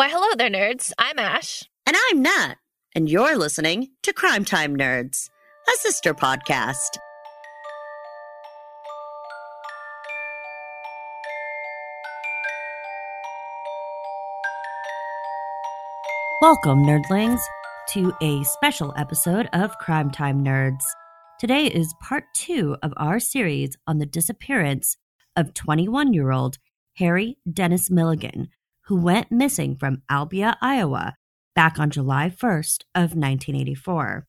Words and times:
Why, 0.00 0.08
hello 0.08 0.28
there, 0.34 0.48
nerds. 0.48 0.92
I'm 0.96 1.18
Ash. 1.18 1.62
And 1.86 1.94
I'm 1.94 2.22
Nat. 2.22 2.54
And 2.94 3.06
you're 3.06 3.36
listening 3.36 3.90
to 4.02 4.14
Crime 4.14 4.46
Time 4.46 4.74
Nerds, 4.74 5.28
a 5.68 5.76
sister 5.76 6.14
podcast. 6.14 6.96
Welcome, 16.40 16.78
nerdlings, 16.86 17.40
to 17.90 18.14
a 18.22 18.42
special 18.44 18.94
episode 18.96 19.50
of 19.52 19.76
Crime 19.76 20.10
Time 20.10 20.42
Nerds. 20.42 20.80
Today 21.38 21.66
is 21.66 21.94
part 22.00 22.24
two 22.32 22.74
of 22.82 22.94
our 22.96 23.20
series 23.20 23.76
on 23.86 23.98
the 23.98 24.06
disappearance 24.06 24.96
of 25.36 25.52
21 25.52 26.14
year 26.14 26.30
old 26.30 26.56
Harry 26.96 27.36
Dennis 27.52 27.90
Milligan, 27.90 28.48
who 28.90 28.96
went 28.96 29.30
missing 29.30 29.76
from 29.76 30.02
Albia, 30.10 30.56
Iowa, 30.60 31.14
back 31.54 31.78
on 31.78 31.90
July 31.90 32.28
1st 32.28 32.82
of 32.92 33.14
1984. 33.14 34.26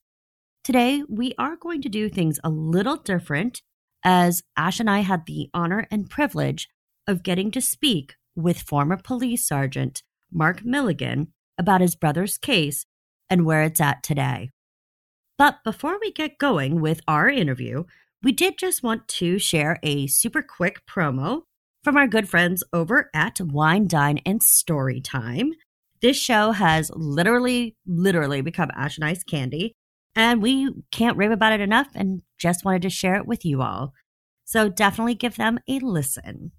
Today, 0.64 1.02
we 1.10 1.34
are 1.40 1.56
going 1.56 1.82
to 1.82 1.90
do 1.90 2.08
things 2.08 2.40
a 2.44 2.52
little 2.52 2.98
different 2.98 3.64
as 4.06 4.44
Ash 4.56 4.80
and 4.80 4.88
I 4.88 5.00
had 5.00 5.26
the 5.26 5.50
honor 5.52 5.88
and 5.90 6.08
privilege 6.08 6.70
of 7.08 7.24
getting 7.24 7.50
to 7.52 7.60
speak 7.60 8.14
with 8.36 8.62
former 8.62 8.98
police 8.98 9.48
sergeant 9.48 10.04
Mark 10.32 10.64
Milligan 10.64 11.34
about 11.58 11.82
his 11.82 11.96
brother's 11.96 12.38
case 12.38 12.86
and 13.32 13.46
where 13.46 13.64
it's 13.64 13.82
at 13.82 14.04
today. 14.04 14.52
But 15.40 15.64
before 15.64 15.98
we 16.00 16.12
get 16.12 16.38
going 16.38 16.82
with 16.82 17.02
our 17.08 17.28
interview, 17.30 17.86
we 18.22 18.32
did 18.32 18.60
just 18.60 18.84
want 18.84 19.08
to 19.08 19.40
share 19.40 19.80
a 19.82 20.06
super 20.06 20.44
quick 20.44 20.86
promo 20.86 21.46
from 21.84 21.98
our 21.98 22.08
good 22.08 22.30
friends 22.30 22.64
over 22.74 23.10
at 23.14 23.40
Wine, 23.42 23.88
Dine, 23.88 24.20
and 24.26 24.42
Story 24.44 25.02
Time. 25.02 25.52
This 26.02 26.18
show 26.18 26.52
has 26.52 26.92
literally, 26.94 27.76
literally 27.86 28.42
become 28.42 28.72
Ash 28.76 28.98
and 28.98 29.06
Ice 29.06 29.24
candy, 29.24 29.74
and 30.16 30.42
we 30.42 30.70
can't 30.92 31.18
rave 31.18 31.32
about 31.32 31.54
it 31.54 31.62
enough 31.62 31.88
and 31.96 32.22
just 32.40 32.66
wanted 32.66 32.82
to 32.84 32.90
share 32.90 33.16
it 33.16 33.28
with 33.28 33.46
you 33.46 33.62
all. 33.62 33.94
So 34.46 34.70
definitely 34.70 35.16
give 35.16 35.36
them 35.36 35.60
a 35.68 35.80
listen. 35.80 36.52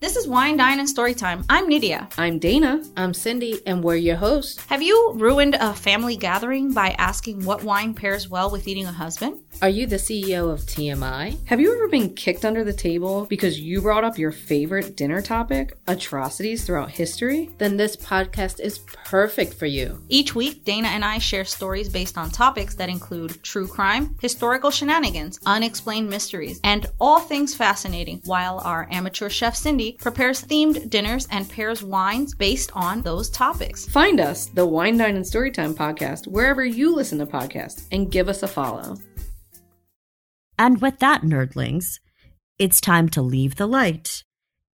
This 0.00 0.14
is 0.14 0.28
Wine, 0.28 0.56
Dine, 0.56 0.78
and 0.78 0.88
Storytime. 0.88 1.44
I'm 1.48 1.68
Nydia. 1.68 2.08
I'm 2.16 2.38
Dana. 2.38 2.84
I'm 2.96 3.12
Cindy, 3.12 3.60
and 3.66 3.82
we're 3.82 3.96
your 3.96 4.14
hosts. 4.14 4.64
Have 4.66 4.80
you 4.80 5.14
ruined 5.16 5.56
a 5.56 5.74
family 5.74 6.16
gathering 6.16 6.72
by 6.72 6.90
asking 6.90 7.44
what 7.44 7.64
wine 7.64 7.94
pairs 7.94 8.28
well 8.28 8.48
with 8.48 8.68
eating 8.68 8.86
a 8.86 8.92
husband? 8.92 9.40
Are 9.60 9.68
you 9.68 9.88
the 9.88 9.96
CEO 9.96 10.52
of 10.52 10.60
TMI? 10.60 11.44
Have 11.48 11.58
you 11.58 11.74
ever 11.74 11.88
been 11.88 12.14
kicked 12.14 12.44
under 12.44 12.62
the 12.62 12.72
table 12.72 13.26
because 13.26 13.58
you 13.58 13.82
brought 13.82 14.04
up 14.04 14.16
your 14.16 14.30
favorite 14.30 14.96
dinner 14.96 15.20
topic, 15.20 15.76
atrocities 15.88 16.64
throughout 16.64 16.92
history? 16.92 17.50
Then 17.58 17.76
this 17.76 17.96
podcast 17.96 18.60
is 18.60 18.78
perfect 18.78 19.54
for 19.54 19.66
you. 19.66 20.00
Each 20.08 20.32
week, 20.32 20.64
Dana 20.64 20.88
and 20.88 21.04
I 21.04 21.18
share 21.18 21.44
stories 21.44 21.88
based 21.88 22.16
on 22.16 22.30
topics 22.30 22.76
that 22.76 22.88
include 22.88 23.42
true 23.42 23.66
crime, 23.66 24.14
historical 24.22 24.70
shenanigans, 24.70 25.40
unexplained 25.44 26.08
mysteries, 26.08 26.60
and 26.62 26.86
all 27.00 27.18
things 27.18 27.52
fascinating, 27.52 28.20
while 28.26 28.60
our 28.60 28.86
amateur 28.92 29.28
chef 29.28 29.56
Cindy 29.56 29.87
prepares 29.92 30.42
themed 30.42 30.90
dinners 30.90 31.26
and 31.30 31.48
pairs 31.48 31.82
wines 31.82 32.34
based 32.34 32.70
on 32.74 33.02
those 33.02 33.30
topics. 33.30 33.86
Find 33.86 34.20
us, 34.20 34.46
the 34.46 34.66
Wine, 34.66 34.96
Dine, 34.96 35.16
and 35.16 35.24
Storytime 35.24 35.74
podcast, 35.74 36.26
wherever 36.26 36.64
you 36.64 36.94
listen 36.94 37.18
to 37.18 37.26
podcasts, 37.26 37.86
and 37.90 38.10
give 38.10 38.28
us 38.28 38.42
a 38.42 38.48
follow. 38.48 38.96
And 40.58 40.80
with 40.80 40.98
that, 40.98 41.22
nerdlings, 41.22 42.00
it's 42.58 42.80
time 42.80 43.08
to 43.10 43.22
leave 43.22 43.56
the 43.56 43.66
light. 43.66 44.24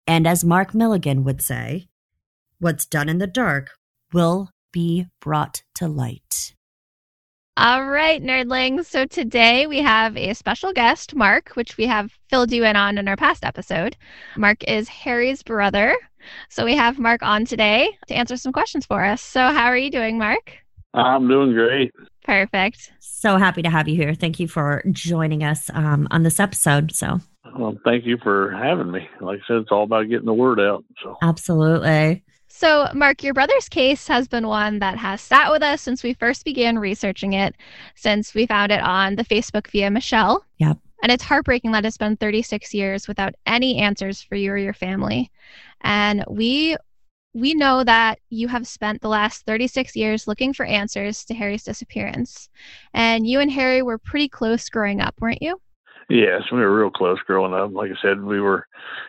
And 0.06 0.26
as 0.26 0.44
Mark 0.44 0.74
Milligan 0.74 1.24
would 1.24 1.42
say, 1.42 1.88
what's 2.58 2.86
done 2.86 3.08
in 3.08 3.18
the 3.18 3.26
dark 3.26 3.70
will 4.12 4.50
be 4.72 5.06
brought 5.20 5.62
to 5.74 5.86
light. 5.86 6.54
All 7.56 7.86
right, 7.86 8.20
nerdlings. 8.20 8.86
So 8.86 9.06
today 9.06 9.68
we 9.68 9.78
have 9.78 10.16
a 10.16 10.34
special 10.34 10.72
guest, 10.72 11.14
Mark, 11.14 11.50
which 11.50 11.76
we 11.76 11.86
have 11.86 12.10
filled 12.28 12.50
you 12.50 12.64
in 12.64 12.74
on 12.74 12.98
in 12.98 13.06
our 13.06 13.14
past 13.14 13.44
episode. 13.44 13.96
Mark 14.36 14.64
is 14.64 14.88
Harry's 14.88 15.44
brother. 15.44 15.96
So 16.48 16.64
we 16.64 16.74
have 16.74 16.98
Mark 16.98 17.22
on 17.22 17.44
today 17.44 17.96
to 18.08 18.14
answer 18.14 18.36
some 18.36 18.52
questions 18.52 18.86
for 18.86 19.04
us. 19.04 19.22
So, 19.22 19.40
how 19.40 19.66
are 19.66 19.76
you 19.76 19.90
doing, 19.90 20.18
Mark? 20.18 20.56
I'm 20.94 21.28
doing 21.28 21.52
great. 21.52 21.92
Perfect. 22.24 22.90
So 22.98 23.36
happy 23.36 23.62
to 23.62 23.70
have 23.70 23.86
you 23.86 23.94
here. 23.94 24.14
Thank 24.14 24.40
you 24.40 24.48
for 24.48 24.82
joining 24.90 25.44
us 25.44 25.70
um, 25.74 26.08
on 26.10 26.24
this 26.24 26.40
episode. 26.40 26.92
So, 26.92 27.20
well, 27.56 27.78
thank 27.84 28.04
you 28.04 28.18
for 28.20 28.50
having 28.50 28.90
me. 28.90 29.08
Like 29.20 29.38
I 29.44 29.46
said, 29.46 29.56
it's 29.58 29.70
all 29.70 29.84
about 29.84 30.08
getting 30.08 30.26
the 30.26 30.34
word 30.34 30.58
out. 30.58 30.84
So, 31.04 31.18
absolutely. 31.22 32.24
So, 32.64 32.88
Mark, 32.94 33.22
your 33.22 33.34
brother's 33.34 33.68
case 33.68 34.08
has 34.08 34.26
been 34.26 34.48
one 34.48 34.78
that 34.78 34.96
has 34.96 35.20
sat 35.20 35.50
with 35.50 35.62
us 35.62 35.82
since 35.82 36.02
we 36.02 36.14
first 36.14 36.46
began 36.46 36.78
researching 36.78 37.34
it, 37.34 37.54
since 37.94 38.32
we 38.32 38.46
found 38.46 38.72
it 38.72 38.80
on 38.80 39.16
the 39.16 39.24
Facebook 39.24 39.66
via 39.66 39.90
Michelle. 39.90 40.46
Yep. 40.56 40.78
And 41.02 41.12
it's 41.12 41.24
heartbreaking 41.24 41.72
that 41.72 41.84
it's 41.84 41.98
been 41.98 42.16
36 42.16 42.72
years 42.72 43.06
without 43.06 43.34
any 43.44 43.76
answers 43.76 44.22
for 44.22 44.36
you 44.36 44.50
or 44.50 44.56
your 44.56 44.72
family. 44.72 45.30
And 45.82 46.24
we 46.26 46.78
we 47.34 47.52
know 47.52 47.84
that 47.84 48.18
you 48.30 48.48
have 48.48 48.66
spent 48.66 49.02
the 49.02 49.08
last 49.08 49.44
36 49.44 49.94
years 49.94 50.26
looking 50.26 50.54
for 50.54 50.64
answers 50.64 51.22
to 51.26 51.34
Harry's 51.34 51.64
disappearance. 51.64 52.48
And 52.94 53.26
you 53.26 53.40
and 53.40 53.52
Harry 53.52 53.82
were 53.82 53.98
pretty 53.98 54.30
close 54.30 54.70
growing 54.70 55.02
up, 55.02 55.20
weren't 55.20 55.42
you? 55.42 55.60
Yes, 56.08 56.42
we 56.52 56.58
were 56.58 56.76
real 56.76 56.90
close 56.90 57.18
growing 57.26 57.54
up. 57.54 57.72
Like 57.72 57.90
I 57.90 58.00
said, 58.02 58.22
we 58.22 58.40
were, 58.40 58.66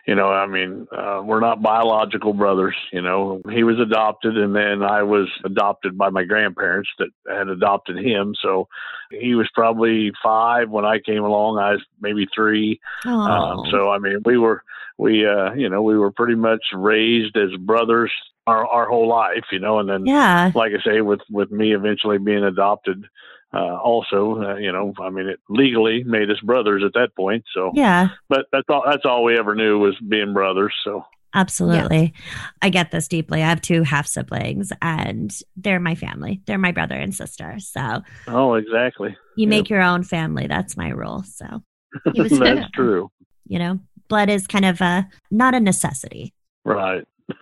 you 0.07 0.15
know, 0.15 0.29
I 0.29 0.47
mean, 0.47 0.87
uh, 0.91 1.21
we're 1.23 1.39
not 1.39 1.61
biological 1.61 2.33
brothers. 2.33 2.75
You 2.93 3.01
know, 3.01 3.41
he 3.51 3.63
was 3.63 3.79
adopted, 3.79 4.37
and 4.37 4.55
then 4.55 4.81
I 4.81 5.03
was 5.03 5.27
adopted 5.43 5.97
by 5.97 6.09
my 6.09 6.23
grandparents 6.23 6.89
that 6.99 7.09
had 7.29 7.49
adopted 7.49 7.97
him. 7.97 8.33
So 8.41 8.67
he 9.11 9.35
was 9.35 9.49
probably 9.53 10.11
five 10.23 10.69
when 10.69 10.85
I 10.85 10.99
came 10.99 11.23
along. 11.23 11.57
I 11.57 11.71
was 11.71 11.83
maybe 11.99 12.27
three. 12.33 12.79
Um, 13.05 13.65
so 13.71 13.89
I 13.89 13.99
mean, 13.99 14.21
we 14.25 14.37
were 14.37 14.63
we 14.97 15.25
uh 15.25 15.53
you 15.53 15.69
know 15.69 15.81
we 15.81 15.97
were 15.97 16.11
pretty 16.11 16.35
much 16.35 16.63
raised 16.73 17.35
as 17.37 17.49
brothers 17.59 18.11
our 18.47 18.65
our 18.65 18.87
whole 18.87 19.07
life 19.07 19.45
you 19.51 19.59
know 19.59 19.79
and 19.79 19.89
then 19.89 20.05
yeah 20.05 20.51
like 20.55 20.71
i 20.71 20.83
say 20.83 21.01
with 21.01 21.19
with 21.29 21.51
me 21.51 21.73
eventually 21.73 22.17
being 22.17 22.43
adopted 22.43 23.05
uh 23.53 23.77
also 23.77 24.41
uh, 24.41 24.55
you 24.55 24.71
know 24.71 24.93
i 25.01 25.09
mean 25.09 25.27
it 25.27 25.39
legally 25.49 26.03
made 26.03 26.29
us 26.29 26.39
brothers 26.41 26.83
at 26.85 26.93
that 26.93 27.15
point 27.15 27.43
so 27.53 27.71
yeah 27.73 28.09
but 28.29 28.45
that's 28.51 28.67
all 28.69 28.83
that's 28.85 29.05
all 29.05 29.23
we 29.23 29.37
ever 29.37 29.55
knew 29.55 29.79
was 29.79 29.95
being 30.07 30.33
brothers 30.33 30.73
so 30.83 31.03
Absolutely. 31.35 32.13
I 32.61 32.69
get 32.69 32.91
this 32.91 33.09
deeply. 33.09 33.43
I 33.43 33.49
have 33.49 33.59
two 33.59 33.83
half 33.83 34.07
siblings 34.07 34.71
and 34.81 35.37
they're 35.57 35.81
my 35.81 35.93
family. 35.93 36.41
They're 36.47 36.57
my 36.57 36.71
brother 36.71 36.95
and 36.95 37.13
sister. 37.13 37.57
So 37.59 38.01
Oh, 38.27 38.53
exactly. 38.53 39.17
You 39.35 39.49
make 39.49 39.69
your 39.69 39.81
own 39.81 40.03
family. 40.03 40.47
That's 40.47 40.77
my 40.77 40.87
rule. 40.89 41.23
So 41.27 41.61
That's 42.15 42.71
true. 42.71 43.11
You 43.47 43.59
know, 43.59 43.79
blood 44.07 44.29
is 44.29 44.47
kind 44.47 44.65
of 44.65 44.79
a 44.79 45.07
not 45.29 45.53
a 45.53 45.59
necessity. 45.59 46.33
Right. 46.63 47.03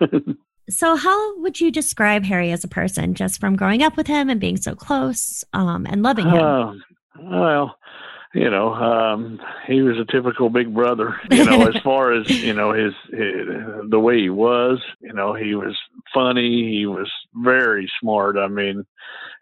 so 0.68 0.96
how 0.96 1.38
would 1.40 1.60
you 1.60 1.70
describe 1.70 2.24
Harry 2.24 2.52
as 2.52 2.64
a 2.64 2.68
person 2.68 3.14
just 3.14 3.40
from 3.40 3.56
growing 3.56 3.82
up 3.82 3.96
with 3.96 4.06
him 4.06 4.28
and 4.28 4.40
being 4.40 4.56
so 4.56 4.74
close 4.74 5.44
um, 5.52 5.86
and 5.86 6.02
loving 6.02 6.28
him? 6.28 6.42
Uh, 6.42 6.74
well, 7.20 7.76
you 8.34 8.50
know, 8.50 8.74
um, 8.74 9.40
he 9.66 9.82
was 9.82 9.96
a 9.98 10.10
typical 10.10 10.50
big 10.50 10.74
brother. 10.74 11.16
You 11.30 11.44
know, 11.44 11.66
as 11.66 11.80
far 11.82 12.12
as 12.12 12.28
you 12.28 12.52
know, 12.52 12.72
his, 12.72 12.92
his 13.10 13.46
the 13.90 14.00
way 14.00 14.20
he 14.20 14.30
was. 14.30 14.80
You 15.00 15.12
know, 15.12 15.34
he 15.34 15.54
was 15.54 15.76
funny. 16.12 16.70
He 16.70 16.86
was 16.86 17.10
very 17.34 17.90
smart. 18.00 18.36
I 18.36 18.48
mean, 18.48 18.84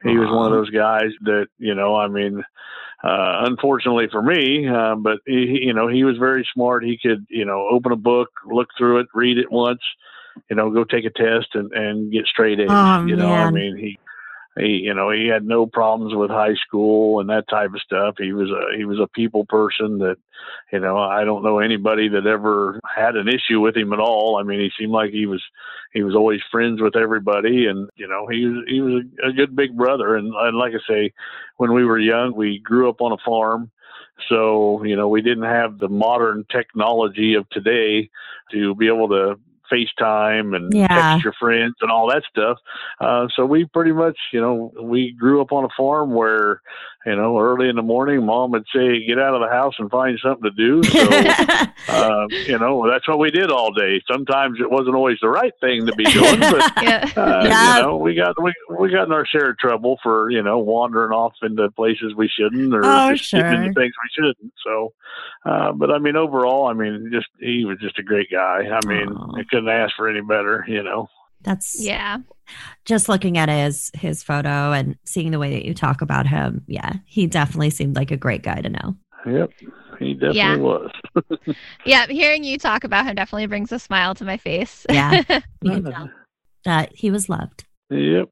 he 0.02 0.16
was 0.16 0.28
one 0.30 0.46
of 0.46 0.52
those 0.52 0.70
guys 0.70 1.10
that 1.22 1.46
you 1.58 1.74
know. 1.74 1.96
I 1.96 2.08
mean, 2.08 2.42
uh, 3.04 3.44
unfortunately 3.46 4.08
for 4.10 4.22
me, 4.22 4.68
uh, 4.68 4.94
but 4.96 5.18
he, 5.26 5.60
you 5.62 5.72
know, 5.72 5.88
he 5.88 6.04
was 6.04 6.16
very 6.18 6.46
smart. 6.52 6.84
He 6.84 6.98
could, 7.02 7.26
you 7.30 7.44
know, 7.44 7.66
open 7.70 7.92
a 7.92 7.96
book, 7.96 8.28
look 8.46 8.68
through 8.76 9.00
it, 9.00 9.06
read 9.14 9.38
it 9.38 9.50
once, 9.50 9.80
you 10.48 10.56
know, 10.56 10.70
go 10.70 10.84
take 10.84 11.04
a 11.04 11.10
test 11.10 11.48
and, 11.54 11.72
and 11.72 12.12
get 12.12 12.26
straight 12.26 12.60
A's. 12.60 12.68
Oh, 12.70 13.06
you 13.06 13.16
know, 13.16 13.28
man. 13.28 13.48
I 13.48 13.50
mean, 13.50 13.76
he, 13.76 13.98
he, 14.58 14.82
you 14.84 14.94
know, 14.94 15.10
he 15.10 15.28
had 15.28 15.44
no 15.46 15.66
problems 15.66 16.14
with 16.14 16.30
high 16.30 16.54
school 16.54 17.20
and 17.20 17.30
that 17.30 17.48
type 17.48 17.70
of 17.74 17.80
stuff. 17.80 18.16
He 18.18 18.32
was 18.32 18.50
a, 18.50 18.76
he 18.76 18.84
was 18.84 18.98
a 19.00 19.06
people 19.06 19.46
person 19.46 19.98
that, 19.98 20.16
you 20.72 20.80
know, 20.80 20.98
I 20.98 21.24
don't 21.24 21.42
know 21.42 21.58
anybody 21.58 22.08
that 22.08 22.26
ever 22.26 22.78
had 22.94 23.16
an 23.16 23.28
issue 23.28 23.60
with 23.60 23.76
him 23.76 23.92
at 23.92 23.98
all. 23.98 24.36
I 24.38 24.42
mean, 24.42 24.60
he 24.60 24.70
seemed 24.78 24.92
like 24.92 25.10
he 25.10 25.24
was, 25.24 25.42
he 25.94 26.02
was 26.02 26.14
always 26.14 26.40
friends 26.50 26.82
with 26.82 26.96
everybody 26.96 27.66
and, 27.66 27.88
you 27.96 28.06
know, 28.06 28.26
he 28.26 28.44
was, 28.46 28.64
he 28.68 28.80
was 28.80 29.04
a, 29.22 29.28
a 29.28 29.32
good 29.32 29.56
big 29.56 29.76
brother. 29.76 30.16
And, 30.16 30.34
and 30.34 30.56
like 30.58 30.74
I 30.74 30.86
say, 30.86 31.12
when 31.56 31.72
we 31.72 31.84
were 31.84 31.98
young, 31.98 32.34
we 32.36 32.58
grew 32.58 32.90
up 32.90 33.00
on 33.00 33.12
a 33.12 33.24
farm. 33.24 33.70
So, 34.28 34.84
you 34.84 34.96
know, 34.96 35.08
we 35.08 35.22
didn't 35.22 35.44
have 35.44 35.78
the 35.78 35.88
modern 35.88 36.44
technology 36.50 37.34
of 37.34 37.48
today 37.48 38.10
to 38.52 38.74
be 38.74 38.86
able 38.86 39.08
to 39.08 39.38
FaceTime 39.72 40.54
and 40.54 40.72
Yeah. 40.72 40.88
text 40.88 41.24
your 41.24 41.32
friends 41.40 41.74
and 41.80 41.90
all 41.90 42.08
that 42.08 42.22
stuff. 42.28 42.58
Uh, 43.00 43.28
so 43.34 43.46
we 43.46 43.64
pretty 43.66 43.92
much, 43.92 44.18
you 44.32 44.40
know, 44.40 44.72
we 44.82 45.12
grew 45.12 45.40
up 45.40 45.52
on 45.52 45.64
a 45.64 45.68
farm 45.76 46.14
where 46.14 46.60
you 47.06 47.16
know, 47.16 47.38
early 47.38 47.68
in 47.68 47.76
the 47.76 47.82
morning, 47.82 48.24
mom 48.24 48.52
would 48.52 48.64
say, 48.74 49.04
"Get 49.06 49.18
out 49.18 49.34
of 49.34 49.40
the 49.40 49.48
house 49.48 49.74
and 49.78 49.90
find 49.90 50.18
something 50.22 50.50
to 50.50 50.50
do." 50.50 50.82
So, 50.84 51.00
uh, 51.88 52.26
you 52.46 52.58
know, 52.58 52.88
that's 52.88 53.06
what 53.08 53.18
we 53.18 53.30
did 53.30 53.50
all 53.50 53.72
day. 53.72 54.00
Sometimes 54.10 54.58
it 54.60 54.70
wasn't 54.70 54.94
always 54.94 55.18
the 55.20 55.28
right 55.28 55.52
thing 55.60 55.86
to 55.86 55.92
be 55.96 56.04
doing, 56.04 56.38
but 56.40 56.72
Yeah. 56.82 57.08
uh, 57.16 57.42
Yeah. 57.44 57.76
you 57.76 57.82
know, 57.82 57.96
we 57.96 58.14
got 58.14 58.34
we 58.42 58.52
we 58.78 58.90
got 58.90 59.06
in 59.06 59.12
our 59.12 59.26
share 59.26 59.50
of 59.50 59.58
trouble 59.58 59.98
for 60.02 60.30
you 60.30 60.42
know 60.42 60.58
wandering 60.58 61.12
off 61.12 61.32
into 61.42 61.70
places 61.72 62.14
we 62.16 62.28
shouldn't 62.28 62.72
or 62.74 62.82
Oh, 62.84 63.12
just 63.12 63.24
sure. 63.30 63.44
into 63.44 63.72
things 63.72 63.92
we 64.02 64.10
shouldn't. 64.24 64.52
So, 64.64 64.92
uh, 65.44 65.72
but 65.72 65.90
I 65.90 65.98
mean, 65.98 66.16
overall, 66.16 66.66
I 66.68 66.72
mean, 66.72 67.10
just 67.12 67.26
he 67.40 67.64
was 67.64 67.78
just 67.80 67.98
a 67.98 68.02
great 68.02 68.30
guy. 68.30 68.60
I 68.70 68.86
mean, 68.86 69.08
Aw. 69.08 69.36
I 69.38 69.42
couldn't 69.50 69.68
ask 69.68 69.94
for 69.96 70.08
any 70.08 70.20
better. 70.20 70.64
You 70.68 70.82
know. 70.82 71.08
That's 71.44 71.84
Yeah. 71.84 72.18
just 72.84 73.08
looking 73.08 73.38
at 73.38 73.48
his 73.48 73.90
his 73.94 74.22
photo 74.22 74.72
and 74.72 74.96
seeing 75.04 75.30
the 75.30 75.38
way 75.38 75.52
that 75.54 75.64
you 75.64 75.74
talk 75.74 76.02
about 76.02 76.26
him. 76.26 76.62
Yeah, 76.66 76.94
he 77.06 77.26
definitely 77.26 77.70
seemed 77.70 77.96
like 77.96 78.10
a 78.10 78.16
great 78.16 78.42
guy 78.42 78.60
to 78.60 78.68
know. 78.68 78.96
Yep, 79.26 79.50
he 79.98 80.14
definitely 80.14 80.36
Yeah. 80.38 80.56
was. 80.56 80.90
Yeah. 81.84 82.06
Hearing 82.06 82.42
you 82.44 82.58
talk 82.58 82.84
about 82.84 83.06
him 83.06 83.14
definitely 83.14 83.46
brings 83.46 83.70
a 83.72 83.78
smile 83.78 84.14
to 84.16 84.24
my 84.24 84.36
face. 84.36 84.84
Yeah. 84.90 85.22
You 85.62 85.70
can 85.70 85.84
tell 85.84 86.10
that 86.64 86.92
he 86.94 87.10
was 87.10 87.28
loved. 87.28 87.64
Yep. 87.90 88.28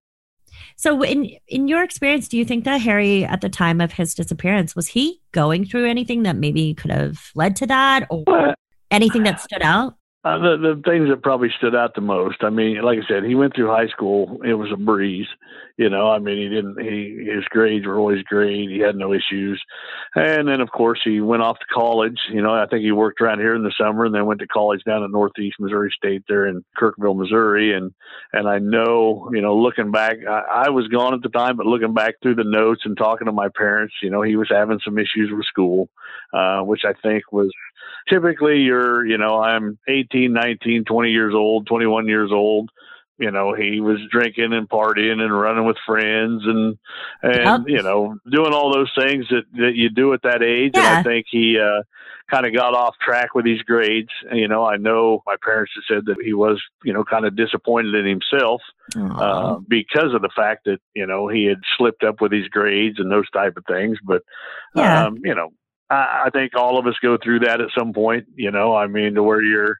So, 0.77 1.03
in 1.03 1.31
in 1.47 1.69
your 1.69 1.83
experience, 1.85 2.27
do 2.27 2.37
you 2.37 2.45
think 2.45 2.65
that 2.65 2.81
Harry, 2.81 3.25
at 3.25 3.41
the 3.41 3.49
time 3.49 3.81
of 3.81 3.93
his 3.93 4.15
disappearance, 4.15 4.75
was 4.75 4.89
he 4.89 5.21
going 5.33 5.65
through 5.65 5.87
anything 5.89 6.25
that 6.25 6.37
maybe 6.37 6.75
could 6.75 6.91
have 6.91 7.31
led 7.37 7.55
to 7.56 7.67
that, 7.69 8.06
or 8.11 8.25
But 8.27 8.55
anything 8.91 9.23
that 9.25 9.41
stood 9.41 9.63
out? 9.63 9.95
Uh, 10.22 10.37
the 10.37 10.56
the 10.58 10.82
things 10.84 11.08
that 11.08 11.22
probably 11.22 11.49
stood 11.56 11.75
out 11.75 11.94
the 11.94 12.00
most. 12.02 12.44
I 12.44 12.50
mean, 12.50 12.82
like 12.82 12.99
I 12.99 13.08
said, 13.08 13.25
he 13.25 13.34
went 13.34 13.55
through 13.55 13.69
high 13.69 13.88
school. 13.88 14.43
It 14.44 14.52
was 14.52 14.70
a 14.70 14.76
breeze. 14.76 15.26
You 15.78 15.88
know, 15.88 16.11
I 16.11 16.19
mean, 16.19 16.37
he 16.37 16.49
didn't. 16.55 16.78
He 16.78 17.26
his 17.34 17.44
grades 17.46 17.87
were 17.87 17.99
always 17.99 18.22
great. 18.25 18.69
He 18.69 18.81
had 18.81 18.96
no 18.96 19.14
issues. 19.14 19.62
And 20.14 20.46
then, 20.46 20.61
of 20.61 20.70
course, 20.72 21.00
he 21.02 21.22
went 21.22 21.43
off 21.43 21.58
to 21.58 21.64
college. 21.75 22.19
You 22.31 22.43
know, 22.43 22.52
I 22.52 22.67
think 22.67 22.82
he 22.82 22.93
worked 22.93 23.22
around 23.22 23.38
here 23.38 23.55
in 23.55 23.62
the 23.62 23.72
summer, 23.81 24.05
and 24.05 24.14
then 24.14 24.26
went 24.26 24.40
to 24.40 24.46
college 24.46 24.82
down 24.84 25.02
at 25.02 25.11
Northeast 25.11 25.56
Missouri 25.58 25.90
State 25.96 26.25
there 26.28 26.46
in 26.46 26.62
Kirksville, 26.78 27.17
Missouri. 27.17 27.72
And 27.72 27.94
and 28.34 28.46
I 28.46 28.58
know, 28.58 29.31
you 29.32 29.40
know, 29.40 29.56
looking 29.56 29.90
back, 29.90 30.19
I, 30.28 30.67
I 30.67 30.69
was 30.69 30.87
gone 30.88 31.14
at 31.14 31.22
the 31.22 31.31
time, 31.31 31.56
but 31.56 31.64
looking 31.64 31.94
back 31.94 32.17
through 32.20 32.34
the 32.34 32.44
notes 32.44 32.82
and 32.84 32.94
talking 32.94 33.25
to 33.25 33.32
my 33.32 33.49
parents, 33.56 33.94
you 34.02 34.11
know, 34.11 34.20
he 34.20 34.37
was 34.37 34.49
having 34.50 34.81
some 34.84 34.99
issues 34.99 35.31
with 35.32 35.46
school, 35.46 35.88
uh, 36.34 36.61
which 36.61 36.82
I 36.84 36.93
think 36.93 37.32
was 37.32 37.50
typically 38.08 38.61
you're 38.61 39.05
you 39.06 39.19
know 39.19 39.43
i'm 39.43 39.79
18 39.88 40.32
19 40.32 40.85
20 40.85 41.11
years 41.11 41.35
old 41.35 41.67
21 41.67 42.08
years 42.08 42.31
old. 42.32 42.70
You 43.19 43.31
know 43.31 43.52
he 43.52 43.81
was 43.81 43.99
drinking 44.11 44.55
and 44.55 44.67
partying 44.67 45.20
and 45.20 45.38
running 45.38 45.67
with 45.67 45.76
friends 45.85 46.43
and 46.47 46.79
and 47.23 47.69
you 47.69 47.82
know 47.82 48.17
doing 48.31 48.55
all 48.55 48.73
those 48.73 48.91
things 48.99 49.26
that 49.29 49.43
that 49.58 49.73
you 49.75 49.91
do 49.91 50.14
at 50.14 50.23
that 50.23 50.43
age. 50.43 50.73
And 50.76 50.87
i 50.87 51.02
think 51.02 51.26
he 51.31 51.58
uh 51.58 51.82
kind 52.31 52.47
of 52.47 52.55
got 52.55 52.75
off 52.75 52.94
track 52.99 53.35
with 53.35 53.44
his 53.44 53.61
grades. 53.62 54.08
You 54.32 54.49
know 54.49 54.64
i 54.64 54.79
know 54.79 55.23
my 55.26 55.37
parents 55.44 55.73
have 55.75 55.85
said 55.96 56.06
that 56.06 56.25
he 56.25 56.32
was 56.32 56.62
you 56.82 56.94
know 56.94 57.05
kind 57.05 57.26
of 57.26 57.37
disappointed 57.37 57.94
in 57.94 58.06
himself 58.06 58.62
uh, 59.20 59.58
because 59.69 60.14
of 60.14 60.23
the 60.23 60.31
fact 60.35 60.64
that 60.64 60.79
you 60.94 61.06
know 61.06 61.29
he 61.29 61.44
had 61.44 61.61
slipped 61.76 62.03
up 62.03 62.20
with 62.23 62.32
his 62.32 62.49
grades 62.49 62.99
and 62.99 63.12
those 63.12 63.31
type 63.31 63.56
of 63.56 63.64
things. 63.67 63.99
But 64.03 64.23
Yeah. 64.75 65.05
um, 65.06 65.19
you 65.23 65.35
know, 65.35 65.50
I, 65.91 66.25
I 66.27 66.31
think 66.31 66.53
all 66.57 66.79
of 66.79 66.87
us 66.87 66.95
go 67.03 67.19
through 67.23 67.41
that 67.41 67.61
at 67.61 67.69
some 67.77 67.93
point. 67.93 68.27
You 68.37 68.51
know, 68.51 68.75
I 68.75 68.87
mean, 68.87 69.15
to 69.15 69.23
where 69.23 69.43
you're 69.43 69.79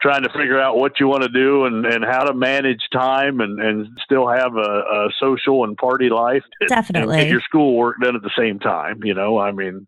trying 0.00 0.22
to 0.22 0.28
figure 0.30 0.60
out 0.60 0.76
what 0.76 1.00
you 1.00 1.08
want 1.08 1.22
to 1.22 1.28
do 1.28 1.64
and, 1.64 1.86
and 1.86 2.04
how 2.04 2.24
to 2.24 2.34
manage 2.34 2.82
time 2.92 3.40
and, 3.40 3.60
and 3.60 3.88
still 4.04 4.28
have 4.28 4.54
a, 4.54 4.58
a 4.58 5.08
social 5.18 5.64
and 5.64 5.76
party 5.76 6.10
life 6.10 6.42
and 6.60 6.68
Definitely. 6.68 7.16
get 7.18 7.28
your 7.28 7.40
schoolwork 7.40 7.96
done 8.02 8.14
at 8.14 8.22
the 8.22 8.30
same 8.38 8.58
time. 8.58 9.00
You 9.04 9.14
know, 9.14 9.38
I 9.38 9.52
mean, 9.52 9.86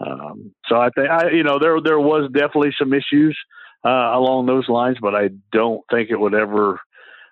um, 0.00 0.54
so 0.66 0.76
I 0.76 0.88
think 0.90 1.08
I, 1.08 1.30
you 1.30 1.44
know, 1.44 1.58
there 1.58 1.80
there 1.80 2.00
was 2.00 2.30
definitely 2.32 2.74
some 2.78 2.92
issues 2.92 3.38
uh, 3.84 4.12
along 4.14 4.46
those 4.46 4.68
lines, 4.68 4.98
but 5.00 5.14
I 5.14 5.30
don't 5.52 5.82
think 5.90 6.10
it 6.10 6.18
would 6.18 6.34
ever 6.34 6.80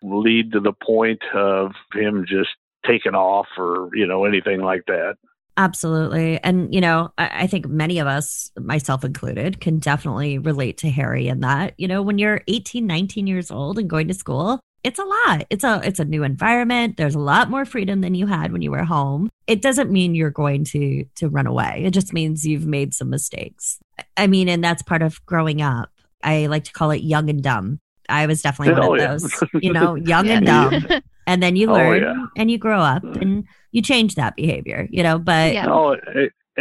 lead 0.03 0.53
to 0.53 0.61
the 0.61 0.73
point 0.73 1.23
of 1.35 1.73
him 1.95 2.25
just 2.27 2.51
taking 2.87 3.15
off 3.15 3.47
or 3.59 3.91
you 3.95 4.07
know 4.07 4.25
anything 4.25 4.61
like 4.61 4.85
that. 4.87 5.17
Absolutely. 5.57 6.43
And, 6.43 6.75
you 6.75 6.81
know, 6.81 7.13
I, 7.19 7.43
I 7.43 7.47
think 7.47 7.67
many 7.69 7.99
of 7.99 8.07
us, 8.07 8.51
myself 8.59 9.05
included, 9.05 9.61
can 9.61 9.79
definitely 9.79 10.39
relate 10.39 10.79
to 10.79 10.91
Harry 10.91 11.29
in 11.29 11.41
that. 11.41 11.75
You 11.77 11.89
know, 11.89 12.03
when 12.03 12.19
you're 12.19 12.43
18, 12.49 12.87
19 12.87 13.27
years 13.27 13.51
old 13.51 13.79
and 13.79 13.89
going 13.91 14.09
to 14.09 14.15
school, 14.15 14.61
it's 14.83 14.99
a 14.99 15.05
lot. 15.05 15.45
It's 15.51 15.63
a 15.63 15.81
it's 15.85 15.99
a 16.01 16.07
new 16.07 16.23
environment. 16.23 16.97
There's 16.97 17.15
a 17.15 17.19
lot 17.19 17.51
more 17.51 17.67
freedom 17.67 18.01
than 18.01 18.15
you 18.15 18.27
had 18.27 18.51
when 18.53 18.63
you 18.63 18.71
were 18.71 18.85
home. 18.85 19.29
It 19.47 19.61
doesn't 19.61 19.91
mean 19.91 20.15
you're 20.15 20.31
going 20.31 20.65
to 20.67 21.05
to 21.17 21.29
run 21.29 21.47
away. 21.47 21.83
It 21.85 21.91
just 21.91 22.15
means 22.15 22.47
you've 22.47 22.65
made 22.67 22.95
some 22.95 23.11
mistakes. 23.11 23.79
I 24.17 24.27
mean, 24.27 24.49
and 24.49 24.65
that's 24.65 24.83
part 24.83 25.03
of 25.03 25.25
growing 25.27 25.61
up. 25.61 25.91
I 26.25 26.47
like 26.47 26.65
to 26.65 26.73
call 26.73 26.93
it 26.93 27.03
young 27.03 27.29
and 27.29 27.43
dumb. 27.43 27.79
I 28.09 28.25
was 28.27 28.41
definitely 28.41 28.73
one 28.75 28.83
Oh, 28.85 28.95
of 28.95 29.01
yeah. 29.01 29.07
those, 29.09 29.45
you 29.63 29.73
know, 29.75 29.95
young 29.97 30.27
and 30.29 30.47
dumb. 30.47 30.87
And 31.27 31.43
then 31.43 31.57
you 31.57 31.71
Oh, 31.71 31.75
learn 31.75 32.03
yeah. 32.03 32.27
and 32.37 32.51
you 32.51 32.59
grow 32.59 32.81
up 32.81 33.03
mm. 33.03 33.21
and 33.21 33.45
you 33.73 33.83
change 33.83 34.15
that 34.17 34.37
behavior, 34.37 34.89
you 34.91 35.03
know, 35.03 35.19
but 35.19 35.55
Yeah. 35.55 35.67
Oh, 35.69 35.97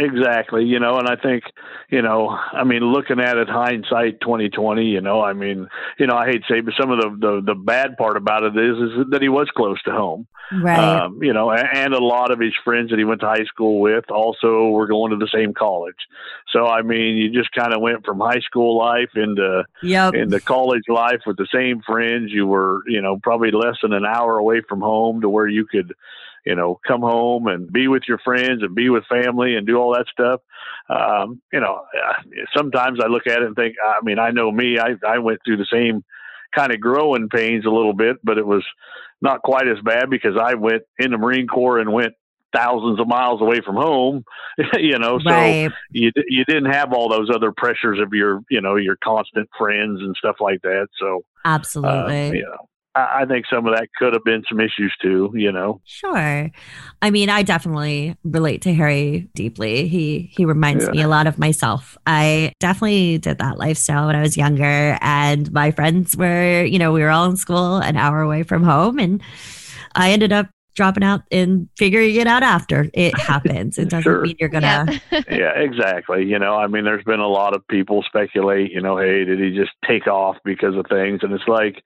exactly. 0.00 0.64
You 0.64 0.80
know, 0.80 0.98
and 0.98 1.08
I 1.08 1.16
think, 1.16 1.44
you 1.90 2.02
know, 2.02 2.28
I 2.28 2.64
mean, 2.64 2.82
looking 2.82 3.20
at 3.20 3.36
it 3.36 3.48
hindsight 3.48 4.20
2020, 4.20 4.84
you 4.84 5.00
know, 5.00 5.20
I 5.22 5.32
mean, 5.32 5.68
you 5.98 6.06
know, 6.06 6.16
I 6.16 6.26
hate 6.26 6.42
to 6.46 6.54
say, 6.54 6.60
but 6.60 6.74
some 6.80 6.90
of 6.90 6.98
the, 7.00 7.10
the, 7.18 7.42
the 7.52 7.54
bad 7.54 7.96
part 7.96 8.16
about 8.16 8.42
it 8.42 8.56
is, 8.56 8.76
is 8.76 9.10
that 9.10 9.22
he 9.22 9.28
was 9.28 9.48
close 9.56 9.80
to 9.82 9.92
home. 9.92 10.26
right. 10.52 10.78
Um, 11.02 11.22
you 11.22 11.32
know, 11.32 11.50
a- 11.50 11.68
and 11.74 11.94
a 11.94 12.02
lot 12.02 12.30
of 12.30 12.40
his 12.40 12.54
friends 12.64 12.90
that 12.90 12.98
he 12.98 13.04
went 13.04 13.20
to 13.20 13.26
high 13.28 13.44
school 13.44 13.80
with 13.80 14.10
also 14.10 14.68
were 14.70 14.86
going 14.86 15.10
to 15.12 15.16
the 15.16 15.30
same 15.32 15.54
college. 15.54 15.94
So, 16.52 16.66
I 16.66 16.82
mean, 16.82 17.16
you 17.16 17.30
just 17.30 17.52
kind 17.52 17.72
of 17.72 17.80
went 17.80 18.04
from 18.04 18.18
high 18.18 18.40
school 18.40 18.76
life 18.76 19.10
into, 19.14 19.64
yep. 19.82 20.14
into 20.14 20.40
college 20.40 20.84
life 20.88 21.20
with 21.26 21.36
the 21.36 21.46
same 21.54 21.82
friends. 21.86 22.32
You 22.32 22.46
were, 22.46 22.82
you 22.88 23.00
know, 23.00 23.18
probably 23.22 23.50
less 23.52 23.76
than 23.82 23.92
an 23.92 24.04
hour 24.04 24.38
away 24.38 24.62
from 24.68 24.80
home 24.80 25.20
to 25.20 25.28
where 25.28 25.46
you 25.46 25.66
could, 25.66 25.94
you 26.44 26.54
know, 26.54 26.80
come 26.86 27.00
home 27.00 27.46
and 27.46 27.70
be 27.72 27.88
with 27.88 28.02
your 28.08 28.18
friends 28.18 28.62
and 28.62 28.74
be 28.74 28.88
with 28.88 29.04
family 29.06 29.56
and 29.56 29.66
do 29.66 29.76
all 29.76 29.94
that 29.94 30.06
stuff. 30.10 30.40
Um, 30.88 31.40
you 31.52 31.60
know, 31.60 31.82
uh, 31.94 32.22
sometimes 32.56 32.98
I 33.02 33.06
look 33.06 33.26
at 33.26 33.42
it 33.42 33.46
and 33.46 33.56
think, 33.56 33.76
I 33.84 34.02
mean, 34.02 34.18
I 34.18 34.30
know 34.30 34.50
me, 34.50 34.78
I, 34.78 34.94
I 35.06 35.18
went 35.18 35.40
through 35.44 35.58
the 35.58 35.66
same 35.70 36.04
kind 36.54 36.72
of 36.72 36.80
growing 36.80 37.28
pains 37.28 37.64
a 37.66 37.70
little 37.70 37.92
bit, 37.92 38.16
but 38.24 38.38
it 38.38 38.46
was 38.46 38.64
not 39.20 39.42
quite 39.42 39.68
as 39.68 39.78
bad 39.84 40.10
because 40.10 40.36
I 40.40 40.54
went 40.54 40.82
in 40.98 41.10
the 41.10 41.18
Marine 41.18 41.46
Corps 41.46 41.78
and 41.78 41.92
went 41.92 42.14
thousands 42.52 42.98
of 42.98 43.06
miles 43.06 43.40
away 43.40 43.60
from 43.64 43.76
home, 43.76 44.24
you 44.78 44.98
know, 44.98 45.18
so 45.20 45.30
right. 45.30 45.70
you 45.90 46.10
you 46.28 46.44
didn't 46.44 46.72
have 46.72 46.92
all 46.92 47.08
those 47.08 47.30
other 47.32 47.52
pressures 47.52 48.00
of 48.00 48.12
your 48.12 48.40
you 48.50 48.60
know 48.60 48.76
your 48.76 48.96
constant 49.02 49.48
friends 49.56 50.00
and 50.00 50.16
stuff 50.16 50.36
like 50.40 50.60
that. 50.62 50.88
So 50.98 51.18
uh, 51.44 51.48
Absolutely. 51.48 52.38
you 52.38 52.44
know, 52.44 52.68
I, 52.94 53.20
I 53.22 53.24
think 53.26 53.46
some 53.52 53.66
of 53.66 53.74
that 53.74 53.88
could 53.98 54.12
have 54.14 54.24
been 54.24 54.42
some 54.48 54.60
issues 54.60 54.94
too. 55.00 55.32
You 55.34 55.52
know, 55.52 55.80
Sure. 55.84 56.50
I 57.02 57.10
mean, 57.10 57.28
I 57.30 57.42
definitely 57.42 58.16
relate 58.24 58.62
to 58.62 58.74
Harry 58.74 59.28
deeply. 59.34 59.88
He 59.88 60.30
he 60.32 60.44
reminds 60.44 60.84
Yeah. 60.84 60.90
me 60.90 61.02
a 61.02 61.08
lot 61.08 61.26
of 61.26 61.38
myself. 61.38 61.96
I 62.06 62.52
definitely 62.60 63.18
did 63.18 63.38
that 63.38 63.58
lifestyle 63.58 64.06
when 64.06 64.16
I 64.16 64.22
was 64.22 64.36
younger 64.36 64.98
and 65.00 65.50
my 65.52 65.70
friends 65.70 66.16
were, 66.16 66.64
you 66.64 66.78
know, 66.78 66.92
we 66.92 67.02
were 67.02 67.10
all 67.10 67.26
in 67.30 67.36
school 67.36 67.76
an 67.76 67.96
hour 67.96 68.20
away 68.20 68.42
from 68.42 68.62
home 68.64 68.98
and 68.98 69.22
I 69.94 70.12
ended 70.12 70.32
up 70.32 70.48
dropping 70.76 71.02
out 71.02 71.22
and 71.32 71.68
figuring 71.76 72.14
it 72.14 72.26
out 72.28 72.42
after. 72.44 72.88
It 72.94 73.18
happens. 73.18 73.76
It 73.76 73.88
doesn't 73.90 74.02
Sure. 74.04 74.22
mean 74.22 74.36
you're 74.38 74.48
going 74.48 74.62
to 74.62 75.00
Yeah. 75.10 75.20
yeah, 75.30 75.50
exactly. 75.58 76.24
You 76.24 76.38
know, 76.38 76.54
I 76.56 76.68
mean, 76.68 76.84
there's 76.84 77.04
been 77.04 77.18
a 77.20 77.26
lot 77.28 77.54
of 77.56 77.66
people 77.68 78.02
speculate. 78.06 78.70
You 78.70 78.80
know, 78.80 78.96
hey, 78.96 79.24
did 79.24 79.40
he 79.40 79.50
just 79.50 79.72
take 79.86 80.06
off 80.06 80.36
because 80.44 80.76
of 80.76 80.86
things? 80.88 81.20
And 81.22 81.32
it's 81.32 81.48
like, 81.48 81.82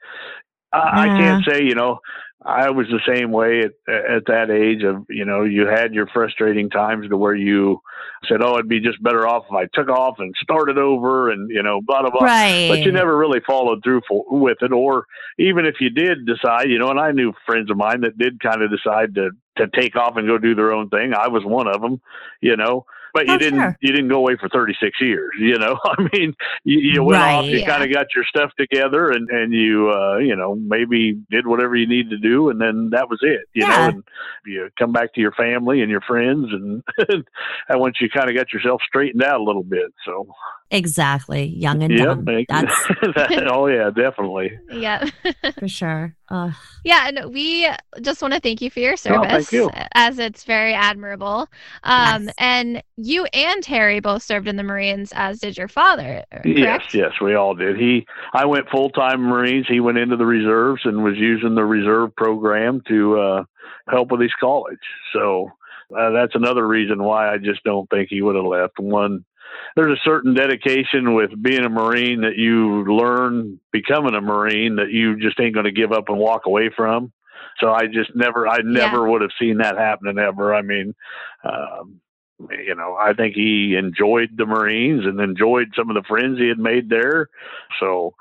I, 0.75 1.04
I 1.04 1.07
can't 1.07 1.45
say. 1.45 1.62
You 1.62 1.75
know, 1.75 2.00
I 2.45 2.71
was 2.71 2.87
the 2.88 3.00
same 3.07 3.31
way 3.33 3.61
at 3.61 3.95
at 3.95 4.26
that 4.26 4.50
age. 4.50 4.83
Of 4.83 5.07
you 5.09 5.25
know, 5.25 5.45
you 5.45 5.66
had 5.66 5.95
your 5.95 6.07
frustrating 6.09 6.69
times 6.71 7.09
to 7.09 7.16
where 7.16 7.35
you 7.35 7.81
said, 8.28 8.43
"Oh, 8.43 8.54
it'd 8.54 8.69
be 8.69 8.81
just 8.81 9.02
better 9.02 9.26
off 9.26 9.45
if 9.49 9.54
I 9.54 9.66
took 9.73 9.88
off 9.88 10.16
and 10.19 10.35
started 10.43 10.76
over," 10.76 11.31
and 11.31 11.50
you 11.50 11.62
know, 11.62 11.81
blah 11.81 12.02
blah 12.02 12.11
blah. 12.11 12.25
Right. 12.26 12.69
But 12.69 12.81
you 12.81 12.93
never 12.93 13.16
really 13.16 13.40
followed 13.47 13.83
through 13.83 14.02
for, 14.07 14.25
with 14.28 14.59
it, 14.61 14.73
or 14.73 15.07
even 15.38 15.64
if 15.64 15.76
you 15.81 15.90
did 15.90 16.26
decide, 16.26 16.69
you 16.69 16.78
know, 16.78 16.90
and 16.90 17.00
I 17.00 17.12
knew 17.12 17.33
friends 17.47 17.71
of 17.71 17.76
mine 17.76 18.02
that 18.02 18.19
did 18.19 18.40
kind 18.40 18.62
of 18.62 18.71
decide 18.71 19.14
to 19.14 19.31
to 19.57 19.69
take 19.69 19.97
off 19.97 20.16
and 20.16 20.26
go 20.26 20.37
do 20.37 20.54
their 20.54 20.73
own 20.73 20.88
thing. 20.88 21.14
I 21.14 21.28
was 21.28 21.45
one 21.45 21.69
of 21.69 21.81
them, 21.81 22.00
you 22.40 22.57
know. 22.57 22.85
But 23.14 23.26
you 23.28 23.35
Oh, 23.35 23.38
didn't 23.38 23.61
sure. 23.61 23.78
you 23.80 23.92
didn't 23.92 24.09
go 24.09 24.16
away 24.18 24.37
for 24.38 24.49
36 24.49 25.00
years, 25.00 25.30
you 25.38 25.56
know. 25.56 25.78
I 25.85 26.09
mean, 26.12 26.35
you, 26.64 26.80
you 26.80 27.02
went 27.04 27.23
off, 27.23 27.47
you 27.47 27.61
Yeah. 27.61 27.66
kind 27.71 27.85
of 27.85 27.92
got 27.94 28.06
your 28.14 28.25
stuff 28.25 28.50
together, 28.59 29.11
and 29.12 29.30
and 29.30 29.52
you 29.54 29.88
uh, 29.90 30.18
you 30.18 30.35
know 30.35 30.56
maybe 30.56 31.21
did 31.30 31.47
whatever 31.47 31.76
you 31.76 31.87
need 31.87 32.11
to 32.11 32.18
do, 32.18 32.50
and 32.50 32.61
then 32.61 32.90
that 32.90 33.09
was 33.09 33.21
it, 33.23 33.42
you 33.54 33.64
Yeah. 33.66 33.76
know. 33.76 33.88
And 33.88 34.04
you 34.44 34.68
come 34.78 34.92
back 34.92 35.14
to 35.14 35.21
your 35.21 35.33
family 35.33 35.80
and 35.80 35.90
your 35.90 36.00
friends, 36.00 36.49
and 36.50 36.83
and 37.68 37.80
once 37.80 37.97
you 38.00 38.11
kind 38.11 38.28
of 38.28 38.37
got 38.37 38.52
yourself 38.52 38.83
straightened 38.87 39.23
out 39.23 39.40
a 39.40 39.44
little 39.44 39.62
bit, 39.64 39.94
so 40.04 40.26
Exactly. 40.71 41.44
Young 41.44 41.83
and 41.83 41.92
Yep. 41.92 42.04
dumb. 42.06 42.25
That's 42.49 42.88
That- 43.16 43.49
oh 43.52 43.66
yeah, 43.66 43.90
definitely. 43.90 44.50
Yeah. 44.73 45.09
for 45.59 45.68
sure. 45.68 46.16
Uh, 46.28 46.50
Yeah, 46.85 47.06
and 47.09 47.33
we 47.33 47.68
just 48.00 48.21
want 48.23 48.35
to 48.35 48.40
thank 48.40 48.61
you 48.61 48.71
for 48.71 48.80
your 48.80 48.94
Oh, 48.94 48.97
service, 48.97 49.49
thank 49.50 49.52
you. 49.52 49.71
as 49.94 50.18
it's 50.18 50.44
very 50.44 50.73
admirable. 50.75 51.49
Um, 51.85 52.25
Yes. 52.25 52.35
And 52.38 52.83
you 52.97 53.26
and 53.26 53.64
Harry 53.66 54.00
both 54.00 54.23
served 54.23 54.49
in 54.49 54.56
the 54.56 54.62
Marines, 54.62 55.12
as 55.14 55.38
did 55.38 55.56
your 55.56 55.68
father, 55.68 56.25
uh, 56.33 56.38
Yes, 56.44 56.92
yes, 56.94 57.12
we 57.21 57.35
all 57.35 57.54
did. 57.54 57.76
He, 57.78 58.06
I 58.33 58.44
went 58.47 58.68
full 58.71 58.90
time 58.90 59.21
Marines. 59.21 59.66
He 59.68 59.80
went 59.80 59.99
into 59.99 60.16
the 60.16 60.26
reserves 60.26 60.83
and 60.85 61.04
was 61.04 61.16
using 61.18 61.54
the 61.54 61.64
reserve 61.64 62.16
program 62.16 62.80
to 62.88 63.18
uh, 63.21 63.44
help 63.90 64.11
with 64.11 64.23
his 64.23 64.33
college. 64.40 64.78
So 65.12 65.50
uh, 65.97 66.11
that's 66.11 66.35
another 66.35 66.66
reason 66.66 67.02
why 67.02 67.33
I 67.33 67.38
just 67.38 67.62
don't 67.64 67.88
think 67.90 68.09
he 68.09 68.23
would 68.23 68.35
have 68.35 68.44
left. 68.47 68.78
One, 68.80 69.25
there's 69.76 69.99
a 69.99 70.02
certain 70.04 70.34
dedication 70.34 71.14
with 71.14 71.30
being 71.42 71.64
a 71.64 71.68
Marine 71.68 72.20
that 72.23 72.37
you 72.37 72.84
learn 72.84 73.61
becoming 73.73 74.14
a 74.14 74.20
Marine 74.20 74.76
that 74.76 74.90
you 74.90 75.18
just 75.18 75.40
ain't 75.40 75.54
going 75.54 75.64
to 75.64 75.73
give 75.73 75.92
up 75.92 76.08
and 76.08 76.18
walk 76.18 76.46
away 76.46 76.70
from. 76.75 77.12
So 77.61 77.73
I 77.73 77.87
just 77.87 78.14
never, 78.14 78.49
I 78.49 78.58
never 78.64 79.08
would 79.08 79.23
have 79.23 79.30
seen 79.38 79.58
that 79.58 79.76
happening 79.76 80.18
ever. 80.18 80.54
I 80.54 80.62
mean, 80.62 80.94
um, 81.44 82.00
you 82.50 82.75
know, 82.75 82.96
I 82.99 83.12
think 83.12 83.34
he 83.34 83.76
enjoyed 83.76 84.30
the 84.37 84.46
Marines 84.46 85.06
and 85.06 85.20
enjoyed 85.20 85.73
some 85.76 85.88
of 85.88 85.94
the 85.94 86.06
friends 86.08 86.38
he 86.38 86.49
had 86.49 86.58
made 86.58 86.88
there. 86.88 87.28
So 87.80 88.14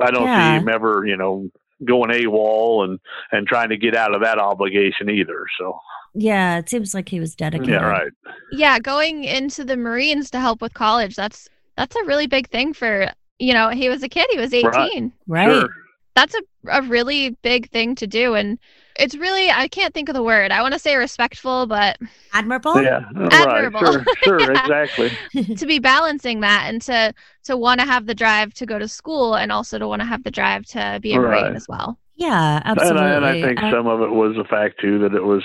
I 0.00 0.10
don't 0.10 0.30
Yeah. 0.30 0.36
see 0.36 0.54
him 0.56 0.68
ever, 0.68 1.04
you 1.06 1.16
know, 1.16 1.50
going 1.84 2.10
AWOL 2.10 2.84
and 2.84 2.98
and 3.32 3.46
trying 3.46 3.68
to 3.70 3.76
get 3.76 3.94
out 3.94 4.14
of 4.14 4.22
that 4.22 4.38
obligation 4.38 5.10
either. 5.10 5.46
So 5.58 5.78
yeah, 6.14 6.58
it 6.58 6.68
seems 6.68 6.94
like 6.94 7.08
he 7.08 7.20
was 7.20 7.34
dedicated. 7.34 7.74
yeah, 7.74 7.86
right. 7.86 8.12
Yeah, 8.52 8.78
going 8.78 9.24
into 9.24 9.64
the 9.64 9.76
Marines 9.76 10.30
to 10.30 10.40
help 10.40 10.60
with 10.60 10.74
college, 10.74 11.14
that's 11.14 11.48
that's 11.76 11.94
a 11.94 12.04
really 12.04 12.26
big 12.26 12.48
thing 12.48 12.74
for, 12.74 13.12
you 13.38 13.54
know, 13.54 13.68
he 13.68 13.88
was 13.88 14.02
a 14.02 14.08
kid, 14.08 14.26
he 14.30 14.38
was 14.38 14.52
18. 14.52 15.12
Right. 15.28 15.48
Sure. 15.48 15.68
That's 16.16 16.34
a, 16.34 16.42
a 16.70 16.82
really 16.82 17.30
big 17.42 17.70
thing 17.70 17.94
to 17.94 18.06
do. 18.08 18.34
And 18.34 18.58
it's 18.98 19.14
really, 19.16 19.50
I 19.50 19.68
can't 19.68 19.94
think 19.94 20.08
of 20.08 20.14
the 20.14 20.22
word. 20.22 20.50
I 20.50 20.62
want 20.62 20.74
to 20.74 20.78
say 20.80 20.96
respectful, 20.96 21.66
but 21.66 21.98
Admirable. 22.32 22.82
Yeah, 22.82 23.00
Admirable. 23.30 23.80
right. 23.80 24.06
Sure, 24.22 24.40
sure, 24.40 24.52
Yeah. 24.54 24.60
exactly. 24.64 25.18
to 25.56 25.66
be 25.66 25.78
balancing 25.78 26.40
that 26.40 26.66
and 26.68 26.82
to 26.82 27.14
to 27.44 27.56
want 27.56 27.80
to 27.80 27.86
have 27.86 28.06
the 28.06 28.14
drive 28.14 28.52
to 28.54 28.66
go 28.66 28.78
to 28.78 28.88
school 28.88 29.34
and 29.34 29.50
also 29.50 29.78
to 29.78 29.88
want 29.88 30.00
to 30.02 30.06
have 30.06 30.22
the 30.24 30.30
drive 30.30 30.66
to 30.66 30.98
be 31.02 31.14
a 31.14 31.20
Right. 31.20 31.42
Marine 31.42 31.56
as 31.56 31.66
well. 31.68 31.98
Yeah, 32.16 32.60
absolutely. 32.64 33.00
And 33.06 33.24
I, 33.24 33.30
and 33.32 33.44
I 33.44 33.46
think 33.46 33.62
Uh, 33.62 33.70
some 33.70 33.86
of 33.86 34.00
it 34.02 34.10
was 34.10 34.34
the 34.36 34.44
fact 34.44 34.80
too 34.80 34.98
that 35.00 35.14
it 35.14 35.22
was, 35.22 35.42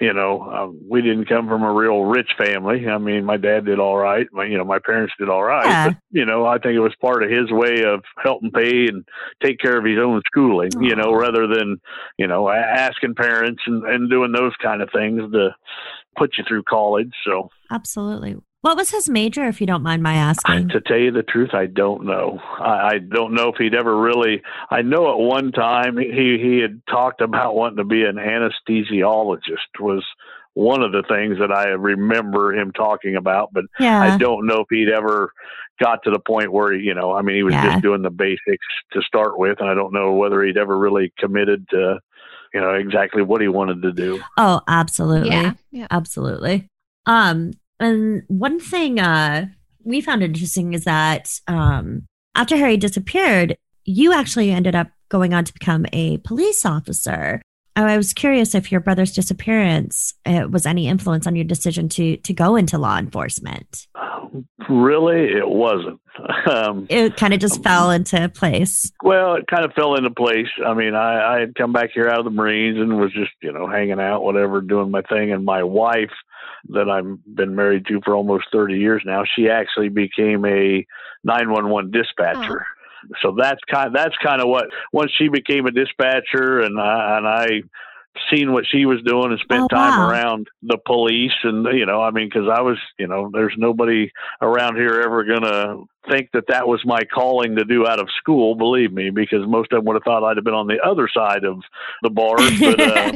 you 0.00 0.12
know, 0.12 0.42
um, 0.42 0.80
we 0.88 1.00
didn't 1.02 1.26
come 1.26 1.48
from 1.48 1.62
a 1.62 1.72
real 1.72 2.04
rich 2.04 2.30
family. 2.36 2.86
I 2.88 2.98
mean, 2.98 3.24
my 3.24 3.36
dad 3.36 3.64
did 3.64 3.80
all 3.80 3.96
right. 3.96 4.26
My, 4.32 4.44
you 4.44 4.58
know, 4.58 4.64
my 4.64 4.78
parents 4.78 5.14
did 5.18 5.28
all 5.28 5.42
right. 5.42 5.66
Yeah. 5.66 5.88
But 5.88 5.98
you 6.10 6.24
know, 6.24 6.46
I 6.46 6.58
think 6.58 6.74
it 6.74 6.80
was 6.80 6.94
part 7.00 7.22
of 7.22 7.30
his 7.30 7.50
way 7.50 7.84
of 7.84 8.02
helping 8.22 8.50
pay 8.50 8.86
and 8.86 9.04
take 9.42 9.58
care 9.58 9.78
of 9.78 9.84
his 9.84 9.98
own 9.98 10.20
schooling. 10.26 10.70
You 10.80 10.94
know, 10.94 11.12
rather 11.12 11.46
than 11.46 11.80
you 12.18 12.26
know 12.26 12.48
asking 12.48 13.14
parents 13.14 13.62
and 13.66 13.84
and 13.84 14.10
doing 14.10 14.32
those 14.32 14.52
kind 14.62 14.82
of 14.82 14.90
things 14.92 15.22
to 15.32 15.50
put 16.16 16.36
you 16.36 16.44
through 16.46 16.64
college. 16.64 17.12
So 17.24 17.50
absolutely. 17.70 18.36
What 18.60 18.76
was 18.76 18.90
his 18.90 19.08
major, 19.08 19.46
if 19.46 19.60
you 19.60 19.68
don't 19.68 19.84
mind 19.84 20.02
my 20.02 20.14
asking? 20.14 20.70
to 20.70 20.80
tell 20.80 20.98
you 20.98 21.12
the 21.12 21.22
truth, 21.22 21.50
I 21.52 21.66
don't 21.66 22.04
know. 22.04 22.40
I, 22.58 22.94
I 22.94 22.98
don't 22.98 23.32
know 23.34 23.48
if 23.50 23.56
he'd 23.56 23.74
ever 23.74 23.96
really. 23.96 24.42
I 24.70 24.82
know 24.82 25.10
at 25.12 25.18
one 25.18 25.52
time 25.52 25.96
he 25.96 26.38
he 26.42 26.58
had 26.58 26.82
talked 26.90 27.20
about 27.20 27.54
wanting 27.54 27.76
to 27.76 27.84
be 27.84 28.04
an 28.04 28.16
anesthesiologist 28.16 29.78
was 29.80 30.04
one 30.54 30.82
of 30.82 30.90
the 30.90 31.04
things 31.08 31.38
that 31.38 31.52
I 31.52 31.66
remember 31.68 32.52
him 32.52 32.72
talking 32.72 33.14
about, 33.14 33.50
but 33.52 33.64
Yeah. 33.78 34.00
I 34.00 34.18
don't 34.18 34.44
know 34.46 34.60
if 34.60 34.66
he'd 34.70 34.88
ever 34.88 35.30
got 35.80 36.02
to 36.02 36.10
the 36.10 36.18
point 36.18 36.52
where 36.52 36.72
he, 36.72 36.80
you 36.80 36.94
know, 36.94 37.12
I 37.12 37.22
mean, 37.22 37.36
he 37.36 37.44
was 37.44 37.54
Yeah. 37.54 37.70
just 37.70 37.82
doing 37.82 38.02
the 38.02 38.10
basics 38.10 38.66
to 38.92 39.02
start 39.02 39.38
with, 39.38 39.60
and 39.60 39.70
I 39.70 39.74
don't 39.74 39.92
know 39.92 40.14
whether 40.14 40.42
he'd 40.42 40.56
ever 40.56 40.76
really 40.76 41.12
committed 41.16 41.68
to, 41.68 42.00
you 42.52 42.60
know, 42.60 42.74
exactly 42.74 43.22
what 43.22 43.40
he 43.40 43.46
wanted 43.46 43.82
to 43.82 43.92
do. 43.92 44.20
Oh, 44.36 44.60
absolutely. 44.66 45.30
Yeah. 45.30 45.52
Yeah. 45.70 45.86
Absolutely. 45.92 46.66
Um, 47.06 47.52
and 47.80 48.22
one 48.28 48.60
thing 48.60 49.00
uh 49.00 49.46
we 49.84 50.00
found 50.00 50.22
interesting 50.22 50.74
is 50.74 50.84
that 50.84 51.28
um 51.46 52.06
after 52.34 52.56
Harry 52.56 52.76
disappeared, 52.76 53.56
you 53.84 54.12
actually 54.12 54.52
ended 54.52 54.76
up 54.76 54.88
going 55.08 55.34
on 55.34 55.44
to 55.44 55.52
become 55.52 55.86
a 55.92 56.18
police 56.18 56.64
officer. 56.64 57.42
I 57.86 57.96
was 57.96 58.12
curious 58.12 58.54
if 58.54 58.72
your 58.72 58.80
brother's 58.80 59.12
disappearance 59.12 60.14
uh, 60.26 60.48
was 60.50 60.66
any 60.66 60.88
influence 60.88 61.26
on 61.26 61.36
your 61.36 61.44
decision 61.44 61.88
to 61.90 62.16
to 62.16 62.32
go 62.32 62.56
into 62.56 62.78
law 62.78 62.98
enforcement. 62.98 63.86
Really, 64.68 65.24
it 65.32 65.48
wasn't. 65.48 66.00
Um, 66.50 66.86
It 66.90 67.16
kind 67.16 67.32
of 67.32 67.40
just 67.40 67.62
fell 67.62 67.90
into 67.90 68.28
place. 68.30 68.90
Well, 69.04 69.34
it 69.34 69.46
kind 69.46 69.64
of 69.64 69.72
fell 69.74 69.94
into 69.94 70.10
place. 70.10 70.48
I 70.66 70.74
mean, 70.74 70.94
I, 70.94 71.36
I 71.36 71.40
had 71.40 71.54
come 71.54 71.72
back 71.72 71.90
here 71.94 72.08
out 72.08 72.18
of 72.18 72.24
the 72.24 72.30
Marines 72.30 72.78
and 72.78 72.98
was 72.98 73.12
just, 73.12 73.30
you 73.40 73.52
know, 73.52 73.68
hanging 73.68 74.00
out, 74.00 74.24
whatever, 74.24 74.60
doing 74.60 74.90
my 74.90 75.02
thing. 75.02 75.30
And 75.30 75.44
my 75.44 75.62
wife, 75.62 76.10
that 76.70 76.90
I've 76.90 77.18
been 77.34 77.54
married 77.54 77.86
to 77.86 78.00
for 78.04 78.14
almost 78.14 78.46
30 78.52 78.78
years 78.78 79.02
now, 79.04 79.22
she 79.36 79.48
actually 79.48 79.88
became 79.90 80.44
a 80.44 80.84
911 81.24 81.90
dispatcher. 81.90 82.66
So 83.22 83.36
that's 83.38 83.60
kind 83.70 83.94
that's 83.94 84.16
kind 84.22 84.40
of 84.40 84.48
what 84.48 84.66
once 84.92 85.10
she 85.16 85.28
became 85.28 85.66
a 85.66 85.70
dispatcher 85.70 86.60
and 86.60 86.78
I, 86.80 87.16
and 87.18 87.26
I 87.28 87.46
seen 88.32 88.52
what 88.52 88.64
she 88.66 88.84
was 88.84 89.00
doing 89.04 89.30
and 89.30 89.40
spent 89.40 89.62
Oh, 89.62 89.68
time 89.68 89.98
wow. 89.98 90.08
around 90.08 90.48
the 90.62 90.78
police 90.86 91.32
and 91.44 91.64
you 91.76 91.86
know 91.86 92.02
I 92.02 92.10
mean 92.10 92.28
because 92.28 92.48
I 92.52 92.60
was 92.62 92.78
you 92.98 93.06
know 93.06 93.30
there's 93.32 93.54
nobody 93.56 94.10
around 94.42 94.76
here 94.76 95.00
ever 95.04 95.24
gonna 95.24 95.84
think 96.10 96.30
that 96.32 96.48
that 96.48 96.66
was 96.66 96.80
my 96.84 97.00
calling 97.14 97.56
to 97.56 97.64
do 97.64 97.86
out 97.86 98.00
of 98.00 98.08
school 98.18 98.54
believe 98.54 98.92
me 98.92 99.10
because 99.10 99.46
most 99.46 99.72
of 99.72 99.78
them 99.78 99.84
would 99.84 99.94
have 99.94 100.02
thought 100.02 100.24
I'd 100.24 100.36
have 100.36 100.44
been 100.44 100.54
on 100.54 100.66
the 100.66 100.80
other 100.84 101.08
side 101.12 101.44
of 101.44 101.60
the 102.02 102.10
bars 102.10 102.58
but 102.58 102.80
uh, 102.80 103.12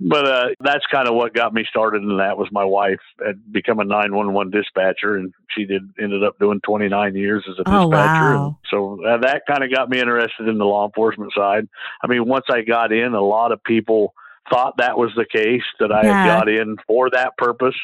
but 0.00 0.26
uh, 0.26 0.48
that's 0.60 0.84
kind 0.92 1.08
of 1.08 1.14
what 1.14 1.34
got 1.34 1.52
me 1.52 1.64
started 1.68 2.02
in 2.02 2.18
that 2.18 2.38
was 2.38 2.48
my 2.52 2.64
wife 2.64 3.00
had 3.24 3.52
become 3.52 3.80
a 3.80 3.84
911 3.84 4.50
dispatcher 4.50 5.16
and 5.16 5.34
she 5.50 5.64
did 5.64 5.82
ended 6.00 6.22
up 6.22 6.38
doing 6.38 6.60
29 6.64 7.14
years 7.16 7.44
as 7.48 7.56
a 7.58 7.64
Oh, 7.66 7.80
dispatcher 7.80 8.32
and 8.32 8.40
wow. 8.42 8.58
so 8.70 9.04
uh, 9.04 9.18
that 9.18 9.42
kind 9.48 9.64
of 9.64 9.72
got 9.72 9.90
me 9.90 9.98
interested 10.00 10.46
in 10.48 10.58
the 10.58 10.64
law 10.64 10.86
enforcement 10.86 11.32
side 11.36 11.68
i 12.02 12.06
mean 12.06 12.26
once 12.28 12.44
i 12.48 12.62
got 12.62 12.92
in 12.92 13.14
a 13.14 13.20
lot 13.20 13.50
of 13.52 13.62
people 13.64 14.14
thought 14.50 14.74
that 14.78 14.96
was 14.96 15.10
the 15.16 15.26
case 15.26 15.62
that 15.80 15.90
i 15.92 16.04
Yeah. 16.06 16.14
had 16.22 16.26
got 16.26 16.48
in 16.48 16.76
for 16.86 17.10
that 17.10 17.36
purpose 17.36 17.76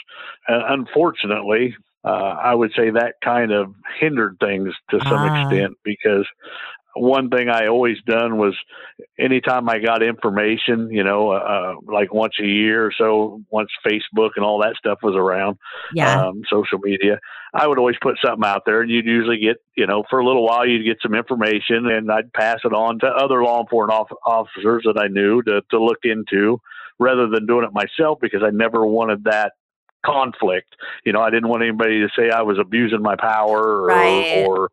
and 0.47 0.63
unfortunately 0.83 1.75
uh, 2.05 2.09
i 2.43 2.55
would 2.55 2.73
say 2.77 2.91
that 2.91 3.15
kind 3.25 3.51
of 3.53 3.75
hindered 3.99 4.37
things 4.41 4.73
to 4.91 5.01
some 5.09 5.25
Ah. 5.25 5.49
extent 5.49 5.77
because 5.83 6.27
one 6.97 7.29
thing 7.31 7.49
I 7.49 7.67
always 7.67 7.97
done 8.07 8.39
was 8.39 8.55
anytime 9.19 9.69
I 9.69 9.79
got 9.79 10.03
information, 10.03 10.91
you 10.91 11.03
know, 11.05 11.31
uh, 11.31 11.75
like 11.87 12.13
once 12.15 12.35
a 12.41 12.47
year 12.47 12.87
or 12.87 12.93
so, 12.97 13.43
once 13.51 13.71
Facebook 13.87 14.31
and 14.37 14.45
all 14.45 14.61
that 14.63 14.77
stuff 14.77 14.99
was 15.03 15.17
around, 15.17 15.59
Yeah. 15.93 16.21
um, 16.27 16.43
social 16.49 16.79
media, 16.79 17.19
I 17.53 17.67
would 17.67 17.79
always 17.79 17.97
put 18.01 18.17
something 18.25 18.49
out 18.49 18.63
there 18.67 18.81
and 18.81 18.91
you'd 18.91 19.07
usually 19.07 19.39
get, 19.39 19.57
you 19.77 19.87
know, 19.87 20.05
for 20.09 20.19
a 20.21 20.25
little 20.27 20.45
while, 20.45 20.67
you'd 20.67 20.85
get 20.85 20.99
some 21.03 21.15
information 21.15 21.87
and 21.87 22.11
I'd 22.11 22.33
pass 22.33 22.61
it 22.65 22.73
on 22.73 22.99
to 23.01 23.07
other 23.07 23.43
law 23.43 23.61
enforcement 23.61 23.99
off- 23.99 24.19
officers 24.27 24.83
that 24.87 24.99
I 24.99 25.09
knew 25.09 25.43
to, 25.43 25.63
to 25.71 25.83
look 25.83 25.99
into 26.05 26.61
rather 26.99 27.27
than 27.29 27.47
doing 27.47 27.65
it 27.65 27.73
myself 27.73 28.19
because 28.21 28.43
I 28.45 28.51
never 28.51 28.87
wanted 28.87 29.25
that 29.25 29.53
conflict. 30.07 30.77
You 31.05 31.13
know, 31.13 31.21
I 31.21 31.31
didn't 31.31 31.49
want 31.49 31.63
anybody 31.63 32.01
to 32.01 32.09
say 32.17 32.31
I 32.31 32.43
was 32.43 32.59
abusing 32.59 33.03
my 33.03 33.17
power 33.17 33.83
or, 33.83 33.87
Right. 33.87 34.45
or 34.47 34.71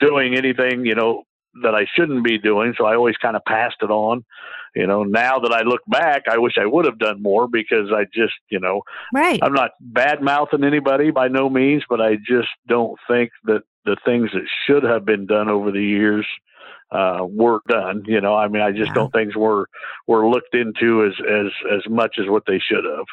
doing 0.00 0.36
anything, 0.36 0.84
you 0.84 0.94
know, 0.94 1.22
that 1.62 1.74
I 1.74 1.86
shouldn't 1.94 2.24
be 2.24 2.38
doing. 2.38 2.74
So 2.76 2.86
I 2.86 2.94
always 2.96 3.16
kind 3.16 3.36
of 3.36 3.44
passed 3.44 3.76
it 3.82 3.90
on. 3.90 4.24
You 4.74 4.88
know, 4.88 5.04
now 5.04 5.38
that 5.38 5.52
I 5.52 5.62
look 5.62 5.82
back, 5.86 6.22
I 6.28 6.38
wish 6.38 6.54
I 6.60 6.66
would 6.66 6.84
have 6.84 6.98
done 6.98 7.22
more 7.22 7.46
because 7.46 7.90
I 7.94 8.06
just, 8.12 8.34
you 8.50 8.58
know, 8.58 8.82
right. 9.12 9.38
I'm 9.40 9.52
not 9.52 9.70
bad 9.80 10.20
mouthing 10.20 10.64
anybody 10.64 11.12
by 11.12 11.28
no 11.28 11.48
means, 11.48 11.84
but 11.88 12.00
I 12.00 12.16
just 12.16 12.48
don't 12.66 12.98
think 13.08 13.30
that 13.44 13.62
the 13.84 13.96
things 14.04 14.30
that 14.34 14.42
should 14.66 14.82
have 14.82 15.04
been 15.04 15.26
done 15.26 15.48
over 15.48 15.70
the 15.70 15.82
years 15.82 16.26
uh, 16.90 17.20
were 17.28 17.60
done. 17.68 18.02
You 18.06 18.20
know, 18.20 18.34
I 18.34 18.48
mean, 18.48 18.62
I 18.62 18.70
just 18.72 18.88
Yeah. 18.88 18.94
don't 18.94 19.12
think 19.12 19.36
were 19.36 19.68
were 20.08 20.28
looked 20.28 20.54
into 20.54 21.04
as 21.04 21.12
as 21.20 21.52
as 21.72 21.88
much 21.88 22.16
as 22.18 22.28
what 22.28 22.42
they 22.46 22.58
should 22.58 22.84
have. 22.84 23.06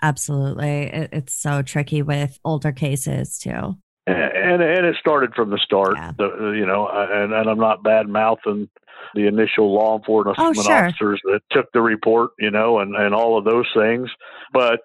Absolutely. 0.00 0.84
It, 0.84 1.10
it's 1.12 1.34
so 1.34 1.62
tricky 1.62 2.02
with 2.02 2.38
older 2.44 2.70
cases 2.70 3.38
too. 3.38 3.76
And 4.08 4.62
and 4.62 4.86
it 4.86 4.96
started 5.00 5.34
from 5.34 5.50
the 5.50 5.58
start. 5.58 5.96
Yeah. 5.96 6.12
The, 6.16 6.54
you 6.56 6.66
know, 6.66 6.88
and 6.88 7.32
and 7.32 7.48
I'm 7.48 7.58
not 7.58 7.82
bad 7.82 8.08
mouthing 8.08 8.68
the 9.14 9.26
initial 9.26 9.72
law 9.72 9.96
enforcement 9.98 10.36
Oh, 10.38 10.52
sure. 10.52 10.72
officers 10.72 11.20
that 11.24 11.40
took 11.50 11.66
the 11.72 11.80
report, 11.80 12.30
you 12.38 12.50
know, 12.50 12.78
and 12.80 12.94
and 12.96 13.14
all 13.14 13.38
of 13.38 13.44
those 13.44 13.66
things. 13.74 14.10
But 14.52 14.80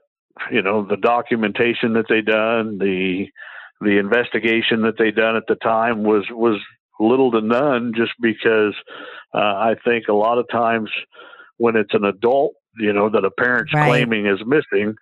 you 0.52 0.62
know, 0.62 0.86
the 0.86 0.98
documentation 0.98 1.94
that 1.94 2.06
they 2.10 2.22
done, 2.22 2.78
the 2.80 3.28
the 3.82 3.98
investigation 4.00 4.82
that 4.84 4.98
they 4.98 5.12
done 5.12 5.36
at 5.36 5.44
the 5.48 5.56
time 5.56 6.04
was 6.04 6.26
was 6.32 6.60
little 7.00 7.32
to 7.32 7.42
none, 7.42 7.92
just 7.96 8.14
because 8.22 8.74
uh, 9.34 9.38
I 9.40 9.76
think 9.84 10.08
a 10.08 10.14
lot 10.14 10.38
of 10.38 10.46
times 10.52 10.90
when 11.58 11.76
it's 11.76 11.94
an 11.94 12.06
adult, 12.06 12.54
you 12.78 12.94
know, 12.94 13.10
that 13.10 13.26
a 13.26 13.32
parent's 13.32 13.74
Right. 13.74 13.88
claiming 13.88 14.26
is 14.26 14.40
missing, 14.46 14.96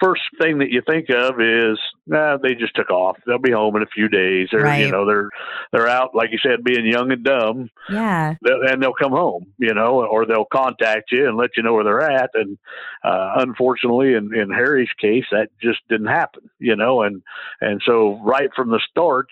first 0.00 0.22
thing 0.40 0.58
that 0.58 0.70
you 0.70 0.82
think 0.86 1.08
of 1.10 1.40
is, 1.40 1.78
nah, 2.06 2.36
they 2.36 2.54
just 2.54 2.74
took 2.74 2.90
off. 2.90 3.16
They'll 3.26 3.38
be 3.38 3.52
home 3.52 3.76
in 3.76 3.82
a 3.82 3.86
few 3.86 4.08
days. 4.08 4.48
Or 4.52 4.60
Right. 4.60 4.84
you 4.84 4.90
know, 4.90 5.06
they're 5.06 5.28
they're 5.72 5.88
out, 5.88 6.14
like 6.14 6.30
you 6.32 6.38
said, 6.38 6.64
being 6.64 6.86
young 6.86 7.10
and 7.12 7.24
dumb, 7.24 7.70
Yeah. 7.88 8.34
and 8.42 8.82
they'll 8.82 8.92
come 8.92 9.12
home. 9.12 9.46
You 9.58 9.74
know, 9.74 10.04
or 10.04 10.26
they'll 10.26 10.44
contact 10.52 11.12
you 11.12 11.26
and 11.28 11.36
let 11.36 11.56
you 11.56 11.62
know 11.62 11.74
where 11.74 11.84
they're 11.84 12.00
at. 12.00 12.30
And 12.34 12.58
uh, 13.04 13.34
unfortunately, 13.36 14.14
in 14.14 14.34
in 14.34 14.50
Harry's 14.50 14.92
case, 15.00 15.24
that 15.30 15.48
just 15.60 15.80
didn't 15.88 16.06
happen. 16.08 16.50
You 16.58 16.76
know, 16.76 17.02
and 17.02 17.22
and 17.60 17.80
so 17.84 18.20
right 18.24 18.50
from 18.54 18.70
the 18.70 18.80
start, 18.90 19.28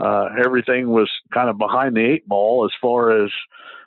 uh, 0.00 0.28
everything 0.44 0.88
was 0.90 1.10
kind 1.32 1.48
of 1.48 1.58
behind 1.58 1.96
the 1.96 2.04
eight 2.04 2.26
ball 2.28 2.64
as 2.64 2.72
far 2.80 3.24
as 3.24 3.30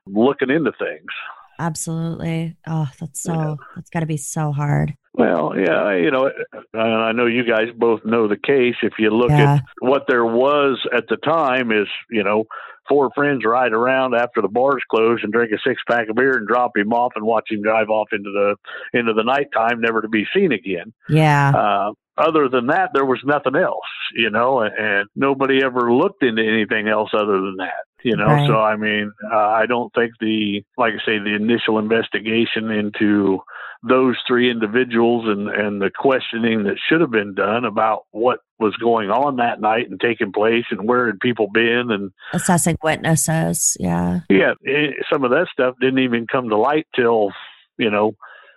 looking 0.08 0.50
into 0.50 0.72
things. 0.74 1.12
Absolutely. 1.60 2.56
Oh, 2.68 2.90
that's 3.00 3.22
so, 3.22 3.34
Yeah. 3.34 3.56
that's 3.76 3.90
got 3.90 4.02
to 4.02 4.06
be 4.06 4.18
so 4.18 4.52
hard. 4.52 4.94
Well, 5.14 5.54
yeah, 5.58 5.94
you 5.96 6.12
know, 6.12 6.30
and 6.74 6.94
I 6.94 7.14
know 7.14 7.26
you 7.26 7.46
guys 7.46 7.70
both 7.76 8.04
know 8.04 8.28
the 8.28 8.36
case. 8.38 8.76
If 8.84 8.94
you 9.00 9.12
look 9.12 9.30
Yeah. 9.30 9.56
at 9.56 9.64
what 9.80 10.06
there 10.08 10.26
was 10.26 10.86
at 10.94 11.08
the 11.08 11.16
time, 11.18 11.72
is 11.72 11.88
you 12.10 12.22
know, 12.24 12.46
four 12.90 13.10
friends 13.16 13.44
ride 13.46 13.72
around 13.72 14.14
after 14.14 14.42
the 14.42 14.50
bars 14.50 14.84
close 14.92 15.20
and 15.24 15.32
drink 15.32 15.52
a 15.54 15.58
six 15.66 15.82
pack 15.90 16.10
of 16.10 16.16
beer 16.18 16.38
and 16.38 16.48
drop 16.48 16.76
him 16.76 16.92
off 16.92 17.14
and 17.16 17.26
watch 17.26 17.50
him 17.50 17.62
drive 17.62 17.90
off 17.90 18.10
into 18.12 18.30
the 18.32 18.56
into 18.98 19.14
the 19.14 19.24
nighttime, 19.24 19.80
never 19.80 20.02
to 20.02 20.10
be 20.10 20.26
seen 20.36 20.52
again. 20.52 20.92
Yeah. 21.08 21.52
Uh, 21.56 21.92
other 22.18 22.48
than 22.50 22.68
that, 22.68 22.92
there 22.94 23.06
was 23.06 23.20
nothing 23.26 23.56
else, 23.56 23.88
you 24.16 24.30
know, 24.30 24.60
and, 24.62 24.74
and 24.78 25.10
nobody 25.16 25.62
ever 25.64 25.94
looked 25.94 26.24
into 26.24 26.42
anything 26.44 26.88
else 26.90 27.10
other 27.14 27.40
than 27.42 27.56
that, 27.58 27.84
you 28.06 28.16
know. 28.16 28.26
Right. 28.28 28.48
So, 28.48 28.60
I 28.60 28.76
mean, 28.76 29.12
uh, 29.34 29.36
I 29.36 29.66
don't 29.66 29.92
think 29.96 30.14
the, 30.20 30.64
like 30.78 30.94
I 30.94 31.06
say, 31.06 31.18
the 31.18 31.36
initial 31.36 31.80
investigation 31.80 32.70
into 32.70 33.40
those 33.82 34.16
three 34.28 34.50
individuals 34.50 35.26
and, 35.28 35.50
and 35.50 35.82
the 35.82 35.90
questioning 35.90 36.64
that 36.66 36.78
should 36.88 37.02
have 37.02 37.10
been 37.10 37.34
done 37.34 37.66
about 37.66 38.04
what 38.12 38.40
was 38.60 38.76
going 38.78 39.10
on 39.10 39.38
that 39.38 39.60
night 39.60 39.90
and 39.90 40.00
taking 40.00 40.32
place 40.32 40.66
and 40.70 40.88
where 40.88 41.08
had 41.08 41.20
people 41.20 41.48
been 41.52 41.90
and 41.90 42.12
Assessing 42.32 42.78
witnesses. 42.84 43.76
Yeah. 43.80 44.20
yeah, 44.30 44.54
eh, 44.68 44.92
some 45.12 45.24
of 45.24 45.32
that 45.32 45.48
stuff 45.52 45.74
didn't 45.82 46.00
even 46.00 46.28
come 46.32 46.50
to 46.50 46.58
light 46.58 46.88
till 46.96 47.32
you 47.78 47.90
know 47.90 48.14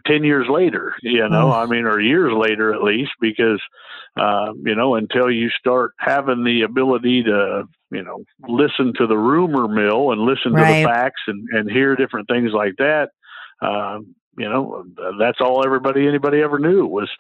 ten 0.09 0.25
years 0.25 0.47
later. 0.49 0.95
You 1.03 1.29
know, 1.29 1.51
Ugh. 1.51 1.69
I 1.69 1.71
mean, 1.71 1.85
or 1.85 2.01
years 2.01 2.33
later 2.37 2.75
at 2.75 2.83
least, 2.83 3.13
because 3.21 3.61
uh, 4.17 4.53
you 4.65 4.75
know 4.75 4.95
until 4.95 5.31
you 5.31 5.51
start 5.51 5.93
having 5.99 6.45
the 6.45 6.63
ability 6.63 7.23
to 7.25 7.65
you 7.91 8.03
know 8.03 8.25
listen 8.49 8.93
to 8.97 9.07
the 9.07 9.19
rumor 9.19 9.69
mill 9.69 10.13
and 10.13 10.23
listen 10.23 10.53
to 10.53 10.61
the 10.61 10.85
facts 10.85 11.23
and 11.27 11.49
and 11.53 11.71
hear 11.71 11.97
different 11.97 12.29
things 12.29 12.53
like 12.53 12.75
that. 12.79 13.11
Um, 13.61 14.15
you 14.37 14.49
know, 14.49 14.85
that's 15.19 15.41
all 15.41 15.65
everybody 15.65 16.07
anybody 16.07 16.41
ever 16.41 16.59
knew 16.59 16.87
was 16.87 17.11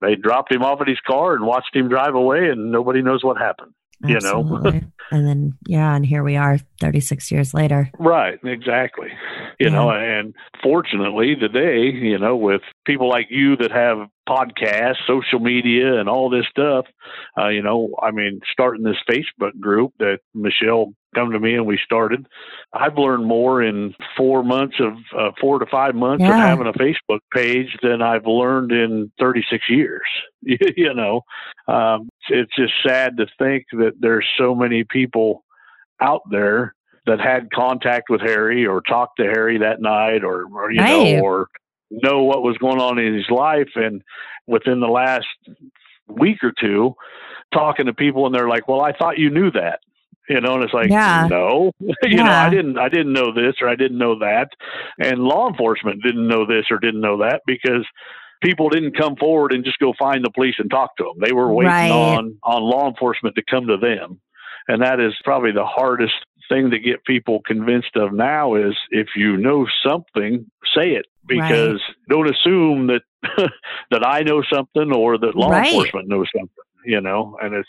they 0.00 0.16
dropped 0.16 0.52
him 0.52 0.62
off 0.62 0.80
at 0.80 0.88
his 0.88 1.00
car 1.06 1.34
and 1.34 1.44
watched 1.44 1.74
him 1.76 1.88
drive 1.88 2.14
away, 2.14 2.48
and 2.48 2.72
nobody 2.72 3.02
knows 3.02 3.22
what 3.22 3.36
happened. 3.36 3.72
You 4.04 4.18
know? 4.20 4.80
And 5.10 5.28
then, 5.28 5.58
yeah. 5.66 5.94
And 5.94 6.06
here 6.06 6.24
we 6.24 6.36
are 6.36 6.58
36 6.80 7.30
years 7.30 7.52
later. 7.52 7.90
Right, 7.98 8.38
exactly. 8.44 9.08
You 9.60 9.68
know, 9.70 9.90
and 9.90 10.34
fortunately 10.62 11.36
today, 11.36 11.90
you 11.90 12.18
know, 12.18 12.34
with 12.34 12.62
people 12.84 13.08
like 13.08 13.28
you 13.30 13.56
that 13.56 13.70
have 13.70 14.08
podcasts, 14.28 14.96
social 15.06 15.38
media, 15.38 15.98
and 15.98 16.08
all 16.08 16.30
this 16.30 16.46
stuff, 16.50 16.86
uh, 17.38 17.48
you 17.48 17.62
know, 17.62 17.94
I 18.00 18.10
mean, 18.10 18.40
starting 18.52 18.84
this 18.84 18.96
Facebook 19.08 19.58
group 19.60 19.92
that 19.98 20.18
Michelle 20.34 20.92
come 21.14 21.30
to 21.32 21.40
me 21.40 21.54
and 21.54 21.66
we 21.66 21.78
started, 21.84 22.26
I've 22.72 22.96
learned 22.96 23.26
more 23.26 23.62
in 23.62 23.94
four 24.16 24.42
months 24.42 24.76
of 24.80 24.94
uh, 25.16 25.32
four 25.40 25.58
to 25.58 25.66
five 25.66 25.94
months 25.94 26.24
of 26.24 26.34
having 26.34 26.66
a 26.66 26.72
Facebook 26.72 27.20
page 27.32 27.76
than 27.82 28.00
I've 28.00 28.26
learned 28.26 28.72
in 28.72 29.12
36 29.20 29.64
years. 29.68 30.02
you 30.42 30.94
know, 30.94 31.22
um, 31.68 32.08
it's 32.28 32.54
just 32.56 32.72
sad 32.86 33.16
to 33.18 33.26
think 33.38 33.66
that 33.72 33.92
there's 34.00 34.26
so 34.38 34.54
many 34.54 34.84
people 34.84 35.44
out 36.00 36.22
there 36.30 36.74
that 37.06 37.20
had 37.20 37.50
contact 37.52 38.08
with 38.08 38.20
Harry 38.20 38.66
or 38.66 38.80
talked 38.80 39.18
to 39.18 39.24
Harry 39.24 39.58
that 39.58 39.80
night 39.80 40.24
or, 40.24 40.46
or 40.52 40.70
you 40.70 40.80
Right. 40.80 40.88
know 40.88 41.24
or 41.24 41.48
know 42.02 42.22
what 42.22 42.42
was 42.42 42.56
going 42.58 42.80
on 42.80 42.98
in 42.98 43.14
his 43.14 43.28
life. 43.30 43.70
And 43.76 44.02
within 44.46 44.80
the 44.80 44.88
last 44.88 45.26
week 46.08 46.38
or 46.42 46.52
two 46.60 46.94
talking 47.54 47.86
to 47.86 47.94
people 47.94 48.26
and 48.26 48.34
they're 48.34 48.48
like 48.48 48.66
well 48.68 48.80
I 48.80 48.92
thought 48.92 49.18
you 49.18 49.30
knew 49.30 49.50
that. 49.52 49.80
You 50.28 50.40
know 50.40 50.54
and 50.54 50.64
it's 50.64 50.74
like 50.74 50.90
Yeah. 50.90 51.26
no. 51.30 51.72
You 52.02 52.22
know 52.22 52.32
I 52.32 52.48
didn't 52.50 52.78
I 52.78 52.88
didn't 52.88 53.12
know 53.12 53.32
this 53.32 53.54
or 53.60 53.68
I 53.68 53.76
didn't 53.76 53.98
know 53.98 54.18
that. 54.18 54.48
And 54.98 55.18
law 55.20 55.48
enforcement 55.48 56.02
didn't 56.02 56.26
know 56.28 56.46
this 56.46 56.66
or 56.70 56.78
didn't 56.78 57.00
know 57.00 57.18
that 57.18 57.42
because 57.46 57.86
people 58.42 58.68
didn't 58.68 58.96
come 58.96 59.14
forward 59.16 59.52
and 59.52 59.64
just 59.64 59.78
go 59.78 59.92
find 59.98 60.24
the 60.24 60.30
police 60.30 60.56
and 60.58 60.70
talk 60.70 60.96
to 60.96 61.04
them 61.04 61.14
they 61.24 61.32
were 61.32 61.52
waiting 61.52 61.70
Right. 61.70 61.90
on 61.90 62.36
on 62.42 62.62
law 62.62 62.88
enforcement 62.88 63.36
to 63.36 63.42
come 63.48 63.66
to 63.68 63.76
them. 63.76 64.20
And 64.68 64.82
that 64.82 65.00
is 65.00 65.12
probably 65.24 65.52
the 65.52 65.64
hardest 65.66 66.14
thing 66.48 66.70
to 66.70 66.78
get 66.78 67.04
people 67.04 67.40
convinced 67.46 67.96
of 67.96 68.12
now 68.12 68.54
is 68.54 68.74
if 68.90 69.08
you 69.16 69.36
know 69.36 69.66
something 69.86 70.50
say 70.76 70.90
it 70.90 71.06
because 71.26 71.80
don't 72.08 72.28
assume 72.30 72.88
that 72.88 73.02
that 73.90 74.06
I 74.06 74.20
know 74.20 74.42
something 74.52 74.92
or 74.94 75.18
that 75.18 75.34
law 75.34 75.50
Right. 75.50 75.66
enforcement 75.66 76.08
knows 76.08 76.26
something 76.36 76.50
you 76.84 77.00
know 77.00 77.36
and 77.40 77.54
it's 77.54 77.68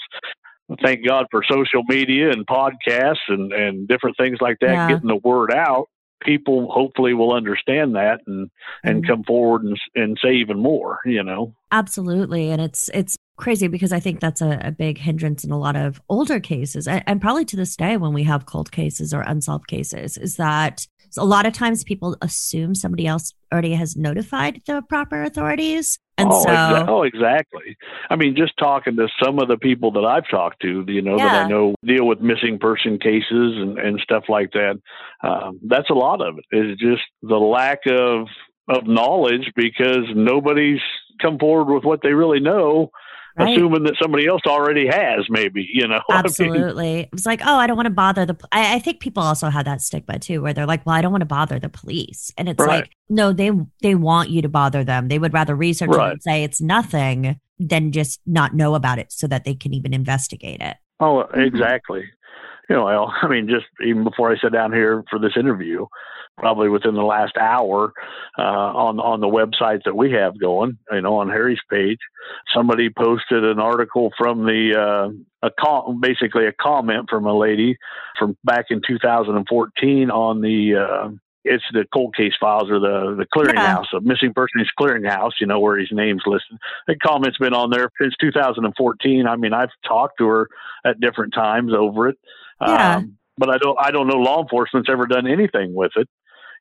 thank 0.82 1.06
God 1.06 1.28
for 1.30 1.44
social 1.44 1.84
media 1.88 2.32
and 2.32 2.46
podcasts 2.48 3.28
and 3.28 3.52
and 3.54 3.88
different 3.88 4.18
things 4.18 4.38
like 4.42 4.58
that 4.62 4.74
Yeah. 4.74 4.88
getting 4.88 5.08
the 5.10 5.18
word 5.24 5.52
out 5.54 5.88
people 6.22 6.72
hopefully 6.72 7.14
will 7.14 7.34
understand 7.34 7.96
that 7.96 8.22
and 8.28 8.50
and 8.84 9.04
Mhm. 9.04 9.08
come 9.08 9.24
forward 9.24 9.64
and 9.64 9.78
and 9.96 10.18
say 10.24 10.34
even 10.36 10.58
more 10.60 11.00
you 11.06 11.24
know 11.24 11.54
Absolutely. 11.72 12.52
And 12.52 12.62
it's, 12.62 12.88
it's, 12.94 13.18
crazy 13.36 13.68
because 13.68 13.92
I 13.92 14.00
think 14.00 14.20
that's 14.20 14.42
a, 14.42 14.60
a 14.64 14.72
big 14.72 15.00
hindrance 15.00 15.44
in 15.44 15.50
a 15.50 15.58
lot 15.58 15.76
of 15.76 16.00
older 16.08 16.40
cases 16.40 16.88
and, 16.88 17.04
and 17.08 17.20
probably 17.20 17.44
to 17.46 17.56
this 17.56 17.76
day 17.76 17.98
when 17.98 18.14
we 18.14 18.22
have 18.26 18.46
cold 18.46 18.72
cases 18.72 19.12
or 19.12 19.22
unsolved 19.22 19.66
cases 19.66 20.18
is 20.20 20.36
that 20.36 20.86
a 21.18 21.26
lot 21.26 21.46
of 21.46 21.54
times 21.54 21.84
people 21.84 22.18
assume 22.22 22.76
somebody 22.76 23.08
else 23.08 23.34
already 23.52 23.74
has 23.74 23.96
notified 23.96 24.62
the 24.66 24.82
proper 24.82 25.24
authorities. 25.24 26.00
And 26.18 26.30
oh, 26.32 26.44
so, 26.44 26.50
exa- 26.50 26.88
oh, 26.88 27.04
exactly. 27.04 27.76
I 28.10 28.16
mean, 28.16 28.36
just 28.36 28.54
talking 28.58 28.96
to 28.98 29.08
some 29.24 29.40
of 29.40 29.48
the 29.48 29.58
people 29.58 29.92
that 29.94 30.06
I've 30.06 30.30
talked 30.30 30.62
to, 30.62 30.86
you 30.88 31.02
know, 31.02 31.18
that 31.18 31.46
I 31.46 31.48
know 31.48 31.76
deal 31.84 32.06
with 32.06 32.20
missing 32.20 32.60
person 32.60 33.00
cases 33.00 33.26
and, 33.32 33.80
and 33.80 34.00
stuff 34.00 34.26
like 34.30 34.52
that. 34.52 34.80
Um, 35.24 35.60
that's 35.64 35.90
a 35.90 35.96
lot 35.96 36.22
of 36.22 36.38
it. 36.38 36.46
Is 36.56 36.78
just 36.78 37.02
the 37.22 37.38
lack 37.38 37.80
of 37.88 38.28
of 38.70 38.88
knowledge 38.88 39.52
because 39.56 40.06
nobody's 40.16 40.80
come 41.22 41.38
forward 41.38 41.74
with 41.74 41.84
what 41.84 42.02
they 42.02 42.14
really 42.14 42.40
know, 42.40 42.92
Right. 43.38 43.58
assuming 43.58 43.84
that 43.84 43.96
somebody 44.02 44.28
else 44.28 44.42
already 44.46 44.86
has. 44.86 45.26
Maybe 45.30 45.68
you 45.72 45.88
know. 45.88 46.02
I 46.10 46.18
mean, 46.18 46.26
Absolutely. 46.26 47.00
It 47.02 47.10
was 47.12 47.26
like, 47.26 47.42
oh, 47.46 47.56
I 47.56 47.68
don't 47.68 47.76
want 47.76 47.88
to 47.88 47.94
bother 47.94 48.26
the. 48.26 48.38
I, 48.52 48.76
I 48.76 48.80
think 48.80 49.00
people 49.00 49.24
also 49.24 49.50
have 49.50 49.66
that 49.66 49.82
stigma 49.82 50.20
too, 50.20 50.42
where 50.42 50.54
they're 50.54 50.66
like, 50.66 50.86
well, 50.86 50.96
I 50.96 51.02
don't 51.02 51.12
want 51.12 51.22
to 51.22 51.26
bother 51.26 51.60
the 51.60 51.70
police, 51.70 52.32
and 52.38 52.48
it's 52.48 52.60
Right. 52.60 52.82
like, 52.82 52.92
no, 53.10 53.34
they 53.34 53.52
they 53.82 53.96
want 53.96 54.30
you 54.30 54.42
to 54.42 54.50
bother 54.50 54.84
them. 54.84 55.08
They 55.08 55.20
would 55.20 55.34
rather 55.34 55.56
research 55.56 55.90
it 55.92 56.00
and 56.00 56.22
say 56.24 56.44
it's 56.44 56.62
nothing 56.62 57.40
than 57.60 57.92
just 57.92 58.20
not 58.26 58.54
know 58.54 58.76
about 58.76 59.00
it, 59.00 59.12
so 59.12 59.28
that 59.28 59.46
they 59.46 59.56
can 59.56 59.74
even 59.74 59.94
investigate 59.94 60.62
it. 60.62 60.78
Oh, 61.00 61.24
mm-hmm. 61.24 61.42
exactly. 61.42 62.04
You 62.70 62.78
know, 62.78 62.86
well, 62.86 63.14
I 63.22 63.28
mean, 63.28 63.48
just 63.50 63.66
even 63.86 64.04
before 64.04 64.32
I 64.32 64.38
sat 64.40 64.54
down 64.54 64.72
here 64.72 65.04
for 65.10 65.20
this 65.20 65.34
interview, 65.38 65.86
probably 66.38 66.70
within 66.70 66.96
the 66.96 67.04
last 67.04 67.38
hour, 67.38 67.94
uh, 68.38 68.42
on 68.42 69.00
on 69.00 69.20
the 69.22 69.28
website 69.28 69.84
that 69.86 69.96
we 69.96 70.12
have 70.12 70.40
going, 70.40 70.78
you 70.92 71.02
know, 71.02 71.18
on 71.18 71.30
Harry's 71.30 71.62
page, 71.70 72.00
somebody 72.54 72.90
posted 72.90 73.44
an 73.44 73.60
article 73.60 74.12
from 74.18 74.46
the 74.46 74.74
uh, 74.76 75.48
a 75.48 75.52
com- 75.60 76.00
basically 76.02 76.46
a 76.48 76.54
comment 76.54 77.10
from 77.10 77.26
a 77.26 77.38
lady 77.38 77.78
from 78.18 78.38
back 78.44 78.66
in 78.70 78.82
2014 78.86 80.12
on 80.12 80.42
the. 80.42 80.76
Uh, 80.76 81.10
it's 81.46 81.66
the 81.74 81.84
cold 81.94 82.16
case 82.16 82.32
files 82.40 82.72
or 82.72 82.80
the 82.80 83.16
the 83.18 83.26
clearinghouse, 83.26 83.88
a 83.94 84.00
missing 84.00 84.34
persons 84.34 84.70
clearinghouse. 84.80 85.32
You 85.42 85.48
know 85.48 85.60
where 85.60 85.78
his 85.78 85.90
name's 85.92 86.22
listed. 86.26 86.58
The 86.88 86.96
comment's 86.96 87.38
been 87.38 87.54
on 87.54 87.70
there 87.70 87.90
since 88.02 88.14
2014. 88.22 89.28
I 89.28 89.36
mean, 89.36 89.52
I've 89.52 89.68
talked 89.86 90.20
to 90.20 90.28
her 90.28 90.48
at 90.86 91.02
different 91.02 91.34
times 91.34 91.74
over 91.78 92.08
it. 92.08 92.18
Yeah. 92.62 92.96
Um, 92.96 93.18
but 93.38 93.50
I 93.50 93.58
don't 93.58 93.78
I 93.80 93.92
don't 93.92 94.08
know 94.08 94.18
law 94.18 94.42
enforcement's 94.42 94.90
ever 94.90 95.06
done 95.06 95.28
anything 95.28 95.74
with 95.74 95.92
it. 95.96 96.08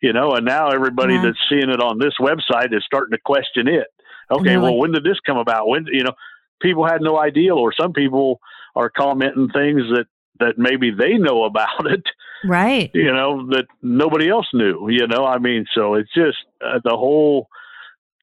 You 0.03 0.13
know, 0.13 0.33
and 0.35 0.45
now 0.45 0.69
everybody 0.69 1.15
Yeah. 1.15 1.23
that's 1.23 1.39
seeing 1.49 1.71
it 1.71 1.81
on 1.81 1.99
this 1.99 2.15
website 2.21 2.75
is 2.77 2.85
starting 2.85 3.13
to 3.13 3.23
question 3.25 3.67
it. 3.69 3.87
Okay, 4.31 4.57
well, 4.57 4.73
like- 4.73 4.81
when 4.81 4.93
did 4.93 5.05
this 5.05 5.21
come 5.21 5.39
about? 5.39 5.69
When 5.69 5.87
you 5.87 6.03
know, 6.05 6.13
people 6.61 6.85
had 6.87 7.01
no 7.01 7.19
idea, 7.19 7.55
or 7.55 7.73
some 7.73 7.93
people 7.93 8.41
are 8.77 8.91
commenting 8.91 9.49
things 9.51 9.83
that 9.95 10.07
that 10.41 10.59
maybe 10.59 10.91
they 10.91 11.19
know 11.19 11.45
about 11.45 11.87
it, 11.87 12.03
Right. 12.45 12.91
you 12.95 13.13
know, 13.13 13.47
that 13.51 13.67
nobody 13.81 14.29
else 14.29 14.49
knew. 14.53 14.89
You 14.89 15.07
know, 15.07 15.25
I 15.25 15.39
mean, 15.39 15.67
so 15.73 15.95
it's 15.95 16.13
just 16.13 16.39
uh, 16.65 16.81
the 16.83 16.97
whole 16.97 17.49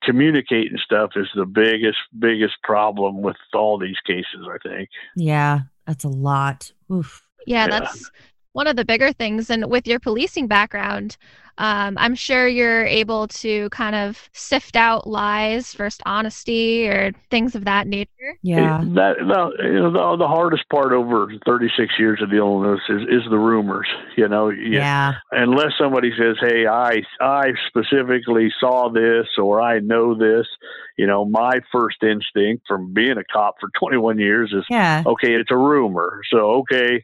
communicating 0.04 0.78
stuff 0.84 1.12
is 1.15 1.28
the 1.36 1.46
biggest 1.46 1.98
biggest 2.18 2.56
problem 2.63 3.22
with 3.22 3.36
all 3.54 3.78
these 3.78 4.00
cases. 4.06 4.48
I 4.52 4.58
think. 4.68 4.89
Yeah, 5.15 5.62
that's 5.86 6.04
a 6.04 6.10
lot. 6.10 6.72
Oof. 6.92 7.26
Yeah, 7.46 7.65
Yeah. 7.65 7.80
that's 7.80 8.12
one 8.60 8.67
of 8.67 8.76
the 8.76 8.84
bigger 8.84 9.13
things. 9.13 9.50
And 9.50 9.69
with 9.72 9.88
your 9.88 10.02
policing 10.02 10.48
background, 10.48 11.15
um, 11.60 11.98
I'm 11.98 12.13
sure 12.13 12.45
you're 12.45 12.86
able 12.86 13.26
to 13.30 13.69
kind 13.69 13.95
of 13.95 14.30
sift 14.34 14.76
out 14.76 15.08
lies 15.08 15.74
versus 15.74 16.02
honesty 16.06 16.88
or 16.89 17.13
things 17.32 17.56
of 17.56 17.63
that 17.63 17.88
nature. 17.88 18.36
Yeah. 18.41 18.82
It- 18.82 18.95
that 18.95 19.13
no, 19.26 19.54
you 19.63 19.74
know, 19.80 19.91
the, 19.91 20.17
the 20.17 20.28
hardest 20.28 20.67
part 20.69 20.91
over 20.91 21.32
36 21.45 21.93
years 21.98 22.22
of 22.22 22.30
dealing 22.32 22.60
with 22.60 22.80
this 22.80 22.98
is, 22.98 23.02
is 23.24 23.30
the 23.30 23.38
rumors. 23.38 23.88
You 24.17 24.28
know, 24.28 24.50
you- 24.50 24.74
Yeah. 24.80 25.13
unless 25.32 25.72
somebody 25.78 26.12
says, 26.17 26.36
"Hey, 26.41 26.67
I 26.67 27.02
I 27.22 27.54
specifically 27.67 28.52
saw 28.60 28.89
this 28.89 29.28
or 29.38 29.62
I 29.62 29.80
know 29.80 30.15
this," 30.15 30.48
you 30.98 31.08
know, 31.08 31.24
my 31.24 31.62
first 31.72 32.04
instinct 32.04 32.65
from 32.67 32.93
being 32.93 33.17
a 33.17 33.24
cop 33.24 33.56
for 33.62 33.69
21 33.80 34.19
years 34.19 34.52
is, 34.54 34.65
Yeah. 34.69 35.04
okay, 35.06 35.34
it's 35.36 35.52
a 35.52 35.58
rumor. 35.58 36.22
So 36.30 36.39
okay, 36.62 37.04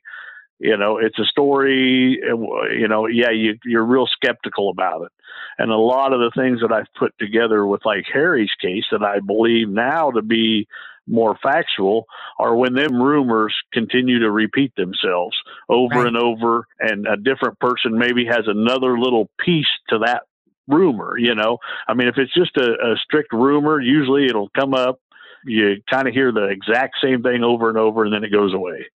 you 0.59 0.77
know, 0.77 0.97
it's 0.97 1.19
a 1.19 1.25
story. 1.25 2.19
uh, 2.23 2.69
You 2.71 2.87
know, 2.87 3.07
yeah, 3.07 3.31
you 3.31 3.57
you're 3.65 3.85
real 3.85 4.07
skeptical 4.07 4.69
about 4.69 5.01
it. 5.03 5.11
And 5.57 5.71
a 5.71 5.77
lot 5.77 6.13
of 6.13 6.19
the 6.19 6.31
things 6.35 6.61
that 6.61 6.71
I've 6.71 6.93
put 6.97 7.13
together 7.19 7.65
with 7.65 7.81
like 7.85 8.05
Harry's 8.11 8.51
case 8.61 8.83
that 8.91 9.03
I 9.03 9.19
believe 9.19 9.69
now 9.69 10.11
to 10.11 10.21
be 10.21 10.67
more 11.07 11.37
factual 11.41 12.05
are 12.39 12.55
when 12.55 12.73
them 12.73 13.01
rumors 13.01 13.53
continue 13.71 14.19
to 14.19 14.31
repeat 14.31 14.73
themselves 14.75 15.37
over 15.69 15.95
Right. 15.95 16.07
and 16.07 16.17
over 16.17 16.67
and 16.79 17.05
a 17.07 17.15
different 17.15 17.59
person 17.59 17.97
maybe 17.97 18.25
has 18.25 18.45
another 18.47 18.97
little 18.97 19.29
piece 19.39 19.67
to 19.89 19.99
that 19.99 20.23
rumor 20.67 21.15
you 21.19 21.35
know 21.35 21.59
i 21.87 21.93
mean 21.93 22.07
if 22.07 22.17
it's 22.17 22.33
just 22.33 22.57
a, 22.57 22.71
a 22.71 22.95
strict 22.97 23.31
rumor 23.33 23.79
usually 23.79 24.25
it'll 24.25 24.49
come 24.57 24.73
up 24.73 24.99
you 25.45 25.75
kind 25.87 26.07
of 26.07 26.13
hear 26.15 26.31
the 26.31 26.45
exact 26.45 26.95
same 27.03 27.21
thing 27.21 27.43
over 27.43 27.69
and 27.69 27.77
over 27.77 28.03
and 28.03 28.11
then 28.11 28.23
it 28.23 28.31
goes 28.31 28.51
away 28.51 28.87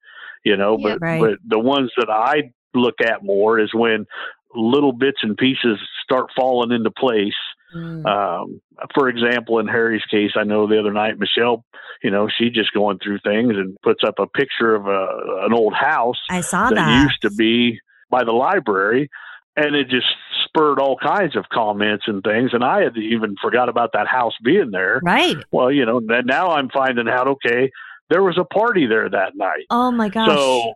you 0.44 0.57
know 0.57 0.76
Yeah. 0.79 0.94
but 0.94 1.00
Right. 1.00 1.20
but 1.20 1.38
the 1.46 1.59
ones 1.59 1.90
that 1.96 2.11
i 2.11 2.50
look 2.74 3.00
at 3.00 3.22
more 3.24 3.59
is 3.59 3.72
when 3.74 4.07
little 4.55 4.92
bits 4.92 5.18
and 5.22 5.37
pieces 5.37 5.79
start 6.05 6.26
falling 6.37 6.72
into 6.72 6.90
place 6.90 7.35
Mm. 7.74 8.05
um, 8.05 8.61
for 8.94 9.09
example, 9.09 9.61
in 9.61 9.68
Harry's 9.68 10.03
case, 10.11 10.33
I 10.37 10.42
know 10.42 10.66
the 10.66 10.81
other 10.81 10.92
night 10.92 11.20
Michelle, 11.20 11.64
you 12.03 12.11
know, 12.11 12.29
she 12.29 12.50
just 12.50 12.72
going 12.72 12.98
through 12.98 13.20
things 13.20 13.53
and 13.57 13.76
puts 13.83 14.03
up 14.05 14.14
a 14.18 14.26
picture 14.26 14.74
of 14.74 14.87
a, 14.88 15.44
an 15.46 15.53
old 15.53 15.74
house 15.74 16.18
I 16.29 16.40
saw 16.40 16.68
that, 16.70 16.74
that. 16.74 17.03
used 17.05 17.22
to 17.22 17.31
be 17.31 17.79
by 18.11 18.24
the 18.24 18.33
library, 18.33 19.09
and 19.57 19.76
it 19.76 19.88
just 19.88 20.09
spurred 20.46 20.81
all 20.81 20.96
kinds 21.00 21.37
of 21.37 21.44
comments 21.53 22.07
and 22.09 22.24
things. 22.24 22.50
And 22.53 22.64
I 22.64 22.83
had 22.83 22.96
even 22.96 23.37
forgot 23.40 23.68
about 23.68 23.90
that 23.92 24.09
house 24.09 24.35
being 24.42 24.72
there. 24.72 25.00
Right. 25.05 25.37
Well, 25.53 25.70
you 25.70 25.87
know, 25.87 26.00
now 26.00 26.48
I'm 26.50 26.70
finding 26.70 27.09
out, 27.09 27.29
okay, 27.29 27.70
there 28.11 28.23
was 28.23 28.37
a 28.38 28.44
party 28.44 28.87
there 28.87 29.09
that 29.09 29.37
night. 29.37 29.66
Oh 29.70 29.90
my 29.90 30.09
gosh. 30.09 30.37
So 30.37 30.75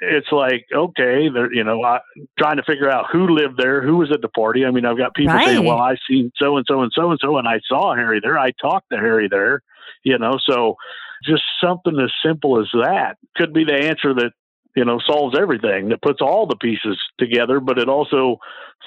it's 0.00 0.30
like 0.32 0.66
okay, 0.74 1.28
there, 1.32 1.52
you 1.52 1.64
know, 1.64 1.82
I, 1.82 2.00
trying 2.38 2.56
to 2.56 2.62
figure 2.62 2.90
out 2.90 3.06
who 3.12 3.28
lived 3.28 3.58
there, 3.58 3.82
who 3.82 3.96
was 3.96 4.10
at 4.12 4.22
the 4.22 4.28
party. 4.28 4.64
I 4.64 4.70
mean, 4.70 4.86
I've 4.86 4.96
got 4.98 5.14
people 5.14 5.38
saying, 5.44 5.64
"Well, 5.64 5.78
I 5.78 5.96
seen 6.08 6.30
so 6.36 6.56
and 6.56 6.66
so 6.68 6.82
and 6.82 6.92
so 6.94 7.10
and 7.10 7.18
so, 7.20 7.36
and 7.38 7.48
I 7.48 7.60
saw 7.66 7.94
Harry 7.94 8.20
there. 8.22 8.38
I 8.38 8.52
talked 8.60 8.90
to 8.92 8.98
Harry 8.98 9.28
there." 9.28 9.62
You 10.04 10.18
know, 10.18 10.38
so 10.48 10.76
just 11.24 11.42
something 11.62 11.98
as 11.98 12.12
simple 12.24 12.60
as 12.60 12.68
that 12.72 13.16
could 13.36 13.52
be 13.52 13.64
the 13.64 13.74
answer 13.74 14.14
that 14.14 14.32
you 14.74 14.84
know 14.84 15.00
solves 15.06 15.36
everything. 15.38 15.88
That 15.90 16.02
puts 16.02 16.20
all 16.22 16.46
the 16.46 16.56
pieces 16.56 16.98
together, 17.18 17.60
but 17.60 17.78
it 17.78 17.88
also 17.88 18.38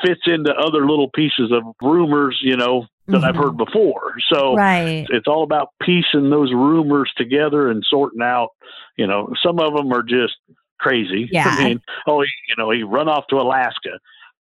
fits 0.03 0.21
into 0.25 0.51
other 0.51 0.87
little 0.87 1.09
pieces 1.09 1.51
of 1.51 1.63
rumors. 1.81 2.39
You 2.41 2.57
know 2.57 2.87
that 3.07 3.23
I've 3.23 3.35
Mhm. 3.35 3.43
heard 3.43 3.57
before. 3.57 4.13
So 4.31 4.55
right. 4.55 5.05
it's 5.09 5.27
all 5.27 5.43
about 5.43 5.69
piecing 5.81 6.29
those 6.29 6.51
rumors 6.53 7.11
together 7.17 7.69
and 7.69 7.83
sorting 7.89 8.21
out 8.21 8.49
you 8.97 9.07
know 9.07 9.33
some 9.43 9.59
of 9.59 9.75
them 9.75 9.91
are 9.93 10.03
just 10.03 10.33
crazy 10.79 11.27
Yeah. 11.31 11.47
i 11.47 11.63
mean 11.63 11.81
oh 12.07 12.21
you 12.21 12.55
know 12.57 12.71
he 12.71 12.83
run 12.83 13.07
off 13.07 13.25
to 13.29 13.35
alaska 13.37 13.99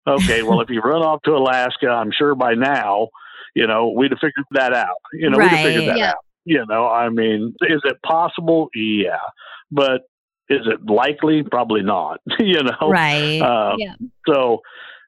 okay 0.07 0.41
well 0.43 0.61
if 0.61 0.69
you 0.75 0.81
run 0.81 1.01
off 1.01 1.21
to 1.23 1.31
alaska 1.35 1.87
i'm 1.89 2.11
sure 2.11 2.35
by 2.35 2.53
now 2.53 3.07
you 3.55 3.65
know 3.67 3.89
we'd 3.95 4.11
have 4.11 4.19
figured 4.19 4.45
that 4.51 4.73
out 4.73 4.95
you 5.13 5.29
know 5.29 5.37
we'd 5.37 5.49
have 5.49 5.59
figured 5.65 5.87
that 5.89 5.97
Yeah. 5.97 6.09
out 6.09 6.15
you 6.45 6.65
know 6.67 6.87
i 6.87 7.09
mean 7.09 7.53
is 7.61 7.81
it 7.85 7.97
possible 8.03 8.69
yeah 8.75 9.17
but 9.71 10.01
is 10.49 10.61
it 10.65 10.85
likely 10.89 11.43
probably 11.43 11.81
not 11.81 12.19
you 12.39 12.61
know 12.63 12.89
Right. 12.89 13.41
uh, 13.41 13.75
Yeah. 13.77 13.93
so, 14.27 14.61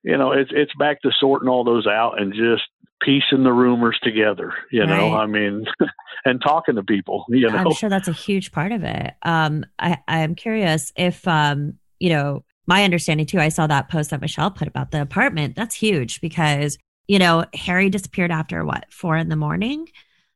you 0.03 0.17
know, 0.17 0.31
it's 0.31 0.51
it's 0.53 0.71
back 0.79 1.01
to 1.03 1.12
sorting 1.19 1.49
all 1.49 1.63
those 1.63 1.85
out 1.88 2.21
and 2.21 2.33
just 2.33 2.63
piecing 3.01 3.43
the 3.43 3.53
rumors 3.53 3.97
together. 4.03 4.53
You 4.71 4.85
know, 4.85 5.15
I 5.15 5.25
mean, 5.25 5.65
and 6.25 6.41
talking 6.41 6.75
to 6.75 6.83
people. 6.83 7.25
You 7.29 7.49
know, 7.49 7.57
I'm 7.57 7.73
sure 7.73 7.89
that's 7.89 8.07
a 8.07 8.13
huge 8.13 8.51
part 8.51 8.71
of 8.71 8.83
it. 8.83 9.13
Um, 9.23 9.65
I, 9.77 9.97
I'm 10.07 10.35
curious 10.35 10.91
if, 10.95 11.27
um, 11.27 11.73
you 11.99 12.09
know, 12.09 12.43
my 12.67 12.83
understanding 12.83 13.25
too, 13.25 13.39
I 13.39 13.49
saw 13.49 13.67
that 13.67 13.89
post 13.89 14.12
that 14.12 14.21
Michelle 14.21 14.51
put 14.51 14.67
about 14.67 14.91
the 14.91 15.01
apartment. 15.01 15.55
That's 15.55 15.75
huge 15.75 16.21
because, 16.21 16.77
you 17.07 17.17
know, 17.17 17.45
Harry 17.53 17.89
disappeared 17.89 18.31
after 18.31 18.63
what, 18.63 18.85
four 18.91 19.17
in 19.17 19.29
the 19.29 19.35
morning? 19.35 19.88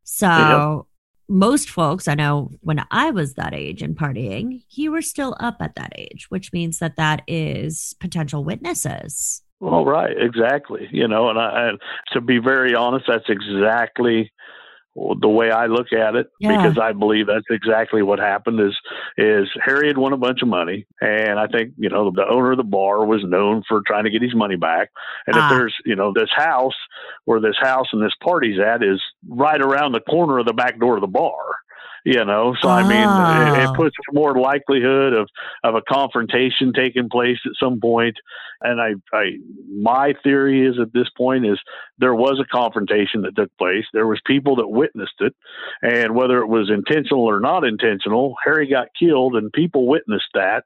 So 0.03 0.87
most 1.29 1.69
folks, 1.69 2.07
I 2.07 2.15
know 2.15 2.51
when 2.61 2.83
I 2.91 3.11
was 3.11 3.35
that 3.35 3.53
age 3.53 3.81
and 3.81 3.95
partying, 3.95 4.63
you 4.71 4.91
were 4.91 5.01
still 5.01 5.35
up 5.39 5.57
at 5.61 5.75
that 5.75 5.93
age, 5.95 6.25
which 6.29 6.51
means 6.51 6.79
that 6.79 6.97
that 6.97 7.21
is 7.27 7.95
potential 7.99 8.43
witnesses. 8.43 9.41
Well, 9.63 9.85
right, 9.85 10.15
exactly. 10.17 10.89
You 10.91 11.07
know, 11.07 11.29
and 11.29 11.39
I, 11.39 11.71
to 12.11 12.19
be 12.21 12.37
very 12.39 12.75
honest, 12.75 13.05
that's 13.07 13.29
exactly 13.29 14.31
the 14.95 15.27
way 15.29 15.49
I 15.49 15.65
look 15.65 15.91
at 15.91 16.15
it 16.15 16.27
Yeah. 16.39 16.55
because 16.57 16.77
I 16.77 16.91
believe 16.91 17.25
that's 17.25 17.47
exactly 17.49 18.03
what 18.03 18.19
happened. 18.19 18.59
Is 18.59 18.77
is 19.17 19.47
Harry 19.65 19.87
had 19.87 19.97
won 19.97 20.13
a 20.13 20.17
bunch 20.17 20.41
of 20.43 20.47
money, 20.49 20.85
and 21.01 21.39
I 21.39 21.47
think 21.47 21.73
you 21.77 21.89
know 21.89 22.11
the 22.11 22.27
owner 22.27 22.51
of 22.51 22.57
the 22.57 22.63
bar 22.63 23.03
was 23.05 23.23
known 23.23 23.63
for 23.67 23.81
trying 23.87 24.03
to 24.03 24.11
get 24.11 24.21
his 24.21 24.35
money 24.35 24.55
back. 24.57 24.89
And 25.25 25.35
Ah. 25.35 25.49
if 25.49 25.57
there's 25.57 25.75
you 25.85 25.95
know 25.95 26.11
this 26.13 26.29
house 26.35 26.75
where 27.25 27.39
this 27.39 27.55
house 27.59 27.87
and 27.91 28.03
this 28.03 28.13
party's 28.21 28.59
at 28.59 28.83
is 28.83 29.01
right 29.27 29.61
around 29.61 29.93
the 29.93 30.01
corner 30.01 30.37
of 30.39 30.45
the 30.45 30.53
back 30.53 30.77
door 30.79 30.95
of 30.95 31.01
the 31.01 31.07
bar. 31.07 31.41
You 32.05 32.25
know, 32.25 32.53
so 32.61 32.69
I 32.69 32.83
mean, 32.83 33.17
it, 33.17 33.63
it 33.63 33.69
puts 33.73 33.95
more 34.11 34.37
likelihood 34.37 35.13
of 35.13 35.29
of 35.63 35.75
a 35.75 35.81
confrontation 35.81 36.73
taking 36.73 37.07
place 37.09 37.37
at 37.45 37.53
some 37.57 37.79
point. 37.79 38.17
And 38.59 38.81
I, 38.81 38.95
I, 39.15 39.37
my 39.73 40.13
theory 40.21 40.67
is 40.67 40.75
at 40.81 40.91
this 40.91 41.07
point 41.15 41.45
is 41.45 41.57
there 41.99 42.13
was 42.13 42.41
a 42.41 42.53
confrontation 42.53 43.21
that 43.21 43.37
took 43.37 43.55
place. 43.57 43.85
There 43.93 44.05
was 44.05 44.19
people 44.25 44.57
that 44.57 44.67
witnessed 44.67 45.21
it, 45.21 45.33
and 45.81 46.13
whether 46.13 46.39
it 46.39 46.47
was 46.47 46.69
intentional 46.69 47.23
or 47.23 47.39
not 47.39 47.63
intentional, 47.63 48.35
Harry 48.43 48.67
got 48.67 48.87
killed, 48.99 49.37
and 49.37 49.53
people 49.53 49.87
witnessed 49.87 50.31
that, 50.33 50.65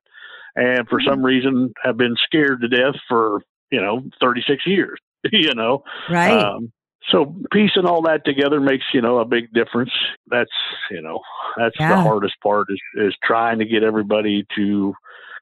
and 0.55 0.89
for 0.89 0.99
some 0.99 1.23
reason 1.23 1.71
have 1.83 1.97
been 1.97 2.15
scared 2.25 2.61
to 2.61 2.67
death 2.67 2.95
for 3.07 3.41
you 3.71 3.79
know 3.79 4.01
36 4.19 4.65
years. 4.65 4.97
you 5.31 5.53
know, 5.53 5.83
Right. 6.09 6.31
um, 6.31 6.71
so 7.11 7.35
piecing 7.51 7.85
all 7.85 8.01
that 8.03 8.25
together 8.25 8.59
makes 8.59 8.85
you 8.93 9.01
know 9.01 9.19
a 9.19 9.25
big 9.25 9.51
difference. 9.53 9.91
That's 10.27 10.51
you 10.91 11.01
know 11.01 11.21
that's 11.57 11.75
Yeah. 11.79 11.89
the 11.95 12.01
hardest 12.01 12.39
part 12.41 12.67
is 12.69 12.79
is 12.95 13.15
trying 13.23 13.59
to 13.59 13.65
get 13.65 13.83
everybody 13.83 14.45
to 14.55 14.93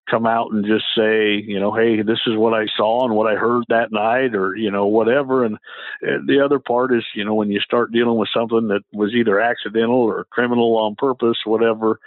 come 0.10 0.28
out 0.28 0.52
and 0.52 0.64
just 0.64 0.86
say 0.96 1.34
you 1.34 1.60
know 1.60 1.74
hey 1.74 2.04
this 2.04 2.20
is 2.28 2.38
what 2.38 2.54
I 2.54 2.68
saw 2.78 3.06
and 3.06 3.16
what 3.16 3.32
I 3.32 3.36
heard 3.36 3.64
that 3.70 3.92
night 3.92 4.36
or 4.36 4.56
you 4.56 4.70
know 4.70 4.86
whatever. 4.86 5.44
And 5.44 5.58
the 6.02 6.42
other 6.44 6.60
part 6.60 6.94
is 6.94 7.04
you 7.16 7.26
know 7.26 7.34
when 7.34 7.52
you 7.52 7.60
start 7.60 7.92
dealing 7.92 8.18
with 8.18 8.30
something 8.34 8.68
that 8.68 8.84
was 8.94 9.14
either 9.14 9.40
accidental 9.40 9.98
or 9.98 10.26
criminal 10.26 10.78
on 10.78 10.96
purpose, 10.96 11.38
whatever. 11.46 12.00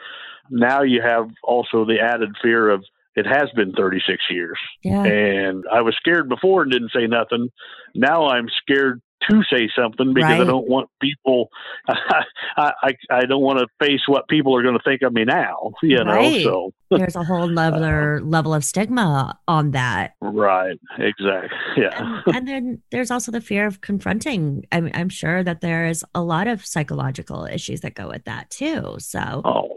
Now 0.50 0.82
you 0.82 1.02
have 1.02 1.28
also 1.42 1.84
the 1.84 2.00
added 2.00 2.34
fear 2.40 2.70
of 2.70 2.84
it 3.16 3.26
has 3.26 3.50
been 3.56 3.72
36 3.72 4.22
years 4.30 4.58
yeah. 4.84 5.02
and 5.02 5.64
I 5.72 5.80
was 5.80 5.96
scared 5.96 6.28
before 6.28 6.62
and 6.62 6.70
didn't 6.70 6.92
say 6.94 7.08
nothing. 7.08 7.48
Now 7.96 8.28
I'm 8.28 8.48
scared 8.62 9.02
to 9.28 9.42
say 9.52 9.68
something 9.76 10.14
because 10.14 10.40
I 10.40 10.44
don't 10.44 10.68
want 10.68 10.88
people. 11.00 11.48
I 11.88 12.72
I, 12.83 12.90
I 13.11 13.24
don't 13.26 13.42
want 13.42 13.59
to 13.59 13.66
face 13.85 14.00
what 14.07 14.28
people 14.28 14.57
are 14.57 14.62
going 14.62 14.76
to 14.76 14.83
think 14.85 15.02
of 15.02 15.12
me 15.12 15.24
now. 15.24 15.72
You 15.83 16.04
know, 16.04 16.38
so 16.42 16.72
There's 16.90 17.16
a 17.16 17.24
whole 17.24 17.42
uh, 17.59 17.70
level 17.70 18.26
level 18.28 18.54
of 18.54 18.64
stigma 18.64 19.38
on 19.46 19.72
that. 19.72 20.14
right, 20.20 20.78
exactly, 20.98 21.50
yeah, 21.76 21.90
and, 21.92 22.22
and 22.37 22.48
then 22.48 22.83
there's 22.90 23.11
also 23.11 23.33
the 23.33 23.40
fear 23.40 23.66
of 23.66 23.81
confronting. 23.81 24.64
I'm, 24.72 24.90
I'm 24.94 25.09
sure 25.09 25.42
that 25.42 25.61
there 25.61 25.87
is 25.87 26.04
a 26.14 26.22
lot 26.22 26.46
of 26.46 26.64
psychological 26.64 27.44
issues 27.46 27.81
that 27.83 27.94
go 27.94 28.09
with 28.09 28.24
that 28.24 28.50
too. 28.50 28.96
So, 28.98 29.42
oh. 29.44 29.76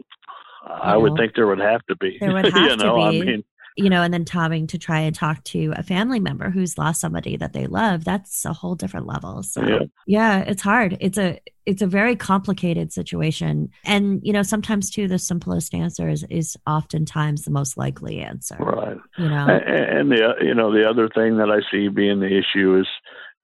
I 0.64 0.96
You 0.96 1.02
would 1.02 1.18
think 1.18 1.36
there 1.36 1.48
would 1.48 1.60
have 1.60 1.82
to 1.88 1.96
be. 1.96 2.18
there 2.20 2.34
would 2.34 2.46
you 2.46 2.52
have 2.52 2.78
to 2.78 2.86
know, 2.86 3.02
I 3.02 3.12
be. 3.12 3.26
mean, 3.26 3.44
you 3.78 3.90
know, 3.90 4.02
and 4.02 4.14
then 4.14 4.26
having 4.30 4.68
to 4.68 4.78
try 4.78 5.00
and 5.00 5.16
talk 5.16 5.44
to 5.46 5.74
a 5.78 5.84
family 5.84 6.20
member 6.20 6.50
who's 6.50 6.78
lost 6.78 7.00
somebody 7.02 7.38
that 7.38 7.54
they 7.54 7.68
love, 7.68 8.04
that's 8.04 8.44
a 8.46 8.54
whole 8.54 8.76
different 8.76 9.08
level. 9.08 9.44
So, 9.44 9.62
Yeah. 9.66 9.80
yeah, 10.08 10.40
it's 10.40 10.62
hard. 10.62 10.98
It's 11.00 11.18
a 11.18 11.40
it's 11.66 11.82
a 11.84 11.88
very 11.88 12.16
complicated 12.16 12.92
situation. 12.92 13.70
And, 13.86 14.20
you 14.24 14.34
know, 14.34 14.42
sometimes 14.42 14.90
too 14.90 15.08
the 15.08 15.20
simplest 15.20 15.76
answer 15.76 16.10
is, 16.10 16.26
is 16.30 16.58
oftentimes 16.66 17.44
the 17.44 17.52
most 17.52 17.78
likely 17.78 18.20
answer. 18.20 18.56
right. 18.60 18.98
You 19.18 19.30
know. 19.30 19.46
A- 19.48 20.00
And 20.00 20.12
the 20.12 20.34
you 20.42 20.56
know 20.56 20.72
the 20.74 20.90
other 20.90 21.08
thing 21.08 21.38
that 21.38 21.50
I 21.52 21.60
see 21.72 21.88
being 21.88 22.20
the 22.20 22.36
issue 22.38 22.80
is 22.80 22.88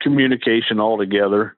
communication 0.02 0.80
altogether 0.80 1.56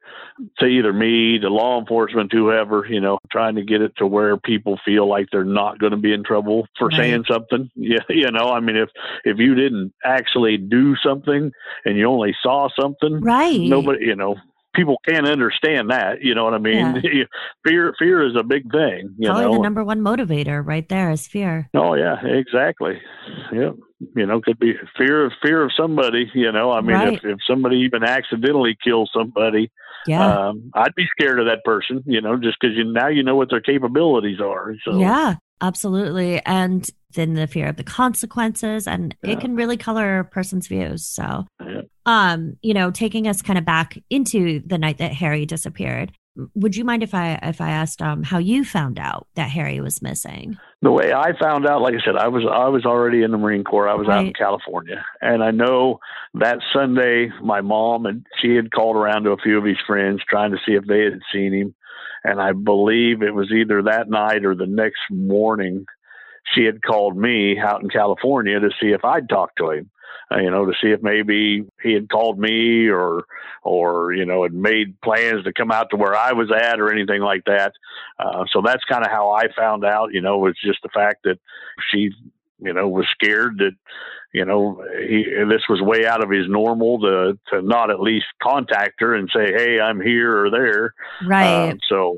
to 0.60 0.66
either 0.66 0.94
me, 0.94 1.38
to 1.40 1.50
law 1.50 1.80
enforcement, 1.80 2.32
whoever, 2.32 2.86
you 2.90 3.02
know, 3.02 3.18
trying 3.32 3.56
to 3.56 3.64
get 3.64 3.82
it 3.82 3.92
to 3.98 4.08
where 4.08 4.38
people 4.38 4.80
feel 4.86 5.08
like 5.08 5.28
they're 5.32 5.44
not 5.44 5.80
going 5.80 5.92
to 5.92 5.98
be 5.98 6.14
in 6.14 6.24
trouble 6.24 6.68
for 6.78 6.88
Right. 6.88 6.98
saying 6.98 7.26
something. 7.30 7.70
Yeah, 7.90 8.00
you 8.10 8.30
know, 8.32 8.52
I 8.52 8.60
mean, 8.60 8.76
if 8.76 8.90
if 9.26 9.38
you 9.40 9.56
didn't 9.56 9.94
actually 10.06 10.58
do 10.58 10.96
something 11.04 11.52
and 11.86 11.98
you 11.98 12.06
only 12.06 12.36
saw 12.42 12.70
something, 12.80 13.20
Right. 13.22 13.60
nobody, 13.60 14.06
you 14.06 14.16
know, 14.16 14.36
people 14.76 14.98
can't 15.08 15.28
understand 15.28 15.90
that. 15.90 16.22
You 16.22 16.36
know 16.36 16.44
what 16.44 16.54
I 16.54 16.58
mean? 16.60 17.02
fear, 17.68 17.94
fear 17.98 18.26
is 18.28 18.36
a 18.36 18.44
big 18.44 18.72
thing. 18.72 19.16
You 19.18 19.30
Probably 19.30 19.46
know, 19.46 19.54
the 19.54 19.60
number 19.60 19.84
one 19.84 20.00
motivator 20.02 20.66
right 20.66 20.88
there 20.88 21.12
is 21.12 21.28
fear. 21.28 21.70
Oh 21.74 21.94
yeah, 21.96 22.18
exactly. 22.26 23.02
Yeah, 23.52 23.72
you 24.16 24.26
know, 24.26 24.42
could 24.42 24.60
be 24.60 24.74
fear 24.98 25.26
of 25.26 25.34
fear 25.42 25.64
of 25.64 25.72
somebody. 25.76 26.30
You 26.34 26.52
know, 26.52 26.72
I 26.72 26.82
mean, 26.82 26.96
Right. 26.96 27.14
if 27.14 27.26
if 27.26 27.40
somebody 27.48 27.78
even 27.78 28.04
accidentally 28.04 28.78
kills 28.84 29.10
somebody, 29.14 29.72
Yeah. 30.08 30.48
um, 30.50 30.72
I'd 30.74 30.96
be 30.96 31.06
scared 31.12 31.40
of 31.40 31.46
that 31.48 31.64
person. 31.64 32.04
You 32.06 32.22
know, 32.22 32.38
just 32.38 32.58
because 32.60 32.76
you 32.78 32.84
now 32.86 33.08
you 33.08 33.24
know 33.24 33.36
what 33.36 33.50
their 33.50 33.62
capabilities 33.62 34.40
are. 34.40 34.74
So 34.86 35.00
Yeah, 35.00 35.36
absolutely. 35.62 36.42
And 36.46 36.88
then 37.16 37.34
the 37.34 37.48
fear 37.48 37.68
of 37.68 37.76
the 37.78 37.84
consequences 37.84 38.88
and 38.88 39.16
Yeah. 39.24 39.32
it 39.34 39.40
can 39.42 39.56
really 39.56 39.78
color 39.78 40.20
a 40.20 40.26
person's 40.26 40.68
views. 40.68 41.08
So 41.08 41.46
Yeah. 41.66 41.82
um, 42.06 42.58
you 42.62 42.74
know, 42.74 42.92
taking 42.92 43.28
us 43.28 43.42
kind 43.42 43.58
of 43.60 43.66
back 43.66 43.98
into 44.10 44.62
the 44.66 44.78
night 44.78 44.98
that 45.00 45.14
Harry 45.14 45.46
disappeared. 45.46 46.12
Would 46.56 46.76
you 46.78 46.86
mind 46.86 47.04
if 47.04 47.14
I 47.14 47.38
if 47.44 47.60
I 47.60 47.72
asked 47.72 48.02
um 48.02 48.24
how 48.24 48.38
you 48.38 48.64
found 48.64 48.98
out 49.00 49.28
that 49.36 49.50
Harry 49.50 49.82
was 49.82 50.02
missing? 50.02 50.58
the 50.82 50.92
way 50.92 51.12
I 51.12 51.38
found 51.38 51.68
out, 51.68 51.82
like 51.82 51.94
I 51.96 52.06
said, 52.06 52.16
I 52.16 52.30
was 52.30 52.46
I 52.50 52.70
was 52.70 52.86
already 52.86 53.24
in 53.24 53.32
the 53.32 53.38
Marine 53.38 53.66
Corps. 53.66 53.90
I 53.90 53.96
was 53.96 54.08
out 54.08 54.26
in 54.26 54.32
California, 54.34 55.04
and 55.22 55.44
I 55.44 55.52
know 55.52 56.00
that 56.36 56.60
Sunday 56.72 57.30
my 57.44 57.60
mom 57.60 58.06
and 58.06 58.26
she 58.42 58.56
had 58.56 58.72
called 58.72 58.96
around 58.96 59.24
to 59.24 59.32
a 59.32 59.38
few 59.38 59.58
of 59.58 59.66
his 59.66 59.76
friends 59.86 60.22
trying 60.30 60.52
to 60.52 60.58
see 60.66 60.76
if 60.76 60.86
they 60.86 61.04
had 61.04 61.20
seen 61.34 61.52
him, 61.52 61.76
and 62.24 62.42
I 62.42 62.52
believe 62.54 63.22
it 63.22 63.34
was 63.34 63.52
either 63.52 63.84
that 63.84 64.10
night 64.10 64.46
or 64.46 64.56
the 64.56 64.66
next 64.66 65.02
morning. 65.10 65.86
She 66.56 66.64
had 66.64 66.82
called 66.82 67.16
me 67.16 67.60
out 67.60 67.84
in 67.84 67.90
California 67.90 68.60
to 68.60 68.70
see 68.82 68.88
if 68.88 69.06
I'd 69.06 69.30
talked 69.30 69.58
to 69.58 69.72
him, 69.72 69.90
uh, 70.32 70.38
you 70.38 70.50
know, 70.50 70.66
to 70.66 70.74
see 70.82 70.90
if 70.90 71.04
maybe 71.04 71.66
he 71.84 71.94
had 71.94 72.10
called 72.10 72.40
me 72.40 72.88
or, 72.88 73.26
or 73.62 74.14
you 74.14 74.26
know, 74.26 74.44
had 74.44 74.54
made 74.54 75.00
plans 75.02 75.44
to 75.44 75.54
come 75.54 75.72
out 75.72 75.92
to 75.92 75.98
where 75.98 76.16
I 76.16 76.34
was 76.34 76.52
at 76.52 76.80
or 76.80 76.92
anything 76.92 77.22
like 77.22 77.44
that. 77.46 77.74
Uh, 78.18 78.46
so 78.52 78.62
that's 78.66 78.84
kind 78.86 79.06
of 79.06 79.12
how 79.12 79.30
I 79.30 79.52
found 79.56 79.86
out, 79.86 80.12
you 80.12 80.22
know, 80.22 80.40
was 80.40 80.58
just 80.64 80.82
the 80.82 80.90
fact 80.90 81.24
that 81.24 81.40
she, 81.92 82.12
you 82.60 82.74
know, 82.74 82.88
was 82.88 83.08
scared 83.12 83.58
that, 83.60 83.72
you 84.34 84.46
know, 84.46 84.84
he, 85.08 85.26
this 85.50 85.64
was 85.70 85.82
way 85.82 86.06
out 86.06 86.24
of 86.24 86.30
his 86.30 86.48
normal 86.48 87.00
to, 87.00 87.40
to 87.52 87.62
not 87.62 87.90
at 87.90 88.00
least 88.00 88.26
contact 88.42 88.96
her 89.00 89.16
and 89.16 89.30
say, 89.34 89.52
Hey, 89.52 89.80
I'm 89.80 90.00
here 90.00 90.46
or 90.46 90.52
there. 90.52 90.94
Right. 91.26 91.72
Um, 91.72 91.80
so, 91.90 92.18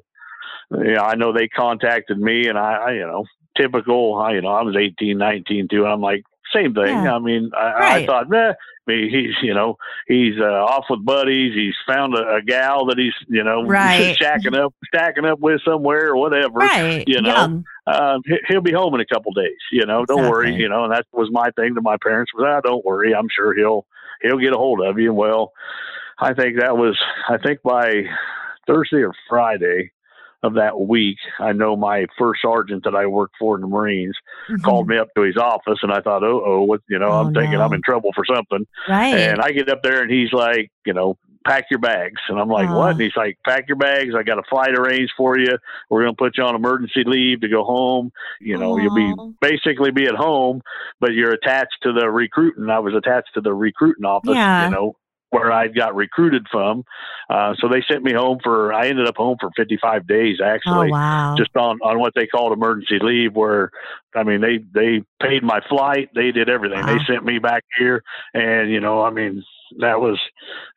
yeah, 0.72 1.02
I 1.02 1.16
know 1.16 1.34
they 1.34 1.48
contacted 1.48 2.18
me 2.18 2.48
and 2.48 2.58
I, 2.58 2.74
I, 2.74 2.92
you 2.94 3.06
know, 3.06 3.26
typical, 3.58 4.16
I, 4.16 4.34
you 4.34 4.42
know, 4.42 4.50
I 4.50 4.64
was 4.64 4.76
18, 4.76 5.18
19 5.18 5.68
too. 5.70 5.84
And 5.84 5.94
I'm 5.94 6.02
like, 6.02 6.24
same 6.54 6.74
thing. 6.74 6.86
Yeah. 7.04 7.16
I 7.16 7.20
mean, 7.20 7.52
I, 7.58 7.60
I 7.66 7.80
Right. 7.80 8.06
thought, 8.08 8.30
meh, 8.30 8.54
me, 8.88 9.10
he's, 9.10 9.36
you 9.44 9.54
know, 9.54 9.78
he's 10.08 10.34
uh, 10.40 10.44
off 10.46 10.86
with 10.90 11.06
buddies. 11.06 11.54
He's 11.54 11.76
found 11.88 12.16
a, 12.16 12.36
a 12.38 12.42
gal 12.42 12.86
that 12.88 12.98
he's, 12.98 13.14
you 13.28 13.44
know, 13.44 13.64
Right. 13.68 14.18
shacking 14.20 14.58
up, 14.58 14.74
stacking 14.88 15.26
up 15.26 15.40
with 15.40 15.62
somewhere 15.66 16.10
or 16.10 16.18
whatever. 16.18 16.60
right. 16.60 17.04
you 17.08 17.22
know, 17.22 17.30
Young. 17.30 17.66
Um, 17.88 18.22
he- 18.26 18.40
he'll 18.48 18.62
be 18.62 18.72
home 18.74 18.94
in 18.96 19.02
a 19.02 19.06
couple 19.06 19.32
days. 19.34 19.58
You 19.72 19.86
know, 19.86 20.06
don't 20.06 20.30
worry. 20.30 20.54
You 20.56 20.68
know, 20.70 20.84
and 20.86 20.94
that 20.94 21.06
was 21.14 21.30
my 21.32 21.50
thing 21.52 21.76
to 21.76 21.82
my 21.82 21.98
parents 22.04 22.32
was, 22.34 22.46
ah, 22.48 22.62
don't 22.62 22.84
worry. 22.86 23.14
I'm 23.16 23.28
sure 23.36 23.54
he'll 23.56 23.86
he'll 24.22 24.38
get 24.40 24.54
a 24.54 24.58
hold 24.58 24.82
of 24.82 25.00
you. 25.00 25.14
Well, 25.14 25.52
I 26.20 26.34
think 26.34 26.60
that 26.60 26.78
was, 26.78 27.00
I 27.30 27.38
think 27.38 27.62
by 27.64 28.04
Thursday 28.68 28.98
or 29.04 29.14
Friday 29.28 29.92
of 30.44 30.56
that 30.56 30.80
week, 30.80 31.18
I 31.40 31.52
know 31.54 31.76
my 31.76 32.06
first 32.18 32.42
sergeant 32.42 32.84
that 32.86 32.96
I 32.96 33.06
worked 33.06 33.36
for 33.40 33.56
in 33.56 33.62
the 33.62 33.68
Marines 33.68 34.16
Mhm. 34.50 34.64
called 34.64 34.88
me 34.88 34.98
up 34.98 35.10
to 35.16 35.22
his 35.22 35.38
office, 35.38 35.80
and 35.84 35.92
I 35.92 36.02
thought, 36.02 36.24
oh, 36.24 36.42
oh, 36.46 36.62
what, 36.64 36.82
you 36.90 36.98
know, 37.00 37.10
Oh, 37.12 37.22
I'm 37.26 37.34
thinking 37.34 37.60
no. 37.60 37.66
I'm 37.66 37.74
in 37.74 37.82
trouble 37.84 38.12
for 38.16 38.26
something. 38.26 38.66
Right. 38.90 39.14
And 39.16 39.40
I 39.42 39.52
get 39.52 39.70
up 39.70 39.84
there, 39.84 40.02
and 40.02 40.10
he's 40.12 40.34
like, 40.34 40.72
you 40.86 40.94
know, 40.94 41.18
pack 41.46 41.66
your 41.72 41.80
bags. 41.80 42.22
And 42.30 42.40
I'm 42.40 42.50
like, 42.50 42.70
Oh. 42.70 42.78
what? 42.78 42.92
And 42.92 43.02
he's 43.02 43.16
like, 43.16 43.38
pack 43.46 43.66
your 43.68 43.76
bags. 43.78 44.14
I 44.16 44.22
got 44.24 44.38
a 44.38 44.44
flight 44.44 44.78
arranged 44.78 45.14
for 45.18 45.38
you. 45.38 45.58
We're 45.90 46.04
going 46.04 46.14
to 46.14 46.18
put 46.18 46.38
you 46.38 46.44
on 46.44 46.54
emergency 46.56 47.04
leave 47.04 47.42
to 47.42 47.48
go 47.48 47.64
home. 47.64 48.12
You 48.40 48.58
know, 48.58 48.78
you'll 48.78 48.94
be 48.96 49.14
basically 49.42 49.90
be 49.92 50.06
at 50.06 50.14
home, 50.16 50.62
but 51.00 51.14
you're 51.14 51.32
attached 51.34 51.78
to 51.84 51.94
the 51.94 52.10
recruiting. 52.12 52.70
I 52.70 52.78
was 52.80 52.94
attached 52.96 53.34
to 53.36 53.42
the 53.42 53.54
recruiting 53.56 54.06
office, 54.06 54.36
Yeah. 54.36 54.66
you 54.66 54.72
know, 54.72 54.96
where 55.32 55.52
I 55.52 55.68
got 55.68 55.96
recruited 55.96 56.46
from. 56.52 56.84
Uh, 57.30 57.56
so 57.60 57.68
they 57.68 57.82
sent 57.90 58.04
me 58.04 58.14
home 58.14 58.40
for, 58.44 58.74
I 58.74 58.88
ended 58.88 59.08
up 59.08 59.16
home 59.18 59.38
for 59.40 59.50
55 59.58 60.06
days 60.06 60.38
oh 60.42 60.46
actually 60.46 60.92
wow. 60.92 61.36
just 61.38 61.56
on 61.56 61.80
on 61.82 62.00
what 62.00 62.14
they 62.16 62.28
called 62.28 62.52
emergency 62.54 63.00
leave 63.02 63.34
where 63.36 63.72
i 64.16 64.24
mean 64.24 64.42
they 64.42 64.60
they 64.74 65.04
paid 65.22 65.44
my 65.44 65.62
flight 65.70 66.10
they 66.14 66.32
did 66.32 66.50
everything 66.50 66.80
Wow. 66.80 66.98
they 66.98 67.04
sent 67.06 67.24
me 67.26 67.40
back 67.40 67.64
here 67.78 68.04
and 68.34 68.70
you 68.72 68.80
know 68.80 69.02
i 69.02 69.10
mean 69.10 69.44
that 69.80 70.00
was 70.02 70.20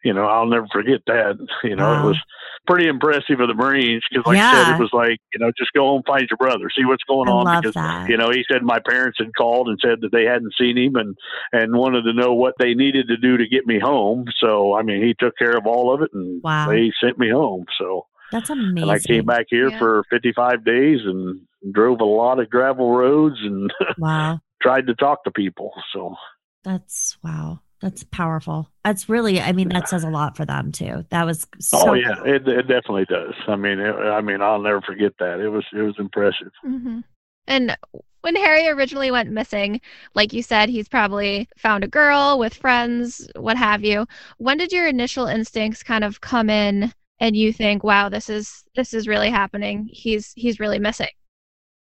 you 0.05 0.13
know 0.13 0.25
i'll 0.27 0.47
never 0.47 0.67
forget 0.73 1.01
that 1.07 1.37
you 1.65 1.77
know 1.77 1.91
Wow. 1.93 2.03
it 2.05 2.07
was 2.07 2.19
pretty 2.67 2.89
impressive 2.89 3.41
of 3.41 3.49
the 3.49 3.55
marines 3.55 4.03
because 4.11 4.25
like 4.27 4.39
i 4.39 4.51
said 4.51 4.69
it 4.69 4.79
was 4.79 4.91
like 4.93 5.19
you 5.33 5.39
know 5.41 5.51
just 5.59 5.73
go 5.75 5.83
home 5.85 6.03
find 6.07 6.27
your 6.31 6.37
brother 6.39 6.69
see 6.77 6.85
what's 6.85 7.03
going 7.05 7.29
I 7.29 7.33
on 7.33 7.45
love 7.45 7.63
because 7.63 7.75
that. 7.75 8.09
you 8.09 8.17
know 8.17 8.31
he 8.31 8.45
said 8.51 8.63
my 8.63 8.79
parents 8.89 9.19
had 9.19 9.35
called 9.37 9.69
and 9.69 9.79
said 9.85 10.01
that 10.03 10.13
they 10.13 10.25
hadn't 10.25 10.55
seen 10.59 10.77
him 10.79 10.97
and 10.97 11.17
and 11.53 11.75
wanted 11.77 12.03
to 12.03 12.13
know 12.15 12.33
what 12.35 12.55
they 12.59 12.75
needed 12.75 13.09
to 13.09 13.17
do 13.17 13.37
to 13.37 13.47
get 13.49 13.67
me 13.67 13.79
home 13.79 14.25
so 14.41 14.75
i 14.75 14.83
mean 14.83 15.03
he 15.03 15.15
took 15.19 15.37
care 15.37 15.57
of 15.57 15.67
all 15.67 15.93
of 15.95 16.01
it 16.03 16.11
and 16.15 16.43
Wow. 16.43 16.69
they 16.69 16.93
sent 17.03 17.19
me 17.19 17.31
home 17.31 17.65
so 17.79 18.07
That's 18.33 18.51
amazing. 18.51 18.83
and 18.83 18.91
I 18.91 18.99
came 19.01 19.25
back 19.27 19.47
here 19.51 19.69
Yeah. 19.71 19.79
for 19.79 20.05
55 20.11 20.65
days 20.65 21.01
and 21.05 21.41
drove 21.73 22.01
a 22.01 22.05
lot 22.05 22.41
of 22.41 22.51
gravel 22.51 22.91
roads 22.97 23.37
and 23.43 23.73
Wow. 23.99 24.41
tried 24.63 24.87
to 24.89 24.95
talk 24.95 25.25
to 25.25 25.31
people. 25.31 25.73
So, 25.93 26.15
That's 26.63 27.17
wow. 27.23 27.61
That's 27.85 28.03
powerful. 28.03 28.71
That's 28.83 29.11
really, 29.11 29.43
I 29.43 29.53
mean, 29.53 29.69
that 29.69 29.91
says 29.91 30.05
a 30.05 30.09
lot 30.09 30.39
for 30.39 30.47
them 30.47 30.73
too. 30.73 31.05
That 31.11 31.27
was 31.27 31.47
so 31.61 31.91
oh 31.91 31.93
yeah, 31.93 32.15
it, 32.25 32.49
it 32.49 32.63
definitely 32.63 33.05
does. 33.05 33.35
I 33.47 33.57
mean, 33.57 33.79
it, 33.79 33.93
I 33.95 34.23
mean, 34.23 34.41
I'll 34.41 34.59
never 34.59 34.81
forget 34.81 35.13
that. 35.19 35.39
It 35.39 35.51
was 35.51 35.67
it 35.75 35.83
was 35.83 35.95
impressive. 35.99 36.51
hmm 36.63 37.01
And 37.47 37.77
when 38.23 38.37
Harry 38.37 38.69
originally 38.69 39.11
went 39.11 39.31
missing, 39.31 39.83
like 40.15 40.33
you 40.33 40.43
said, 40.43 40.71
he's 40.71 40.89
probably 40.89 41.47
found 41.59 41.85
a 41.85 41.89
girl 41.89 42.39
with 42.39 42.55
friends, 42.55 43.29
what 43.37 43.59
have 43.59 43.85
you. 43.85 44.07
When 44.39 44.57
did 44.57 44.73
your 44.73 44.87
initial 44.87 45.27
instincts 45.27 45.83
kind 45.83 46.05
of 46.05 46.23
come 46.23 46.49
in 46.49 46.91
and 47.21 47.37
you 47.37 47.53
think, 47.53 47.85
wow, 47.85 48.09
this 48.09 48.31
is 48.31 48.65
this 48.75 48.95
is 48.95 49.07
really 49.07 49.29
happening. 49.29 49.91
He's 49.93 50.33
he's 50.37 50.59
really 50.59 50.79
missing. 50.79 51.09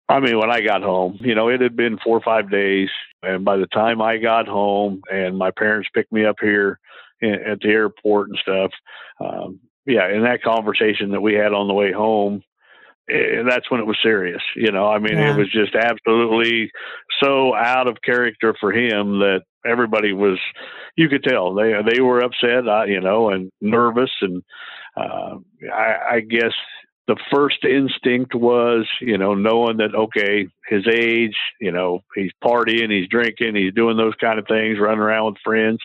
I 0.09 0.19
mean, 0.19 0.39
when 0.39 0.49
I 0.49 0.61
got 0.61 0.81
home, 0.81 1.17
you 1.21 1.35
know, 1.35 1.49
it 1.49 1.61
had 1.61 1.75
been 1.75 1.99
four 2.03 2.17
or 2.17 2.21
five 2.21 2.49
days, 2.49 2.89
and 3.21 3.45
by 3.45 3.57
the 3.57 3.67
time 3.67 4.01
I 4.01 4.17
got 4.17 4.47
home 4.47 5.01
and 5.11 5.37
my 5.37 5.51
parents 5.51 5.89
picked 5.93 6.11
me 6.11 6.25
up 6.25 6.37
here 6.41 6.79
in, 7.21 7.35
at 7.35 7.59
the 7.61 7.69
airport 7.69 8.29
and 8.29 8.39
stuff, 8.39 8.71
um, 9.19 9.59
yeah, 9.85 10.09
in 10.11 10.23
that 10.23 10.41
conversation 10.41 11.11
that 11.11 11.21
we 11.21 11.35
had 11.35 11.53
on 11.53 11.67
the 11.67 11.75
way 11.75 11.91
home, 11.91 12.41
eh, 13.09 13.43
that's 13.47 13.69
when 13.69 13.79
it 13.79 13.85
was 13.85 13.97
serious. 14.01 14.41
You 14.55 14.71
know, 14.71 14.87
I 14.87 14.97
mean, 14.97 15.17
Yeah. 15.17 15.33
it 15.33 15.37
was 15.37 15.51
just 15.51 15.75
absolutely 15.75 16.71
so 17.21 17.55
out 17.55 17.87
of 17.87 18.01
character 18.01 18.55
for 18.59 18.71
him 18.71 19.19
that 19.19 19.41
everybody 19.65 20.13
was. 20.13 20.39
You 20.95 21.07
could 21.07 21.23
tell 21.23 21.53
they 21.53 21.73
they 21.87 22.01
were 22.01 22.19
upset, 22.23 22.67
uh, 22.67 22.83
you 22.83 22.99
know, 22.99 23.29
and 23.29 23.51
nervous, 23.61 24.11
and 24.21 24.43
uh, 24.97 25.35
I, 25.71 25.95
I 26.15 26.19
guess 26.21 26.53
the 27.09 27.17
first 27.33 27.65
instinct 27.65 28.35
was, 28.35 28.87
you 29.01 29.17
know, 29.17 29.33
knowing 29.33 29.77
that 29.77 29.95
okay, 29.95 30.47
his 30.67 30.85
age, 30.87 31.35
you 31.59 31.71
know, 31.71 32.03
he's 32.13 32.31
partying, 32.43 32.91
he's 32.91 33.09
drinking, 33.09 33.55
he's 33.55 33.73
doing 33.73 33.97
those 33.97 34.13
kind 34.21 34.37
of 34.37 34.45
things, 34.45 34.77
running 34.79 34.99
around 34.99 35.25
with 35.25 35.41
friends. 35.43 35.79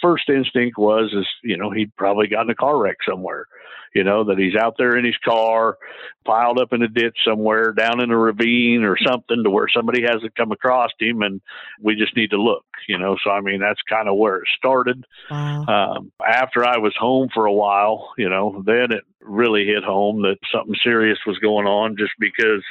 First 0.00 0.30
instinct 0.30 0.78
was, 0.78 1.12
is 1.12 1.26
you 1.44 1.58
know, 1.58 1.70
he'd 1.70 1.94
probably 1.96 2.26
gotten 2.26 2.48
a 2.48 2.54
car 2.54 2.78
wreck 2.78 2.96
somewhere. 3.06 3.46
You 3.94 4.04
know 4.04 4.24
that 4.24 4.38
he's 4.38 4.56
out 4.56 4.76
there 4.78 4.96
in 4.96 5.04
his 5.04 5.16
car, 5.18 5.78
piled 6.24 6.58
up 6.58 6.72
in 6.72 6.82
a 6.82 6.88
ditch 6.88 7.16
somewhere, 7.26 7.72
down 7.72 8.00
in 8.00 8.10
a 8.10 8.16
ravine 8.16 8.84
or 8.84 8.96
something, 9.04 9.42
to 9.44 9.50
where 9.50 9.68
somebody 9.68 10.02
hasn't 10.02 10.34
come 10.34 10.52
across 10.52 10.90
him, 10.98 11.22
and 11.22 11.40
we 11.80 11.94
just 11.94 12.16
need 12.16 12.30
to 12.30 12.40
look. 12.40 12.64
You 12.88 12.98
know, 12.98 13.16
so 13.22 13.30
I 13.30 13.40
mean, 13.40 13.60
that's 13.60 13.80
kind 13.88 14.08
of 14.08 14.16
where 14.16 14.36
it 14.36 14.48
started 14.56 15.04
wow. 15.30 15.64
um, 15.66 16.12
after 16.26 16.64
I 16.66 16.78
was 16.78 16.94
home 16.98 17.28
for 17.32 17.46
a 17.46 17.52
while, 17.52 18.12
you 18.16 18.28
know, 18.28 18.62
then 18.66 18.92
it 18.92 19.04
really 19.20 19.66
hit 19.66 19.84
home 19.84 20.22
that 20.22 20.38
something 20.52 20.74
serious 20.82 21.18
was 21.26 21.38
going 21.38 21.66
on 21.66 21.96
just 21.96 22.12
because 22.18 22.62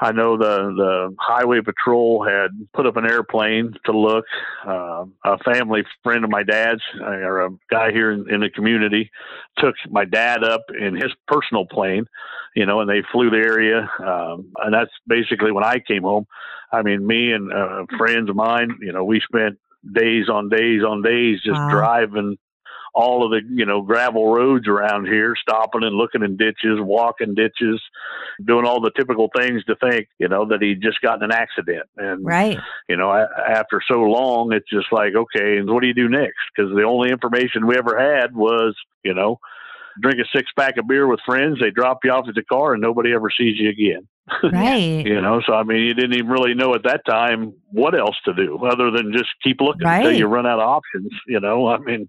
I 0.00 0.12
know 0.12 0.36
the, 0.36 0.74
the 0.76 1.16
highway 1.18 1.60
patrol 1.60 2.24
had 2.24 2.48
put 2.74 2.86
up 2.86 2.96
an 2.96 3.06
airplane 3.06 3.74
to 3.86 3.92
look. 3.92 4.24
Uh, 4.66 5.06
a 5.24 5.38
family 5.38 5.82
friend 6.02 6.24
of 6.24 6.30
my 6.30 6.42
dad's, 6.42 6.82
uh, 7.00 7.04
or 7.04 7.46
a 7.46 7.50
guy 7.70 7.92
here 7.92 8.10
in, 8.10 8.30
in 8.32 8.40
the 8.40 8.50
community, 8.50 9.10
took 9.58 9.74
my 9.90 10.04
dad 10.04 10.44
up 10.44 10.62
in 10.78 10.94
his 10.94 11.12
personal 11.26 11.66
plane, 11.66 12.04
you 12.54 12.66
know, 12.66 12.80
and 12.80 12.90
they 12.90 13.02
flew 13.12 13.30
the 13.30 13.36
area. 13.36 13.88
Um, 14.00 14.52
and 14.58 14.74
that's 14.74 14.92
basically 15.06 15.52
when 15.52 15.64
I 15.64 15.78
came 15.78 16.02
home. 16.02 16.26
I 16.72 16.82
mean, 16.82 17.06
me 17.06 17.32
and 17.32 17.52
uh, 17.52 17.86
friends 17.96 18.28
of 18.28 18.36
mine, 18.36 18.78
you 18.80 18.92
know, 18.92 19.04
we 19.04 19.20
spent 19.20 19.58
days 19.92 20.28
on 20.28 20.48
days 20.48 20.82
on 20.82 21.02
days 21.02 21.40
just 21.44 21.56
Wow. 21.56 21.70
driving 21.70 22.36
all 22.96 23.22
of 23.22 23.30
the 23.30 23.42
you 23.54 23.66
know 23.66 23.82
gravel 23.82 24.32
roads 24.34 24.66
around 24.66 25.06
here, 25.06 25.34
stopping 25.40 25.84
and 25.84 25.94
looking 25.94 26.22
in 26.22 26.36
ditches, 26.38 26.78
walking 26.80 27.34
ditches, 27.34 27.80
doing 28.44 28.64
all 28.64 28.80
the 28.80 28.90
typical 28.96 29.28
things 29.36 29.62
to 29.64 29.76
think 29.76 30.08
you 30.18 30.28
know 30.28 30.46
that 30.46 30.62
he'd 30.62 30.82
just 30.82 31.00
gotten 31.02 31.22
an 31.22 31.30
accident. 31.32 31.86
And 31.98 32.24
Right. 32.24 32.58
you 32.88 32.96
know, 32.96 33.12
after 33.12 33.82
so 33.86 34.00
long, 34.00 34.52
it's 34.52 34.68
just 34.70 34.86
like, 34.90 35.14
okay, 35.14 35.58
and 35.58 35.70
what 35.70 35.82
do 35.82 35.88
you 35.88 35.94
do 35.94 36.08
next? 36.08 36.38
Because 36.56 36.74
the 36.74 36.84
only 36.84 37.10
information 37.10 37.66
we 37.66 37.76
ever 37.76 37.98
had 37.98 38.34
was, 38.34 38.74
you 39.04 39.12
know, 39.12 39.38
drink 40.00 40.18
a 40.18 40.24
six 40.36 40.50
pack 40.58 40.78
of 40.78 40.88
beer 40.88 41.06
with 41.06 41.20
friends. 41.26 41.58
They 41.60 41.70
drop 41.70 41.98
you 42.02 42.10
off 42.12 42.26
at 42.28 42.34
the 42.34 42.42
car, 42.44 42.72
and 42.72 42.82
nobody 42.82 43.12
ever 43.12 43.28
sees 43.30 43.58
you 43.58 43.68
again. 43.68 44.08
Right. 44.42 45.06
You 45.06 45.20
know, 45.20 45.40
so 45.46 45.52
I 45.54 45.62
mean, 45.62 45.82
you 45.84 45.94
didn't 45.94 46.14
even 46.14 46.28
really 46.30 46.54
know 46.54 46.74
at 46.74 46.82
that 46.84 47.02
time 47.06 47.52
what 47.70 47.96
else 47.96 48.16
to 48.24 48.32
do 48.34 48.58
other 48.66 48.90
than 48.90 49.12
just 49.12 49.28
keep 49.42 49.60
looking 49.60 49.86
until 49.86 50.10
Right. 50.10 50.18
you 50.18 50.26
run 50.26 50.46
out 50.46 50.58
of 50.58 50.68
options. 50.68 51.12
You 51.28 51.38
know, 51.40 51.68
I 51.68 51.78
mean, 51.78 52.08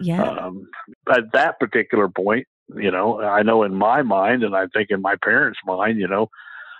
Yeah. 0.00 0.22
um, 0.22 0.68
at 1.08 1.32
that 1.32 1.60
particular 1.60 2.08
point, 2.08 2.46
you 2.76 2.90
know, 2.90 3.20
I 3.20 3.42
know 3.42 3.62
in 3.62 3.74
my 3.74 4.02
mind, 4.02 4.44
and 4.44 4.54
I 4.54 4.66
think 4.72 4.90
in 4.90 5.02
my 5.02 5.16
parents' 5.22 5.58
mind, 5.64 5.98
you 5.98 6.08
know, 6.08 6.28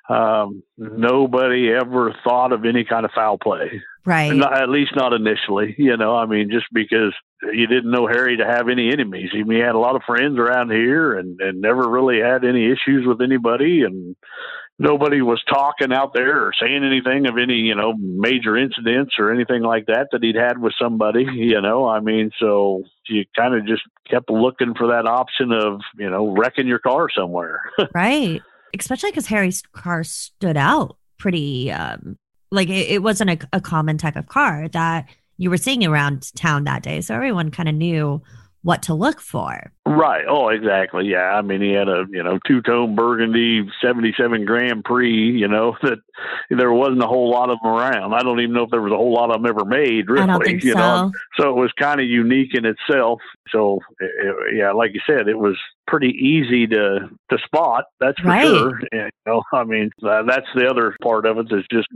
um, 0.09 0.63
nobody 0.77 1.71
ever 1.73 2.15
thought 2.25 2.53
of 2.53 2.65
any 2.65 2.85
kind 2.85 3.05
of 3.05 3.13
foul 3.13 3.39
play. 3.39 3.83
right. 4.05 4.35
Not, 4.35 4.61
at 4.61 4.69
least 4.69 4.97
not 4.97 5.13
initially, 5.13 5.75
you 5.79 5.97
know. 5.97 6.17
I 6.17 6.27
mean, 6.27 6.51
just 6.51 6.67
because 6.73 7.15
you 7.43 7.67
didn't 7.67 7.91
know 7.91 8.07
Harry 8.07 8.37
to 8.37 8.45
have 8.45 8.69
any 8.69 8.93
enemies. 8.93 9.31
I 9.33 9.43
he 9.49 9.59
had 9.59 9.75
a 9.75 9.79
lot 9.79 9.97
of 9.97 10.03
friends 10.03 10.39
around 10.39 10.71
here, 10.71 11.19
and 11.19 11.41
and 11.41 11.61
never 11.61 11.89
really 11.89 12.21
had 12.21 12.45
any 12.45 12.71
issues 12.71 13.07
with 13.07 13.21
anybody, 13.21 13.83
and 13.83 14.17
nobody 14.83 15.23
was 15.23 15.41
talking 15.49 15.93
out 15.93 16.13
there 16.13 16.45
or 16.45 16.53
saying 16.61 16.85
anything 16.85 17.27
of 17.27 17.39
any 17.39 17.55
you 17.55 17.75
know 17.75 17.95
major 17.97 18.57
incidents 18.57 19.15
or 19.19 19.33
anything 19.33 19.63
like 19.63 19.87
that 19.87 20.09
that 20.11 20.23
he'd 20.23 20.35
had 20.35 20.59
with 20.59 20.75
somebody. 20.81 21.25
You 21.33 21.61
know, 21.61 21.89
I 21.89 22.01
mean, 22.01 22.31
so 22.39 22.83
you 23.09 23.25
kind 23.37 23.55
of 23.55 23.67
just 23.67 23.83
kept 24.11 24.29
looking 24.29 24.75
for 24.75 24.89
that 24.89 25.07
option 25.07 25.53
of 25.53 25.81
you 25.97 26.11
know 26.11 26.35
wrecking 26.37 26.67
your 26.67 26.81
car 26.81 27.09
somewhere. 27.17 27.63
Right. 27.95 28.41
Especially 28.79 29.11
because 29.11 29.27
Harry's 29.27 29.63
car 29.73 30.03
stood 30.03 30.57
out 30.57 30.97
pretty, 31.19 31.71
um, 31.71 32.17
like 32.51 32.71
it, 32.71 32.89
it 32.89 33.03
wasn't 33.03 33.31
a, 33.31 33.39
a 33.53 33.61
common 33.61 33.99
type 33.99 34.17
of 34.17 34.29
car 34.29 34.67
that 34.69 35.09
you 35.37 35.51
were 35.51 35.59
seeing 35.59 35.85
around 35.85 36.35
town 36.35 36.65
that 36.65 36.83
day. 36.83 37.03
So 37.03 37.15
everyone 37.15 37.51
kind 37.51 37.69
of 37.69 37.75
knew 37.75 38.23
what 38.63 38.83
to 38.85 38.95
look 38.95 39.21
for. 39.21 39.73
Right. 39.93 40.25
Oh, 40.29 40.49
exactly. 40.49 41.07
Yeah. 41.07 41.33
I 41.35 41.43
mean, 41.43 41.61
he 41.61 41.73
had 41.73 41.89
a 41.89 42.05
you 42.11 42.23
know 42.23 42.39
two 42.47 42.63
tone 42.63 42.95
Burgundy 42.95 43.69
seventy 43.83 44.15
seven 44.17 44.45
Grand 44.45 44.85
Prix. 44.85 45.11
You 45.33 45.49
know 45.49 45.77
that 45.83 45.99
there 46.51 46.73
wasn't 46.73 47.03
a 47.03 47.07
whole 47.07 47.31
lot 47.31 47.51
of 47.51 47.59
them 47.63 47.73
around. 47.73 48.15
I 48.15 48.23
don't 48.23 48.41
even 48.41 48.55
know 48.55 48.65
if 48.65 48.71
there 48.71 48.81
was 48.83 48.93
a 48.93 48.97
whole 48.97 49.13
lot 49.13 49.31
of 49.31 49.43
them 49.43 49.47
ever 49.51 49.65
made. 49.65 50.09
Really. 50.09 50.23
I 50.23 50.27
don't 50.27 50.43
think 50.45 50.63
you 50.65 50.73
so. 50.73 50.79
know. 50.79 51.13
So 51.39 51.51
it 51.51 51.57
was 51.61 51.71
kind 51.79 52.01
of 52.01 52.07
unique 52.07 52.55
in 52.55 52.65
itself. 52.65 53.21
So 53.51 53.81
it, 54.01 54.11
it- 54.27 54.57
yeah, 54.57 54.73
like 54.73 54.93
you 54.95 55.01
said, 55.07 55.29
it 55.29 55.39
was 55.39 55.57
pretty 55.87 56.11
easy 56.11 56.67
to 56.69 57.09
to 57.31 57.39
spot. 57.45 57.85
That's 58.01 58.19
for 58.21 58.29
Right. 58.29 58.47
sure. 58.47 58.81
And, 58.93 59.11
you 59.27 59.33
know, 59.33 59.43
I 59.53 59.65
mean, 59.65 59.91
uh, 60.03 60.23
that's 60.25 60.47
the 60.55 60.67
other 60.69 60.97
part 61.03 61.27
of 61.27 61.39
it 61.39 61.47
that's 61.51 61.67
just. 61.71 61.89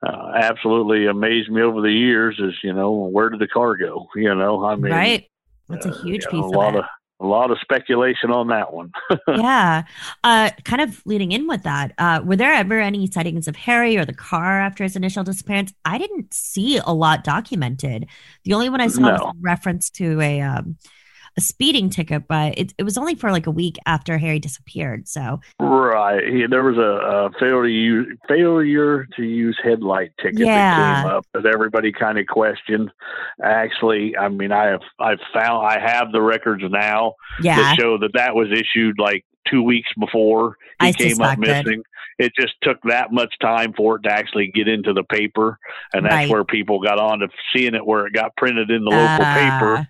Uh, 0.00 0.30
absolutely 0.36 1.06
amazed 1.06 1.50
me 1.50 1.60
over 1.60 1.80
the 1.80 1.90
years 1.90 2.38
is 2.38 2.54
you 2.62 2.72
know 2.72 2.92
where 2.92 3.30
did 3.30 3.40
the 3.40 3.48
car 3.48 3.76
go 3.76 4.06
you 4.14 4.32
know 4.32 4.64
I 4.64 4.76
mean 4.76 4.92
right. 4.92 5.28
That's 5.68 5.86
a 5.86 5.90
uh, 5.90 5.98
huge 6.02 6.22
yeah, 6.22 6.30
piece 6.30 6.44
a 6.44 6.46
of 6.46 6.52
lot 6.54 6.74
it. 6.76 6.78
of 6.78 6.84
a 7.20 7.26
lot 7.26 7.50
of 7.50 7.58
speculation 7.60 8.30
on 8.30 8.48
that 8.48 8.72
one. 8.72 8.92
yeah. 9.28 9.84
Uh, 10.22 10.50
kind 10.64 10.80
of 10.80 11.04
leading 11.04 11.32
in 11.32 11.48
with 11.48 11.64
that, 11.64 11.92
uh, 11.98 12.20
were 12.24 12.36
there 12.36 12.52
ever 12.52 12.78
any 12.78 13.06
sightings 13.06 13.48
of 13.48 13.56
Harry 13.56 13.96
or 13.96 14.04
the 14.04 14.14
car 14.14 14.60
after 14.60 14.84
his 14.84 14.94
initial 14.94 15.24
disappearance? 15.24 15.72
I 15.84 15.98
didn't 15.98 16.32
see 16.32 16.78
a 16.78 16.92
lot 16.92 17.24
documented. 17.24 18.06
The 18.44 18.54
only 18.54 18.68
one 18.68 18.80
I 18.80 18.86
saw 18.86 19.12
was 19.12 19.20
a 19.20 19.32
reference 19.40 19.90
to 19.90 20.20
a 20.20 20.40
um, 20.40 20.76
a 21.38 21.40
speeding 21.40 21.88
ticket, 21.88 22.26
but 22.28 22.58
it, 22.58 22.74
it 22.76 22.82
was 22.82 22.98
only 22.98 23.14
for 23.14 23.30
like 23.30 23.46
a 23.46 23.50
week 23.50 23.76
after 23.86 24.18
Harry 24.18 24.40
disappeared. 24.40 25.06
So 25.08 25.40
Right. 25.60 26.22
He, 26.26 26.46
there 26.46 26.64
was 26.64 26.76
a, 26.76 26.80
a 26.80 27.30
failure 27.38 27.62
to 27.62 27.68
use 27.70 28.18
failure 28.28 29.06
to 29.16 29.22
use 29.22 29.58
headlight 29.62 30.10
ticket 30.20 30.40
Yeah. 30.40 30.74
that 30.74 31.02
came 31.02 31.10
up 31.16 31.26
that 31.34 31.46
everybody 31.46 31.92
kind 31.92 32.18
of 32.18 32.26
questioned. 32.26 32.90
Actually, 33.42 34.16
I 34.16 34.28
mean, 34.28 34.52
I 34.52 34.66
have 34.66 34.82
I've 34.98 35.20
found 35.32 35.66
I 35.66 35.78
have 35.80 36.12
the 36.12 36.20
records 36.20 36.64
now 36.68 37.14
yeah, 37.40 37.56
that 37.56 37.78
show 37.78 37.98
that 37.98 38.10
that 38.14 38.34
was 38.34 38.48
issued 38.50 38.96
like 38.98 39.24
two 39.48 39.62
weeks 39.62 39.88
before 39.98 40.56
he 40.80 40.88
I 40.88 40.92
came 40.92 41.20
up 41.22 41.38
missing. 41.38 41.82
It 42.18 42.32
just 42.38 42.54
took 42.62 42.78
that 42.82 43.12
much 43.12 43.32
time 43.40 43.72
for 43.76 43.96
it 43.96 44.02
to 44.02 44.12
actually 44.12 44.50
get 44.52 44.66
into 44.66 44.92
the 44.92 45.04
paper, 45.04 45.56
and 45.92 46.04
that's 46.04 46.14
Right. 46.14 46.28
where 46.30 46.44
people 46.44 46.80
got 46.80 46.98
on 46.98 47.20
to 47.20 47.28
seeing 47.54 47.74
it 47.76 47.86
where 47.86 48.06
it 48.06 48.12
got 48.12 48.36
printed 48.36 48.70
in 48.72 48.84
the 48.84 48.90
local 48.90 49.24
paper 49.24 49.76
Uh, 49.76 49.84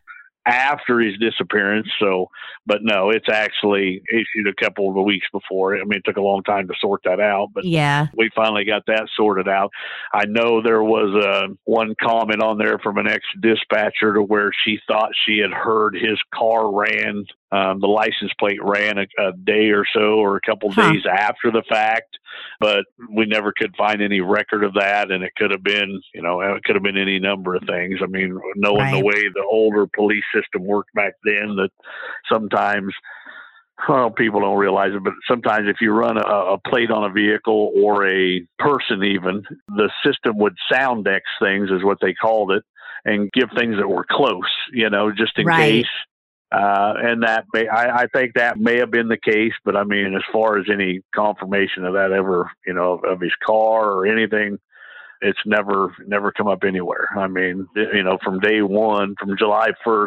after 0.48 0.98
his 0.98 1.16
disappearance. 1.18 1.88
So, 2.00 2.30
but 2.66 2.78
no, 2.82 3.10
it's 3.10 3.28
actually 3.28 4.02
issued 4.10 4.48
a 4.48 4.54
couple 4.54 4.88
of 4.88 5.04
weeks 5.04 5.26
before. 5.30 5.76
I 5.76 5.84
mean, 5.84 5.98
it 5.98 6.04
took 6.04 6.16
a 6.16 6.22
long 6.22 6.42
time 6.42 6.66
to 6.68 6.74
sort 6.80 7.02
that 7.04 7.20
out, 7.20 7.50
but 7.52 7.64
yeah, 7.64 8.06
we 8.16 8.30
finally 8.34 8.64
got 8.64 8.86
that 8.86 9.08
sorted 9.14 9.46
out. 9.46 9.70
I 10.12 10.24
know 10.26 10.62
there 10.62 10.82
was 10.82 11.14
uh, 11.14 11.54
one 11.64 11.94
comment 12.00 12.42
on 12.42 12.56
there 12.56 12.78
from 12.78 12.96
an 12.96 13.06
ex 13.06 13.24
dispatcher 13.40 14.14
to 14.14 14.22
where 14.22 14.50
she 14.64 14.78
thought 14.86 15.10
she 15.26 15.38
had 15.38 15.52
heard 15.52 15.94
his 15.94 16.18
car 16.34 16.74
ran, 16.74 17.26
um, 17.50 17.80
the 17.80 17.86
license 17.86 18.32
plate 18.38 18.62
ran 18.62 18.98
a, 18.98 19.06
a 19.18 19.32
day 19.32 19.70
or 19.70 19.84
so 19.92 20.16
or 20.18 20.36
a 20.36 20.40
couple 20.40 20.70
Huh. 20.70 20.92
days 20.92 21.02
after 21.10 21.50
the 21.50 21.62
fact, 21.68 22.18
but 22.60 22.84
we 23.10 23.24
never 23.24 23.52
could 23.56 23.74
find 23.76 24.02
any 24.02 24.20
record 24.20 24.64
of 24.64 24.74
that. 24.74 25.10
And 25.10 25.24
it 25.24 25.32
could 25.36 25.50
have 25.50 25.62
been, 25.62 26.00
you 26.14 26.22
know, 26.22 26.40
it 26.40 26.62
could 26.64 26.76
have 26.76 26.82
been 26.82 26.98
any 26.98 27.18
number 27.18 27.54
of 27.54 27.62
things. 27.66 28.00
I 28.02 28.06
mean, 28.06 28.38
knowing 28.56 28.90
the 28.90 29.00
way 29.04 29.28
the 29.28 29.44
older 29.50 29.86
police 29.86 30.24
system 30.34 30.64
worked 30.64 30.92
back 30.94 31.14
then, 31.24 31.56
that 31.56 31.70
sometimes 32.30 32.92
well, 33.88 34.10
people 34.10 34.40
don't 34.40 34.58
realize 34.58 34.90
it, 34.92 35.04
but 35.04 35.12
sometimes 35.28 35.68
if 35.68 35.76
you 35.80 35.92
run 35.92 36.16
a, 36.18 36.20
a 36.20 36.58
plate 36.58 36.90
on 36.90 37.04
a 37.04 37.12
vehicle 37.12 37.72
or 37.76 38.06
a 38.08 38.44
person, 38.58 39.04
even 39.04 39.44
the 39.68 39.90
system 40.04 40.36
would 40.38 40.56
sound 40.70 41.06
X 41.06 41.24
things, 41.40 41.70
is 41.70 41.84
what 41.84 41.98
they 42.00 42.12
called 42.12 42.50
it, 42.50 42.64
and 43.04 43.30
give 43.32 43.48
things 43.56 43.76
that 43.76 43.88
were 43.88 44.04
close, 44.10 44.50
you 44.72 44.90
know, 44.90 45.12
just 45.12 45.38
in 45.38 45.46
Right. 45.46 45.84
case. 45.84 45.86
Uh, 46.50 46.94
and 46.96 47.22
that 47.22 47.44
may, 47.52 47.68
I, 47.68 48.02
I 48.02 48.06
think 48.06 48.34
that 48.34 48.58
may 48.58 48.78
have 48.78 48.90
been 48.90 49.08
the 49.08 49.18
case, 49.18 49.52
but 49.64 49.76
I 49.76 49.84
mean, 49.84 50.14
as 50.14 50.22
far 50.32 50.58
as 50.58 50.66
any 50.72 51.02
confirmation 51.14 51.84
of 51.84 51.92
that 51.94 52.12
ever, 52.12 52.50
you 52.66 52.72
know, 52.72 52.94
of, 52.94 53.04
of 53.04 53.20
his 53.20 53.34
car 53.44 53.92
or 53.92 54.06
anything, 54.06 54.58
it's 55.20 55.38
never, 55.44 55.94
never 56.06 56.32
come 56.32 56.46
up 56.46 56.64
anywhere. 56.64 57.08
I 57.16 57.26
mean, 57.26 57.66
you 57.74 58.02
know, 58.02 58.18
from 58.22 58.40
day 58.40 58.62
one, 58.62 59.14
from 59.18 59.36
July 59.36 59.70
1st 59.86 60.06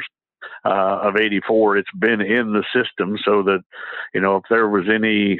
uh, 0.66 1.00
of 1.04 1.18
84, 1.18 1.78
it's 1.78 1.90
been 2.00 2.22
in 2.22 2.54
the 2.54 2.64
system 2.74 3.18
so 3.24 3.44
that, 3.44 3.60
you 4.14 4.22
know, 4.22 4.38
if 4.38 4.44
there 4.50 4.68
was 4.68 4.86
any 4.92 5.40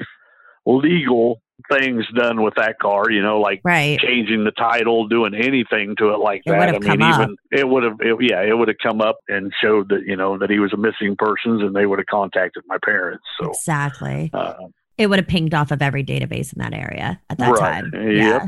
legal 0.66 1.42
things 1.72 2.06
done 2.16 2.42
with 2.42 2.54
that 2.56 2.80
car, 2.80 3.10
you 3.10 3.22
know, 3.22 3.40
like 3.40 3.62
right. 3.64 4.00
changing 4.00 4.44
the 4.44 4.52
title, 4.52 5.08
doing 5.08 5.34
anything 5.34 5.96
to 5.98 6.10
it 6.14 6.20
like 6.20 6.42
It 6.46 6.52
that. 6.52 6.70
I 6.70 6.72
mean, 6.74 6.82
come 6.84 7.02
up. 7.02 7.22
even 7.22 7.36
it 7.52 7.68
would 7.68 7.84
have, 7.84 7.98
it, 8.00 8.16
yeah, 8.22 8.42
it 8.44 8.58
would 8.58 8.68
have 8.68 8.78
come 8.82 9.02
up 9.02 9.18
and 9.28 9.52
showed 9.62 9.90
that 9.90 10.04
you 10.06 10.16
know 10.16 10.38
that 10.38 10.50
he 10.50 10.60
was 10.60 10.74
a 10.74 10.78
missing 10.78 11.16
persons, 11.18 11.62
and 11.62 11.76
they 11.76 11.86
would 11.86 12.00
have 12.00 12.08
contacted 12.08 12.64
my 12.68 12.78
parents. 12.84 13.24
So, 13.42 13.50
Exactly. 13.50 14.30
uh, 14.34 14.54
It 14.98 15.08
would 15.08 15.20
have 15.20 15.28
pinged 15.28 15.54
off 15.54 15.72
of 15.72 15.82
every 15.82 16.04
database 16.04 16.54
in 16.54 16.60
that 16.62 16.74
area 16.74 17.20
at 17.30 17.38
that 17.40 17.52
Right. 17.52 17.82
time. 17.84 17.92
Yep. 17.94 18.14
Yeah. 18.16 18.48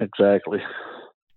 exactly. 0.00 0.60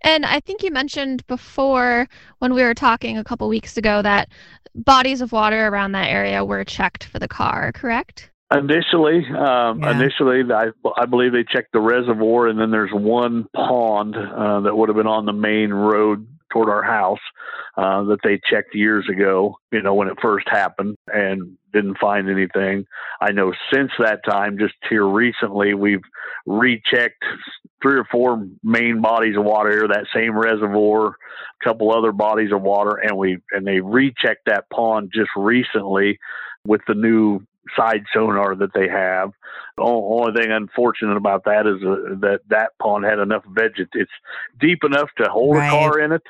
And 0.01 0.25
I 0.25 0.39
think 0.39 0.63
you 0.63 0.71
mentioned 0.71 1.25
before 1.27 2.07
when 2.39 2.53
we 2.53 2.63
were 2.63 2.73
talking 2.73 3.17
a 3.17 3.23
couple 3.23 3.49
weeks 3.49 3.75
ago 3.75 4.01
that 4.01 4.29
bodies 4.73 5.19
of 5.19 5.33
water 5.33 5.67
around 5.67 5.91
that 5.91 6.07
area 6.09 6.45
were 6.45 6.63
checked 6.63 7.03
for 7.03 7.19
the 7.19 7.27
car, 7.27 7.71
correct? 7.73 8.31
Initially, 8.51 9.25
um, 9.27 9.81
Yeah. 9.81 9.91
initially, 9.91 10.43
I, 10.51 10.71
I 10.97 11.05
believe 11.05 11.33
they 11.33 11.43
checked 11.43 11.71
the 11.71 11.81
reservoir, 11.81 12.47
and 12.47 12.59
then 12.59 12.71
there's 12.71 12.91
one 12.91 13.47
pond 13.55 14.15
uh, 14.15 14.62
that 14.62 14.75
would 14.75 14.89
have 14.89 14.95
been 14.95 15.07
on 15.07 15.25
the 15.25 15.33
main 15.33 15.71
road 15.71 16.25
toward 16.49 16.67
our 16.67 16.81
house 16.81 17.19
uh, 17.77 18.03
that 18.05 18.19
they 18.23 18.39
checked 18.49 18.73
years 18.73 19.07
ago. 19.07 19.59
You 19.71 19.83
know, 19.83 19.93
when 19.93 20.07
it 20.07 20.17
first 20.19 20.47
happened, 20.49 20.97
and 21.13 21.57
didn't 21.71 21.99
find 21.99 22.27
anything. 22.29 22.85
I 23.21 23.31
know 23.31 23.53
since 23.71 23.91
that 23.99 24.21
time, 24.27 24.57
just 24.57 24.73
here 24.89 25.05
recently, 25.05 25.75
we've 25.75 26.01
rechecked 26.47 27.23
three 27.81 27.99
or 27.99 28.05
four 28.12 28.43
main 28.63 29.01
bodies 29.01 29.38
of 29.38 29.43
water 29.43 29.69
here, 29.71 29.88
that 29.88 30.07
same 30.13 30.38
reservoir, 30.38 31.09
a 31.09 31.63
couple 31.63 31.91
other 31.95 32.12
bodies 32.12 32.51
of 32.51 32.62
water, 32.63 32.95
and 32.95 33.15
we 33.15 33.38
and 33.51 33.67
they 33.67 33.79
rechecked 33.79 34.45
that 34.47 34.69
pond 34.71 35.12
just 35.13 35.29
recently 35.35 36.17
with 36.65 36.81
the 36.88 36.95
new 36.95 37.41
side 37.78 38.04
sonar 38.13 38.56
that 38.56 38.74
they 38.74 38.88
have. 38.88 39.32
The 39.78 39.84
only 39.84 40.34
thing 40.39 40.52
unfortunate 40.52 41.17
about 41.17 41.43
that 41.45 41.67
is 41.67 41.84
uh, 41.84 42.15
that 42.22 42.41
that 42.50 42.72
pond 42.82 43.06
had 43.06 43.19
enough 43.19 43.43
veget. 43.45 43.88
It's 43.93 44.12
deep 44.60 44.84
enough 44.84 45.10
to 45.17 45.30
hold 45.30 45.58
Right. 45.58 45.67
a 45.67 45.72
car 45.72 46.00
in 46.00 46.12
it, 46.12 46.24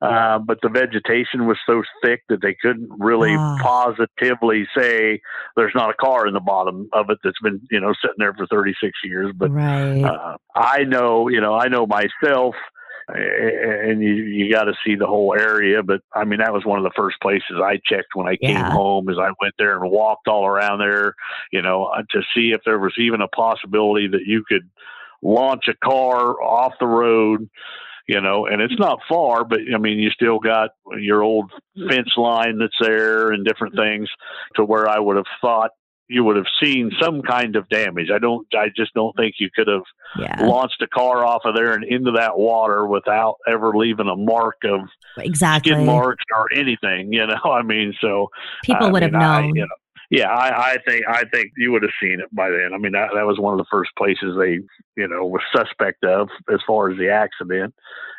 uh, 0.00 0.38
but 0.38 0.58
the 0.62 0.68
vegetation 0.68 1.46
was 1.46 1.58
so 1.66 1.82
thick 2.02 2.22
that 2.28 2.40
they 2.42 2.54
couldn't 2.60 2.88
really 2.98 3.34
Ah. 3.38 3.58
positively 3.62 4.66
say 4.76 5.20
there's 5.56 5.74
not 5.74 5.90
a 5.90 5.94
car 5.94 6.26
in 6.26 6.34
the 6.34 6.40
bottom 6.40 6.88
of 6.92 7.10
it 7.10 7.18
that's 7.22 7.40
been 7.42 7.60
you 7.70 7.80
know 7.80 7.92
sitting 8.00 8.16
there 8.18 8.34
for 8.34 8.46
36 8.46 8.92
years. 9.04 9.32
But 9.36 9.50
right. 9.50 10.02
uh, 10.04 10.36
I 10.54 10.84
know, 10.84 11.28
you 11.28 11.40
know, 11.40 11.54
I 11.54 11.68
know 11.68 11.86
myself. 11.86 12.54
And 13.08 14.02
you 14.02 14.14
you 14.14 14.52
got 14.52 14.64
to 14.64 14.74
see 14.84 14.96
the 14.96 15.06
whole 15.06 15.34
area. 15.38 15.82
But 15.82 16.00
I 16.14 16.24
mean, 16.24 16.40
that 16.40 16.52
was 16.52 16.64
one 16.64 16.78
of 16.78 16.84
the 16.84 16.96
first 16.96 17.20
places 17.20 17.56
I 17.62 17.78
checked 17.84 18.14
when 18.14 18.26
I 18.26 18.36
came 18.36 18.50
Yeah. 18.50 18.70
home. 18.70 19.08
Is 19.08 19.18
I 19.18 19.30
went 19.40 19.54
there 19.58 19.80
and 19.80 19.90
walked 19.90 20.28
all 20.28 20.46
around 20.46 20.78
there, 20.78 21.14
you 21.52 21.62
know, 21.62 21.84
uh, 21.84 22.02
to 22.10 22.22
see 22.34 22.52
if 22.52 22.60
there 22.64 22.78
was 22.78 22.94
even 22.98 23.20
a 23.20 23.28
possibility 23.28 24.08
that 24.08 24.26
you 24.26 24.44
could 24.48 24.68
launch 25.22 25.68
a 25.68 25.74
car 25.74 26.42
off 26.42 26.74
the 26.80 26.86
road. 26.86 27.48
You 28.08 28.20
know, 28.20 28.46
and 28.46 28.62
it's 28.62 28.78
not 28.78 29.00
far, 29.08 29.44
but 29.44 29.58
I 29.74 29.78
mean, 29.78 29.98
you 29.98 30.10
still 30.10 30.38
got 30.38 30.70
your 30.96 31.22
old 31.22 31.50
fence 31.88 32.12
line 32.16 32.56
that's 32.56 32.76
there 32.80 33.32
and 33.32 33.44
different 33.44 33.74
things 33.74 34.08
to 34.54 34.64
where 34.64 34.88
I 34.88 35.00
would 35.00 35.16
have 35.16 35.26
thought 35.40 35.72
you 36.08 36.22
would 36.24 36.36
have 36.36 36.46
seen 36.62 36.90
some 37.00 37.20
kind 37.22 37.56
of 37.56 37.68
damage. 37.68 38.10
I 38.14 38.18
don't, 38.18 38.46
I 38.54 38.68
just 38.74 38.94
don't 38.94 39.16
think 39.16 39.34
you 39.38 39.48
could 39.54 39.66
have 39.68 39.82
Yeah, 40.18 40.46
launched 40.46 40.80
a 40.82 40.86
car 40.86 41.24
off 41.24 41.42
of 41.44 41.54
there 41.56 41.72
and 41.74 41.84
into 41.84 42.12
that 42.12 42.38
water 42.38 42.86
without 42.86 43.36
ever 43.48 43.76
leaving 43.76 44.08
a 44.08 44.16
mark 44.16 44.56
of 44.64 44.80
exactly. 45.18 45.72
skid 45.72 45.84
marks 45.84 46.24
or 46.34 46.52
anything. 46.52 47.12
You 47.12 47.26
know, 47.26 47.34
I 47.44 47.62
mean, 47.62 47.92
so 48.00 48.28
People 48.64 48.86
I 48.86 48.90
would 48.90 49.02
have 49.02 49.12
mean, 49.12 49.22
I- 49.22 49.40
known. 49.42 49.56
you 49.56 49.62
know, 49.62 49.74
yeah, 50.08 50.28
I, 50.28 50.74
I 50.74 50.76
think 50.86 51.02
I 51.08 51.24
think 51.32 51.50
you 51.56 51.72
would 51.72 51.82
have 51.82 51.90
seen 52.00 52.20
it 52.20 52.32
by 52.32 52.48
then. 52.50 52.70
I 52.72 52.78
mean, 52.78 52.92
that, 52.92 53.08
that 53.14 53.26
was 53.26 53.40
one 53.40 53.54
of 53.54 53.58
the 53.58 53.66
first 53.68 53.90
places 53.98 54.36
they, 54.38 54.60
you 54.96 55.08
know, 55.08 55.26
was 55.26 55.42
suspect 55.52 56.04
of 56.04 56.28
as 56.52 56.60
far 56.64 56.92
as 56.92 56.96
the 56.98 57.08
accident. 57.10 57.74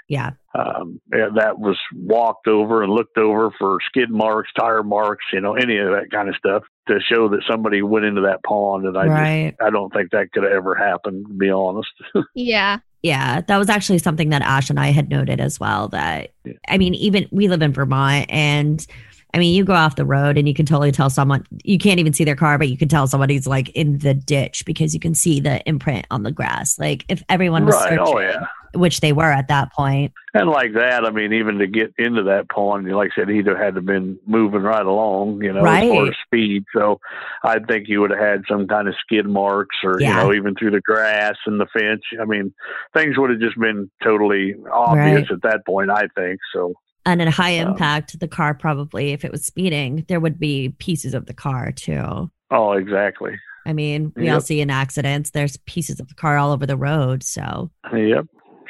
Yeah. 0.07 0.31
Um, 0.55 1.01
yeah, 1.13 1.27
that 1.35 1.59
was 1.59 1.77
walked 1.93 2.47
over 2.47 2.81
and 2.81 2.91
looked 2.91 3.17
over 3.17 3.51
for 3.59 3.77
skid 3.87 4.09
marks, 4.09 4.49
tire 4.57 4.83
marks, 4.83 5.25
you 5.33 5.41
know, 5.41 5.55
any 5.55 5.77
of 5.77 5.89
that 5.89 6.09
kind 6.11 6.29
of 6.29 6.35
stuff 6.35 6.63
to 6.87 6.99
show 7.01 7.27
that 7.29 7.43
somebody 7.47 7.81
went 7.81 8.05
into 8.05 8.21
that 8.21 8.43
pond. 8.43 8.85
And 8.85 8.97
I 8.97 9.03
just, 9.03 9.11
right. 9.11 9.55
I 9.61 9.69
don't 9.69 9.93
think 9.93 10.11
that 10.11 10.31
could 10.31 10.43
have 10.43 10.53
ever 10.53 10.75
happened. 10.75 11.27
To 11.27 11.33
be 11.33 11.49
honest. 11.49 11.89
Yeah. 12.33 12.79
Yeah, 13.03 13.41
that 13.41 13.57
was 13.57 13.69
actually 13.69 13.99
something 13.99 14.29
that 14.29 14.41
Ash 14.41 14.71
and 14.71 14.79
I 14.79 14.87
had 14.87 15.09
noted 15.09 15.39
as 15.39 15.59
well. 15.59 15.87
That 15.89 16.31
Yeah. 16.43 16.53
I 16.67 16.77
mean, 16.77 16.95
even 16.95 17.27
we 17.31 17.47
live 17.47 17.61
in 17.61 17.71
Vermont, 17.71 18.25
and 18.27 18.85
I 19.33 19.39
mean, 19.39 19.53
you 19.53 19.63
go 19.63 19.73
off 19.73 19.95
the 19.95 20.05
road 20.05 20.37
and 20.37 20.47
you 20.47 20.53
can 20.53 20.65
totally 20.65 20.91
tell 20.91 21.09
someone 21.09 21.45
you 21.63 21.77
can't 21.77 21.99
even 21.99 22.13
see 22.13 22.23
their 22.23 22.35
car, 22.35 22.57
but 22.57 22.69
you 22.69 22.77
can 22.77 22.87
tell 22.87 23.05
somebody's 23.07 23.45
like 23.45 23.69
in 23.69 23.99
the 23.99 24.13
ditch 24.13 24.63
because 24.65 24.93
you 24.93 24.99
can 24.99 25.13
see 25.13 25.39
the 25.39 25.61
imprint 25.67 26.07
on 26.09 26.23
the 26.23 26.31
grass. 26.31 26.79
Like 26.79 27.05
if 27.07 27.23
everyone 27.29 27.65
was 27.65 27.75
right. 27.75 27.99
searching, 27.99 28.15
Oh 28.15 28.19
yeah. 28.19 28.45
Which 28.73 28.99
they 29.01 29.13
were 29.13 29.31
at 29.31 29.47
that 29.47 29.71
point. 29.73 30.13
And 30.33 30.49
like 30.49 30.73
that, 30.73 31.05
I 31.05 31.09
mean, 31.11 31.33
even 31.33 31.57
to 31.59 31.67
get 31.67 31.93
into 31.97 32.23
that 32.23 32.49
pond, 32.49 32.87
like 32.95 33.11
I 33.13 33.15
said, 33.21 33.29
he'd 33.29 33.47
have 33.47 33.57
had 33.57 33.75
to 33.75 33.81
been 33.81 34.19
moving 34.27 34.61
right 34.61 34.85
along, 34.85 35.41
you 35.43 35.51
know, 35.51 35.59
as 35.59 35.63
Right. 35.63 36.07
as 36.09 36.15
speed. 36.25 36.63
So 36.75 36.99
I 37.43 37.59
think 37.59 37.87
you 37.87 38.01
would 38.01 38.11
have 38.11 38.19
had 38.19 38.41
some 38.49 38.67
kind 38.67 38.87
of 38.87 38.95
skid 39.01 39.25
marks 39.25 39.75
or, 39.83 39.99
Yeah. 39.99 40.09
you 40.09 40.27
know, 40.27 40.33
even 40.33 40.55
through 40.55 40.71
the 40.71 40.81
grass 40.81 41.35
and 41.45 41.59
the 41.59 41.65
fence. 41.67 42.01
I 42.21 42.25
mean, 42.25 42.53
things 42.93 43.17
would 43.17 43.29
have 43.31 43.39
just 43.39 43.59
been 43.59 43.89
totally 44.03 44.55
obvious 44.71 45.29
Right. 45.29 45.31
at 45.31 45.41
that 45.43 45.65
point, 45.65 45.89
I 45.89 46.07
think. 46.15 46.39
So, 46.53 46.73
And 47.05 47.21
at 47.21 47.29
high 47.29 47.57
Um, 47.59 47.69
impact, 47.69 48.19
the 48.19 48.27
car 48.27 48.53
probably, 48.53 49.13
if 49.13 49.23
it 49.23 49.31
was 49.31 49.45
speeding, 49.45 50.03
there 50.09 50.19
would 50.19 50.39
be 50.39 50.75
pieces 50.77 51.13
of 51.13 51.25
the 51.25 51.33
car 51.33 51.71
too. 51.71 52.29
oh, 52.51 52.73
exactly. 52.73 53.37
I 53.65 53.73
mean, 53.73 54.13
we 54.15 54.29
all 54.29 54.39
see 54.39 54.61
in 54.61 54.69
accidents, 54.69 55.31
there's 55.31 55.57
pieces 55.65 55.99
of 55.99 56.07
the 56.07 56.15
car 56.15 56.37
all 56.37 56.53
over 56.53 56.65
the 56.65 56.77
road. 56.77 57.21
So 57.23 57.69
Yep. 57.93 58.25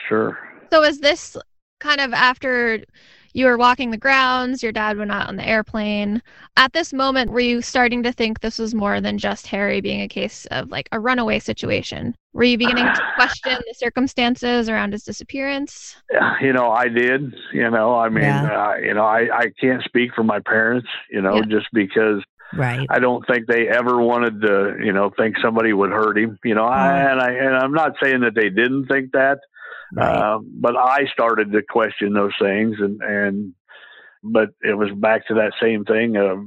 Sure. 0.07 0.37
So 0.71 0.83
is 0.83 0.99
this 0.99 1.37
kind 1.79 2.01
of 2.01 2.13
after 2.13 2.83
you 3.33 3.45
were 3.45 3.57
walking 3.57 3.91
the 3.91 3.97
grounds, 3.97 4.63
your 4.63 4.71
dad 4.71 4.97
went 4.97 5.11
out 5.11 5.27
on 5.27 5.35
the 5.35 5.47
airplane. 5.47 6.23
At 6.55 6.73
this 6.73 6.91
moment, 6.91 7.29
were 7.31 7.39
you 7.39 7.61
starting 7.61 8.01
to 8.03 8.11
think 8.11 8.39
this 8.39 8.57
was 8.57 8.73
more 8.73 8.99
than 8.99 9.19
just 9.19 9.45
Harry 9.47 9.79
being 9.79 10.01
a 10.01 10.07
case 10.07 10.47
of 10.49 10.71
like 10.71 10.89
a 10.91 10.99
runaway 10.99 11.37
situation? 11.37 12.15
Were 12.33 12.45
you 12.45 12.57
beginning 12.57 12.85
to 12.85 13.01
question 13.15 13.55
the 13.67 13.73
circumstances 13.75 14.69
around 14.69 14.93
his 14.93 15.03
disappearance? 15.03 15.95
Yeah, 16.11 16.33
you 16.41 16.51
know, 16.51 16.71
I 16.71 16.87
did. 16.87 17.35
You 17.53 17.69
know, 17.69 17.95
I 17.95 18.09
mean, 18.09 18.23
Yeah. 18.23 18.69
uh, 18.69 18.75
you 18.77 18.93
know, 18.95 19.05
I 19.05 19.27
I 19.31 19.51
can't 19.61 19.83
speak 19.83 20.15
for 20.15 20.23
my 20.23 20.39
parents. 20.39 20.87
You 21.11 21.21
know, 21.21 21.35
Yeah. 21.35 21.43
just 21.47 21.67
because 21.73 22.23
right. 22.53 22.87
I 22.89 22.97
don't 22.97 23.23
think 23.27 23.45
they 23.45 23.67
ever 23.67 24.01
wanted 24.01 24.41
to, 24.41 24.77
you 24.83 24.93
know, 24.93 25.11
think 25.15 25.35
somebody 25.43 25.73
would 25.73 25.91
hurt 25.91 26.17
him. 26.17 26.39
You 26.43 26.55
know, 26.55 26.65
I, 26.65 26.97
and 27.11 27.21
I 27.21 27.31
and 27.33 27.55
I'm 27.55 27.73
not 27.73 27.91
saying 28.01 28.21
that 28.21 28.33
they 28.33 28.49
didn't 28.49 28.87
think 28.87 29.11
that, 29.11 29.39
right. 29.93 30.33
um, 30.33 30.51
but 30.59 30.75
I 30.75 31.05
started 31.11 31.51
to 31.51 31.61
question 31.61 32.13
those 32.13 32.33
things, 32.39 32.77
and 32.79 33.01
and 33.01 33.53
but 34.23 34.49
it 34.61 34.77
was 34.77 34.89
back 34.95 35.27
to 35.27 35.35
that 35.35 35.53
same 35.61 35.85
thing 35.85 36.17
of 36.17 36.39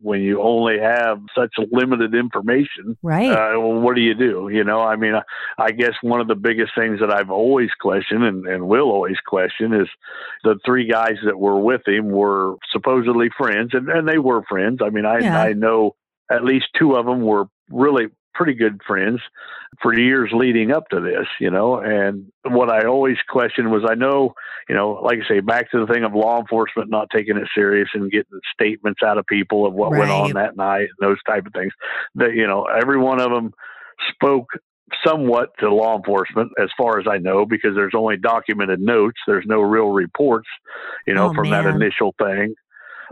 when 0.00 0.20
you 0.20 0.40
only 0.40 0.78
have 0.78 1.20
such 1.36 1.52
limited 1.72 2.14
information 2.14 2.96
right. 3.02 3.30
uh, 3.32 3.58
well, 3.58 3.80
what 3.80 3.96
do 3.96 4.00
you 4.00 4.14
do? 4.14 4.48
You 4.48 4.64
know, 4.64 4.80
I 4.80 4.96
mean, 4.96 5.14
I, 5.14 5.22
I 5.58 5.70
guess 5.72 5.94
one 6.02 6.20
of 6.20 6.28
the 6.28 6.34
biggest 6.36 6.72
things 6.76 7.00
that 7.00 7.12
I've 7.12 7.30
always 7.30 7.70
questioned 7.80 8.22
and, 8.24 8.46
and 8.46 8.68
will 8.68 8.90
always 8.90 9.16
question 9.26 9.72
is 9.74 9.88
the 10.44 10.58
three 10.64 10.88
guys 10.88 11.16
that 11.24 11.38
were 11.38 11.58
with 11.58 11.82
him 11.86 12.10
were 12.10 12.54
supposedly 12.70 13.28
friends, 13.36 13.70
and, 13.72 13.88
and 13.88 14.08
they 14.08 14.18
were 14.18 14.42
friends. 14.48 14.78
I 14.82 14.90
mean, 14.90 15.04
I, 15.04 15.18
Yeah. 15.18 15.42
I 15.42 15.52
know 15.52 15.96
at 16.30 16.44
least 16.44 16.66
two 16.78 16.94
of 16.94 17.06
them 17.06 17.22
were 17.22 17.46
really 17.70 18.06
pretty 18.38 18.54
good 18.54 18.80
friends 18.86 19.20
for 19.82 19.98
years 19.98 20.30
leading 20.32 20.70
up 20.70 20.88
to 20.88 21.00
this, 21.00 21.26
you 21.40 21.50
know. 21.50 21.80
And 21.80 22.30
what 22.44 22.70
I 22.70 22.86
always 22.86 23.16
questioned 23.28 23.70
was 23.72 23.82
I 23.86 23.96
know, 23.96 24.32
you 24.68 24.76
know, 24.76 24.92
like 24.92 25.18
I 25.24 25.28
say, 25.28 25.40
back 25.40 25.72
to 25.72 25.84
the 25.84 25.92
thing 25.92 26.04
of 26.04 26.14
law 26.14 26.38
enforcement 26.40 26.88
not 26.88 27.08
taking 27.14 27.36
it 27.36 27.48
serious 27.52 27.88
and 27.92 28.10
getting 28.10 28.40
statements 28.54 29.00
out 29.04 29.18
of 29.18 29.26
people 29.26 29.66
of 29.66 29.74
what 29.74 29.90
went 29.90 30.12
on 30.12 30.32
that 30.34 30.56
night 30.56 30.88
and 30.88 31.10
those 31.10 31.18
type 31.26 31.46
of 31.46 31.52
things. 31.52 31.72
That, 32.14 32.34
you 32.34 32.46
know, 32.46 32.64
every 32.64 32.96
one 32.96 33.20
of 33.20 33.30
them 33.30 33.52
spoke 34.14 34.46
somewhat 35.04 35.50
to 35.58 35.74
law 35.74 35.96
enforcement 35.96 36.52
as 36.62 36.68
far 36.78 37.00
as 37.00 37.06
I 37.10 37.18
know 37.18 37.44
because 37.44 37.74
there's 37.74 37.94
only 37.94 38.16
documented 38.16 38.80
notes. 38.80 39.18
There's 39.26 39.44
no 39.46 39.60
real 39.60 39.88
reports, 39.88 40.48
you 41.06 41.14
know, 41.14 41.30
Oh, 41.30 41.34
from 41.34 41.50
that 41.50 41.66
initial 41.66 42.14
thing. 42.22 42.54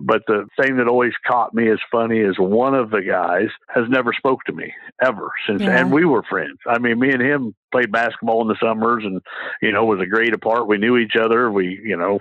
But 0.01 0.23
the 0.27 0.47
thing 0.61 0.77
that 0.77 0.89
always 0.89 1.13
caught 1.27 1.55
me 1.55 1.71
as 1.71 1.79
funny 1.91 2.19
is 2.19 2.39
one 2.39 2.75
of 2.75 2.91
the 2.91 3.03
guys 3.03 3.49
has 3.69 3.85
never 3.89 4.13
spoke 4.13 4.45
to 4.45 4.53
me 4.53 4.73
ever 5.03 5.31
since, 5.47 5.63
Yeah. 5.63 5.79
and 5.79 5.93
we 5.93 6.05
were 6.05 6.23
friends. 6.23 6.59
I 6.67 6.79
mean, 6.79 6.99
me 6.99 7.11
and 7.13 7.23
him 7.23 7.55
played 7.73 7.91
basketball 7.93 8.43
in 8.43 8.49
the 8.49 8.57
summers, 8.63 9.05
and 9.05 9.21
you 9.63 9.73
know, 9.73 9.85
was 9.85 10.01
a 10.01 10.07
great 10.07 10.35
apart. 10.35 10.69
We 10.69 10.79
knew 10.79 10.97
each 10.97 11.17
other. 11.21 11.51
We, 11.51 11.81
you 11.83 11.97
know, 11.97 12.21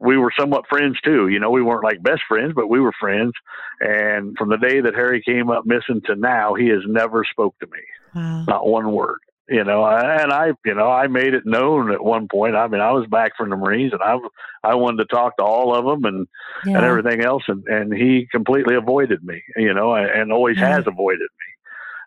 we 0.00 0.16
were 0.16 0.32
somewhat 0.38 0.68
friends 0.68 1.00
too. 1.04 1.28
You 1.28 1.40
know, 1.40 1.50
we 1.50 1.62
weren't 1.62 1.84
like 1.84 2.02
best 2.02 2.22
friends, 2.28 2.52
but 2.54 2.68
we 2.68 2.80
were 2.80 2.92
friends. 3.00 3.32
And 3.80 4.36
from 4.38 4.48
the 4.48 4.56
day 4.58 4.80
that 4.80 4.94
Harry 4.94 5.22
came 5.22 5.50
up 5.50 5.66
missing 5.66 6.00
to 6.06 6.14
now, 6.14 6.54
he 6.54 6.68
has 6.68 6.82
never 6.86 7.24
spoke 7.28 7.58
to 7.60 7.66
me, 7.66 7.80
wow. 8.14 8.44
not 8.46 8.66
one 8.66 8.92
word. 8.92 9.18
You 9.50 9.64
know, 9.64 9.82
and 9.86 10.30
I, 10.30 10.52
you 10.64 10.74
know, 10.74 10.90
I 10.90 11.06
made 11.06 11.32
it 11.32 11.46
known 11.46 11.90
at 11.90 12.04
one 12.04 12.28
point. 12.28 12.54
I 12.54 12.68
mean, 12.68 12.82
I 12.82 12.90
was 12.92 13.06
back 13.06 13.32
from 13.34 13.48
the 13.48 13.56
Marines, 13.56 13.94
and 13.94 14.02
I, 14.02 14.18
I 14.62 14.74
wanted 14.74 15.08
to 15.08 15.14
talk 15.14 15.38
to 15.38 15.42
all 15.42 15.74
of 15.74 15.84
them, 15.86 16.04
and 16.04 16.26
and 16.66 16.84
everything 16.84 17.22
else 17.24 17.44
and 17.48 17.64
and 17.66 17.92
he 17.92 18.26
completely 18.30 18.74
avoided 18.74 19.22
me 19.24 19.42
you 19.56 19.72
know 19.72 19.94
and, 19.94 20.32
always 20.32 20.56
Yeah. 20.58 20.74
has 20.74 20.86
avoided 20.86 21.20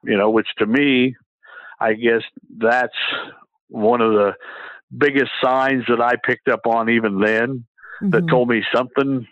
me 0.03 0.11
you 0.11 0.17
know 0.17 0.29
which 0.29 0.47
to 0.57 0.65
me 0.65 1.15
i 1.79 1.93
guess 1.93 2.21
that's 2.57 2.97
one 3.69 4.01
of 4.01 4.11
the 4.13 4.33
biggest 4.95 5.31
signs 5.41 5.83
that 5.87 6.01
i 6.01 6.15
picked 6.23 6.47
up 6.49 6.65
on 6.65 6.89
even 6.89 7.19
then 7.19 7.65
that 8.01 8.23
Mhm. 8.23 8.29
told 8.29 8.49
me 8.49 8.63
something 8.75 9.27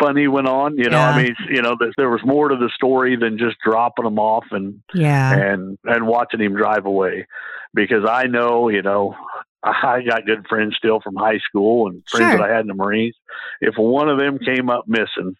funny 0.00 0.26
went 0.28 0.48
on 0.48 0.76
you 0.78 0.88
know 0.88 0.96
Yeah. 0.98 1.10
i 1.10 1.22
mean 1.22 1.36
you 1.48 1.60
know 1.62 1.76
there 1.96 2.08
was 2.10 2.20
more 2.24 2.48
to 2.48 2.56
the 2.56 2.70
story 2.74 3.16
than 3.16 3.38
just 3.38 3.56
dropping 3.64 4.06
him 4.06 4.18
off 4.18 4.44
and 4.50 4.80
yeah. 4.94 5.32
and 5.34 5.78
and 5.84 6.06
watching 6.06 6.40
him 6.40 6.54
drive 6.56 6.86
away 6.86 7.26
because 7.74 8.04
I 8.08 8.24
know 8.26 8.68
you 8.68 8.82
know 8.82 9.14
I 9.62 10.00
got 10.02 10.24
good 10.26 10.46
friends 10.48 10.74
still 10.76 11.00
from 11.00 11.16
high 11.16 11.38
school 11.38 11.86
and 11.88 12.02
friends 12.08 12.30
Sure. 12.30 12.38
that 12.38 12.50
I 12.50 12.52
had 12.54 12.62
in 12.62 12.66
the 12.68 12.74
Marines. 12.74 13.14
If 13.60 13.74
one 13.76 14.08
of 14.08 14.18
them 14.18 14.38
came 14.38 14.70
up 14.70 14.88
missing, 14.88 15.36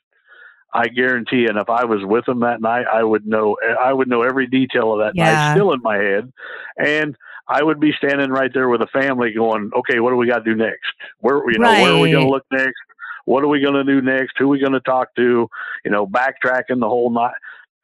I 0.75 0.89
guarantee, 0.89 1.47
and 1.47 1.57
if 1.59 1.71
I 1.71 1.87
was 1.87 2.01
with 2.05 2.27
them 2.27 2.41
that 2.41 2.61
night, 2.61 2.85
I 2.93 3.03
would 3.03 3.27
know 3.27 3.57
I 3.83 3.93
would 3.93 4.09
know 4.09 4.23
every 4.23 4.47
detail 4.47 4.93
of 4.93 4.99
that 5.01 5.17
Yeah. 5.17 5.33
night 5.33 5.55
still 5.55 5.73
in 5.73 5.81
my 5.83 5.97
head, 5.97 6.31
and 6.79 7.17
I 7.49 7.63
would 7.63 7.81
be 7.81 7.93
standing 7.97 8.31
right 8.31 8.53
there 8.55 8.69
with 8.69 8.83
a 8.83 8.87
family 8.89 9.33
going, 9.33 9.71
okay, 9.75 9.99
what 9.99 10.11
do 10.11 10.17
we 10.17 10.29
got 10.29 10.45
to 10.45 10.45
do 10.45 10.55
next? 10.55 10.93
Where 11.19 11.39
you 11.51 11.59
know 11.59 11.73
where 11.73 11.93
are 11.95 11.99
we 12.01 12.13
going 12.13 12.27
to 12.27 12.31
look 12.31 12.45
next? 12.53 12.77
What 13.25 13.45
are 13.45 13.49
we 13.49 13.61
going 13.61 13.75
to 13.75 13.85
do 13.85 14.01
next? 14.01 14.33
Who 14.39 14.45
are 14.47 14.49
we 14.49 14.61
going 14.61 14.73
to 14.73 14.81
talk 14.81 15.15
to? 15.17 15.49
You 15.85 15.91
know, 15.91 16.07
backtracking 16.07 16.81
the 16.81 16.89
whole 16.89 17.11
night. 17.11 17.35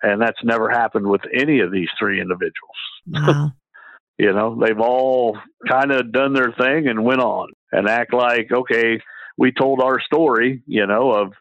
And 0.03 0.21
that's 0.21 0.43
never 0.45 0.69
happened 0.71 1.07
with 1.07 1.23
any 1.35 1.61
of 1.61 1.73
these 1.73 1.89
three 1.99 2.21
individuals. 2.21 2.53
Wow. 3.07 3.53
You 4.19 4.33
know, 4.33 4.59
they've 4.59 4.81
all 4.81 5.37
kind 5.69 5.93
of 5.93 6.11
done 6.11 6.33
their 6.33 6.51
thing 6.51 6.89
and 6.89 7.05
went 7.05 7.21
on 7.21 7.51
and 7.71 7.87
act 7.87 8.15
like, 8.15 8.51
okay, 8.51 8.99
we 9.37 9.53
told 9.53 9.83
our 9.83 10.01
story, 10.01 10.63
you 10.67 10.87
know, 10.87 11.11
of 11.11 11.35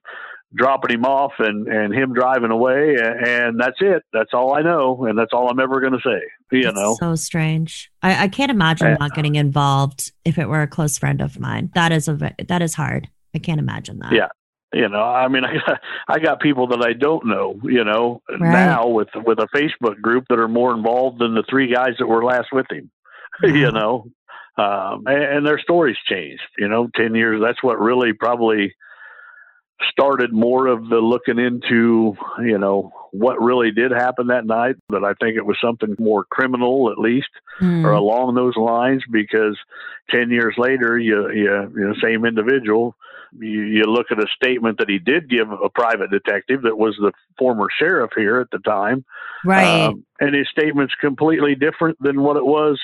dropping 0.54 0.96
him 0.96 1.06
off 1.06 1.32
and, 1.40 1.70
and 1.70 1.94
him 1.94 2.14
driving 2.14 2.52
away. 2.52 2.96
And, 3.02 3.26
and 3.26 3.60
that's 3.62 3.78
it. 3.80 4.04
That's 4.12 4.32
all 4.34 4.54
I 4.56 4.62
know. 4.62 5.06
And 5.06 5.18
that's 5.18 5.32
all 5.32 5.50
I'm 5.50 5.62
ever 5.62 5.80
going 5.80 5.94
to 5.94 6.00
say, 6.00 6.22
you 6.52 6.64
That's 6.64 6.76
know. 6.76 6.98
so 7.00 7.16
strange. 7.16 7.90
I, 8.04 8.24
I 8.24 8.28
can't 8.28 8.52
imagine 8.52 8.88
Yeah. 8.88 8.98
not 9.00 9.16
getting 9.16 9.36
involved 9.36 10.12
if 10.26 10.38
it 10.38 10.50
were 10.50 10.62
a 10.62 10.68
close 10.68 10.98
friend 10.98 11.22
of 11.22 11.40
mine. 11.40 11.72
That 11.76 11.94
is 11.94 12.10
a 12.10 12.36
that 12.46 12.62
is 12.62 12.74
hard. 12.74 13.08
I 13.36 13.40
can't 13.40 13.60
imagine 13.60 14.00
that. 14.00 14.12
Yeah. 14.14 14.30
You 14.74 14.90
know, 14.90 15.04
I 15.04 15.28
mean, 15.28 15.44
I 15.46 15.54
got, 15.54 15.80
I 16.08 16.20
got 16.20 16.40
people 16.42 16.68
that 16.68 16.82
I 16.82 16.94
don't 16.94 17.26
know, 17.28 17.60
you 17.64 17.84
know, 17.84 18.22
Right. 18.30 18.40
now 18.42 18.88
with 18.88 19.10
with 19.16 19.40
a 19.40 19.48
Facebook 19.56 20.02
group 20.02 20.26
that 20.30 20.40
are 20.40 20.48
more 20.48 20.74
involved 20.74 21.20
than 21.20 21.36
the 21.36 21.44
three 21.50 21.72
guys 21.74 21.96
that 22.00 22.08
were 22.08 22.24
last 22.24 22.48
with 22.52 22.66
him. 22.72 22.92
you 23.44 23.72
know, 23.72 24.06
um, 24.58 25.04
and, 25.08 25.24
and 25.24 25.48
their 25.48 25.60
stories 25.60 25.98
changed. 26.08 26.42
You 26.58 26.68
know, 26.68 26.90
ten 26.96 27.16
years. 27.16 27.42
That's 27.44 27.62
what 27.62 27.80
really 27.80 28.14
probably 28.14 28.74
started 29.90 30.32
more 30.32 30.68
of 30.68 30.90
the 30.90 30.98
looking 31.00 31.38
into, 31.40 32.16
you 32.40 32.58
know, 32.58 32.92
what 33.12 33.42
really 33.42 33.72
did 33.72 33.92
happen 33.92 34.28
that 34.28 34.46
night. 34.46 34.76
But 34.90 35.04
I 35.04 35.14
think 35.14 35.38
it 35.38 35.46
was 35.46 35.58
something 35.62 35.96
more 36.00 36.26
criminal, 36.26 36.92
at 36.92 36.98
least, 36.98 37.30
Mm. 37.62 37.86
or 37.86 37.92
along 37.92 38.36
those 38.36 38.56
lines. 38.58 39.04
Because 39.10 39.58
ten 40.10 40.30
years 40.30 40.56
later, 40.58 40.98
you, 41.00 41.30
you, 41.32 41.72
you 41.76 41.88
know, 41.88 41.94
same 42.02 42.26
individual, 42.26 42.96
you, 43.38 43.62
you 43.62 43.84
look 43.84 44.08
at 44.12 44.20
a 44.20 44.28
statement 44.36 44.78
that 44.80 44.90
he 44.90 45.00
did 45.00 45.30
give 45.30 45.50
a 45.52 45.70
private 45.70 46.10
detective 46.12 46.64
that 46.64 46.78
was 46.78 46.96
the 47.00 47.12
former 47.38 47.68
sheriff 47.78 48.12
here 48.16 48.40
at 48.40 48.50
the 48.52 48.60
time, 48.60 49.06
right. 49.46 49.66
um, 49.66 50.06
and 50.20 50.36
his 50.36 50.48
statement's 50.50 50.96
completely 50.96 51.56
different 51.56 51.98
than 52.02 52.22
what 52.22 52.38
it 52.38 52.46
was 52.46 52.80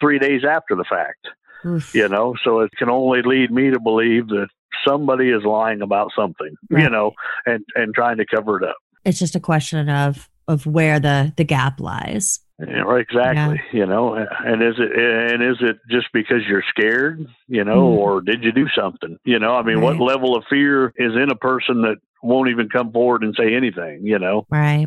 three 0.00 0.18
days 0.18 0.42
after 0.44 0.74
the 0.74 0.84
fact. 0.84 1.28
Oof. 1.66 1.94
You 1.94 2.08
know, 2.08 2.34
so 2.44 2.60
it 2.60 2.72
can 2.76 2.90
only 2.90 3.22
lead 3.22 3.50
me 3.50 3.70
to 3.70 3.80
believe 3.80 4.28
that 4.28 4.48
somebody 4.86 5.30
is 5.30 5.44
lying 5.44 5.82
about 5.82 6.10
something. 6.16 6.54
You 6.70 6.90
know, 6.90 7.12
and 7.46 7.64
and 7.74 7.94
trying 7.94 8.18
to 8.18 8.26
cover 8.26 8.56
it 8.62 8.68
up. 8.68 8.76
It's 9.04 9.18
just 9.18 9.36
a 9.36 9.40
question 9.40 9.88
of 9.88 10.28
of 10.48 10.66
where 10.66 11.00
the 11.00 11.32
the 11.36 11.44
gap 11.44 11.80
lies. 11.80 12.40
Yeah, 12.60 12.82
right, 12.82 13.00
exactly. 13.00 13.60
You 13.72 13.84
know, 13.84 14.14
and 14.14 14.62
is 14.62 14.74
it 14.78 14.92
and 14.96 15.42
is 15.42 15.56
it 15.60 15.76
just 15.90 16.06
because 16.12 16.42
you're 16.48 16.62
scared? 16.68 17.26
You 17.48 17.64
know, 17.64 17.88
Mm. 17.90 17.96
or 17.96 18.20
did 18.20 18.44
you 18.44 18.52
do 18.52 18.66
something? 18.76 19.18
You 19.24 19.38
know, 19.40 19.56
I 19.56 19.62
mean, 19.62 19.80
what 19.80 19.98
level 19.98 20.36
of 20.36 20.44
fear 20.48 20.92
is 20.96 21.14
in 21.16 21.30
a 21.30 21.34
person 21.34 21.82
that 21.82 21.96
won't 22.22 22.50
even 22.50 22.68
come 22.68 22.92
forward 22.92 23.24
and 23.24 23.34
say 23.36 23.54
anything? 23.56 24.00
You 24.06 24.18
know, 24.20 24.46
Right. 24.50 24.86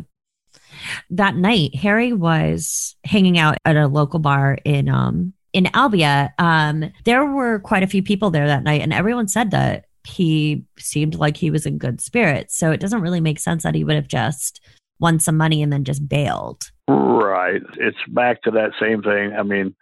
That 1.10 1.36
night, 1.36 1.74
Harry 1.76 2.12
was 2.12 2.96
hanging 3.04 3.38
out 3.38 3.56
at 3.64 3.76
a 3.76 3.86
local 3.86 4.18
bar 4.18 4.56
in 4.64 4.88
um 4.88 5.34
in 5.52 5.64
Albia. 5.66 6.30
Um, 6.38 6.92
there 7.04 7.24
were 7.24 7.58
quite 7.60 7.82
a 7.82 7.86
few 7.88 8.02
people 8.02 8.30
there 8.30 8.46
that 8.46 8.62
night, 8.62 8.82
and 8.82 8.92
everyone 8.92 9.28
said 9.28 9.50
that 9.52 9.86
he 10.04 10.64
seemed 10.78 11.14
like 11.16 11.36
he 11.36 11.50
was 11.50 11.66
in 11.66 11.76
good 11.78 12.00
spirits. 12.00 12.56
So 12.56 12.70
it 12.70 12.80
doesn't 12.80 13.02
really 13.02 13.20
make 13.20 13.38
sense 13.38 13.62
that 13.62 13.74
he 13.74 13.84
would 13.84 13.96
have 13.96 14.08
just 14.08 14.60
won 15.00 15.18
some 15.20 15.36
money 15.36 15.62
and 15.62 15.72
then 15.72 15.84
just 15.84 16.08
bailed. 16.08 16.70
Right. 16.88 17.62
It's 17.78 17.98
back 18.08 18.42
to 18.42 18.50
that 18.52 18.70
same 18.80 19.02
thing. 19.02 19.34
I 19.38 19.42
mean, 19.42 19.74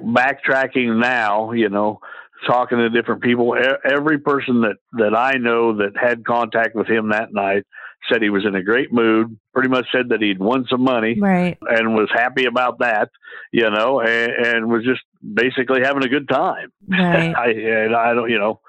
backtracking 0.00 0.98
now, 1.00 1.52
you 1.52 1.68
know, 1.68 2.00
talking 2.46 2.78
to 2.78 2.88
different 2.90 3.22
people, 3.22 3.56
every 3.84 4.18
person 4.18 4.62
that, 4.62 4.76
that 4.94 5.16
I 5.16 5.34
know 5.38 5.76
that 5.78 5.96
had 6.00 6.24
contact 6.24 6.74
with 6.74 6.88
him 6.88 7.10
that 7.10 7.32
night 7.32 7.64
said 8.10 8.20
he 8.20 8.30
was 8.30 8.44
in 8.44 8.54
a 8.56 8.62
great 8.62 8.92
mood, 8.92 9.38
pretty 9.54 9.68
much 9.68 9.86
said 9.92 10.08
that 10.08 10.20
he'd 10.20 10.40
won 10.40 10.66
some 10.68 10.82
money 10.82 11.16
Right. 11.20 11.56
and 11.68 11.94
was 11.94 12.08
happy 12.12 12.46
about 12.46 12.80
that, 12.80 13.10
you 13.52 13.70
know, 13.70 14.00
and, 14.00 14.32
and 14.32 14.68
was 14.68 14.84
just 14.84 15.02
basically 15.22 15.80
having 15.82 16.04
a 16.04 16.08
good 16.08 16.28
time. 16.28 16.72
Right. 16.88 17.34
I, 17.36 17.50
and 17.50 17.94
I 17.94 18.14
don't, 18.14 18.30
you 18.30 18.38
know, 18.38 18.60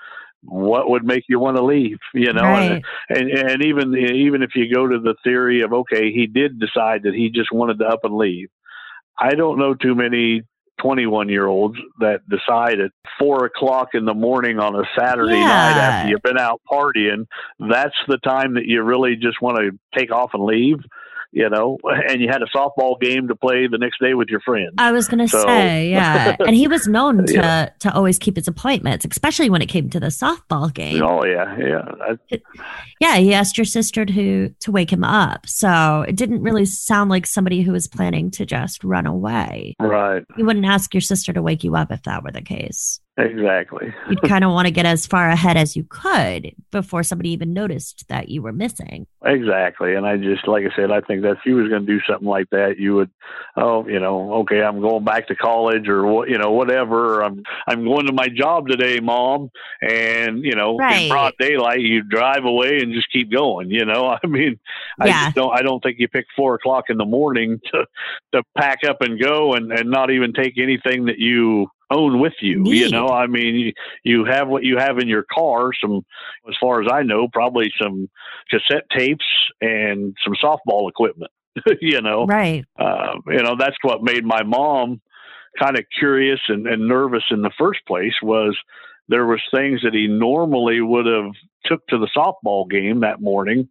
what 0.45 0.89
would 0.89 1.05
make 1.05 1.23
you 1.29 1.39
want 1.39 1.57
to 1.57 1.63
leave, 1.63 1.99
you 2.13 2.33
know, 2.33 2.41
right. 2.41 2.83
and, 3.09 3.29
and 3.29 3.49
and 3.51 3.65
even 3.65 3.95
even 3.95 4.43
if 4.43 4.51
you 4.55 4.73
go 4.73 4.85
to 4.85 4.99
the 4.99 5.15
theory 5.23 5.61
of 5.61 5.71
okay, 5.71 6.11
he 6.11 6.27
did 6.27 6.59
decide 6.59 7.03
that 7.03 7.13
he 7.13 7.29
just 7.29 7.51
wanted 7.53 7.79
to 7.79 7.85
up 7.85 8.01
and 8.03 8.15
leave. 8.15 8.49
I 9.17 9.35
don't 9.35 9.57
know 9.57 9.73
too 9.73 9.95
many 9.95 10.43
21 10.81 11.29
year 11.29 11.45
olds 11.45 11.77
that 11.99 12.21
decide 12.29 12.79
at 12.79 12.91
four 13.17 13.45
o'clock 13.45 13.89
in 13.93 14.05
the 14.05 14.13
morning 14.13 14.59
on 14.59 14.75
a 14.75 14.83
Saturday 14.97 15.37
Yeah. 15.37 15.47
night 15.47 15.77
after 15.77 16.09
you've 16.09 16.21
been 16.23 16.39
out 16.39 16.61
partying. 16.69 17.25
That's 17.59 17.95
the 18.07 18.17
time 18.17 18.55
that 18.55 18.65
you 18.65 18.81
really 18.81 19.15
just 19.15 19.41
want 19.41 19.57
to 19.59 19.71
take 19.97 20.11
off 20.11 20.31
and 20.33 20.43
leave, 20.43 20.77
you 21.33 21.49
know. 21.49 21.77
And 22.09 22.21
you 22.21 22.27
had 22.29 22.41
a 22.41 22.45
softball 22.55 22.99
game 23.01 23.27
to 23.27 23.35
play 23.35 23.67
the 23.67 23.77
next 23.77 23.99
day 23.99 24.13
with 24.13 24.29
your 24.29 24.39
friends. 24.41 24.73
I 24.77 24.91
was 24.91 25.07
gonna 25.07 25.27
So- 25.27 25.43
say, 25.45 25.89
yeah. 25.91 26.35
And 26.39 26.55
he 26.55 26.67
was 26.67 26.87
known 26.87 27.25
to 27.25 27.33
Yeah. 27.33 27.69
to 27.79 27.93
always 27.93 28.17
keep 28.19 28.35
his 28.37 28.47
appointments, 28.47 29.05
especially 29.09 29.49
when 29.49 29.61
it 29.61 29.67
came 29.67 29.89
to 29.89 29.99
the 29.99 30.07
softball 30.07 30.73
game. 30.73 31.01
Oh 31.03 31.25
yeah, 31.25 31.57
yeah. 31.57 31.91
I, 32.31 32.39
Yeah, 32.99 33.15
he 33.17 33.33
asked 33.33 33.57
your 33.57 33.65
sister 33.65 34.05
to 34.05 34.49
to 34.59 34.71
wake 34.71 34.91
him 34.93 35.03
up. 35.03 35.47
So 35.47 36.05
it 36.07 36.15
didn't 36.15 36.41
really 36.43 36.65
sound 36.65 37.09
like 37.09 37.25
somebody 37.25 37.61
who 37.61 37.71
was 37.71 37.87
planning 37.87 38.31
to 38.31 38.45
just 38.45 38.83
run 38.83 39.05
away. 39.05 39.75
right. 39.79 40.23
You 40.37 40.45
wouldn't 40.45 40.65
ask 40.65 40.93
your 40.93 41.01
sister 41.01 41.33
to 41.33 41.41
wake 41.41 41.63
you 41.63 41.75
up 41.75 41.91
if 41.91 42.03
that 42.03 42.23
were 42.23 42.31
the 42.31 42.41
case. 42.41 42.99
Exactly. 43.15 43.93
You'd 44.09 44.21
kind 44.27 44.43
of 44.43 44.51
want 44.51 44.65
to 44.65 44.71
get 44.71 44.85
as 44.87 45.05
far 45.05 45.29
ahead 45.29 45.55
as 45.55 45.75
you 45.75 45.83
could 45.87 46.51
before 46.71 47.03
somebody 47.03 47.29
even 47.29 47.53
noticed 47.53 48.07
that 48.09 48.29
you 48.29 48.41
were 48.41 48.51
missing. 48.51 49.05
Exactly. 49.23 49.93
And 49.95 50.05
I 50.05 50.17
just, 50.17 50.47
like 50.47 50.63
I 50.65 50.75
said, 50.75 50.91
I 50.91 50.99
think 51.01 51.21
that 51.21 51.33
if 51.33 51.37
you 51.45 51.55
was 51.55 51.69
going 51.69 51.85
to 51.85 51.91
do 51.91 51.99
something 52.09 52.27
like 52.27 52.49
that, 52.49 52.79
you 52.79 52.95
would, 52.95 53.11
oh, 53.55 53.87
you 53.87 53.99
know, 53.99 54.33
okay, 54.41 54.61
I'm 54.63 54.81
going 54.81 55.03
back 55.03 55.27
to 55.27 55.35
college 55.35 55.87
or 55.87 56.05
what, 56.05 56.29
you 56.29 56.37
know, 56.39 56.51
whatever. 56.51 57.15
Or 57.19 57.23
I'm, 57.23 57.43
I'm 57.67 57.83
going 57.85 58.07
to 58.07 58.13
my 58.13 58.29
job 58.29 58.67
today, 58.67 58.99
mom. 58.99 59.51
And, 59.81 60.43
you 60.43 60.55
know, 60.55 60.77
Right. 60.77 61.03
in 61.03 61.09
broad 61.09 61.33
daylight, 61.39 61.81
you 61.81 62.01
drive 62.01 62.45
away 62.45 62.79
and 62.81 62.93
just 62.93 63.11
keep 63.11 63.31
going, 63.31 63.69
you 63.69 63.85
know, 63.85 64.17
I 64.23 64.27
mean, 64.27 64.59
I 64.99 65.07
Yeah. 65.07 65.25
just 65.25 65.35
don't, 65.35 65.53
I 65.55 65.61
don't 65.61 65.81
think 65.81 65.97
you 65.99 66.07
pick 66.07 66.25
four 66.35 66.55
o'clock 66.55 66.85
in 66.89 66.97
the 66.97 67.05
morning 67.05 67.59
to, 67.71 67.85
to 68.33 68.43
pack 68.57 68.79
up 68.87 69.01
and 69.01 69.21
go 69.21 69.53
and, 69.53 69.71
and 69.71 69.89
not 69.91 70.09
even 70.09 70.33
take 70.33 70.57
anything 70.57 71.05
that 71.05 71.19
you 71.19 71.67
own 71.93 72.19
with 72.19 72.33
you. 72.41 72.63
You 72.71 72.89
know, 72.89 73.07
I 73.07 73.27
mean, 73.27 73.55
you, 73.55 73.73
you 74.03 74.25
have 74.25 74.47
what 74.47 74.63
you 74.63 74.77
have 74.77 74.97
in 74.97 75.07
your 75.07 75.25
car, 75.31 75.71
some, 75.79 76.05
as 76.49 76.55
far 76.59 76.81
as 76.81 76.87
I 76.91 77.03
know, 77.03 77.27
probably 77.31 77.71
some 77.81 78.09
cassette 78.49 78.85
tapes 78.95 79.25
and 79.61 80.15
some 80.23 80.33
softball 80.43 80.89
equipment. 80.89 81.31
you 81.81 82.01
know, 82.01 82.25
Right. 82.25 82.65
uh, 82.79 83.13
you 83.27 83.43
know 83.43 83.55
that's 83.57 83.77
what 83.83 84.03
made 84.03 84.25
my 84.25 84.43
mom 84.43 85.01
kind 85.59 85.77
of 85.77 85.85
curious 85.99 86.39
and, 86.47 86.65
and 86.65 86.87
nervous 86.87 87.23
in 87.29 87.43
the 87.43 87.51
first 87.59 87.79
place 87.85 88.15
was 88.23 88.57
there 89.07 89.25
was 89.25 89.41
things 89.53 89.81
that 89.83 89.93
he 89.93 90.07
normally 90.07 90.81
would 90.81 91.05
have 91.05 91.31
took 91.65 91.85
to 91.87 91.97
the 91.99 92.09
softball 92.15 92.69
game 92.69 93.01
that 93.01 93.21
morning. 93.21 93.69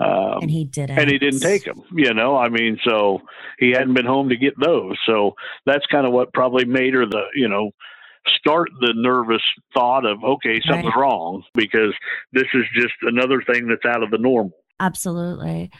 Um, 0.00 0.38
And 0.42 0.50
he 0.50 0.64
didn't. 0.64 0.98
and 0.98 1.10
he 1.10 1.18
didn't 1.18 1.40
take 1.40 1.64
them, 1.64 1.82
you 1.92 2.14
know. 2.14 2.36
I 2.36 2.48
mean, 2.48 2.78
so 2.84 3.20
he 3.58 3.70
hadn't 3.72 3.94
been 3.94 4.06
home 4.06 4.28
to 4.30 4.36
get 4.36 4.54
those. 4.58 4.96
So 5.06 5.34
that's 5.66 5.84
kind 5.86 6.06
of 6.06 6.12
what 6.12 6.32
probably 6.32 6.64
made 6.64 6.94
her 6.94 7.04
the, 7.06 7.22
you 7.34 7.48
know, 7.48 7.70
start 8.38 8.70
the 8.80 8.92
nervous 8.96 9.42
thought 9.74 10.04
of, 10.06 10.22
okay, 10.24 10.60
something's 10.66 10.94
Right. 10.94 11.00
wrong 11.02 11.42
because 11.54 11.92
this 12.32 12.46
is 12.54 12.64
just 12.74 12.94
another 13.02 13.42
thing 13.42 13.66
that's 13.68 13.84
out 13.84 14.02
of 14.02 14.10
the 14.10 14.18
normal. 14.18 14.52
Absolutely. 14.78 15.70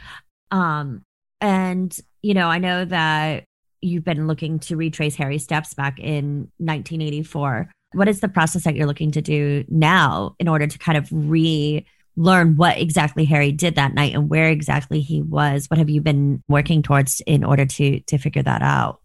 Um, 0.51 1.03
and 1.41 1.97
you 2.23 2.35
know, 2.35 2.49
I 2.49 2.59
know 2.59 2.85
that 2.85 3.45
you've 3.81 4.05
been 4.05 4.27
looking 4.27 4.59
to 4.59 4.77
retrace 4.77 5.15
Harry's 5.17 5.43
steps 5.45 5.73
back 5.73 5.99
in 5.99 6.51
1984. 6.59 7.71
What 7.95 8.09
is 8.09 8.21
the 8.21 8.29
process 8.29 8.65
that 8.65 8.77
you're 8.77 8.87
looking 8.87 9.11
to 9.13 9.23
do 9.23 9.65
now 9.69 10.35
in 10.39 10.49
order 10.49 10.67
to 10.67 10.79
kind 10.79 10.99
of 10.99 11.09
relearn 12.21 12.57
what 12.57 12.79
exactly 12.79 13.25
Harry 13.25 13.51
did 13.51 13.77
that 13.77 13.95
night 13.95 14.15
and 14.15 14.29
where 14.29 14.49
exactly 14.49 15.01
he 15.01 15.23
was? 15.23 15.67
What 15.69 15.79
have 15.79 15.89
you 15.89 16.01
been 16.01 16.43
working 16.49 16.83
towards 16.83 17.21
in 17.27 17.45
order 17.45 17.65
to 17.65 18.01
to 18.01 18.19
figure 18.19 18.43
that 18.43 18.63
out? 18.63 19.01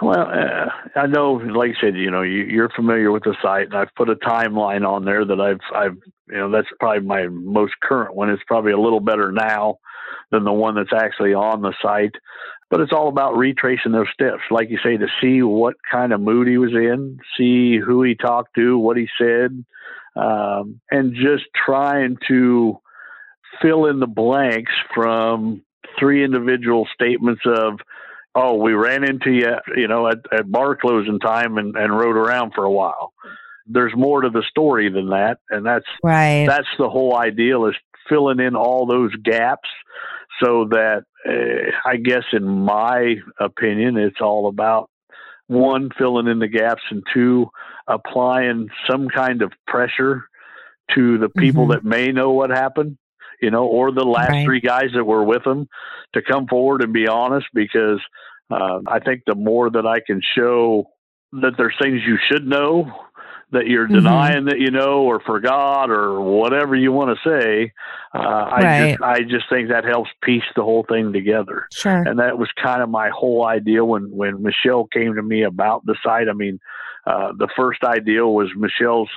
Well, 0.00 0.28
uh, 0.28 0.68
I 0.94 1.06
know, 1.06 1.32
like 1.32 1.70
I 1.70 1.80
said, 1.80 1.96
you 1.96 2.10
know, 2.10 2.22
you, 2.22 2.44
you're 2.44 2.68
familiar 2.68 3.10
with 3.10 3.24
the 3.24 3.34
site, 3.42 3.66
and 3.66 3.74
I've 3.74 3.94
put 3.96 4.10
a 4.10 4.14
timeline 4.14 4.86
on 4.86 5.04
there 5.04 5.24
that 5.24 5.40
I've, 5.40 5.60
I've, 5.74 5.96
you 6.28 6.36
know, 6.36 6.50
that's 6.52 6.68
probably 6.78 7.04
my 7.04 7.26
most 7.28 7.72
current 7.82 8.14
one. 8.14 8.30
It's 8.30 8.42
probably 8.46 8.72
a 8.72 8.78
little 8.78 9.00
better 9.00 9.32
now 9.32 9.78
than 10.30 10.44
the 10.44 10.52
one 10.52 10.76
that's 10.76 10.92
actually 10.94 11.34
on 11.34 11.62
the 11.62 11.74
site, 11.82 12.14
but 12.70 12.80
it's 12.80 12.92
all 12.92 13.08
about 13.08 13.36
retracing 13.36 13.92
those 13.92 14.06
steps, 14.12 14.42
like 14.50 14.70
you 14.70 14.78
say, 14.84 14.96
to 14.96 15.08
see 15.20 15.42
what 15.42 15.74
kind 15.90 16.12
of 16.12 16.20
mood 16.20 16.46
he 16.46 16.58
was 16.58 16.72
in, 16.72 17.18
see 17.36 17.78
who 17.78 18.02
he 18.04 18.14
talked 18.14 18.54
to, 18.54 18.78
what 18.78 18.96
he 18.96 19.08
said, 19.18 19.64
um, 20.16 20.80
and 20.90 21.14
just 21.14 21.44
trying 21.66 22.16
to 22.28 22.78
fill 23.60 23.86
in 23.86 24.00
the 24.00 24.06
blanks 24.06 24.72
from 24.94 25.62
three 25.98 26.24
individual 26.24 26.86
statements 26.94 27.42
of 27.46 27.78
oh, 28.34 28.54
we 28.54 28.72
ran 28.72 29.04
into 29.04 29.30
you, 29.30 29.52
you 29.76 29.88
know, 29.88 30.08
at, 30.08 30.18
at 30.32 30.50
bar 30.50 30.74
closing 30.74 31.18
time 31.18 31.58
and, 31.58 31.76
and 31.76 31.92
rode 31.94 32.16
around 32.16 32.52
for 32.54 32.64
a 32.64 32.70
while. 32.70 33.12
There's 33.66 33.92
more 33.94 34.22
to 34.22 34.30
the 34.30 34.42
story 34.48 34.90
than 34.90 35.10
that, 35.10 35.38
and 35.50 35.64
that's 35.64 35.84
Right. 36.02 36.46
that's 36.48 36.68
the 36.78 36.88
whole 36.88 37.16
ideal 37.16 37.66
is 37.66 37.74
filling 38.08 38.40
in 38.40 38.56
all 38.56 38.86
those 38.86 39.14
gaps 39.22 39.68
so 40.42 40.66
that 40.70 41.04
uh, 41.28 41.88
I 41.88 41.96
guess 41.96 42.24
in 42.32 42.44
my 42.44 43.16
opinion 43.38 43.96
it's 43.96 44.20
all 44.20 44.48
about 44.48 44.90
one 45.52 45.90
filling 45.98 46.26
in 46.26 46.38
the 46.38 46.48
gaps 46.48 46.82
and 46.90 47.02
two 47.12 47.48
applying 47.86 48.68
some 48.90 49.08
kind 49.08 49.42
of 49.42 49.52
pressure 49.66 50.24
to 50.94 51.18
the 51.18 51.28
people 51.28 51.66
Mhm. 51.66 51.72
that 51.72 51.84
may 51.84 52.12
know 52.12 52.30
what 52.32 52.50
happened 52.50 52.96
you 53.40 53.50
know 53.50 53.64
or 53.66 53.90
the 53.90 54.04
last 54.04 54.30
Right. 54.30 54.44
three 54.44 54.60
guys 54.60 54.90
that 54.94 55.04
were 55.04 55.24
with 55.24 55.44
them 55.44 55.68
to 56.14 56.22
come 56.22 56.46
forward 56.46 56.82
and 56.82 56.92
be 56.92 57.08
honest 57.08 57.46
because 57.52 58.00
uh, 58.50 58.80
I 58.86 58.98
think 58.98 59.22
the 59.26 59.34
more 59.34 59.70
that 59.70 59.86
I 59.86 60.00
can 60.00 60.20
show 60.34 60.86
that 61.32 61.56
there's 61.56 61.74
things 61.80 62.02
you 62.06 62.18
should 62.30 62.46
know 62.46 62.92
that 63.52 63.66
you're 63.68 63.86
Mhm. 63.86 63.94
denying 63.94 64.44
that 64.46 64.58
you 64.58 64.70
know 64.70 65.02
or 65.02 65.20
forgot 65.20 65.90
or 65.90 66.20
whatever 66.20 66.74
you 66.74 66.90
want 66.92 67.16
to 67.16 67.28
say. 67.28 67.72
Uh, 68.14 68.18
I 68.18 68.62
Right. 68.62 68.90
just 68.90 69.02
I 69.02 69.20
just 69.22 69.48
think 69.48 69.68
that 69.68 69.84
helps 69.84 70.10
piece 70.22 70.44
the 70.56 70.62
whole 70.62 70.84
thing 70.88 71.12
together. 71.12 71.66
Sure. 71.72 72.02
And 72.04 72.18
that 72.18 72.38
was 72.38 72.50
kind 72.62 72.82
of 72.82 72.88
my 72.90 73.08
whole 73.10 73.46
idea 73.46 73.84
when 73.84 74.04
when 74.10 74.42
Michelle 74.42 74.84
came 74.86 75.14
to 75.14 75.22
me 75.22 75.42
about 75.42 75.86
the 75.86 75.94
site. 76.02 76.28
I 76.28 76.32
mean, 76.32 76.58
uh, 77.06 77.32
the 77.36 77.48
first 77.56 77.84
idea 77.84 78.26
was 78.26 78.48
Michelle's 78.56 79.10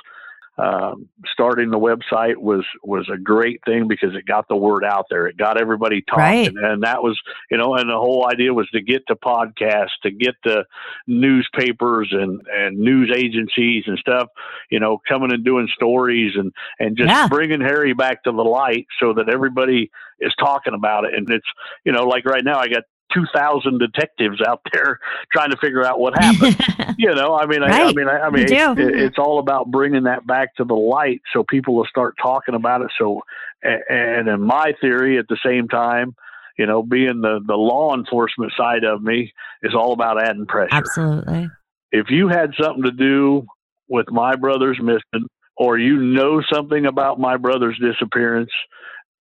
um, 0.58 1.08
starting 1.32 1.70
the 1.70 1.78
website 1.78 2.36
was 2.36 2.64
was 2.82 3.08
a 3.12 3.18
great 3.18 3.60
thing 3.66 3.88
because 3.88 4.14
it 4.14 4.24
got 4.26 4.48
the 4.48 4.56
word 4.56 4.84
out 4.84 5.06
there. 5.10 5.26
It 5.26 5.36
got 5.36 5.60
everybody 5.60 6.02
talking, 6.02 6.22
Right. 6.22 6.48
and 6.54 6.82
that 6.82 7.02
was 7.02 7.20
you 7.50 7.58
know, 7.58 7.74
and 7.74 7.90
the 7.90 7.96
whole 7.98 8.26
idea 8.30 8.54
was 8.54 8.68
to 8.70 8.80
get 8.80 9.06
to 9.08 9.16
podcasts, 9.16 9.96
to 10.02 10.10
get 10.10 10.34
to 10.44 10.64
newspapers 11.06 12.08
and 12.12 12.40
and 12.52 12.78
news 12.78 13.10
agencies 13.14 13.84
and 13.86 13.98
stuff, 13.98 14.28
you 14.70 14.80
know, 14.80 14.98
coming 15.08 15.32
and 15.32 15.44
doing 15.44 15.68
stories 15.74 16.32
and 16.36 16.52
and 16.78 16.96
just 16.96 17.08
Yeah. 17.08 17.28
bringing 17.28 17.60
Harry 17.60 17.92
back 17.92 18.22
to 18.24 18.32
the 18.32 18.42
light 18.44 18.86
so 19.00 19.12
that 19.14 19.28
everybody 19.28 19.90
is 20.20 20.34
talking 20.38 20.74
about 20.74 21.04
it. 21.04 21.14
And 21.14 21.28
it's 21.30 21.46
you 21.84 21.92
know, 21.92 22.04
like 22.04 22.24
right 22.24 22.44
now, 22.44 22.58
I 22.58 22.68
got. 22.68 22.84
2,000 23.14 23.78
detectives 23.78 24.40
out 24.46 24.60
there 24.72 25.00
trying 25.32 25.50
to 25.50 25.56
figure 25.58 25.84
out 25.84 25.98
what 26.00 26.14
happened. 26.18 26.56
You 26.98 27.14
know 27.14 27.36
i 27.36 27.46
mean 27.46 27.62
I, 27.62 27.82
I 27.82 27.92
mean 27.92 28.08
i, 28.08 28.20
I 28.20 28.30
mean 28.30 28.48
You 28.48 28.72
it, 28.72 28.78
it's 28.78 29.18
all 29.18 29.38
about 29.38 29.70
bringing 29.70 30.04
that 30.04 30.26
back 30.26 30.54
to 30.56 30.64
the 30.64 30.74
light 30.74 31.20
so 31.32 31.44
people 31.44 31.74
will 31.74 31.84
start 31.84 32.14
talking 32.20 32.54
about 32.54 32.80
it. 32.82 32.90
So 32.98 33.20
and 33.62 34.28
in 34.28 34.40
my 34.40 34.72
theory 34.80 35.18
at 35.18 35.28
the 35.28 35.36
same 35.44 35.68
time 35.68 36.14
you 36.56 36.66
know 36.66 36.82
being 36.82 37.20
the 37.20 37.40
the 37.46 37.54
law 37.54 37.94
enforcement 37.94 38.52
side 38.56 38.84
of 38.84 39.02
me 39.02 39.32
is 39.62 39.74
all 39.74 39.92
about 39.92 40.22
adding 40.22 40.46
pressure. 40.46 40.74
Absolutely. 40.74 41.48
if 41.92 42.06
you 42.08 42.28
had 42.28 42.52
something 42.60 42.84
to 42.84 42.92
do 42.92 43.46
with 43.88 44.06
my 44.10 44.36
brother's 44.36 44.78
missing 44.80 45.28
or 45.56 45.78
you 45.78 45.96
know 45.98 46.42
something 46.52 46.86
about 46.86 47.18
my 47.20 47.36
brother's 47.36 47.78
disappearance 47.78 48.50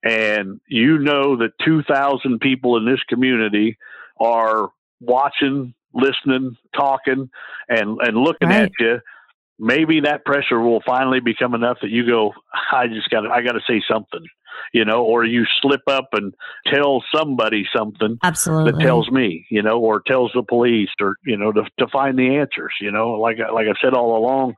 and 0.06 0.62
you 0.68 1.00
know 1.00 1.36
that 1.38 1.52
2000 1.66 2.40
people 2.40 2.78
in 2.78 2.86
this 2.86 3.02
community 3.10 3.78
are 4.20 4.70
watching 5.02 5.74
listening 5.94 6.56
talking 6.76 7.30
and 7.68 7.98
and 8.02 8.16
looking 8.18 8.50
Right. 8.50 8.64
at 8.64 8.72
you 8.80 9.00
maybe 9.58 10.02
that 10.02 10.24
pressure 10.26 10.60
will 10.60 10.82
finally 10.86 11.20
become 11.22 11.54
enough 11.56 11.78
that 11.82 11.90
you 11.90 12.06
go 12.06 12.34
i 12.72 12.88
just 12.88 13.10
got 13.10 13.22
to 13.22 13.30
i 13.30 13.42
got 13.42 13.54
to 13.54 13.62
say 13.68 13.82
something 13.90 14.24
you 14.74 14.84
know 14.86 15.04
or 15.04 15.24
you 15.26 15.44
slip 15.62 15.82
up 15.88 16.10
and 16.14 16.34
tell 16.74 17.04
somebody 17.14 17.66
something 17.76 18.18
Absolutely. 18.24 18.72
that 18.74 18.80
tells 18.82 19.10
me, 19.12 19.46
you 19.50 19.62
know, 19.62 19.80
or 19.80 20.02
tells 20.02 20.32
the 20.34 20.44
police, 20.44 20.90
or 21.02 21.16
you 21.26 21.38
know, 21.38 21.52
to 21.52 21.64
to 21.78 21.88
find 21.88 22.18
the 22.18 22.38
answers. 22.38 22.74
You 22.82 22.92
know, 22.92 23.12
like 23.12 23.38
I- 23.40 23.52
like 23.52 23.68
I've 23.68 23.76
said 23.82 23.94
all 23.94 24.18
along 24.18 24.56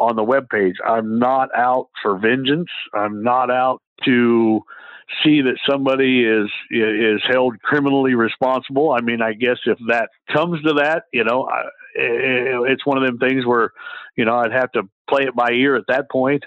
on 0.00 0.16
the 0.16 0.24
webpage, 0.24 0.74
I'm 0.84 1.18
not 1.18 1.48
out 1.56 1.88
for 2.02 2.18
vengeance. 2.18 2.68
I'm 2.92 3.22
not 3.22 3.50
out 3.50 3.80
to 4.04 4.62
see 5.24 5.40
that 5.42 5.56
somebody 5.68 6.24
is 6.24 6.50
is 6.70 7.20
held 7.28 7.60
criminally 7.62 8.14
responsible. 8.14 8.90
I 8.92 9.00
mean, 9.00 9.22
I 9.22 9.32
guess 9.32 9.58
if 9.66 9.78
that 9.88 10.10
comes 10.32 10.62
to 10.62 10.74
that, 10.74 11.04
you 11.12 11.24
know, 11.24 11.48
I, 11.48 11.62
it's 11.94 12.84
one 12.84 12.98
of 12.98 13.04
them 13.04 13.18
things 13.18 13.46
where, 13.46 13.70
you 14.16 14.24
know, 14.24 14.36
I'd 14.36 14.52
have 14.52 14.72
to 14.72 14.82
play 15.08 15.22
it 15.22 15.34
by 15.34 15.50
ear 15.52 15.76
at 15.76 15.84
that 15.88 16.10
point. 16.10 16.44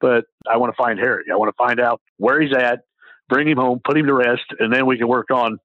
But 0.00 0.24
I 0.50 0.56
want 0.56 0.72
to 0.74 0.82
find 0.82 0.98
Harry. 0.98 1.24
I 1.30 1.36
want 1.36 1.50
to 1.54 1.56
find 1.62 1.78
out 1.78 2.00
where 2.16 2.40
he's 2.40 2.54
at, 2.56 2.80
bring 3.28 3.46
him 3.46 3.58
home, 3.58 3.80
put 3.84 3.98
him 3.98 4.06
to 4.06 4.14
rest, 4.14 4.44
and 4.58 4.72
then 4.72 4.86
we 4.86 4.96
can 4.96 5.06
work 5.08 5.30
on 5.30 5.58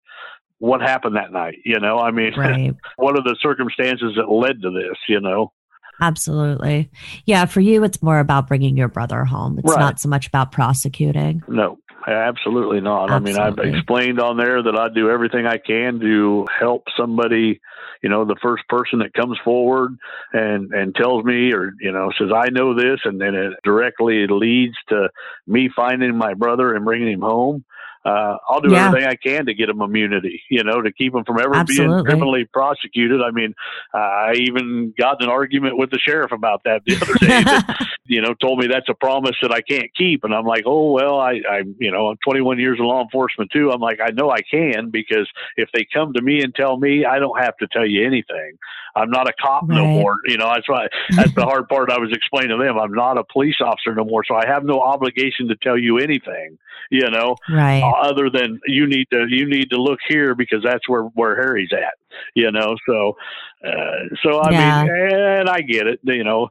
what 0.59 0.81
happened 0.81 1.15
that 1.15 1.31
night. 1.31 1.55
You 1.63 1.79
know, 1.79 1.99
I 1.99 2.11
mean, 2.11 2.33
Right. 2.35 2.73
what 2.97 3.17
are 3.17 3.23
the 3.23 3.37
circumstances 3.41 4.13
that 4.17 4.29
led 4.29 4.61
to 4.61 4.71
this? 4.71 4.97
You 5.07 5.21
know, 5.21 5.53
Absolutely. 6.01 6.89
Yeah. 7.25 7.45
For 7.45 7.61
you, 7.61 7.83
it's 7.85 8.03
more 8.03 8.19
about 8.19 8.47
bringing 8.47 8.75
your 8.75 8.89
brother 8.89 9.23
home. 9.23 9.57
It's 9.59 9.71
Right. 9.71 9.79
not 9.79 9.99
so 9.99 10.09
much 10.09 10.27
about 10.27 10.51
prosecuting. 10.51 11.41
no, 11.47 11.77
absolutely 12.07 12.81
not. 12.81 13.11
I 13.11 13.19
mean, 13.19 13.37
I've 13.37 13.57
explained 13.57 14.19
on 14.19 14.37
there 14.37 14.61
that 14.61 14.77
I 14.77 14.89
do 14.89 15.09
everything 15.09 15.45
I 15.45 15.57
can 15.57 15.99
to 15.99 16.45
help 16.59 16.83
somebody. 16.97 17.61
You 18.01 18.09
know, 18.09 18.25
the 18.25 18.35
first 18.41 18.67
person 18.67 18.99
that 18.99 19.13
comes 19.13 19.37
forward 19.43 19.97
and 20.31 20.71
and 20.73 20.93
tells 20.93 21.23
me, 21.23 21.51
or 21.53 21.73
you 21.79 21.91
know, 21.91 22.11
says 22.17 22.29
I 22.35 22.49
know 22.49 22.75
this, 22.75 22.99
and 23.05 23.19
then 23.19 23.33
it 23.33 23.53
directly 23.63 24.27
leads 24.27 24.75
to 24.89 25.09
me 25.47 25.69
finding 25.75 26.15
my 26.15 26.33
brother 26.33 26.75
and 26.75 26.85
bringing 26.85 27.11
him 27.11 27.21
home. 27.21 27.65
Uh, 28.05 28.37
I'll 28.47 28.61
do 28.61 28.71
Yeah. 28.71 28.87
everything 28.87 29.07
I 29.09 29.15
can 29.15 29.47
to 29.47 29.53
get 29.55 29.65
them 29.65 29.81
immunity, 29.81 30.41
you 30.49 30.63
know, 30.63 30.81
to 30.81 30.91
keep 30.91 31.13
them 31.13 31.25
from 31.25 31.39
ever 31.39 31.63
being 31.65 31.89
criminally 32.05 32.45
prosecuted. 32.45 33.21
I 33.21 33.31
mean, 33.31 33.55
uh, 33.93 33.97
I 33.97 34.33
even 34.35 34.93
got 34.97 35.19
in 35.21 35.27
an 35.27 35.31
argument 35.31 35.77
with 35.77 35.89
the 35.89 35.97
sheriff 35.99 36.31
about 36.31 36.61
that 36.65 36.83
the 36.85 36.95
other 36.95 37.13
day. 37.15 37.43
that, 37.43 37.87
you 38.05 38.21
know, 38.21 38.33
told 38.35 38.59
me 38.59 38.67
that's 38.67 38.89
a 38.89 38.93
promise 38.93 39.35
that 39.41 39.51
I 39.51 39.61
can't 39.61 39.89
keep. 39.95 40.23
And 40.23 40.35
I'm 40.35 40.45
like, 40.45 40.63
oh, 40.67 40.91
well, 40.91 41.19
I, 41.19 41.41
I, 41.49 41.63
you 41.79 41.91
know, 41.91 42.07
I'm 42.07 42.17
21 42.23 42.59
years 42.59 42.77
in 42.79 42.85
law 42.85 43.01
enforcement 43.01 43.49
too. 43.51 43.71
I'm 43.71 43.81
like, 43.81 43.99
I 43.99 44.11
know 44.11 44.29
I 44.29 44.41
can 44.41 44.91
because 44.91 45.27
if 45.57 45.69
they 45.73 45.87
come 45.91 46.13
to 46.13 46.21
me 46.21 46.43
and 46.43 46.53
tell 46.53 46.77
me, 46.77 47.05
I 47.05 47.17
don't 47.17 47.39
have 47.41 47.57
to 47.57 47.67
tell 47.67 47.85
you 47.87 48.05
anything. 48.05 48.57
I'm 48.95 49.09
not 49.09 49.27
a 49.27 49.33
cop 49.41 49.67
no 49.67 49.85
more. 49.87 50.17
You 50.25 50.37
know, 50.37 50.49
that's 50.53 50.69
why, 50.69 50.87
that's 51.17 51.33
the 51.35 51.43
hard 51.43 51.67
part 51.67 51.91
I 51.91 51.99
was 51.99 52.11
explaining 52.13 52.57
to 52.57 52.63
them. 52.63 52.79
I'm 52.79 52.93
not 52.93 53.17
a 53.17 53.23
police 53.25 53.57
officer 53.59 53.93
no 53.93 54.05
more. 54.05 54.23
So 54.25 54.35
I 54.35 54.45
have 54.45 54.63
no 54.63 54.79
obligation 54.79 55.49
to 55.49 55.55
tell 55.57 55.77
you 55.77 55.97
anything, 55.97 56.57
you 56.89 57.09
know, 57.09 57.35
right. 57.49 57.81
Other 57.99 58.29
than 58.29 58.59
you 58.67 58.87
need 58.87 59.07
to, 59.11 59.25
you 59.29 59.47
need 59.47 59.69
to 59.71 59.81
look 59.81 59.99
here 60.07 60.35
because 60.35 60.63
that's 60.63 60.87
where, 60.87 61.03
where 61.03 61.35
Harry's 61.35 61.71
at, 61.73 61.93
you 62.35 62.51
know? 62.51 62.75
So, 62.87 63.17
uh, 63.65 64.15
so 64.23 64.41
I 64.41 64.51
Yeah. 64.51 64.83
mean, 64.83 64.89
and 65.11 65.49
I 65.49 65.61
get 65.61 65.87
it, 65.87 65.99
you 66.03 66.23
know, 66.23 66.49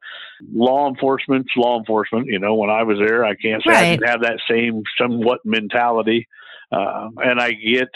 law 0.53 0.89
enforcement's 0.89 1.51
law 1.57 1.79
enforcement. 1.79 2.27
You 2.27 2.39
know, 2.39 2.55
when 2.55 2.71
I 2.71 2.83
was 2.83 2.99
there, 2.99 3.25
I 3.25 3.35
can't 3.35 3.63
say 3.67 3.75
I 3.75 3.85
didn't 3.85 4.09
have 4.09 4.23
that 4.23 4.41
same 4.49 4.83
somewhat 4.99 5.41
mentality. 5.45 6.27
Uh, 6.73 7.11
and 7.19 7.41
I 7.41 7.53
get, 7.53 7.89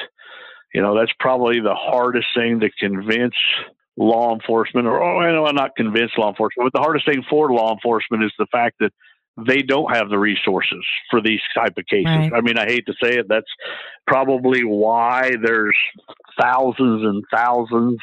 you 0.74 0.82
know, 0.82 0.96
that's 0.96 1.12
probably 1.18 1.60
the 1.60 1.74
hardest 1.74 2.28
thing 2.36 2.60
to 2.60 2.70
convince 2.78 3.34
law 3.96 4.32
enforcement, 4.32 4.86
or 4.86 5.02
oh, 5.02 5.18
I 5.18 5.32
know 5.32 5.46
I'm 5.46 5.56
not 5.56 5.74
convince 5.74 6.12
law 6.16 6.28
enforcement, 6.28 6.70
but 6.70 6.78
the 6.78 6.82
hardest 6.82 7.06
thing 7.06 7.24
for 7.28 7.50
law 7.50 7.72
enforcement 7.74 8.22
is 8.22 8.32
the 8.38 8.46
fact 8.52 8.76
that 8.78 8.92
they 9.46 9.62
don't 9.62 9.94
have 9.94 10.08
the 10.08 10.18
resources 10.18 10.84
for 11.10 11.20
these 11.20 11.40
type 11.54 11.74
of 11.78 11.86
cases. 11.86 12.06
Right. 12.06 12.32
I 12.34 12.40
mean, 12.40 12.58
I 12.58 12.64
hate 12.66 12.86
to 12.86 12.94
say 13.02 13.16
it, 13.18 13.26
that's 13.28 13.50
probably 14.06 14.64
why 14.64 15.30
there's 15.42 15.76
thousands 16.40 17.04
and 17.04 17.24
thousands 17.32 17.98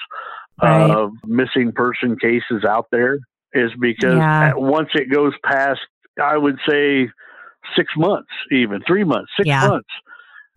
Right. 0.61 0.89
of 0.89 1.11
missing 1.25 1.73
person 1.73 2.17
cases 2.17 2.63
out 2.63 2.87
there 2.89 3.17
is 3.53 3.71
because 3.77 4.15
Yeah. 4.19 4.53
once 4.55 4.87
it 4.93 5.11
goes 5.11 5.33
past, 5.43 5.81
I 6.21 6.37
would 6.37 6.57
say 6.67 7.09
six 7.75 7.91
months, 7.97 8.29
even 8.51 8.81
three 8.87 9.03
months, 9.03 9.31
six 9.35 9.47
Yeah. 9.47 9.67
months. 9.67 9.89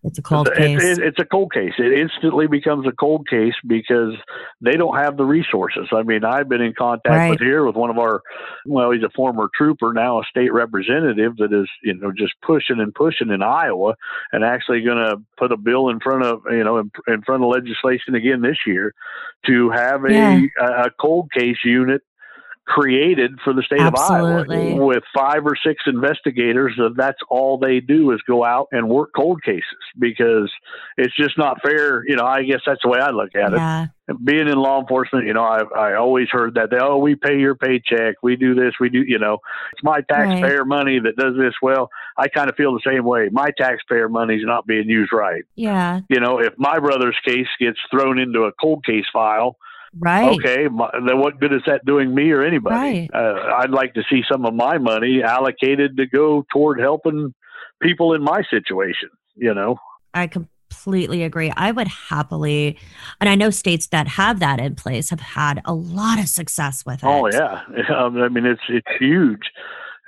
It's 0.03 0.17
a 0.17 0.21
cold 0.21 0.47
It- 0.47 0.55
case. 0.55 0.83
it- 0.97 1.03
it's 1.03 1.19
a 1.19 1.25
cold 1.25 1.51
case. 1.51 1.73
It 1.77 1.91
instantly 1.91 2.47
becomes 2.47 2.87
a 2.87 2.91
cold 2.93 3.27
case 3.27 3.55
because 3.67 4.15
they 4.61 4.77
don't 4.77 4.95
have 4.95 5.17
the 5.17 5.25
resources. 5.25 5.89
I 5.91 6.03
mean, 6.03 6.23
I've 6.23 6.47
been 6.47 6.61
in 6.61 6.73
contact 6.73 7.07
Right. 7.13 7.29
with 7.31 7.41
here 7.41 7.65
with 7.65 7.75
one 7.75 7.89
of 7.89 7.97
our, 7.97 8.21
well, 8.65 8.91
he's 8.91 9.03
a 9.03 9.09
former 9.09 9.49
trooper, 9.53 9.91
now 9.93 10.21
a 10.21 10.23
state 10.23 10.53
representative 10.53 11.35
that 11.37 11.51
is, 11.51 11.67
you 11.83 11.95
know, 11.95 12.13
just 12.13 12.33
pushing 12.41 12.79
and 12.79 12.95
pushing 12.95 13.29
in 13.29 13.43
Iowa 13.43 13.95
and 14.31 14.45
actually 14.45 14.81
going 14.81 14.97
to 15.05 15.17
put 15.37 15.51
a 15.51 15.57
bill 15.57 15.89
in 15.89 15.99
front 15.99 16.23
of, 16.23 16.43
you 16.49 16.63
know, 16.63 16.77
in, 16.77 16.91
in 17.07 17.21
front 17.23 17.43
of 17.43 17.49
legislation 17.49 18.15
again 18.15 18.41
this 18.41 18.59
year 18.65 18.93
to 19.47 19.69
have 19.69 20.05
a, 20.05 20.13
Yeah. 20.13 20.41
a, 20.61 20.65
a 20.85 20.89
cold 20.91 21.29
case 21.33 21.57
unit 21.65 22.01
created 22.69 23.31
for 23.43 23.51
the 23.51 23.63
state 23.63 23.81
Absolutely. 23.81 24.73
of 24.73 24.73
Iowa 24.75 24.85
with 24.85 25.03
five 25.13 25.43
or 25.43 25.55
six 25.65 25.83
investigators. 25.87 26.75
that 26.77 26.93
That's 26.95 27.17
all 27.27 27.57
they 27.57 27.79
do 27.79 28.11
is 28.11 28.21
go 28.27 28.45
out 28.45 28.67
and 28.71 28.87
work 28.87 29.09
cold 29.15 29.41
cases 29.43 29.63
because 29.97 30.51
it's 30.95 31.15
just 31.17 31.35
not 31.37 31.61
fair. 31.63 32.07
You 32.07 32.15
know, 32.15 32.25
I 32.25 32.43
guess 32.43 32.61
that's 32.65 32.81
the 32.83 32.89
way 32.89 32.99
I 32.99 33.09
look 33.09 33.35
at 33.35 33.53
it. 33.53 33.89
Being 34.23 34.47
in 34.47 34.57
law 34.57 34.79
enforcement, 34.81 35.25
you 35.25 35.33
know, 35.33 35.43
I 35.43 35.61
I 35.75 35.95
always 35.95 36.27
heard 36.31 36.55
that 36.55 36.69
they 36.69 36.77
oh 36.79 36.97
we 36.97 37.15
pay 37.15 37.39
your 37.39 37.55
paycheck, 37.55 38.15
we 38.21 38.35
do 38.35 38.55
this, 38.55 38.73
we 38.79 38.89
do 38.89 39.03
you 39.05 39.19
know, 39.19 39.39
it's 39.73 39.83
my 39.83 40.01
taxpayer 40.01 40.63
money 40.63 40.99
that 40.99 41.15
does 41.15 41.35
this. 41.37 41.53
Well, 41.61 41.89
I 42.17 42.27
kind 42.27 42.49
of 42.49 42.55
feel 42.55 42.73
the 42.73 42.81
same 42.85 43.03
way. 43.03 43.29
My 43.31 43.49
taxpayer 43.57 44.09
money's 44.09 44.45
not 44.45 44.67
being 44.67 44.89
used 44.89 45.11
right. 45.11 45.43
Yeah. 45.55 46.01
You 46.09 46.19
know, 46.19 46.39
if 46.39 46.53
my 46.57 46.79
brother's 46.79 47.17
case 47.25 47.47
gets 47.59 47.79
thrown 47.91 48.19
into 48.19 48.43
a 48.43 48.51
cold 48.51 48.85
case 48.85 49.05
file, 49.11 49.57
Right. 49.97 50.37
Okay, 50.37 50.67
my, 50.67 50.89
then 51.05 51.19
what 51.19 51.39
good 51.39 51.53
is 51.53 51.61
that 51.65 51.85
doing 51.85 52.13
me 52.13 52.31
or 52.31 52.43
anybody? 52.43 52.75
Right. 52.75 53.09
Uh, 53.13 53.55
I'd 53.57 53.71
like 53.71 53.93
to 53.95 54.03
see 54.09 54.21
some 54.31 54.45
of 54.45 54.53
my 54.53 54.77
money 54.77 55.23
allocated 55.23 55.97
to 55.97 56.05
go 56.05 56.45
toward 56.51 56.79
helping 56.79 57.33
people 57.81 58.13
in 58.13 58.23
my 58.23 58.43
situation. 58.49 59.09
You 59.35 59.53
know, 59.53 59.77
I 60.13 60.27
completely 60.27 61.23
agree. 61.23 61.51
I 61.55 61.71
would 61.71 61.87
happily, 61.87 62.77
and 63.19 63.29
I 63.29 63.35
know 63.35 63.49
states 63.49 63.87
that 63.87 64.07
have 64.07 64.39
that 64.39 64.59
in 64.59 64.75
place 64.75 65.09
have 65.09 65.21
had 65.21 65.61
a 65.65 65.73
lot 65.73 66.19
of 66.19 66.27
success 66.27 66.85
with 66.85 67.03
it. 67.03 67.07
oh 67.07 67.27
yeah, 67.31 67.63
I 67.89 68.29
mean 68.29 68.45
it's 68.45 68.61
it's 68.69 68.87
huge. 68.99 69.51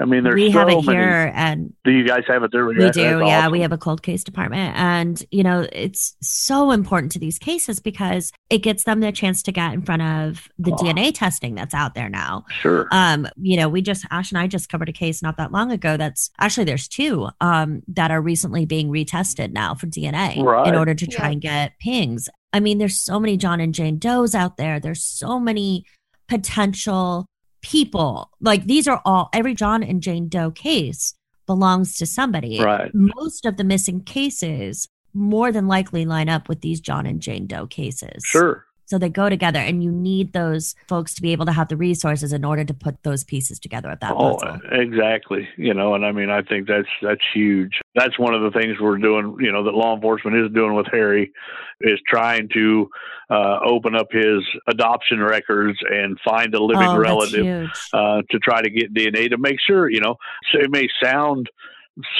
I 0.01 0.05
mean, 0.05 0.23
there's 0.23 0.35
we 0.35 0.51
so 0.51 0.59
have 0.59 0.69
it 0.69 0.83
many. 0.85 0.97
here, 0.97 1.31
and 1.35 1.73
Do 1.83 1.91
you 1.91 2.05
guys 2.07 2.23
have 2.27 2.43
it 2.43 2.51
there? 2.51 2.65
we 2.65 2.75
That's 2.77 2.97
do. 2.97 3.01
Yeah, 3.01 3.41
awesome. 3.41 3.51
we 3.51 3.61
have 3.61 3.71
a 3.71 3.77
cold 3.77 4.01
case 4.01 4.23
department, 4.23 4.75
and 4.75 5.23
you 5.31 5.43
know 5.43 5.67
it's 5.71 6.15
so 6.21 6.71
important 6.71 7.11
to 7.11 7.19
these 7.19 7.37
cases 7.37 7.79
because 7.79 8.31
it 8.49 8.59
gets 8.59 8.83
them 8.85 8.99
the 8.99 9.11
chance 9.11 9.43
to 9.43 9.51
get 9.51 9.73
in 9.73 9.81
front 9.83 10.01
of 10.01 10.49
the 10.57 10.71
Oh. 10.71 10.75
DNA 10.75 11.11
testing 11.13 11.55
that's 11.55 11.73
out 11.73 11.93
there 11.93 12.09
now. 12.09 12.45
Sure. 12.49 12.87
Um, 12.91 13.27
you 13.39 13.55
know, 13.57 13.69
we 13.69 13.81
just 13.81 14.05
Ash 14.11 14.31
and 14.31 14.39
I 14.39 14.47
just 14.47 14.69
covered 14.69 14.89
a 14.89 14.93
case 14.93 15.21
not 15.21 15.37
that 15.37 15.51
long 15.51 15.71
ago. 15.71 15.97
That's 15.97 16.31
actually 16.39 16.63
there's 16.65 16.87
two 16.87 17.29
um 17.39 17.83
that 17.87 18.09
are 18.11 18.21
recently 18.21 18.65
being 18.65 18.89
retested 18.89 19.51
now 19.51 19.75
for 19.75 19.85
DNA 19.87 20.41
Right. 20.43 20.67
in 20.67 20.75
order 20.75 20.95
to 20.95 21.05
try 21.07 21.27
Yeah. 21.27 21.31
and 21.33 21.41
get 21.41 21.73
pings. 21.79 22.27
I 22.53 22.59
mean, 22.59 22.79
there's 22.79 22.99
so 22.99 23.19
many 23.19 23.37
John 23.37 23.61
and 23.61 23.73
Jane 23.73 23.97
Does 23.99 24.35
out 24.35 24.57
there. 24.57 24.79
There's 24.79 25.03
so 25.05 25.39
many 25.39 25.85
potential 26.27 27.25
people. 27.61 28.31
Like 28.39 28.65
these 28.65 28.87
are 28.87 29.01
all 29.05 29.29
every 29.33 29.53
John 29.53 29.83
and 29.83 30.01
Jane 30.01 30.27
Doe 30.27 30.51
case 30.51 31.13
belongs 31.45 31.97
to 31.97 32.05
somebody. 32.05 32.61
Right. 32.61 32.91
Most 32.93 33.45
of 33.45 33.57
the 33.57 33.63
missing 33.63 34.01
cases 34.01 34.87
more 35.13 35.51
than 35.51 35.67
likely 35.67 36.05
line 36.05 36.29
up 36.29 36.47
with 36.47 36.61
these 36.61 36.79
John 36.79 37.05
and 37.05 37.21
Jane 37.21 37.47
Doe 37.47 37.67
cases. 37.67 38.23
Sure. 38.23 38.65
So 38.91 38.97
they 38.97 39.07
go 39.07 39.29
together, 39.29 39.57
and 39.57 39.81
you 39.81 39.89
need 39.89 40.33
those 40.33 40.75
folks 40.89 41.13
to 41.13 41.21
be 41.21 41.31
able 41.31 41.45
to 41.45 41.53
have 41.53 41.69
the 41.69 41.77
resources 41.77 42.33
in 42.33 42.43
order 42.43 42.65
to 42.65 42.73
put 42.73 43.01
those 43.03 43.23
pieces 43.23 43.57
together 43.57 43.89
at 43.89 44.01
that 44.01 44.11
Oh, 44.17 44.35
puzzle. 44.35 44.59
exactly. 44.69 45.47
You 45.55 45.73
know, 45.73 45.95
and 45.95 46.05
I 46.05 46.11
mean, 46.11 46.29
I 46.29 46.41
think 46.41 46.67
that's 46.67 46.89
that's 47.01 47.23
huge. 47.33 47.79
That's 47.95 48.19
one 48.19 48.33
of 48.33 48.41
the 48.41 48.51
things 48.51 48.81
we're 48.81 48.97
doing. 48.97 49.37
You 49.39 49.49
know, 49.53 49.63
that 49.63 49.75
law 49.75 49.95
enforcement 49.95 50.35
is 50.35 50.51
doing 50.51 50.73
with 50.73 50.87
Harry, 50.91 51.31
is 51.79 52.01
trying 52.05 52.49
to 52.53 52.89
uh, 53.29 53.59
open 53.65 53.95
up 53.95 54.07
his 54.11 54.43
adoption 54.67 55.21
records 55.21 55.79
and 55.89 56.19
find 56.19 56.53
a 56.53 56.61
living 56.61 56.89
oh, 56.89 56.97
relative 56.97 57.69
uh, 57.93 58.23
to 58.29 58.39
try 58.39 58.61
to 58.61 58.69
get 58.69 58.93
DNA 58.93 59.29
to 59.29 59.37
make 59.37 59.61
sure. 59.65 59.89
You 59.89 60.01
know, 60.01 60.17
so 60.51 60.59
it 60.59 60.69
may 60.69 60.89
sound 61.01 61.49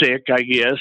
sick, 0.02 0.28
I 0.34 0.44
guess, 0.44 0.80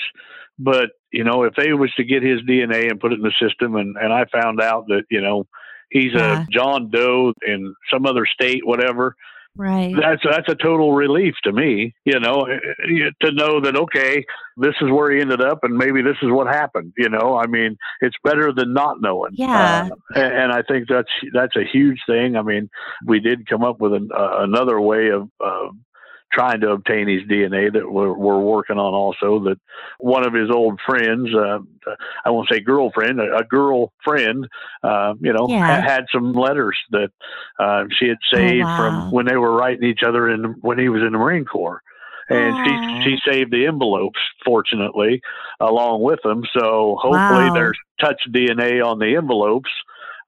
but 0.56 0.90
you 1.12 1.24
know, 1.24 1.42
if 1.42 1.54
they 1.56 1.72
was 1.72 1.92
to 1.96 2.04
get 2.04 2.22
his 2.22 2.42
DNA 2.42 2.88
and 2.88 3.00
put 3.00 3.12
it 3.12 3.16
in 3.18 3.22
the 3.22 3.32
system, 3.44 3.74
and 3.74 3.96
and 3.96 4.12
I 4.12 4.26
found 4.26 4.60
out 4.60 4.86
that 4.86 5.02
you 5.10 5.20
know 5.20 5.48
he's 5.90 6.12
Yeah. 6.14 6.42
a 6.42 6.46
John 6.50 6.90
Doe 6.90 7.32
in 7.46 7.74
some 7.92 8.06
other 8.06 8.26
state, 8.26 8.66
whatever 8.66 9.16
right. 9.56 9.94
that's 10.00 10.22
that's 10.24 10.48
a 10.48 10.54
total 10.54 10.92
relief 10.92 11.34
to 11.42 11.52
me 11.52 11.92
you 12.04 12.18
know 12.20 12.42
eh, 12.44 13.10
to 13.20 13.32
know 13.32 13.60
that 13.60 13.76
okay 13.76 14.24
this 14.56 14.74
is 14.80 14.90
where 14.90 15.10
he 15.10 15.20
ended 15.20 15.40
up 15.42 15.58
and 15.64 15.76
maybe 15.76 16.02
this 16.02 16.16
is 16.22 16.30
what 16.30 16.46
happened 16.46 16.92
you 16.96 17.08
know 17.08 17.36
i 17.36 17.46
mean 17.46 17.76
it's 18.00 18.16
better 18.22 18.52
than 18.52 18.72
not 18.72 19.00
knowing 19.00 19.32
Yeah. 19.34 19.88
Uh, 19.90 20.20
and, 20.20 20.32
and 20.34 20.52
i 20.52 20.62
think 20.62 20.88
that's 20.88 21.10
that's 21.32 21.56
a 21.56 21.64
huge 21.64 21.98
thing 22.06 22.36
i 22.36 22.42
mean 22.42 22.70
we 23.06 23.18
did 23.20 23.48
come 23.48 23.64
up 23.64 23.80
with 23.80 23.92
an, 23.92 24.08
uh, 24.16 24.36
another 24.38 24.80
way 24.80 25.08
of 25.08 25.28
uh, 25.44 25.68
trying 26.32 26.60
to 26.60 26.70
obtain 26.70 27.08
his 27.08 27.22
DNA 27.28 27.72
that 27.72 27.90
we're, 27.90 28.12
we're 28.12 28.40
working 28.40 28.78
on 28.78 28.94
also 28.94 29.40
that 29.44 29.58
one 29.98 30.26
of 30.26 30.32
his 30.32 30.50
old 30.50 30.78
friends, 30.86 31.28
uh, 31.34 31.58
I 32.24 32.30
won't 32.30 32.48
say 32.50 32.60
girlfriend, 32.60 33.20
a, 33.20 33.38
a 33.38 33.44
girl 33.44 33.92
friend, 34.04 34.46
uh, 34.82 35.14
you 35.20 35.32
know, 35.32 35.48
Yeah. 35.48 35.66
ha- 35.66 35.82
had 35.84 36.04
some 36.12 36.32
letters 36.32 36.76
that 36.90 37.10
uh, 37.58 37.84
she 37.98 38.06
had 38.08 38.18
saved 38.32 38.70
Oh, 38.78 38.82
wow. 38.82 39.06
from 39.06 39.10
when 39.10 39.26
they 39.26 39.36
were 39.36 39.54
writing 39.54 39.84
each 39.84 40.02
other 40.06 40.28
in 40.28 40.44
when 40.60 40.78
he 40.78 40.88
was 40.88 41.02
in 41.02 41.12
the 41.12 41.18
Marine 41.18 41.44
Corps. 41.44 41.82
And 42.28 42.56
she 42.64 42.78
she 43.02 43.16
saved 43.26 43.50
the 43.50 43.66
envelopes, 43.66 44.20
fortunately, 44.44 45.20
along 45.58 46.02
with 46.02 46.20
them. 46.22 46.44
So 46.56 46.96
hopefully 47.00 47.46
Wow. 47.46 47.52
there's 47.52 47.78
touch 48.00 48.22
DNA 48.28 48.84
on 48.84 49.00
the 49.00 49.16
envelopes 49.16 49.70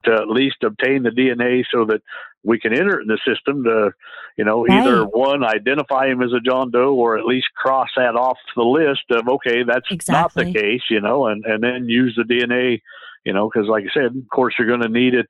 to 0.04 0.12
at 0.12 0.28
least 0.28 0.64
obtain 0.64 1.04
the 1.04 1.10
DNA 1.10 1.64
so 1.72 1.84
that 1.84 2.02
we 2.44 2.58
can 2.58 2.72
enter 2.72 2.98
it 2.98 3.02
in 3.02 3.08
the 3.08 3.18
system 3.26 3.64
to, 3.64 3.92
you 4.36 4.44
know, 4.44 4.66
either 4.68 5.04
one 5.04 5.44
identify 5.44 6.06
him 6.08 6.22
as 6.22 6.32
a 6.32 6.40
John 6.40 6.70
Doe 6.70 6.94
or 6.94 7.18
at 7.18 7.24
least 7.24 7.46
cross 7.56 7.88
that 7.96 8.16
off 8.16 8.38
the 8.56 8.62
list 8.62 9.02
of 9.10 9.28
okay, 9.28 9.62
that's 9.62 9.86
not 9.90 9.92
Exactly. 9.92 10.44
the 10.46 10.52
case, 10.60 10.82
you 10.90 11.00
know, 11.00 11.26
and 11.26 11.44
and 11.44 11.62
then 11.62 11.88
use 11.88 12.14
the 12.16 12.24
DNA, 12.24 12.80
you 13.24 13.32
know, 13.32 13.48
because 13.52 13.68
like 13.68 13.84
I 13.84 13.92
said, 13.94 14.06
of 14.16 14.28
course 14.32 14.54
you're 14.58 14.68
going 14.68 14.80
to 14.82 14.88
need 14.88 15.14
it 15.14 15.26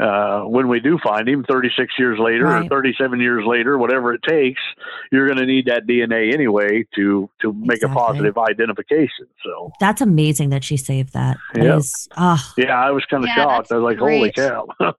uh, 0.00 0.42
when 0.42 0.68
we 0.68 0.78
do 0.78 0.98
find 1.02 1.26
him 1.26 1.42
36 1.48 1.94
years 1.98 2.18
later 2.18 2.44
Right. 2.44 2.66
or 2.66 2.68
37 2.68 3.18
years 3.18 3.44
later, 3.46 3.78
whatever 3.78 4.12
it 4.12 4.20
takes, 4.28 4.60
you're 5.10 5.26
going 5.26 5.38
to 5.38 5.46
need 5.46 5.66
that 5.66 5.86
DNA 5.86 6.34
anyway 6.34 6.84
to 6.96 7.30
to 7.40 7.52
make 7.54 7.76
Exactly. 7.78 7.92
a 7.92 8.04
positive 8.06 8.36
identification. 8.38 9.26
So 9.42 9.72
That's 9.80 10.02
amazing 10.02 10.50
that 10.50 10.64
she 10.64 10.76
saved 10.76 11.14
that. 11.14 11.38
That 11.54 11.64
Yeah. 11.64 11.76
is- 11.76 12.08
oh, 12.16 12.52
yeah, 12.58 12.78
I 12.78 12.90
was 12.90 13.06
kind 13.06 13.24
of 13.24 13.28
Yeah, 13.28 13.36
shocked. 13.36 13.72
I 13.72 13.76
was 13.78 13.84
like, 13.84 13.98
holy 13.98 14.32
cow. 14.32 14.66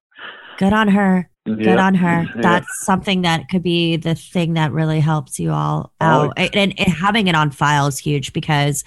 good 0.57 0.73
on 0.73 0.87
her. 0.89 1.29
Good 1.45 1.61
Yeah. 1.61 1.85
on 1.85 1.95
her. 1.95 2.23
Yeah. 2.35 2.41
That's 2.41 2.85
something 2.85 3.21
that 3.21 3.47
could 3.49 3.63
be 3.63 3.95
the 3.95 4.15
thing 4.15 4.53
that 4.55 4.71
really 4.73 4.99
helps 4.99 5.39
you 5.39 5.51
all 5.51 5.93
Oh, 6.01 6.05
out. 6.05 6.33
And, 6.37 6.77
and 6.77 6.89
having 6.93 7.27
it 7.27 7.35
on 7.35 7.51
file 7.51 7.87
is 7.87 7.97
huge 7.97 8.33
because 8.33 8.83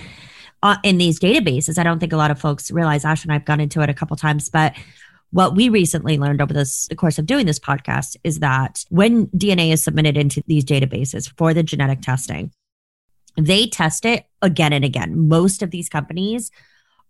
uh, 0.63 0.77
in 0.83 0.99
these 0.99 1.19
databases, 1.19 1.79
I 1.79 1.83
don't 1.85 2.01
think 2.01 2.13
a 2.13 2.19
lot 2.19 2.31
of 2.31 2.39
folks 2.39 2.71
realize. 2.71 3.05
Ash 3.07 3.25
and 3.25 3.33
I've 3.33 3.47
gone 3.47 3.61
into 3.61 3.81
it 3.81 3.89
a 3.89 3.95
couple 3.95 4.15
times, 4.17 4.51
but 4.51 4.75
what 5.31 5.55
we 5.57 5.69
recently 5.71 6.19
learned 6.19 6.43
over 6.43 6.53
this 6.53 6.87
the 6.89 6.97
course 6.97 7.19
of 7.19 7.25
doing 7.25 7.47
this 7.47 7.59
podcast 7.61 8.17
is 8.25 8.41
that 8.41 8.85
when 8.91 9.29
DNA 9.29 9.73
is 9.73 9.83
submitted 9.83 10.17
into 10.19 10.43
these 10.49 10.65
databases 10.65 11.33
for 11.39 11.55
the 11.55 11.63
genetic 11.63 12.03
testing, 12.03 12.51
they 13.37 13.69
test 13.69 14.05
it 14.05 14.27
again 14.43 14.73
and 14.75 14.85
again. 14.85 15.29
Most 15.29 15.63
of 15.63 15.71
these 15.71 15.89
companies 15.89 16.51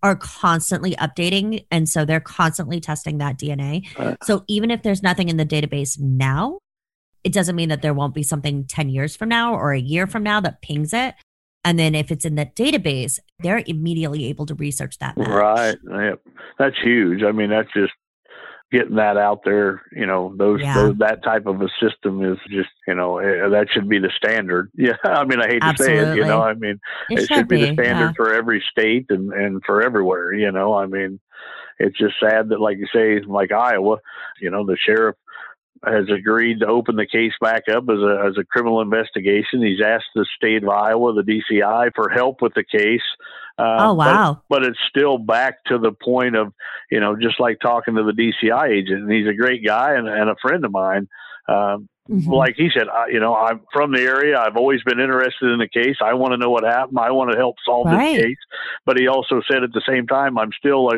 are 0.03 0.17
constantly 0.17 0.95
updating, 0.97 1.67
and 1.71 1.89
so 1.89 2.05
they're 2.05 2.21
constantly 2.21 2.81
testing 2.81 3.19
that 3.19 3.39
DNA. 3.39 3.87
Right. 3.99 4.09
Uh. 4.09 4.17
So 4.25 4.45
even 4.49 4.71
if 4.71 4.83
there's 4.83 5.03
nothing 5.03 5.29
in 5.29 5.37
the 5.37 5.47
database 5.47 5.99
now, 5.99 6.59
it 7.25 7.33
doesn't 7.33 7.57
mean 7.57 7.69
that 7.69 7.83
there 7.83 7.95
won't 7.95 8.15
be 8.15 8.23
something 8.23 8.65
10 8.65 8.89
years 8.89 9.15
from 9.15 9.29
now 9.29 9.55
or 9.55 9.73
a 9.73 9.81
year 9.81 10.07
from 10.07 10.23
now 10.23 10.41
that 10.41 10.63
pings 10.63 10.93
it. 10.95 11.15
And 11.65 11.79
then 11.79 11.95
if 11.95 12.11
it's 12.11 12.25
in 12.25 12.37
the 12.37 12.47
database, 12.47 13.19
they're 13.41 13.63
immediately 13.67 14.27
able 14.27 14.47
to 14.47 14.55
research 14.55 14.99
that. 14.99 15.19
match. 15.19 15.29
Right. 15.29 15.77
Yep. 15.85 16.21
That's 16.59 16.77
huge. 16.83 17.23
I 17.23 17.33
mean, 17.33 17.51
that's 17.51 17.69
just 17.75 17.93
getting 18.73 18.97
that 18.97 19.17
out 19.17 19.41
there. 19.45 19.83
You 19.93 20.07
know, 20.07 20.35
those, 20.37 20.61
Yeah. 20.61 20.75
those 20.75 20.97
that 20.99 21.23
type 21.23 21.47
of 21.47 21.61
a 21.61 21.69
system 21.81 22.23
is 22.25 22.39
just 22.49 22.71
you 22.87 22.95
know 22.95 23.19
eh, 23.19 23.49
that 23.49 23.69
should 23.73 23.89
be 23.89 23.99
the 23.99 24.11
standard. 24.17 24.71
Yeah. 24.77 24.97
I 25.05 25.25
mean, 25.25 25.41
I 25.41 25.49
hate 25.49 25.63
to 25.63 25.75
say 25.77 25.97
it. 25.99 26.17
You 26.17 26.25
know, 26.25 26.43
I 26.43 26.55
mean, 26.55 26.81
It, 27.11 27.21
it 27.21 27.29
should 27.29 27.49
be, 27.49 27.61
the 27.61 27.67
yeah. 27.69 27.73
standard 27.75 28.17
for 28.17 28.35
every 28.35 28.63
state 28.71 29.07
and 29.11 29.33
and 29.33 29.63
for 29.65 29.83
everywhere. 29.83 30.33
You 30.33 30.51
know, 30.53 30.75
I 30.75 30.87
mean, 30.87 31.21
it's 31.79 31.99
just 31.99 32.15
sad 32.21 32.51
that, 32.51 32.61
like 32.61 32.79
you 32.79 32.87
say, 32.95 33.21
like 33.21 33.53
Iowa, 33.53 33.97
you 34.41 34.51
know, 34.51 34.65
the 34.67 34.77
sheriff 34.77 35.17
has 35.85 36.05
agreed 36.11 36.61
to 36.61 36.67
open 36.67 36.97
the 36.97 37.07
case 37.07 37.33
back 37.41 37.63
up 37.71 37.85
as 37.89 37.99
a 37.99 38.25
as 38.29 38.37
a 38.39 38.45
criminal 38.45 38.83
investigation. 38.83 39.63
He's 39.63 39.81
asked 39.81 40.11
the 40.15 40.27
state 40.37 40.63
of 40.63 40.69
Iowa, 40.69 41.15
the 41.15 41.23
DCI, 41.23 41.91
for 41.95 42.09
help 42.11 42.43
with 42.43 42.53
the 42.55 42.65
case. 42.65 43.03
Uh, 43.61 43.89
Oh, 43.91 43.95
wow. 43.95 44.43
but 44.49 44.65
it's 44.65 44.79
still 44.89 45.19
back 45.19 45.63
to 45.67 45.79
the 45.79 45.93
point 45.93 46.35
of, 46.37 46.53
you 46.91 46.99
know, 47.01 47.15
just 47.17 47.39
like 47.39 47.59
talking 47.61 47.95
to 47.97 48.03
the 48.03 48.13
DCI 48.13 48.69
agent, 48.71 49.03
and 49.03 49.13
he's 49.13 49.29
a 49.29 49.35
great 49.35 49.65
guy 49.65 49.95
and, 49.95 50.09
and 50.09 50.31
a 50.31 50.37
friend 50.41 50.65
of 50.65 50.73
mine. 50.73 51.09
Um, 51.49 51.89
Mhm. 52.11 52.27
Like 52.33 52.55
he 52.57 52.71
said, 52.77 52.89
I, 52.89 53.07
you 53.07 53.21
know, 53.21 53.37
I'm 53.37 53.61
from 53.73 53.93
the 53.93 54.01
area. 54.03 54.37
I've 54.37 54.57
always 54.57 54.83
been 54.83 54.99
interested 54.99 55.49
in 55.53 55.59
the 55.61 55.69
case. 55.69 55.95
I 56.03 56.15
want 56.15 56.33
to 56.33 56.39
know 56.39 56.51
what 56.51 56.65
happened. 56.65 56.99
I 56.99 57.13
want 57.13 57.31
to 57.31 57.37
help 57.37 57.55
solve 57.65 57.87
Right. 57.87 58.17
this 58.17 58.25
case. 58.25 58.37
But 58.85 58.99
he 58.99 59.07
also 59.07 59.41
said 59.49 59.63
at 59.63 59.73
the 59.73 59.83
same 59.89 60.09
time, 60.09 60.37
I'm 60.37 60.51
still 60.59 60.91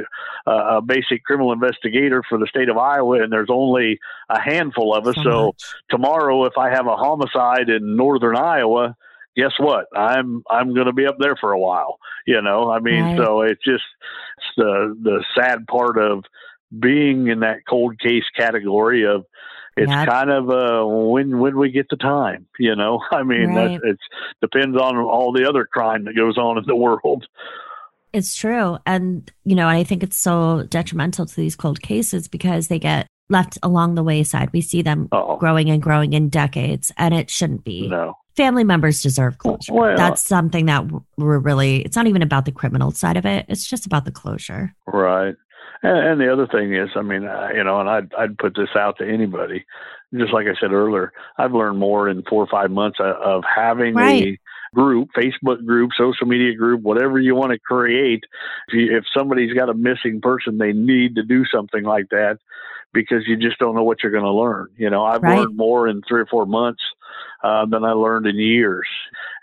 a, 0.46 0.50
a 0.50 0.80
basic 0.80 1.22
criminal 1.24 1.52
investigator 1.52 2.22
for 2.26 2.38
the 2.38 2.46
state 2.46 2.70
of 2.70 2.78
Iowa, 2.78 3.22
and 3.22 3.30
there's 3.30 3.50
only 3.50 3.98
a 4.30 4.40
handful 4.40 4.94
of 4.94 5.06
us. 5.06 5.16
So, 5.22 5.46
much. 5.48 5.62
tomorrow, 5.90 6.46
if 6.46 6.56
I 6.56 6.70
have 6.70 6.86
a 6.86 6.96
homicide 6.96 7.68
in 7.68 7.94
northern 7.94 8.36
Iowa, 8.36 8.96
guess 9.36 9.52
what? 9.58 9.86
I'm 9.96 10.42
I'm 10.50 10.74
going 10.74 10.86
to 10.86 10.92
be 10.92 11.06
up 11.06 11.16
there 11.18 11.36
for 11.40 11.52
a 11.52 11.58
while. 11.58 11.98
You 12.26 12.40
know, 12.42 12.70
I 12.70 12.78
mean, 12.80 13.04
Right. 13.04 13.16
so 13.16 13.40
it's 13.42 13.64
just 13.64 13.84
it's 14.38 14.46
the 14.56 14.96
the 15.02 15.24
sad 15.36 15.66
part 15.66 15.98
of 15.98 16.24
being 16.78 17.28
in 17.28 17.40
that 17.40 17.58
cold 17.68 17.98
case 18.00 18.24
category 18.36 19.04
of 19.06 19.24
it's 19.76 19.90
Yep. 19.90 20.08
kind 20.08 20.30
of 20.30 20.50
uh 20.50 20.86
when 20.86 21.38
when 21.38 21.58
we 21.58 21.70
get 21.70 21.88
the 21.90 21.96
time. 21.96 22.46
You 22.58 22.76
know, 22.76 23.00
I 23.12 23.22
mean, 23.22 23.54
Right. 23.54 23.80
it's 23.84 24.02
depends 24.40 24.76
on 24.78 24.96
all 24.96 25.32
the 25.32 25.48
other 25.48 25.64
crime 25.64 26.04
that 26.04 26.16
goes 26.16 26.36
on 26.38 26.58
in 26.58 26.64
the 26.66 26.76
world. 26.86 27.26
It's 28.12 28.36
true. 28.36 28.76
And, 28.84 29.30
you 29.44 29.54
know, 29.56 29.66
I 29.68 29.84
think 29.84 30.02
it's 30.02 30.18
so 30.18 30.64
detrimental 30.68 31.24
to 31.24 31.34
these 31.36 31.56
cold 31.56 31.80
cases 31.80 32.28
because 32.28 32.68
they 32.68 32.78
get 32.78 33.06
left 33.30 33.56
along 33.62 33.94
the 33.94 34.02
wayside. 34.02 34.50
We 34.52 34.60
see 34.60 34.82
them 34.82 35.08
Oh 35.12 35.36
growing 35.38 35.70
and 35.70 35.82
growing 35.82 36.12
in 36.12 36.28
decades, 36.28 36.92
and 36.98 37.14
it 37.14 37.30
shouldn't 37.30 37.64
be. 37.64 37.88
no, 37.88 38.12
Family 38.36 38.64
members 38.64 39.02
deserve 39.02 39.38
closure. 39.38 39.72
Well- 39.72 39.96
That's 39.96 40.22
something 40.22 40.66
that 40.66 40.84
we're 41.16 41.38
really, 41.38 41.82
it's 41.82 41.96
not 41.96 42.06
even 42.06 42.22
about 42.22 42.44
the 42.44 42.52
criminal 42.52 42.90
side 42.90 43.16
of 43.16 43.26
it, 43.26 43.46
it's 43.48 43.66
just 43.66 43.86
about 43.86 44.04
the 44.04 44.12
closure. 44.12 44.74
Right. 44.86 45.34
And, 45.82 45.98
and 45.98 46.20
the 46.20 46.32
other 46.32 46.46
thing 46.46 46.74
is, 46.74 46.90
I 46.96 47.02
mean, 47.02 47.24
uh, 47.24 47.48
you 47.54 47.62
know, 47.64 47.80
and 47.80 47.88
I'd, 47.90 48.14
I'd 48.14 48.38
put 48.38 48.54
this 48.54 48.70
out 48.76 48.98
to 48.98 49.08
anybody. 49.08 49.64
Just 50.14 50.32
like 50.32 50.46
I 50.46 50.54
said 50.60 50.72
earlier, 50.72 51.12
I've 51.38 51.52
learned 51.52 51.78
more 51.78 52.08
in 52.08 52.22
four 52.28 52.42
or 52.42 52.46
five 52.46 52.70
months 52.70 52.98
of, 53.00 53.16
of 53.16 53.44
having 53.44 53.94
Right. 53.94 54.22
a 54.22 54.38
group, 54.74 55.08
Facebook 55.16 55.64
group, 55.66 55.90
social 55.98 56.26
media 56.26 56.54
group, 56.54 56.82
whatever 56.82 57.18
you 57.18 57.34
want 57.34 57.52
to 57.52 57.58
create. 57.58 58.24
If, 58.68 58.74
you, 58.74 58.96
if 58.96 59.04
somebody's 59.16 59.54
got 59.54 59.68
a 59.70 59.74
missing 59.74 60.20
person, 60.22 60.58
they 60.58 60.72
need 60.72 61.14
to 61.16 61.22
do 61.22 61.44
something 61.46 61.82
like 61.84 62.08
that 62.10 62.38
because 62.94 63.26
you 63.26 63.36
just 63.36 63.58
don't 63.58 63.74
know 63.74 63.82
what 63.84 64.02
you're 64.02 64.12
going 64.12 64.24
to 64.24 64.30
learn. 64.30 64.68
You 64.76 64.90
know, 64.90 65.04
I've 65.04 65.22
Right. 65.22 65.38
learned 65.40 65.56
more 65.56 65.88
in 65.88 66.02
three 66.06 66.20
or 66.20 66.26
four 66.26 66.46
months 66.46 66.82
uh, 67.42 67.66
than 67.66 67.84
I 67.84 67.92
learned 67.92 68.26
in 68.26 68.36
years. 68.36 68.86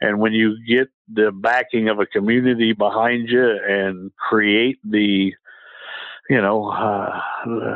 And 0.02 0.20
when 0.20 0.34
you 0.34 0.58
get 0.66 0.90
the 1.14 1.32
backing 1.32 1.90
of 1.90 2.00
a 2.00 2.06
community 2.06 2.74
behind 2.74 3.30
you 3.30 3.60
and 3.68 4.12
create 4.18 4.80
the 4.84 5.34
you 6.30 6.40
know, 6.40 6.70
uh, 6.70 7.20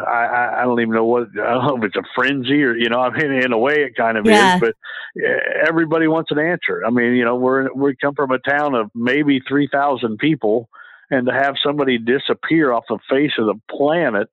I, 0.08 0.60
I- 0.60 0.64
don't 0.64 0.80
even 0.80 0.94
know 0.94 1.06
what, 1.06 1.30
I 1.34 1.54
don't 1.56 1.66
know 1.66 1.78
if 1.78 1.84
it's 1.86 1.96
a 1.96 2.04
frenzy 2.14 2.64
or, 2.64 2.76
you 2.76 2.88
know, 2.88 3.00
I 3.00 3.10
mean, 3.10 3.32
in 3.32 3.52
a 3.52 3.58
way 3.58 3.82
it 3.84 3.96
kind 3.96 4.16
of 4.16 4.28
Yeah. 4.28 4.54
is, 4.56 4.62
but 4.62 4.76
uh, 5.20 5.68
everybody 5.68 6.08
wants 6.08 6.30
an 6.30 6.38
answer. 6.38 6.84
I 6.86 6.92
mean, 6.92 7.16
you 7.16 7.26
know, 7.26 7.36
we're, 7.36 7.74
we 7.74 7.96
come 7.96 8.14
from 8.14 8.30
a 8.30 8.38
town 8.38 8.76
of 8.76 8.92
maybe 8.94 9.42
3,000 9.48 10.20
people 10.20 10.70
and 11.10 11.26
to 11.26 11.34
have 11.34 11.56
somebody 11.66 11.98
disappear 11.98 12.72
off 12.72 12.84
the 12.88 13.00
face 13.10 13.32
of 13.40 13.48
the 13.48 13.60
planet 13.72 14.30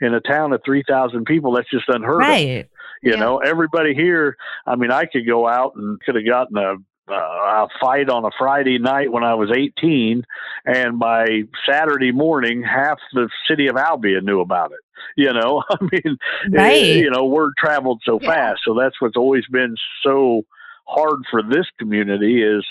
in 0.00 0.14
a 0.14 0.20
town 0.20 0.52
of 0.52 0.60
3,000 0.64 1.24
people, 1.24 1.52
that's 1.52 1.70
just 1.70 1.88
unheard 1.88 2.20
of 2.22 2.28
Right. 2.28 2.68
You 3.04 3.12
Yeah. 3.12 3.16
know, 3.16 3.38
everybody 3.38 3.94
here. 3.94 4.36
I 4.66 4.76
mean, 4.76 4.90
I 4.90 5.04
could 5.04 5.26
go 5.26 5.46
out 5.46 5.74
and 5.76 6.00
could 6.00 6.14
have 6.16 6.26
gotten 6.26 6.56
a 6.56 6.76
uh, 7.06 7.14
a 7.14 7.68
fight 7.82 8.08
on 8.08 8.24
a 8.24 8.30
Friday 8.38 8.78
night 8.78 9.12
when 9.12 9.22
I 9.24 9.34
was 9.34 9.50
18, 9.54 10.24
and 10.64 10.98
by 10.98 11.42
Saturday 11.68 12.12
morning, 12.12 12.62
half 12.62 12.98
the 13.12 13.28
city 13.46 13.66
of 13.66 13.76
Albia 13.76 14.22
knew 14.22 14.40
about 14.40 14.72
it. 14.72 14.78
You 15.14 15.34
know, 15.34 15.62
I 15.70 15.76
mean, 15.92 16.16
Right. 16.50 16.72
eh, 16.72 16.96
you 17.02 17.10
know, 17.10 17.26
word 17.26 17.52
traveled 17.58 18.00
so 18.06 18.18
Yeah. 18.22 18.32
fast. 18.34 18.62
So 18.64 18.72
that's 18.74 18.98
what's 19.02 19.18
always 19.18 19.44
been 19.50 19.76
so 20.02 20.44
hard 20.86 21.20
for 21.30 21.42
this 21.42 21.66
community 21.78 22.42
is 22.42 22.64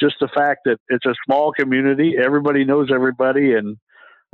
just 0.00 0.16
the 0.20 0.28
fact 0.34 0.62
that 0.64 0.78
it's 0.88 1.06
a 1.06 1.14
small 1.24 1.52
community. 1.52 2.16
Everybody 2.18 2.64
knows 2.64 2.90
everybody, 2.92 3.54
and 3.54 3.76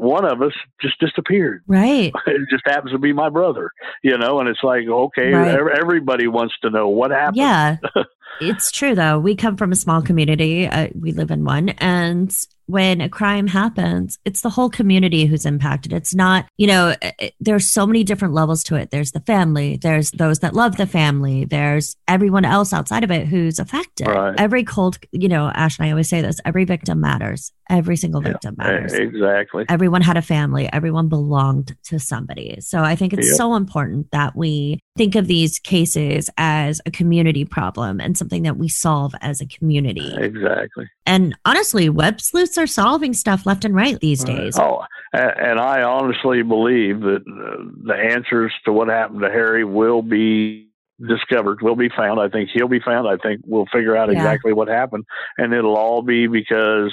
one 0.03 0.25
of 0.25 0.43
us 0.43 0.53
just 0.81 0.99
disappeared. 1.01 1.63
Right. 1.67 2.13
It 2.27 2.49
just 2.51 2.65
happens 2.67 2.93
to 2.93 2.99
be 2.99 3.13
my 3.13 3.29
brother, 3.29 3.71
you 4.03 4.17
know, 4.19 4.41
and 4.41 4.49
it's 4.49 4.63
like, 4.63 4.87
okay, 4.89 5.33
Right. 5.33 5.59
everybody 5.81 6.27
wants 6.27 6.55
to 6.63 6.71
know 6.71 6.89
what 6.89 7.11
happened. 7.11 7.37
Yeah. 7.37 7.77
it's 8.41 8.71
true, 8.71 8.95
though. 8.95 9.19
We 9.19 9.37
come 9.37 9.57
from 9.57 9.73
a 9.73 9.77
small 9.77 10.03
community. 10.03 10.67
Uh, 10.67 10.89
we 10.99 11.13
live 11.13 11.31
in 11.31 11.45
one. 11.45 11.71
And 11.71 12.35
when 12.73 13.03
a 13.03 13.09
crime 13.09 13.47
happens, 13.47 14.19
it's 14.25 14.41
the 14.41 14.49
whole 14.49 14.71
community 14.71 15.27
who's 15.27 15.45
impacted. 15.45 15.93
It's 15.93 16.15
not, 16.15 16.47
you 16.57 16.67
know, 16.67 16.95
uh, 17.03 17.11
uh, 17.21 17.29
there's 17.39 17.71
so 17.71 17.87
many 17.87 18.03
different 18.03 18.33
levels 18.33 18.65
to 18.65 18.77
it. 18.77 18.91
There's 18.91 19.13
the 19.13 19.21
family, 19.21 19.77
there's 19.77 20.11
those 20.13 20.39
that 20.39 20.55
love 20.55 20.79
the 20.79 20.87
family, 20.87 21.45
there's 21.45 21.97
everyone 22.09 22.47
else 22.47 22.73
outside 22.73 23.05
of 23.05 23.11
it 23.11 23.27
who's 23.27 23.59
affected. 23.59 24.07
Right. 24.07 24.35
Every 24.39 24.65
cold, 24.65 24.99
you 25.13 25.29
know, 25.29 25.53
Ash 25.55 25.79
and 25.79 25.87
I 25.87 25.91
always 25.91 26.09
say 26.09 26.23
this 26.23 26.41
every 26.47 26.65
victim 26.65 26.99
matters. 27.01 27.53
Every 27.71 27.97
single 27.97 28.21
victim 28.21 28.57
eh, 28.61 28.65
matters. 28.65 28.93
Exactly. 28.93 29.65
everyone 29.69 30.03
had 30.03 30.17
a 30.19 30.23
family 30.23 30.69
everyone 30.73 31.09
belonged 31.09 31.75
to 31.85 31.99
somebody 31.99 32.57
so 32.61 32.81
i 32.83 32.95
think 32.95 33.15
it's 33.15 33.29
Yep. 33.29 33.37
so 33.37 33.55
important 33.55 34.11
that 34.11 34.37
we 34.37 34.79
think 34.97 35.15
of 35.15 35.27
these 35.27 35.59
cases 35.59 36.29
as 36.37 36.81
a 36.85 36.91
community 36.91 37.45
problem 37.45 38.01
and 38.01 38.17
something 38.17 38.43
that 38.43 38.57
we 38.59 38.69
solve 38.69 39.15
as 39.23 39.41
a 39.41 39.47
community 39.47 40.15
Exactly. 40.17 40.87
and 41.07 41.35
honestly 41.47 41.89
web 41.89 42.21
sleuths 42.21 42.59
are 42.59 42.67
solving 42.67 43.15
stuff 43.15 43.47
left 43.47 43.65
and 43.65 43.75
right 43.75 43.99
these 44.01 44.23
days 44.23 44.59
Oh, 44.59 44.83
a- 45.15 45.19
and 45.43 45.59
I 45.59 45.83
honestly 45.83 46.43
believe 46.43 47.01
that 47.01 47.23
uh, 47.27 47.65
the 47.85 47.95
answers 47.95 48.53
to 48.67 48.73
what 48.73 48.89
happened 48.89 49.23
to 49.23 49.31
Harry 49.31 49.65
will 49.65 50.03
be 50.03 50.69
discovered, 51.09 51.63
will 51.63 51.75
be 51.77 51.89
found. 51.89 52.21
I 52.21 52.29
think 52.29 52.51
he'll 52.53 52.69
be 52.69 52.79
found. 52.81 53.09
I 53.09 53.17
think 53.17 53.41
we'll 53.45 53.67
figure 53.73 53.97
out 53.97 54.09
Yeah. 54.13 54.19
exactly 54.19 54.53
what 54.53 54.69
happened, 54.69 55.05
and 55.37 55.53
it'll 55.53 55.77
all 55.77 56.03
be 56.03 56.27
because, 56.29 56.93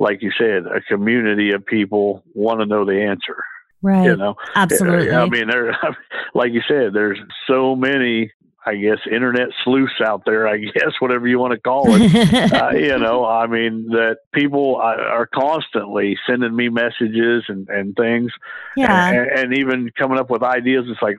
like 0.00 0.20
you 0.20 0.32
said, 0.36 0.66
a 0.66 0.80
community 0.80 1.52
of 1.52 1.64
people 1.64 2.24
want 2.34 2.60
to 2.60 2.66
know 2.66 2.84
the 2.84 3.00
answer. 3.02 3.44
Right 3.86 4.04
You 4.04 4.16
know, 4.16 4.34
absolutely 4.54 5.12
I 5.12 5.28
mean, 5.28 5.48
there, 5.48 5.76
like 6.34 6.52
you 6.52 6.62
said, 6.68 6.92
there's 6.92 7.18
so 7.46 7.74
many. 7.76 8.32
I 8.68 8.74
guess 8.74 8.98
internet 9.08 9.50
sleuths 9.62 10.00
out 10.04 10.22
there. 10.26 10.48
I 10.48 10.56
guess 10.74 10.92
whatever 10.98 11.28
you 11.28 11.38
want 11.38 11.52
to 11.52 11.60
call 11.60 11.84
it 11.94 12.52
uh, 12.52 12.70
you 12.70 12.98
know, 12.98 13.24
I 13.24 13.46
mean, 13.46 13.86
that 13.90 14.16
people 14.34 14.74
are 14.74 15.28
constantly 15.32 16.18
sending 16.28 16.56
me 16.56 16.68
messages 16.68 17.44
and, 17.46 17.68
and 17.68 17.94
things, 17.94 18.32
yeah 18.76 19.08
and, 19.12 19.30
and 19.38 19.58
even 19.58 19.90
coming 19.96 20.18
up 20.18 20.30
with 20.30 20.42
ideas. 20.42 20.84
It's 20.88 21.00
like, 21.00 21.16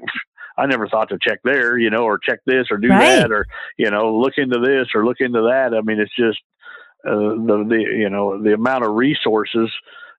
I 0.58 0.66
never 0.66 0.90
thought 0.90 1.08
to 1.08 1.18
check 1.22 1.40
there, 1.46 1.78
you 1.78 1.90
know, 1.90 2.04
or 2.04 2.18
check 2.18 2.40
this 2.46 2.66
or 2.70 2.78
do 2.78 2.90
Right. 2.90 3.22
that, 3.22 3.32
or 3.32 3.46
you 3.78 3.90
know, 3.92 4.14
look 4.18 4.34
into 4.36 4.60
this 4.60 4.88
or 4.94 5.06
look 5.06 5.22
into 5.22 5.44
that. 5.44 5.74
I 5.74 5.80
mean, 5.82 6.02
it's 6.02 6.16
just 6.18 6.40
uh, 7.08 7.16
the 7.16 7.66
the 7.70 7.80
you 7.98 8.10
know 8.10 8.44
the 8.44 8.56
amount 8.56 8.84
of 8.84 8.92
resources 8.96 9.70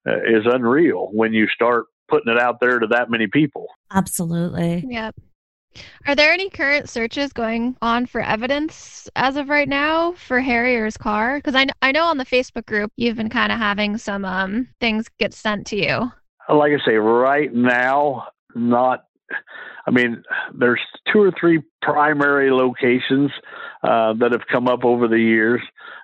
uh, 0.09 0.17
is 0.25 0.47
unreal 0.47 1.11
when 1.13 1.35
you 1.35 1.47
start 1.49 1.85
putting 2.09 2.33
it 2.33 2.41
out 2.41 2.61
there 2.61 2.79
to 2.79 2.87
that 2.89 3.11
many 3.11 3.27
people. 3.27 3.67
absolutely 3.91 4.85
Yep. 4.89 5.15
Are 6.07 6.15
there 6.17 6.33
any 6.33 6.49
current 6.51 6.89
searches 6.89 7.33
going 7.33 7.77
on 7.83 8.07
for 8.07 8.21
evidence 8.21 9.09
as 9.15 9.37
of 9.37 9.49
right 9.49 9.69
now 9.69 10.13
for 10.13 10.41
Harry's 10.41 10.97
car? 10.97 11.37
Because 11.37 11.55
I, 11.55 11.67
kn- 11.67 11.75
I 11.83 11.93
know 11.93 12.07
on 12.07 12.17
the 12.19 12.25
Facebook 12.25 12.67
group 12.67 12.91
you've 12.97 13.17
been 13.17 13.29
kind 13.29 13.53
of 13.53 13.59
having 13.59 13.97
some 13.99 14.25
um 14.25 14.69
things 14.81 15.07
get 15.19 15.35
sent 15.35 15.67
to 15.69 15.77
you. 15.77 16.11
like 16.49 16.73
I 16.73 16.85
say, 16.85 16.95
right 16.95 17.53
now, 17.53 18.29
not. 18.55 19.05
I 19.87 19.91
mean, 19.91 20.23
there's 20.55 20.81
two 21.13 21.21
or 21.21 21.33
three 21.39 21.63
primary 21.83 22.51
locations 22.51 23.31
uh, 23.83 24.13
that 24.15 24.33
have 24.33 24.47
come 24.51 24.69
up 24.69 24.85
over 24.85 25.09
the 25.09 25.19
years. 25.19 25.61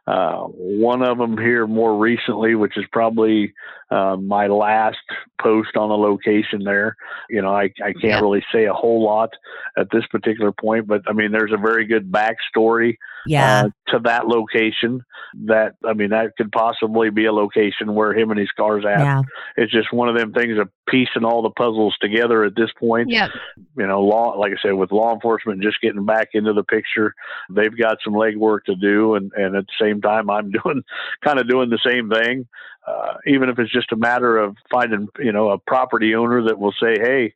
Uh, 0.07 0.43
one 0.43 1.03
of 1.03 1.17
them 1.17 1.39
here 1.39 1.67
more 1.67 1.99
recently, 1.99 2.55
which 2.55 2.77
is 2.77 2.85
probably 2.93 3.55
uh, 3.91 4.17
my 4.17 4.47
last 4.47 4.99
post 5.41 5.77
on 5.77 5.91
a 5.91 5.95
location 5.95 6.63
there. 6.63 6.95
You 7.31 7.41
know, 7.41 7.55
I, 7.55 7.71
I 7.83 7.95
can't 8.01 8.23
really 8.23 8.45
say 8.53 8.67
a 8.67 8.75
whole 8.75 9.03
lot 9.03 9.31
at 9.79 9.89
this 9.91 10.05
particular 10.11 10.53
point, 10.53 10.87
but 10.87 11.03
I 11.07 11.15
mean, 11.15 11.33
there's 11.33 11.53
a 11.53 11.57
very 11.57 11.87
good 11.87 12.13
backstory 12.13 12.97
yeah 13.27 13.65
uh, 13.65 13.69
to 13.93 13.99
that 14.01 14.27
location. 14.27 15.03
That 15.47 15.77
I 15.87 15.95
mean, 15.95 16.11
that 16.11 16.37
could 16.37 16.53
possibly 16.53 17.09
be 17.09 17.25
a 17.25 17.33
location 17.33 17.95
where 17.95 18.13
him 18.13 18.31
and 18.31 18.39
his 18.39 18.51
car's 18.57 18.85
at 18.85 19.01
yeah 19.01 19.23
it's 19.57 19.73
just 19.73 19.93
one 19.93 20.09
of 20.09 20.17
them 20.17 20.33
things 20.33 20.59
of 20.59 20.69
piecing 20.89 21.25
all 21.25 21.43
the 21.43 21.51
puzzles 21.51 21.97
together 22.01 22.45
at 22.45 22.57
this 22.57 22.71
point. 22.79 23.11
Yeah. 23.11 23.29
You 23.77 23.87
know, 23.87 24.01
law, 24.01 24.37
like 24.39 24.53
I 24.53 24.63
said, 24.63 24.73
with 24.73 24.93
law 24.93 25.15
enforcement 25.15 25.63
just 25.65 25.81
getting 25.81 26.05
back 26.05 26.29
into 26.35 26.53
the 26.53 26.63
picture, 26.63 27.15
they've 27.51 27.77
got 27.77 27.99
some 28.05 28.13
legwork 28.13 28.65
to 28.67 28.77
do, 28.77 29.15
and 29.15 29.33
and 29.33 29.57
at 29.57 29.67
the 29.67 29.85
same 29.85 30.01
time, 30.01 30.31
I'm 30.31 30.51
doing 30.65 30.83
kind 31.23 31.39
of 31.39 31.49
doing 31.49 31.71
the 31.71 31.81
same 31.85 32.11
thing. 32.11 32.47
Uh, 32.87 33.15
even 33.27 33.49
if 33.49 33.59
it's 33.59 33.73
just 33.73 33.93
a 33.93 33.97
matter 33.97 34.37
of 34.37 34.57
finding, 34.71 35.09
you 35.19 35.33
know, 35.33 35.51
a 35.51 35.59
property 35.59 36.15
owner 36.15 36.43
that 36.45 36.59
will 36.59 36.75
say, 36.81 36.99
"Hey, 36.99 37.35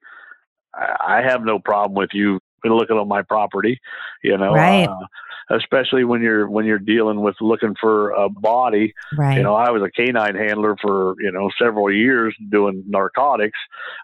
I 0.74 1.18
I 1.18 1.22
have 1.22 1.42
no 1.42 1.58
problem 1.58 1.94
with 1.94 2.10
you 2.12 2.40
looking 2.64 2.96
on 2.96 3.08
my 3.08 3.22
property," 3.22 3.80
you 4.22 4.36
know. 4.36 4.54
Right. 4.54 4.88
Uh, 4.88 5.06
especially 5.50 6.04
when 6.04 6.20
you're 6.20 6.48
when 6.48 6.66
you're 6.66 6.78
dealing 6.78 7.20
with 7.20 7.34
looking 7.40 7.74
for 7.80 8.10
a 8.10 8.28
body 8.28 8.92
right 9.16 9.38
you 9.38 9.42
know, 9.42 9.54
I 9.54 9.70
was 9.70 9.82
a 9.82 9.90
canine 9.90 10.34
handler 10.34 10.76
for 10.80 11.14
you 11.20 11.30
know 11.30 11.50
several 11.60 11.92
years 11.92 12.34
doing 12.50 12.84
narcotics. 12.86 13.58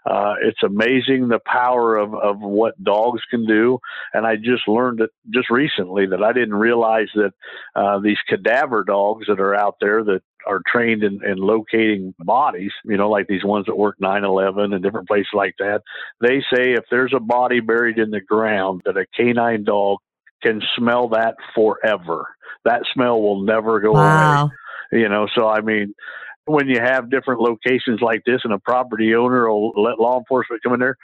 Uh, 0.05 0.35
it's 0.41 0.63
amazing 0.63 1.27
the 1.27 1.39
power 1.45 1.97
of 1.97 2.13
of 2.15 2.39
what 2.39 2.81
dogs 2.83 3.21
can 3.29 3.45
do, 3.45 3.79
and 4.13 4.25
I 4.25 4.35
just 4.35 4.67
learned 4.67 5.01
it 5.01 5.09
just 5.29 5.49
recently 5.49 6.05
that 6.07 6.23
I 6.23 6.33
didn't 6.33 6.55
realize 6.55 7.09
that 7.15 7.33
uh, 7.75 7.99
these 7.99 8.17
cadaver 8.27 8.83
dogs 8.83 9.27
that 9.27 9.39
are 9.39 9.55
out 9.55 9.75
there 9.81 10.03
that 10.03 10.21
are 10.47 10.61
trained 10.71 11.03
in, 11.03 11.19
in 11.25 11.37
locating 11.37 12.13
bodies, 12.19 12.71
you 12.83 12.97
know, 12.97 13.09
like 13.09 13.27
these 13.27 13.43
ones 13.43 13.65
that 13.67 13.77
work 13.77 13.97
9/11 14.01 14.73
and 14.73 14.83
different 14.83 15.07
places 15.07 15.29
like 15.33 15.55
that. 15.59 15.81
They 16.21 16.41
say 16.53 16.73
if 16.73 16.85
there's 16.89 17.13
a 17.15 17.19
body 17.19 17.59
buried 17.59 17.97
in 17.97 18.11
the 18.11 18.21
ground, 18.21 18.81
that 18.85 18.97
a 18.97 19.05
canine 19.15 19.63
dog 19.63 19.99
can 20.43 20.61
smell 20.77 21.09
that 21.09 21.35
forever. 21.53 22.27
That 22.65 22.83
smell 22.93 23.21
will 23.21 23.43
never 23.43 23.79
go 23.79 23.95
away 23.95 24.49
you 24.91 25.09
know 25.09 25.27
so 25.35 25.47
i 25.47 25.61
mean 25.61 25.93
when 26.45 26.67
you 26.67 26.79
have 26.79 27.09
different 27.09 27.41
locations 27.41 28.01
like 28.01 28.21
this 28.25 28.41
and 28.43 28.53
a 28.53 28.59
property 28.59 29.15
owner 29.15 29.49
will 29.49 29.71
let 29.75 29.99
law 29.99 30.19
enforcement 30.19 30.61
come 30.61 30.73
in 30.73 30.79
there 30.79 30.97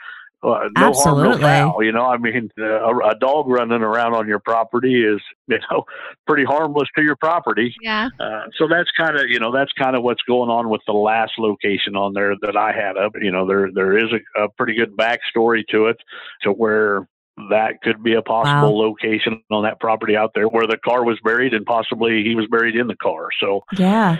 uh, 0.44 0.68
no 0.76 0.88
Absolutely. 0.88 1.22
harm 1.24 1.40
no 1.40 1.70
foul 1.72 1.82
you 1.84 1.92
know 1.92 2.06
i 2.06 2.16
mean 2.16 2.50
uh, 2.58 2.64
a, 2.64 3.10
a 3.10 3.14
dog 3.18 3.46
running 3.48 3.82
around 3.82 4.14
on 4.14 4.26
your 4.26 4.40
property 4.40 5.04
is 5.04 5.20
you 5.48 5.58
know 5.70 5.84
pretty 6.26 6.44
harmless 6.44 6.88
to 6.96 7.02
your 7.02 7.16
property 7.16 7.74
Yeah. 7.80 8.08
uh, 8.18 8.42
so 8.58 8.66
that's 8.68 8.90
kind 8.96 9.16
of 9.18 9.26
you 9.28 9.38
know 9.40 9.52
that's 9.52 9.72
kind 9.72 9.96
of 9.96 10.02
what's 10.02 10.22
going 10.22 10.50
on 10.50 10.68
with 10.68 10.80
the 10.86 10.92
last 10.92 11.32
location 11.38 11.96
on 11.96 12.12
there 12.14 12.34
that 12.42 12.56
I 12.56 12.72
had 12.72 12.96
up. 12.96 13.12
You 13.20 13.30
know 13.30 13.46
there 13.46 13.70
there 13.72 13.96
is 13.98 14.10
a, 14.12 14.44
a 14.44 14.48
pretty 14.48 14.74
good 14.74 14.96
backstory 14.96 15.62
to 15.70 15.86
it, 15.86 15.96
to 16.42 16.50
where 16.52 17.06
that 17.50 17.80
could 17.82 18.02
be 18.02 18.14
a 18.14 18.22
possible 18.22 18.78
location 18.78 19.42
on 19.50 19.62
that 19.64 19.80
property 19.80 20.16
out 20.16 20.32
there 20.34 20.46
where 20.48 20.66
the 20.66 20.76
car 20.84 21.04
was 21.04 21.18
buried 21.24 21.54
and 21.54 21.64
possibly 21.64 22.22
he 22.24 22.34
was 22.34 22.46
buried 22.50 22.76
in 22.76 22.86
the 22.88 22.96
car. 22.96 23.28
So 23.40 23.62
yeah 23.78 24.16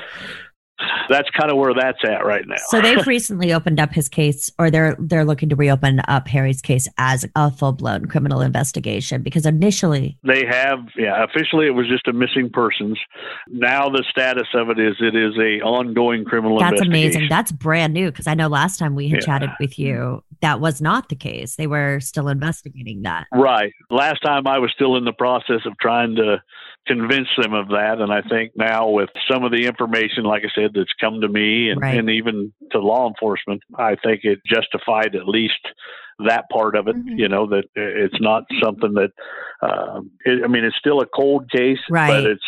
that's 1.08 1.28
kind 1.30 1.50
of 1.50 1.56
where 1.58 1.74
that's 1.74 1.98
at 2.04 2.24
right 2.24 2.46
now. 2.46 2.56
So 2.68 2.80
they've 2.80 3.06
recently 3.06 3.52
opened 3.52 3.80
up 3.80 3.92
his 3.92 4.08
case, 4.08 4.50
or 4.58 4.70
they're 4.70 4.96
they're 4.98 5.24
looking 5.24 5.48
to 5.50 5.56
reopen 5.56 6.00
up 6.08 6.28
Harry's 6.28 6.60
case 6.60 6.88
as 6.98 7.24
a 7.36 7.50
full 7.50 7.72
blown 7.72 8.06
criminal 8.06 8.40
investigation 8.40 9.22
because 9.22 9.46
initially, 9.46 10.18
They 10.24 10.44
have, 10.46 10.78
yeah. 10.96 11.22
Officially, 11.24 11.66
it 11.66 11.74
was 11.74 11.88
just 11.88 12.06
a 12.08 12.12
missing 12.12 12.50
persons. 12.52 12.98
Now 13.48 13.88
the 13.88 14.04
status 14.10 14.48
of 14.54 14.70
it 14.70 14.78
is 14.78 14.96
it 15.00 15.14
is 15.14 15.34
a 15.38 15.60
ongoing 15.64 16.24
criminal 16.24 16.58
that's 16.58 16.72
investigation. 16.72 16.92
amazing. 17.16 17.28
That's 17.28 17.52
brand 17.52 17.92
new 17.94 18.10
because 18.10 18.26
I 18.26 18.34
know 18.34 18.48
last 18.48 18.78
time 18.78 18.94
we 18.94 19.08
had 19.08 19.20
Yeah. 19.20 19.26
chatted 19.26 19.50
with 19.60 19.78
you, 19.78 20.22
that 20.40 20.60
was 20.60 20.80
not 20.80 21.08
the 21.08 21.16
case. 21.16 21.56
They 21.56 21.66
were 21.66 22.00
still 22.00 22.28
investigating 22.28 23.02
that. 23.02 23.26
Right. 23.32 23.72
Last 23.90 24.20
time 24.22 24.46
I 24.46 24.58
was 24.58 24.70
still 24.74 24.96
in 24.96 25.04
the 25.04 25.12
process 25.12 25.60
of 25.66 25.76
trying 25.80 26.16
to 26.16 26.42
convince 26.86 27.28
them 27.40 27.54
of 27.54 27.68
that. 27.68 27.98
And 28.00 28.12
I 28.12 28.22
think 28.22 28.52
now 28.56 28.88
with 28.88 29.10
some 29.30 29.44
of 29.44 29.52
the 29.52 29.66
information, 29.66 30.24
like 30.24 30.42
I 30.44 30.50
said, 30.54 30.72
that's 30.74 30.92
come 31.00 31.20
to 31.20 31.28
me 31.28 31.70
and, 31.70 31.80
Right. 31.80 31.98
and 31.98 32.10
even 32.10 32.52
to 32.72 32.78
law 32.80 33.08
enforcement, 33.08 33.62
I 33.78 33.96
think 33.96 34.20
it 34.24 34.40
justified 34.46 35.14
at 35.14 35.28
least 35.28 35.60
that 36.26 36.44
part 36.50 36.76
of 36.76 36.88
it, 36.88 36.96
Mhm. 36.96 37.18
you 37.18 37.28
know, 37.28 37.46
that 37.46 37.64
it's 37.74 38.20
not 38.20 38.44
something 38.62 38.94
that, 38.94 39.10
um, 39.62 40.10
it, 40.24 40.44
I 40.44 40.48
mean, 40.48 40.64
it's 40.64 40.76
still 40.76 41.00
a 41.00 41.06
cold 41.06 41.50
case, 41.50 41.80
Right. 41.90 42.08
but 42.08 42.24
it's, 42.30 42.44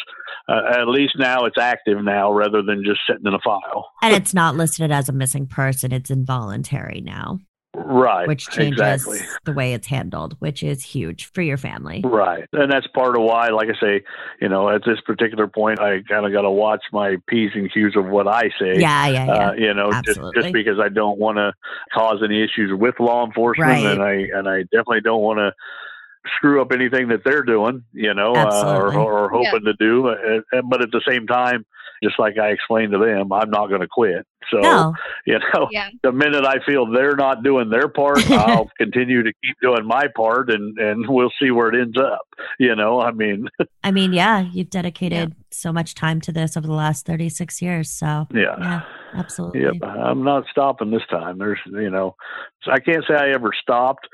uh, 0.48 0.80
at 0.80 0.88
least 0.88 1.14
now 1.18 1.44
it's 1.44 1.58
active 1.58 2.02
now 2.04 2.30
rather 2.32 2.62
than 2.62 2.84
just 2.84 3.00
sitting 3.08 3.26
in 3.26 3.34
a 3.34 3.38
file. 3.40 3.90
And 4.02 4.14
it's 4.14 4.34
not 4.34 4.56
listed 4.56 4.90
as 4.90 5.08
a 5.08 5.12
missing 5.12 5.46
person, 5.46 5.92
it's 5.92 6.10
involuntary 6.10 7.00
now. 7.00 7.38
Right. 7.74 8.28
which 8.28 8.46
changes 8.48 8.80
exactly. 8.80 9.20
the 9.44 9.52
way 9.52 9.74
it's 9.74 9.86
handled, 9.86 10.36
which 10.38 10.62
is 10.62 10.82
huge 10.82 11.26
for 11.26 11.42
your 11.42 11.56
family. 11.56 12.02
Right. 12.04 12.48
And 12.52 12.70
that's 12.70 12.86
part 12.88 13.16
of 13.16 13.22
why, 13.22 13.48
like 13.48 13.68
I 13.68 13.80
say, 13.80 14.04
you 14.40 14.48
know, 14.48 14.68
at 14.68 14.82
this 14.86 15.00
particular 15.00 15.46
point, 15.48 15.80
I 15.80 16.02
kind 16.08 16.24
of 16.24 16.32
got 16.32 16.42
to 16.42 16.50
watch 16.50 16.82
my 16.92 17.16
P's 17.28 17.50
and 17.54 17.72
Q's 17.72 17.96
of 17.96 18.06
what 18.06 18.28
I 18.28 18.42
say. 18.60 18.78
Yeah, 18.78 19.06
yeah, 19.08 19.26
yeah. 19.26 19.32
Uh, 19.48 19.52
you 19.54 19.74
know, 19.74 19.90
just, 20.04 20.20
just 20.34 20.52
because 20.52 20.78
I 20.78 20.88
don't 20.88 21.18
want 21.18 21.38
to 21.38 21.52
cause 21.92 22.20
any 22.24 22.42
issues 22.42 22.70
with 22.72 22.98
law 23.00 23.26
enforcement, 23.26 23.68
Right. 23.68 23.86
and 23.86 24.02
I 24.02 24.12
and 24.38 24.48
I 24.48 24.62
definitely 24.62 25.00
don't 25.00 25.22
want 25.22 25.38
to 25.38 25.52
screw 26.36 26.60
up 26.60 26.72
anything 26.72 27.08
that 27.08 27.20
they're 27.24 27.42
doing, 27.42 27.84
you 27.92 28.14
know, 28.14 28.32
uh, 28.34 28.76
or, 28.78 28.96
or 28.98 29.30
hoping 29.30 29.64
to 29.64 29.74
do. 29.74 30.14
But 30.68 30.82
at 30.82 30.90
the 30.90 31.02
same 31.06 31.26
time, 31.26 31.64
just 32.02 32.18
like 32.18 32.38
I 32.38 32.48
explained 32.48 32.92
to 32.92 32.98
them, 32.98 33.32
I'm 33.32 33.50
not 33.50 33.68
going 33.68 33.80
to 33.80 33.88
quit. 33.88 34.26
So 34.50 34.58
no, 34.58 34.94
you 35.26 35.38
know, 35.38 35.68
Yeah. 35.70 35.88
the 36.02 36.12
minute 36.12 36.44
I 36.44 36.56
feel 36.66 36.90
they're 36.90 37.16
not 37.16 37.42
doing 37.42 37.70
their 37.70 37.88
part, 37.88 38.30
I'll 38.30 38.70
continue 38.76 39.22
to 39.22 39.32
keep 39.42 39.56
doing 39.62 39.86
my 39.86 40.08
part, 40.14 40.50
and 40.50 40.78
and 40.78 41.06
we'll 41.08 41.32
see 41.40 41.50
where 41.50 41.68
it 41.70 41.80
ends 41.80 41.96
up. 41.98 42.26
You 42.58 42.76
know, 42.76 43.00
I 43.00 43.12
mean, 43.12 43.48
I 43.84 43.90
mean, 43.90 44.12
yeah, 44.12 44.40
you've 44.52 44.68
dedicated 44.68 45.34
so 45.50 45.72
much 45.72 45.94
time 45.94 46.20
to 46.22 46.32
this 46.32 46.56
over 46.58 46.66
the 46.66 46.74
last 46.74 47.06
36 47.06 47.62
years. 47.62 47.90
So, 47.90 48.26
yeah. 48.34 48.56
yeah, 48.58 48.82
absolutely. 49.14 49.62
Yep, 49.62 49.76
I'm 49.82 50.24
not 50.24 50.44
stopping 50.50 50.90
this 50.90 51.06
time. 51.10 51.38
There's, 51.38 51.60
you 51.66 51.90
know, 51.90 52.16
I 52.66 52.80
can't 52.80 53.04
say 53.08 53.14
I 53.14 53.30
ever 53.30 53.50
stopped, 53.62 54.06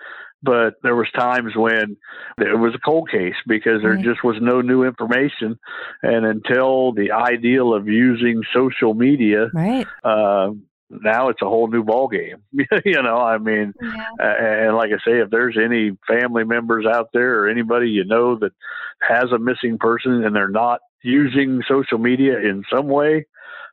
but 0.42 0.74
there 0.82 0.96
was 0.96 1.08
times 1.14 1.54
when 1.54 1.96
it 2.38 2.58
was 2.58 2.74
a 2.74 2.78
cold 2.78 3.10
case 3.10 3.34
because 3.46 3.82
there 3.82 3.92
Right. 3.94 4.04
just 4.04 4.24
was 4.24 4.36
no 4.40 4.60
new 4.60 4.84
information, 4.84 5.58
and 6.02 6.24
until 6.26 6.92
the 6.92 7.12
ideal 7.12 7.74
of 7.74 7.88
using 7.88 8.42
social 8.54 8.94
media, 8.94 9.48
Right. 9.52 9.86
uh, 10.04 10.52
now 10.90 11.28
it's 11.28 11.40
a 11.42 11.46
whole 11.48 11.68
new 11.68 11.84
ball 11.84 12.08
game. 12.08 12.38
you 12.52 13.02
know, 13.02 13.16
I 13.18 13.38
mean, 13.38 13.72
Yeah. 13.80 14.66
And 14.66 14.76
like 14.76 14.90
I 14.92 14.98
say, 15.04 15.20
if 15.20 15.30
there's 15.30 15.56
any 15.56 15.96
family 16.08 16.44
members 16.44 16.84
out 16.86 17.10
there 17.12 17.40
or 17.40 17.48
anybody 17.48 17.90
you 17.90 18.04
know 18.04 18.36
that 18.36 18.52
has 19.00 19.30
a 19.32 19.38
missing 19.38 19.78
person 19.78 20.24
and 20.24 20.34
they're 20.34 20.48
not 20.48 20.80
using 21.02 21.62
social 21.68 21.98
media 21.98 22.38
in 22.40 22.64
some 22.72 22.88
way, 22.88 23.26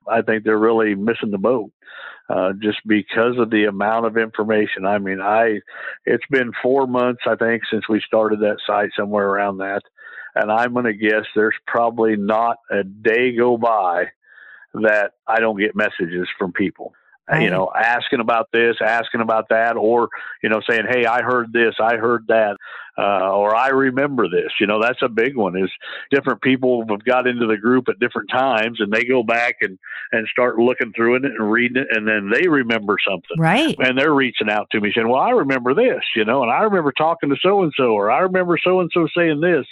I 0.07 0.22
think 0.22 0.43
they're 0.43 0.57
really 0.57 0.95
missing 0.95 1.32
the 1.32 1.38
boat. 1.38 1.72
Uh, 2.30 2.52
just 2.62 2.80
because 2.86 3.38
of 3.38 3.50
the 3.52 3.64
amount 3.64 4.06
of 4.06 4.18
information. 4.18 4.86
I 4.86 4.98
mean, 4.98 5.22
I 5.22 5.62
it's 6.06 6.26
been 6.30 6.52
four 6.62 6.86
months, 6.86 7.22
I 7.26 7.36
think, 7.36 7.64
since 7.72 7.88
we 7.88 8.02
started 8.06 8.42
that 8.42 8.58
site, 8.68 8.90
somewhere 8.98 9.30
around 9.30 9.60
that, 9.60 9.82
and 10.36 10.52
I'm 10.52 10.74
going 10.74 10.84
to 10.86 10.94
guess 10.94 11.24
there's 11.36 11.56
probably 11.66 12.18
not 12.18 12.58
a 12.70 12.84
day 12.84 13.34
go 13.34 13.58
by 13.58 14.08
that 14.74 15.12
I 15.26 15.40
don't 15.40 15.58
get 15.58 15.74
messages 15.74 16.28
from 16.38 16.52
people. 16.52 16.94
Uh, 17.32 17.38
you 17.38 17.50
know, 17.50 17.70
asking 17.76 18.22
about 18.22 18.50
this, 18.54 18.76
asking 18.82 19.22
about 19.22 19.50
that, 19.50 19.76
or 19.76 20.10
you 20.42 20.50
know, 20.50 20.62
saying, 20.70 20.84
"Hey, 20.90 21.06
I 21.06 21.22
heard 21.22 21.52
this, 21.52 21.76
I 21.80 21.96
heard 21.96 22.26
that," 22.28 22.58
uh, 22.98 23.32
or 23.32 23.56
"I 23.56 23.70
remember 23.70 24.28
this." 24.28 24.52
You 24.60 24.68
know, 24.68 24.82
that's 24.82 25.02
a 25.02 25.10
big 25.10 25.36
one. 25.36 25.58
Is 25.58 25.72
different 26.12 26.41
people 26.41 26.86
have 26.89 27.04
got 27.04 27.28
into 27.28 27.45
the 27.48 27.58
group 27.58 27.89
at 27.89 28.00
different 28.00 28.30
times, 28.30 28.80
and 28.80 28.91
they 28.91 29.04
go 29.04 29.24
back 29.24 29.56
and 29.62 29.78
and 30.12 30.28
start 30.28 30.58
looking 30.58 30.93
through 30.93 31.16
it 31.16 31.26
and 31.26 31.52
reading 31.52 31.84
it, 31.84 31.88
and 31.95 32.08
then 32.08 32.32
they 32.34 32.48
remember 32.48 32.95
something. 33.08 33.38
Right. 33.38 33.76
And 33.80 33.98
they're 33.98 34.14
reaching 34.14 34.50
out 34.50 34.70
to 34.72 34.80
me 34.82 34.91
saying, 34.95 35.08
"Well, 35.10 35.20
I 35.20 35.32
remember 35.32 35.74
this, 35.74 36.04
you 36.16 36.26
know, 36.26 36.41
and 36.43 36.52
I 36.52 36.62
remember 36.64 36.91
talking 36.91 37.30
to 37.30 37.36
so 37.41 37.64
and 37.64 37.74
so, 37.76 37.91
or 37.91 38.10
I 38.12 38.20
remember 38.20 38.58
so 38.64 38.80
and 38.80 38.89
so 38.93 39.08
saying 39.16 39.41
this," 39.41 39.66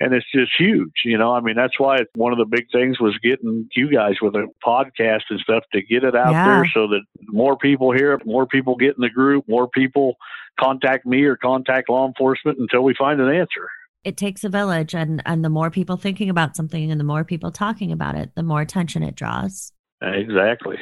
and 0.00 0.12
it's 0.12 0.26
just 0.34 0.52
huge, 0.58 0.92
you 1.04 1.18
know. 1.18 1.32
I 1.34 1.40
mean, 1.40 1.56
that's 1.56 1.78
why 1.78 1.98
one 2.14 2.32
of 2.32 2.38
the 2.38 2.44
big 2.44 2.66
things 2.72 3.00
was 3.00 3.16
getting 3.18 3.68
you 3.74 3.90
guys 3.90 4.16
with 4.20 4.34
a 4.34 4.46
podcast 4.64 5.22
and 5.30 5.40
stuff 5.40 5.64
to 5.72 5.82
get 5.82 6.04
it 6.04 6.14
out 6.16 6.32
Yeah. 6.32 6.44
there, 6.44 6.70
so 6.74 6.86
that 6.88 7.02
more 7.28 7.56
people 7.56 7.92
hear 7.92 8.12
it, 8.12 8.26
more 8.26 8.46
people 8.46 8.76
get 8.76 8.96
in 8.96 9.00
the 9.00 9.10
group, 9.10 9.48
more 9.48 9.68
people 9.68 10.16
contact 10.58 11.06
me 11.06 11.22
or 11.24 11.36
contact 11.36 11.88
law 11.88 12.06
enforcement 12.06 12.58
until 12.58 12.82
we 12.82 12.94
find 12.98 13.20
an 13.20 13.28
answer. 13.28 13.68
It 14.04 14.16
takes 14.16 14.44
a 14.44 14.48
village, 14.48 14.94
and, 14.94 15.22
and 15.26 15.44
the 15.44 15.48
more 15.48 15.70
people 15.70 15.96
thinking 15.96 16.30
about 16.30 16.56
something 16.56 16.90
and 16.90 17.00
the 17.00 17.04
more 17.04 17.24
people 17.24 17.50
talking 17.50 17.90
about 17.90 18.14
it, 18.14 18.30
the 18.36 18.42
more 18.42 18.60
attention 18.60 19.02
it 19.02 19.16
draws. 19.16 19.72
Exactly. 20.00 20.76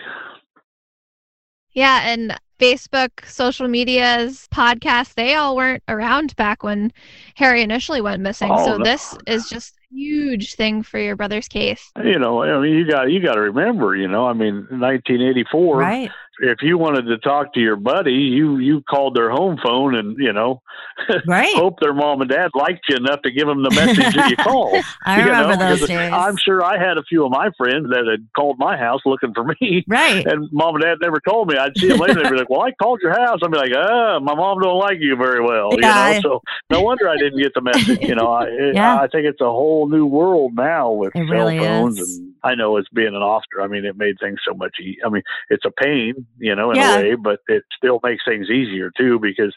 Yeah, 1.73 2.03
and 2.05 2.37
Facebook, 2.65 3.11
social 3.27 3.69
medias, 3.69 4.49
podcasts, 4.53 5.15
they 5.15 5.35
all 5.35 5.55
weren't 5.55 5.83
around 5.89 6.35
back 6.37 6.63
when 6.63 6.93
Harry 7.37 7.61
initially 7.63 8.01
went 8.01 8.23
missing. 8.23 8.51
Oh, 8.51 8.65
so 8.65 8.77
no. 8.79 8.85
this 8.85 9.15
is 9.27 9.49
just 9.51 9.75
a 9.93 9.95
huge 9.95 10.55
thing 10.55 10.83
for 10.83 10.99
your 10.99 11.15
brother's 11.15 11.47
case. 11.49 11.91
You 12.03 12.19
know, 12.19 12.43
I 12.43 12.59
mean, 12.61 12.73
you 12.73 12.89
got 12.91 13.11
you 13.11 13.23
got 13.23 13.35
to 13.35 13.41
remember, 13.43 13.95
you 13.95 14.09
know, 14.09 14.27
I 14.27 14.33
mean, 14.33 14.67
1984. 14.71 15.77
Right. 15.79 16.11
If 16.41 16.63
you 16.63 16.79
wanted 16.79 17.03
to 17.03 17.19
talk 17.19 17.55
to 17.55 17.61
your 17.61 17.77
buddy, 17.77 18.13
you 18.13 18.59
you 18.59 18.83
called 18.91 19.15
their 19.15 19.31
home 19.31 19.57
phone, 19.63 19.95
and 19.95 20.17
you 20.19 20.33
know, 20.33 20.63
Right. 21.29 21.55
hope 21.55 21.79
their 21.81 21.95
mom 21.95 22.23
and 22.23 22.31
dad 22.31 22.51
liked 22.55 22.87
you 22.89 22.97
enough 22.97 23.23
to 23.23 23.31
give 23.31 23.47
them 23.47 23.63
the 23.63 23.71
message 23.71 24.15
that 24.17 24.31
you 24.31 24.37
called. 24.43 24.83
I 25.07 25.19
you 25.21 25.27
remember 25.27 25.57
know? 25.57 25.77
those 25.77 25.87
days. 25.87 26.13
I'm 26.13 26.37
sure 26.37 26.65
I 26.65 26.77
had 26.77 26.99
a 26.99 27.05
few 27.05 27.25
of 27.25 27.31
my 27.31 27.51
friends 27.57 27.89
that 27.91 28.09
had 28.11 28.27
called 28.35 28.59
my 28.59 28.77
house 28.77 29.01
looking 29.07 29.33
for 29.33 29.45
me. 29.61 29.85
right. 29.87 30.27
And 30.27 30.49
mom 30.51 30.75
and 30.75 30.83
dad 30.83 30.97
never 31.01 31.21
told 31.21 31.49
me. 31.51 31.57
I'd 31.57 31.77
see 31.79 31.87
them 31.87 31.99
later. 31.99 32.15
They'd 32.15 32.31
be 32.31 32.37
like, 32.37 32.51
"Well, 32.57 32.63
I 32.67 32.73
called 32.73 33.01
your 33.03 33.13
house." 33.13 33.41
I'd 33.43 33.51
be 33.51 33.59
like, 33.59 33.73
"Ah, 33.77 34.19
my 34.21 34.35
mom 34.35 34.61
don't 34.61 34.79
like 34.79 34.99
you 35.01 35.17
very 35.17 35.41
well." 35.41 35.71
Yeah. 35.79 36.09
You 36.09 36.15
know, 36.15 36.21
so 36.21 36.43
no 36.71 36.83
wonder 36.83 37.09
I 37.09 37.17
didn't 37.17 37.41
get 37.41 37.53
the 37.55 37.61
message. 37.61 38.01
You 38.03 38.15
know, 38.15 38.33
I, 38.33 38.45
it, 38.45 38.75
Yeah. 38.75 38.97
I 39.01 39.09
think 39.09 39.27
it's 39.27 39.41
a 39.41 39.51
whole 39.51 39.89
new 39.89 40.07
world 40.07 40.53
now 40.55 40.93
with 40.93 41.15
It 41.15 41.27
cell 41.27 41.35
really 41.37 41.59
phones, 41.59 41.99
is. 42.01 42.19
and 42.19 42.33
I 42.45 42.55
know 42.55 42.77
it's 42.77 42.89
being 42.91 43.09
an 43.15 43.23
officer. 43.23 43.61
I 43.63 43.67
mean, 43.67 43.85
it 43.85 43.97
made 43.97 44.17
things 44.21 44.39
so 44.47 44.55
much. 44.55 44.77
E- 44.81 44.99
I 45.05 45.09
mean, 45.09 45.23
it's 45.51 45.65
a 45.65 45.71
pain, 45.71 46.27
you 46.39 46.55
know, 46.55 46.71
in 46.71 46.77
Yeah. 46.77 46.97
a 46.99 47.03
way, 47.03 47.15
but 47.17 47.41
it 47.49 47.65
still 47.77 48.01
makes 48.05 48.23
things 48.27 48.49
easier 48.51 48.91
too 48.97 49.19
because 49.19 49.55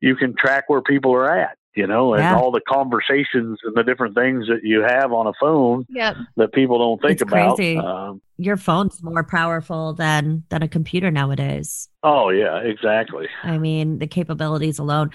you 0.00 0.14
can 0.16 0.34
track 0.36 0.64
where 0.68 0.82
people 0.82 1.12
are 1.14 1.30
at. 1.30 1.56
You 1.76 1.86
know, 1.86 2.14
and 2.14 2.22
Yeah. 2.22 2.36
all 2.36 2.50
the 2.50 2.62
conversations 2.66 3.58
and 3.62 3.74
the 3.76 3.82
different 3.84 4.14
things 4.14 4.46
that 4.48 4.60
you 4.64 4.80
have 4.80 5.12
on 5.12 5.26
a 5.26 5.32
phone 5.38 5.84
Yep. 5.90 6.16
that 6.38 6.52
people 6.54 6.78
don't 6.78 7.00
think 7.02 7.12
It's 7.12 7.22
about. 7.22 7.56
crazy. 7.56 7.76
Um, 7.76 8.22
Your 8.38 8.56
phone's 8.56 9.02
more 9.02 9.22
powerful 9.24 9.92
than 9.92 10.44
than 10.48 10.62
a 10.62 10.68
computer 10.68 11.10
nowadays. 11.10 11.88
oh 12.02 12.30
yeah, 12.30 12.58
exactly. 12.60 13.28
I 13.42 13.58
mean, 13.58 13.98
the 13.98 14.06
capabilities 14.06 14.78
alone. 14.78 15.10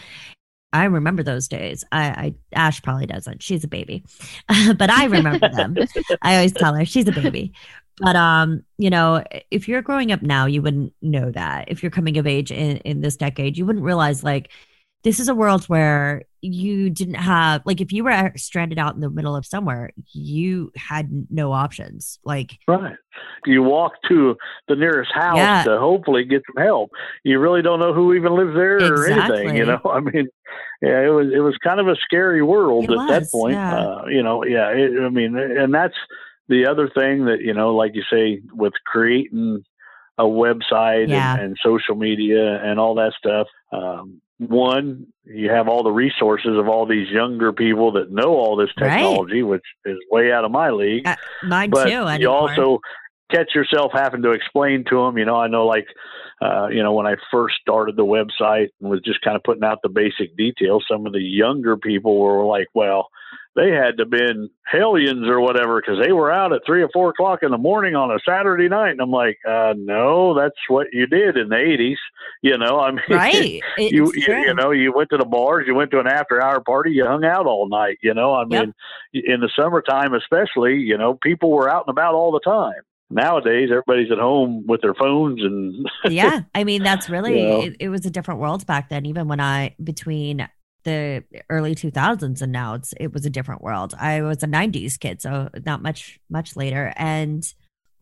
I 0.73 0.85
remember 0.85 1.21
those 1.23 1.49
days. 1.49 1.83
I, 1.91 2.03
I 2.05 2.33
Ash 2.53 2.81
probably 2.81 3.05
doesn't. 3.05 3.43
She's 3.43 3.63
a 3.63 3.67
baby, 3.67 4.05
but 4.77 4.89
I 4.89 5.05
remember 5.05 5.49
them. 5.49 5.75
I 6.21 6.35
always 6.35 6.53
tell 6.53 6.73
her 6.75 6.85
she's 6.85 7.07
a 7.07 7.11
baby. 7.11 7.51
But 7.99 8.15
um, 8.15 8.63
you 8.77 8.89
know, 8.89 9.23
if 9.51 9.67
you're 9.67 9.81
growing 9.81 10.11
up 10.11 10.21
now, 10.21 10.45
you 10.45 10.61
wouldn't 10.61 10.93
know 11.01 11.29
that. 11.31 11.65
If 11.69 11.83
you're 11.83 11.89
coming 11.91 12.17
of 12.17 12.25
age 12.27 12.51
in 12.51 12.77
in 12.77 13.01
this 13.01 13.17
decade, 13.17 13.57
you 13.57 13.65
wouldn't 13.65 13.83
realize 13.83 14.23
like 14.23 14.51
this 15.03 15.19
is 15.19 15.27
a 15.27 15.35
world 15.35 15.65
where 15.65 16.23
you 16.43 16.89
didn't 16.89 17.15
have 17.15 17.61
like 17.65 17.81
if 17.81 17.91
you 17.91 18.03
were 18.03 18.31
stranded 18.35 18.79
out 18.79 18.95
in 18.95 19.01
the 19.01 19.09
middle 19.09 19.35
of 19.35 19.45
somewhere, 19.45 19.91
you 20.13 20.71
had 20.75 21.27
no 21.29 21.51
options. 21.51 22.19
Like 22.23 22.57
Right. 22.67 22.95
You 23.45 23.61
walk 23.63 23.93
to 24.09 24.35
the 24.67 24.75
nearest 24.75 25.11
house 25.13 25.37
Yeah. 25.37 25.63
to 25.63 25.79
hopefully 25.79 26.23
get 26.23 26.41
some 26.47 26.63
help. 26.63 26.91
You 27.23 27.39
really 27.39 27.61
don't 27.61 27.79
know 27.79 27.93
who 27.93 28.13
even 28.13 28.35
lives 28.35 28.55
there 28.55 28.77
or 28.77 29.07
anything. 29.07 29.55
You 29.55 29.65
know, 29.65 29.81
I 29.85 29.99
mean, 29.99 30.27
yeah, 30.81 31.01
it 31.01 31.09
was 31.09 31.27
it 31.33 31.39
was 31.39 31.55
kind 31.63 31.79
of 31.79 31.87
a 31.87 31.95
scary 31.95 32.41
world 32.41 32.85
It 32.89 32.97
at 32.99 33.07
that 33.07 33.31
point. 33.31 33.53
yeah. 33.53 33.77
Uh, 33.77 34.05
you 34.07 34.23
know, 34.23 34.43
yeah. 34.43 34.69
It, 34.69 34.99
I 34.99 35.09
mean, 35.09 35.37
and 35.37 35.73
that's 35.73 35.95
the 36.47 36.65
other 36.65 36.89
thing 36.89 37.25
that 37.25 37.41
you 37.41 37.53
know, 37.53 37.75
like 37.75 37.93
you 37.95 38.03
say, 38.11 38.41
with 38.53 38.73
creating 38.85 39.63
a 40.17 40.23
website 40.23 41.07
Yeah. 41.09 41.33
and, 41.33 41.41
and 41.41 41.57
social 41.63 41.95
media 41.95 42.61
and 42.63 42.79
all 42.79 42.95
that 42.95 43.13
stuff. 43.17 43.47
Um, 43.71 44.21
one, 44.49 45.07
you 45.23 45.51
have 45.51 45.67
all 45.67 45.83
the 45.83 45.91
resources 45.91 46.57
of 46.57 46.67
all 46.67 46.85
these 46.87 47.09
younger 47.09 47.53
people 47.53 47.91
that 47.93 48.11
know 48.11 48.29
all 48.29 48.55
this 48.55 48.69
Right. 48.79 48.89
technology, 48.89 49.43
which 49.43 49.63
is 49.85 49.97
way 50.09 50.31
out 50.31 50.45
of 50.45 50.51
my 50.51 50.71
league 50.71 51.07
uh, 51.07 51.15
mine 51.43 51.69
but 51.69 51.87
too. 51.87 52.07
you 52.19 52.27
also 52.27 52.79
catch 53.29 53.53
yourself 53.53 53.91
having 53.93 54.21
to 54.23 54.31
explain 54.31 54.83
to 54.89 54.97
them. 54.97 55.17
You 55.17 55.25
know, 55.25 55.35
I 55.35 55.47
know 55.47 55.65
like, 55.67 55.87
uh, 56.41 56.67
you 56.67 56.81
know, 56.81 56.93
when 56.93 57.05
I 57.05 57.15
first 57.31 57.55
started 57.61 57.95
the 57.95 58.05
website 58.05 58.69
and 58.81 58.89
was 58.89 59.01
just 59.05 59.21
kind 59.21 59.35
of 59.35 59.43
putting 59.43 59.63
out 59.63 59.79
the 59.83 59.89
basic 59.89 60.35
details, 60.35 60.85
some 60.89 61.05
of 61.05 61.13
the 61.13 61.21
younger 61.21 61.77
people 61.77 62.19
were 62.19 62.43
like, 62.43 62.67
well, 62.73 63.09
they 63.55 63.71
had 63.71 63.97
to 63.97 64.05
been 64.05 64.49
hellions 64.63 65.27
or 65.27 65.41
whatever 65.41 65.81
because 65.81 65.99
they 66.01 66.13
were 66.13 66.31
out 66.31 66.53
at 66.53 66.61
three 66.65 66.81
or 66.81 66.89
four 66.93 67.09
o'clock 67.09 67.39
in 67.43 67.51
the 67.51 67.57
morning 67.57 67.95
on 67.95 68.09
a 68.09 68.19
Saturday 68.25 68.69
night. 68.69 68.91
And 68.91 69.01
I'm 69.01 69.11
like, 69.11 69.37
uh, 69.47 69.73
no, 69.77 70.33
that's 70.33 70.55
what 70.69 70.87
you 70.93 71.05
did 71.05 71.35
in 71.37 71.49
the 71.49 71.55
80s. 71.55 71.97
You 72.41 72.57
know, 72.57 72.79
I 72.79 72.91
mean, 72.91 73.01
right. 73.09 73.61
You, 73.77 74.11
you 74.15 74.23
you 74.45 74.53
know 74.53 74.71
you 74.71 74.93
went 74.93 75.09
to 75.09 75.17
the 75.17 75.25
bars 75.25 75.65
you 75.67 75.73
went 75.75 75.91
to 75.91 75.99
an 75.99 76.07
after 76.07 76.41
hour 76.41 76.61
party 76.61 76.91
you 76.91 77.05
hung 77.05 77.25
out 77.25 77.45
all 77.45 77.67
night 77.67 77.97
you 78.03 78.13
know 78.13 78.33
i 78.33 78.41
Yep. 78.41 78.49
mean 78.49 78.73
in 79.13 79.39
the 79.41 79.49
summertime 79.55 80.13
especially 80.13 80.75
you 80.75 80.97
know 80.97 81.15
people 81.15 81.51
were 81.51 81.69
out 81.69 81.85
and 81.87 81.91
about 81.91 82.13
all 82.13 82.31
the 82.31 82.39
time 82.41 82.81
nowadays 83.09 83.69
everybody's 83.71 84.11
at 84.11 84.19
home 84.19 84.65
with 84.67 84.81
their 84.81 84.93
phones 84.93 85.41
and 85.43 85.85
yeah 86.09 86.41
i 86.55 86.63
mean 86.63 86.83
that's 86.83 87.09
really 87.09 87.41
Yeah. 87.41 87.63
it, 87.69 87.75
it 87.79 87.89
was 87.89 88.05
a 88.05 88.09
different 88.11 88.39
world 88.39 88.65
back 88.67 88.89
then 88.89 89.05
even 89.05 89.27
when 89.27 89.39
i 89.39 89.75
between 89.83 90.47
the 90.83 91.23
early 91.49 91.75
2000s 91.75 92.41
and 92.41 92.51
now 92.51 92.73
it's 92.73 92.93
it 92.99 93.13
was 93.13 93.25
a 93.25 93.29
different 93.29 93.61
world 93.61 93.93
i 93.99 94.21
was 94.21 94.41
a 94.43 94.47
90s 94.47 94.99
kid 94.99 95.21
so 95.21 95.49
not 95.65 95.81
much 95.81 96.19
much 96.29 96.55
later 96.55 96.93
and 96.95 97.53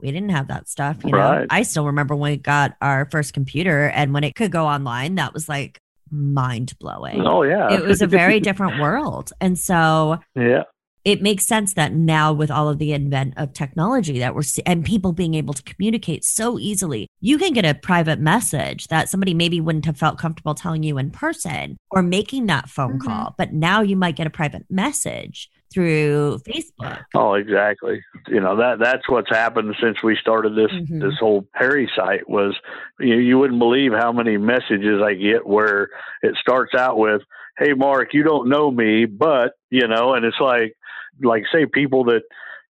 We 0.01 0.11
didn't 0.11 0.30
have 0.30 0.47
that 0.47 0.69
stuff. 0.69 1.03
You 1.03 1.11
know, 1.11 1.45
I 1.49 1.63
still 1.63 1.86
remember 1.88 2.15
when 2.15 2.32
we 2.32 2.38
got 2.38 2.75
our 2.82 3.05
first 3.11 3.34
computer 3.34 3.89
and 3.89 4.13
when 4.13 4.23
it 4.23 4.34
could 4.34 4.49
go 4.49 4.65
online, 4.65 5.15
that 5.15 5.34
was 5.34 5.49
like 5.49 5.77
mind 6.09 6.71
blowing. 6.80 7.19
Oh 7.27 7.43
yeah, 7.43 7.73
It 7.73 7.84
was 7.84 8.01
a 8.01 8.07
very 8.07 8.39
different 8.47 8.80
world. 8.80 9.34
And 9.41 9.59
so 9.59 10.19
yeah. 10.36 10.63
It 11.06 11.22
makes 11.22 11.45
sense 11.45 11.74
that 11.76 11.93
now 11.93 12.34
with 12.34 12.52
all 12.52 12.68
of 12.70 12.78
the 12.78 12.93
advent 12.93 13.34
of 13.38 13.54
technology 13.54 14.20
that 14.20 14.36
we're 14.36 14.41
see- 14.41 14.62
and 14.66 14.84
people 14.86 15.14
being 15.14 15.34
able 15.34 15.54
to 15.54 15.64
communicate 15.64 16.24
so 16.26 16.60
easily 16.60 17.08
you 17.22 17.38
can 17.38 17.54
get 17.54 17.66
a 17.66 17.74
private 17.74 18.20
message 18.20 18.88
that 18.88 19.08
somebody 19.10 19.34
maybe 19.34 19.62
wouldn't 19.62 19.86
have 19.86 19.97
felt 19.97 20.18
comfortable 20.18 20.54
telling 20.54 20.84
you 20.84 20.97
in 20.97 21.10
person 21.10 21.78
or 21.91 22.02
making 22.02 22.45
that 22.47 22.70
phone 22.70 23.00
Mhm. 23.00 23.06
call 23.06 23.36
but 23.38 23.54
now 23.54 23.82
you 23.82 23.95
might 23.95 24.16
get 24.16 24.28
a 24.28 24.30
private 24.32 24.66
message 24.70 25.50
through 25.74 26.39
facebook 26.47 27.00
Oh, 27.16 27.34
exactly. 27.36 28.02
You 28.28 28.39
know 28.41 28.56
that 28.58 28.80
that's 28.80 29.08
what's 29.08 29.30
happened 29.30 29.76
since 29.82 30.02
we 30.04 30.16
started 30.18 30.56
this 30.56 30.72
Mhm. 30.72 31.02
this 31.02 31.18
whole 31.20 31.47
Harry 31.54 31.89
site. 31.95 32.28
Was 32.30 32.56
you, 33.00 33.16
you 33.16 33.38
wouldn't 33.38 33.60
believe 33.60 33.93
how 33.93 34.12
many 34.12 34.38
messages 34.38 35.02
I 35.02 35.14
get 35.14 35.45
where 35.45 35.89
it 36.24 36.36
starts 36.41 36.74
out 36.76 36.97
with, 36.97 37.22
"Hey, 37.58 37.74
Mark, 37.74 38.14
you 38.14 38.24
don't 38.24 38.50
know 38.50 38.72
me, 38.72 39.06
but 39.06 39.54
you 39.70 39.88
know," 39.88 40.14
and 40.16 40.26
it's 40.26 40.39
like 40.39 40.74
like 41.22 41.43
say 41.53 41.65
people 41.65 42.05
that 42.05 42.22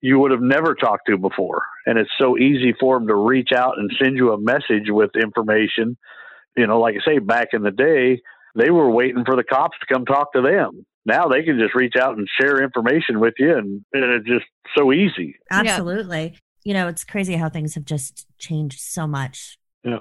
you 0.01 0.19
would 0.19 0.31
have 0.31 0.43
never 0.43 0.75
talked 0.75 1.09
to 1.09 1.19
before, 1.19 1.63
and 1.87 1.99
it's 1.99 2.11
so 2.19 2.39
easy 2.39 2.75
for 2.79 2.99
them 2.99 3.09
to 3.09 3.15
reach 3.15 3.51
out 3.55 3.79
and 3.79 3.91
send 4.01 4.17
you 4.17 4.33
a 4.33 4.41
message 4.41 4.89
with 4.89 5.11
information. 5.21 5.97
You 6.57 6.67
know, 6.67 6.81
like 6.81 6.97
I 6.97 7.05
say, 7.05 7.19
back 7.19 7.49
in 7.53 7.63
the 7.63 7.71
day, 7.71 8.21
they 8.55 8.71
were 8.71 8.91
waiting 8.91 9.25
for 9.25 9.37
the 9.37 9.45
cops 9.45 9.79
to 9.81 9.93
come 9.93 10.05
talk 10.05 10.33
to 10.33 10.43
them. 10.43 10.85
Now 11.05 11.27
they 11.29 11.43
can 11.43 11.59
just 11.59 11.75
reach 11.75 11.95
out 11.97 12.17
and 12.17 12.29
share 12.41 12.63
information 12.63 13.21
with 13.21 13.35
you, 13.39 13.57
and, 13.57 13.85
and 13.93 14.05
it's 14.13 14.27
just 14.27 14.47
so 14.77 14.93
easy. 14.93 15.37
absolutely 15.51 16.37
you 16.65 16.75
know 16.75 16.89
it's 16.89 17.05
crazy 17.05 17.35
how 17.35 17.49
things 17.49 17.75
have 17.75 17.85
just 17.85 18.27
changed 18.39 18.81
so 18.81 19.07
much 19.07 19.57
Yeah. 19.85 19.99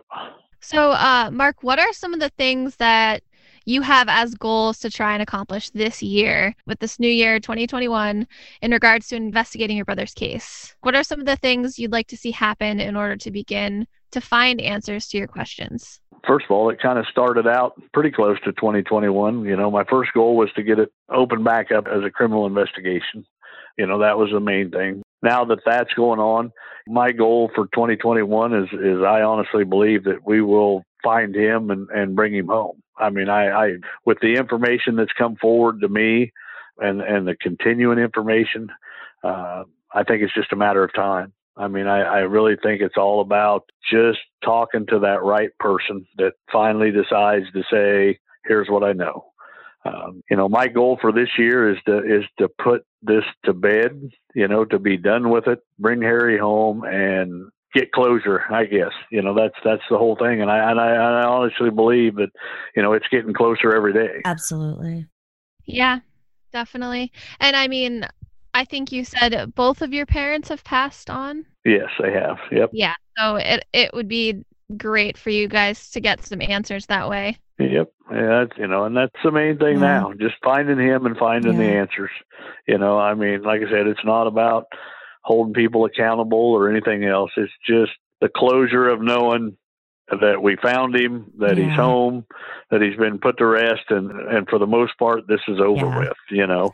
So, 0.59 0.91
uh, 0.91 1.29
Mark, 1.31 1.61
what 1.61 1.79
are 1.79 1.93
some 1.93 2.13
of 2.13 2.19
the 2.19 2.29
things 2.29 2.77
that 2.77 3.21
you 3.67 3.81
have 3.81 4.07
as 4.07 4.33
goals 4.33 4.79
to 4.79 4.89
try 4.89 5.11
and 5.11 5.21
accomplish 5.21 5.69
this 5.71 6.01
year 6.01 6.55
with 6.65 6.79
this 6.79 7.01
new 7.01 7.09
year, 7.09 7.37
2021, 7.37 8.25
in 8.61 8.71
regards 8.71 9.09
to 9.09 9.17
investigating 9.17 9.75
your 9.75 9.83
brother's 9.83 10.13
case? 10.13 10.73
What 10.81 10.95
are 10.95 11.03
some 11.03 11.19
of 11.19 11.25
the 11.25 11.35
things 11.35 11.77
you'd 11.77 11.91
like 11.91 12.07
to 12.07 12.17
see 12.17 12.31
happen 12.31 12.79
in 12.79 12.95
order 12.95 13.17
to 13.17 13.29
begin 13.29 13.85
to 14.11 14.21
find 14.21 14.61
answers 14.61 15.09
to 15.09 15.17
your 15.17 15.27
questions? 15.27 15.99
First 16.25 16.45
of 16.45 16.51
all, 16.51 16.69
it 16.69 16.81
kind 16.81 16.97
of 16.97 17.05
started 17.07 17.45
out 17.45 17.73
pretty 17.93 18.09
close 18.09 18.39
to 18.45 18.53
2021. 18.53 19.43
You 19.43 19.57
know, 19.57 19.69
my 19.69 19.83
first 19.83 20.13
goal 20.13 20.37
was 20.37 20.49
to 20.53 20.63
get 20.63 20.79
it 20.79 20.89
opened 21.09 21.43
back 21.43 21.69
up 21.69 21.87
as 21.87 22.05
a 22.05 22.09
criminal 22.09 22.45
investigation. 22.45 23.25
You 23.77 23.85
know, 23.85 23.99
that 23.99 24.17
was 24.17 24.31
the 24.31 24.39
main 24.39 24.71
thing. 24.71 25.03
Now 25.21 25.43
that 25.43 25.59
that's 25.65 25.93
going 25.93 26.21
on, 26.21 26.53
my 26.87 27.11
goal 27.11 27.51
for 27.53 27.65
2021 27.65 28.53
is 28.53 28.69
is 28.71 29.03
I 29.03 29.23
honestly 29.23 29.65
believe 29.65 30.05
that 30.05 30.25
we 30.25 30.41
will 30.41 30.83
find 31.03 31.35
him 31.35 31.69
and 31.69 31.89
and 31.89 32.15
bring 32.15 32.33
him 32.33 32.47
home. 32.47 32.81
I 32.99 33.09
mean, 33.09 33.29
I, 33.29 33.49
I 33.49 33.73
with 34.05 34.19
the 34.21 34.35
information 34.35 34.95
that's 34.95 35.11
come 35.17 35.35
forward 35.35 35.81
to 35.81 35.89
me, 35.89 36.31
and 36.79 37.01
and 37.01 37.27
the 37.27 37.35
continuing 37.35 37.99
information, 37.99 38.69
uh, 39.23 39.63
I 39.93 40.03
think 40.03 40.23
it's 40.23 40.33
just 40.33 40.53
a 40.53 40.57
matter 40.57 40.83
of 40.83 40.93
time. 40.93 41.33
I 41.55 41.67
mean, 41.67 41.87
I, 41.87 42.01
I 42.01 42.19
really 42.19 42.55
think 42.61 42.81
it's 42.81 42.97
all 42.97 43.21
about 43.21 43.63
just 43.91 44.19
talking 44.43 44.85
to 44.87 44.99
that 44.99 45.23
right 45.23 45.49
person 45.59 46.05
that 46.17 46.33
finally 46.51 46.91
decides 46.91 47.45
to 47.53 47.63
say, 47.71 48.19
"Here's 48.45 48.69
what 48.69 48.83
I 48.83 48.93
know." 48.93 49.25
Um, 49.85 50.21
you 50.29 50.35
know, 50.35 50.49
my 50.49 50.67
goal 50.67 50.97
for 50.99 51.11
this 51.11 51.29
year 51.37 51.71
is 51.71 51.77
to 51.85 51.99
is 51.99 52.25
to 52.39 52.49
put 52.61 52.83
this 53.01 53.23
to 53.45 53.53
bed. 53.53 54.09
You 54.35 54.47
know, 54.47 54.65
to 54.65 54.79
be 54.79 54.97
done 54.97 55.29
with 55.29 55.47
it, 55.47 55.59
bring 55.79 56.01
Harry 56.01 56.37
home, 56.37 56.83
and 56.83 57.49
get 57.73 57.91
closure. 57.91 58.43
I 58.49 58.65
guess 58.65 58.91
you 59.11 59.21
know 59.21 59.33
that's 59.33 59.55
that's 59.63 59.83
the 59.89 59.97
whole 59.97 60.15
thing, 60.15 60.41
and 60.41 60.49
I 60.51 60.71
and 60.71 60.79
I, 60.79 60.89
I 60.95 61.23
honestly 61.27 61.69
believe 61.69 62.15
that 62.15 62.29
you 62.75 62.81
know 62.81 62.93
it's 62.93 63.07
getting 63.09 63.33
closer 63.33 63.73
every 63.75 63.93
day. 63.93 64.21
absolutely 64.25 65.05
Yeah, 65.65 65.99
definitely. 66.53 67.11
And 67.39 67.55
I 67.55 67.67
mean, 67.67 68.05
I 68.53 68.65
think 68.65 68.91
you 68.91 69.03
said 69.03 69.53
both 69.55 69.81
of 69.81 69.93
your 69.93 70.05
parents 70.05 70.49
have 70.49 70.63
passed 70.63 71.09
on. 71.09 71.45
Yes, 71.65 71.89
they 72.01 72.11
have. 72.13 72.37
Yep. 72.51 72.69
Yeah, 72.73 72.95
so 73.17 73.35
it 73.35 73.65
it 73.73 73.91
would 73.93 74.07
be 74.07 74.43
great 74.77 75.17
for 75.17 75.29
you 75.29 75.47
guys 75.47 75.89
to 75.91 76.01
get 76.01 76.25
some 76.25 76.41
answers 76.41 76.85
that 76.87 77.09
way. 77.09 77.37
Yep. 77.59 77.91
Yeah, 78.11 78.45
that's 78.45 78.57
you 78.57 78.67
know, 78.67 78.85
and 78.85 78.95
that's 78.95 79.15
the 79.23 79.31
main 79.31 79.57
thing 79.57 79.79
Yeah. 79.79 79.79
now. 79.79 80.13
Just 80.19 80.35
finding 80.43 80.79
him 80.79 81.05
and 81.05 81.17
finding 81.17 81.57
the 81.57 81.63
answers. 81.65 82.11
You 82.67 82.77
know, 82.77 82.97
I 82.97 83.13
mean, 83.15 83.43
like 83.43 83.61
I 83.61 83.69
said, 83.69 83.87
it's 83.87 84.03
not 84.05 84.27
about 84.27 84.65
holding 85.27 85.53
people 85.53 85.83
accountable 85.85 86.39
or 86.53 86.69
anything 86.69 87.03
else. 87.03 87.31
It's 87.35 87.51
just 87.67 87.91
the 88.21 88.29
closure 88.29 88.87
of 88.87 89.01
knowing 89.01 89.57
that 90.09 90.41
we 90.41 90.55
found 90.55 90.95
him, 90.95 91.25
that 91.39 91.57
Yeah. 91.57 91.65
he's 91.65 91.75
home, 91.75 92.25
that 92.71 92.81
he's 92.81 92.95
been 92.95 93.19
put 93.19 93.37
to 93.39 93.45
rest 93.45 93.83
and 93.89 94.09
and 94.09 94.47
for 94.47 94.57
the 94.57 94.65
most 94.65 94.97
part 94.97 95.27
this 95.27 95.41
is 95.49 95.59
over 95.59 95.85
Yeah. 95.85 95.99
with, 95.99 96.17
you 96.31 96.47
know. 96.47 96.71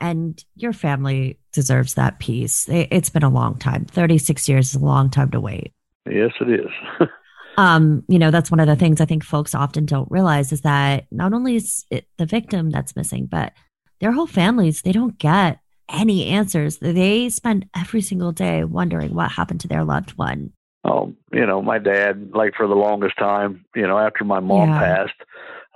And 0.00 0.38
your 0.56 0.74
family 0.74 1.38
deserves 1.52 1.94
that 1.94 2.18
peace 2.18 2.68
It- 2.68 2.88
it's 2.90 3.08
been 3.08 3.22
a 3.22 3.30
long 3.30 3.56
time 3.58 3.86
36 3.86 4.46
years 4.46 4.74
is 4.74 4.82
a 4.82 4.84
long 4.84 5.08
time 5.08 5.30
to 5.30 5.40
wait 5.40 5.72
Yes 6.08 6.32
it 6.38 6.50
is. 6.50 6.70
um, 7.56 8.04
you 8.08 8.18
know, 8.18 8.30
that's 8.30 8.50
one 8.50 8.60
of 8.60 8.66
the 8.66 8.76
things 8.76 9.00
I 9.00 9.06
think 9.06 9.24
folks 9.24 9.54
often 9.54 9.86
don't 9.86 10.10
realize 10.10 10.52
is 10.52 10.60
that 10.60 11.06
not 11.10 11.32
only 11.32 11.56
is 11.56 11.86
it 11.90 12.06
the 12.18 12.26
victim 12.26 12.68
that's 12.70 12.94
missing, 12.94 13.26
but 13.26 13.54
their 14.00 14.12
whole 14.12 14.26
families, 14.26 14.82
they 14.82 14.92
don't 14.92 15.16
get 15.18 15.60
any 15.92 16.26
answers. 16.26 16.78
They 16.78 17.28
spend 17.28 17.66
every 17.76 18.00
single 18.02 18.32
day 18.32 18.64
wondering 18.64 19.14
what 19.14 19.30
happened 19.32 19.60
to 19.62 19.68
their 19.68 19.84
loved 19.84 20.12
one. 20.16 20.52
um, 20.84 21.16
you 21.32 21.44
know, 21.44 21.60
my 21.60 21.78
dad, 21.78 22.30
like 22.32 22.54
for 22.56 22.68
the 22.68 22.74
longest 22.76 23.16
time, 23.18 23.64
you 23.74 23.86
know, 23.86 23.98
after 23.98 24.24
my 24.24 24.38
mom 24.38 24.68
Yeah. 24.68 24.78
passed, 24.78 25.20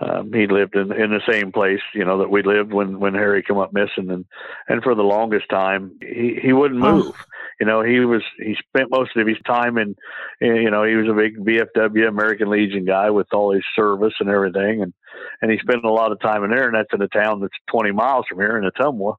um, 0.01 0.33
he 0.33 0.47
lived 0.47 0.77
in 0.77 0.93
in 0.93 1.11
the 1.11 1.21
same 1.31 1.51
place, 1.53 1.81
you 1.95 2.05
know, 2.05 2.19
that 2.19 2.31
we 2.31 2.43
lived 2.43 2.73
when 2.73 3.01
when 3.01 3.15
Harry 3.15 3.43
come 3.43 3.59
up 3.59 3.73
missing, 3.73 4.09
and 4.11 4.25
and 4.69 4.83
for 4.85 4.95
the 4.95 5.03
longest 5.03 5.49
time, 5.51 5.93
he 6.01 6.39
he 6.41 6.53
wouldn't 6.53 6.81
Oh. 6.81 6.95
move. 6.95 7.15
You 7.59 7.67
know, 7.67 7.83
he 7.83 8.01
was 8.01 8.23
he 8.39 8.55
spent 8.69 8.91
most 8.91 9.17
of 9.17 9.27
his 9.27 9.37
time 9.47 9.77
in, 9.77 9.95
in, 10.41 10.57
you 10.57 10.71
know, 10.71 10.85
he 10.85 10.95
was 10.95 11.09
a 11.09 11.13
big 11.13 11.37
VFW 11.45 12.09
American 12.09 12.49
Legion 12.49 12.85
guy 12.87 13.11
with 13.11 13.27
all 13.35 13.53
his 13.53 13.65
service 13.77 14.15
and 14.21 14.31
everything, 14.31 14.81
and 14.83 14.95
and 15.43 15.51
he 15.51 15.59
spent 15.59 15.85
a 15.85 15.91
lot 15.93 16.13
of 16.13 16.21
time 16.21 16.45
in 16.45 16.51
there, 16.51 16.67
and 16.67 16.75
that's 16.75 16.95
in 16.95 17.03
a 17.03 17.09
town 17.09 17.41
that's 17.41 17.53
20 17.71 17.91
miles 17.93 18.25
from 18.29 18.39
here 18.39 18.57
in 18.57 18.65
Ottumwa. 18.71 19.17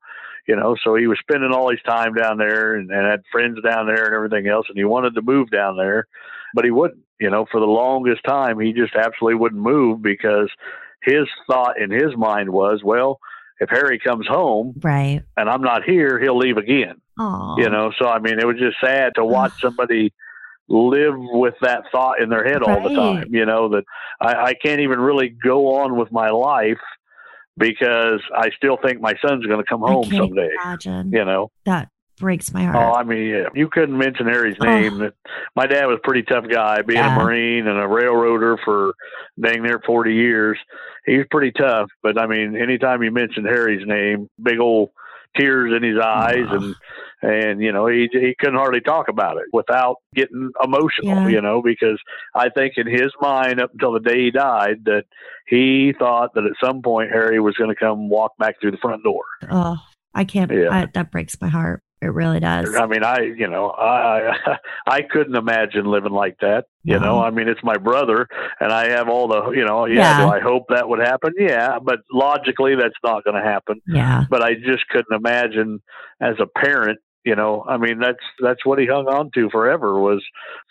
You 0.48 0.56
know, 0.56 0.76
so 0.84 0.96
he 0.96 1.08
was 1.08 1.20
spending 1.20 1.52
all 1.52 1.70
his 1.70 1.82
time 1.88 2.14
down 2.14 2.38
there 2.38 2.76
and, 2.76 2.90
and 2.90 3.06
had 3.06 3.22
friends 3.32 3.60
down 3.64 3.86
there 3.88 4.06
and 4.06 4.16
everything 4.16 4.48
else, 4.48 4.66
and 4.70 4.78
he 4.78 4.84
wanted 4.84 5.16
to 5.16 5.22
move 5.22 5.52
down 5.52 5.78
there, 5.78 6.08
but 6.56 6.66
he 6.66 6.72
wouldn't. 6.72 7.02
You 7.20 7.30
know, 7.30 7.46
for 7.52 7.60
the 7.60 7.68
longest 7.68 8.24
time, 8.24 8.60
he 8.60 8.74
just 8.74 8.96
absolutely 8.96 9.36
wouldn't 9.36 9.62
move 9.62 10.02
because 10.02 10.50
his 11.04 11.28
thought 11.46 11.80
in 11.80 11.92
his 11.92 12.16
mind 12.18 12.50
was, 12.50 12.82
well, 12.84 13.20
if 13.60 13.70
Harry 13.70 14.00
comes 14.00 14.26
home 14.28 14.74
Right. 14.82 15.22
and 15.38 15.48
I'm 15.48 15.62
not 15.62 15.84
here, 15.84 16.20
he'll 16.20 16.38
leave 16.38 16.58
again 16.58 16.96
Oh, 17.20 17.56
you 17.60 17.70
know 17.70 17.92
so 18.00 18.08
i 18.08 18.18
mean 18.20 18.40
it 18.40 18.48
was 18.48 18.58
just 18.58 18.78
sad 18.84 19.14
to 19.16 19.24
watch 19.26 19.52
somebody 19.62 20.12
live 20.68 21.14
with 21.18 21.54
that 21.62 21.84
thought 21.92 22.22
in 22.22 22.30
their 22.30 22.44
head 22.44 22.64
all 22.64 22.82
the 22.82 22.96
time 22.96 23.28
you 23.36 23.46
know 23.46 23.70
that 23.70 23.84
I, 24.20 24.34
I 24.34 24.54
can't 24.54 24.80
even 24.80 25.00
really 25.00 25.30
go 25.30 25.76
on 25.76 25.98
with 25.98 26.12
my 26.12 26.30
life 26.30 26.80
because 27.58 28.22
i 28.36 28.50
still 28.56 28.78
think 28.84 29.02
my 29.02 29.14
son's 29.26 29.46
going 29.46 29.60
to 29.64 29.70
come 29.70 29.82
home 29.82 30.04
someday 30.06 30.50
imagine. 30.64 31.12
you 31.12 31.24
know 31.26 31.50
That 31.66 31.90
breaks 32.18 32.54
my 32.54 32.68
oh, 32.68 32.72
heart. 32.72 32.94
oh 32.96 33.00
i 33.00 33.04
mean 33.04 33.30
yeah, 33.30 33.44
you 33.54 33.68
couldn't 33.70 33.98
mention 33.98 34.28
harry's 34.28 34.56
Oh. 34.62 34.66
name 34.66 35.00
that 35.00 35.14
my 35.56 35.66
dad 35.68 35.86
was 35.88 35.98
a 35.98 36.08
pretty 36.08 36.24
tough 36.24 36.46
guy 36.50 36.82
being 36.82 37.00
Yeah. 37.00 37.20
a 37.20 37.24
marine 37.24 37.68
and 37.68 37.80
a 37.80 37.88
railroader 37.88 38.58
for 38.64 38.94
dang 39.42 39.64
near 39.64 39.82
40 39.86 40.14
years 40.14 40.58
he 41.06 41.18
was 41.18 41.26
pretty 41.32 41.52
tough 41.52 41.90
but 42.04 42.20
i 42.20 42.28
mean 42.28 42.56
anytime 42.56 43.02
you 43.04 43.12
mentioned 43.12 43.46
harry's 43.48 43.86
name 43.88 44.30
big 44.42 44.60
old 44.60 44.90
tears 45.38 45.74
in 45.76 45.82
his 45.84 45.98
eyes 46.00 46.46
Ugh. 46.50 46.62
and 46.64 46.76
and 47.22 47.62
you 47.62 47.72
know 47.72 47.88
he 47.88 48.08
he 48.12 48.36
couldn't 48.40 48.56
hardly 48.58 48.82
talk 48.82 49.08
about 49.08 49.38
it 49.38 49.44
without 49.54 49.98
getting 50.16 50.50
emotional 50.64 51.08
Yeah. 51.24 51.28
you 51.28 51.42
know 51.42 51.62
because 51.62 52.00
i 52.36 52.50
think 52.50 52.74
in 52.78 52.88
his 52.88 53.12
mind 53.22 53.62
up 53.62 53.72
until 53.74 53.94
the 53.94 54.00
day 54.00 54.26
he 54.26 54.32
died 54.32 54.86
that 54.86 55.04
he 55.48 55.94
thought 55.98 56.34
that 56.36 56.46
at 56.46 56.54
some 56.64 56.82
point 56.82 57.12
harry 57.12 57.40
was 57.40 57.56
going 57.56 57.70
to 57.70 57.76
come 57.76 58.10
walk 58.10 58.32
back 58.38 58.60
through 58.60 58.72
the 58.72 58.78
front 58.78 59.04
door 59.04 59.24
oh, 59.52 59.78
I 60.14 60.26
can't. 60.26 60.52
Yeah. 60.52 60.68
I, 60.70 60.88
that 60.94 61.10
breaks 61.10 61.40
my 61.40 61.48
heart. 61.48 61.84
It 62.02 62.08
really 62.12 62.42
does. 62.42 62.76
I 62.76 62.86
mean, 62.86 63.02
I, 63.02 63.20
you 63.22 63.48
know, 63.48 63.70
I, 63.70 64.32
I, 64.32 64.58
I 64.98 65.02
couldn't 65.04 65.38
imagine 65.38 65.86
living 65.86 66.12
like 66.12 66.36
that. 66.42 66.66
You 66.84 67.00
No. 67.00 67.06
know, 67.06 67.24
I 67.24 67.30
mean, 67.30 67.48
it's 67.48 67.64
my 67.64 67.78
brother, 67.78 68.28
and 68.60 68.74
I 68.74 68.90
have 68.90 69.08
all 69.08 69.30
the, 69.30 69.52
you 69.52 69.64
know, 69.64 69.86
yeah. 69.86 70.20
Yeah. 70.20 70.26
Do 70.26 70.34
I 70.34 70.40
hope 70.42 70.64
that 70.68 70.90
would 70.90 71.00
happen? 71.00 71.32
Yeah, 71.38 71.78
but 71.82 72.00
logically, 72.12 72.76
that's 72.76 72.96
not 73.06 73.24
going 73.24 73.42
to 73.42 73.48
happen. 73.50 73.80
Yeah. 73.88 74.26
But 74.30 74.44
I 74.44 74.56
just 74.56 74.86
couldn't 74.90 75.16
imagine 75.16 75.80
as 76.20 76.36
a 76.42 76.46
parent. 76.60 77.00
You 77.24 77.36
know, 77.36 77.64
I 77.68 77.78
mean, 77.78 78.00
that's 78.00 78.24
that's 78.42 78.66
what 78.66 78.80
he 78.80 78.88
hung 78.88 79.06
on 79.08 79.30
to 79.36 79.50
forever 79.52 80.00
was 80.00 80.24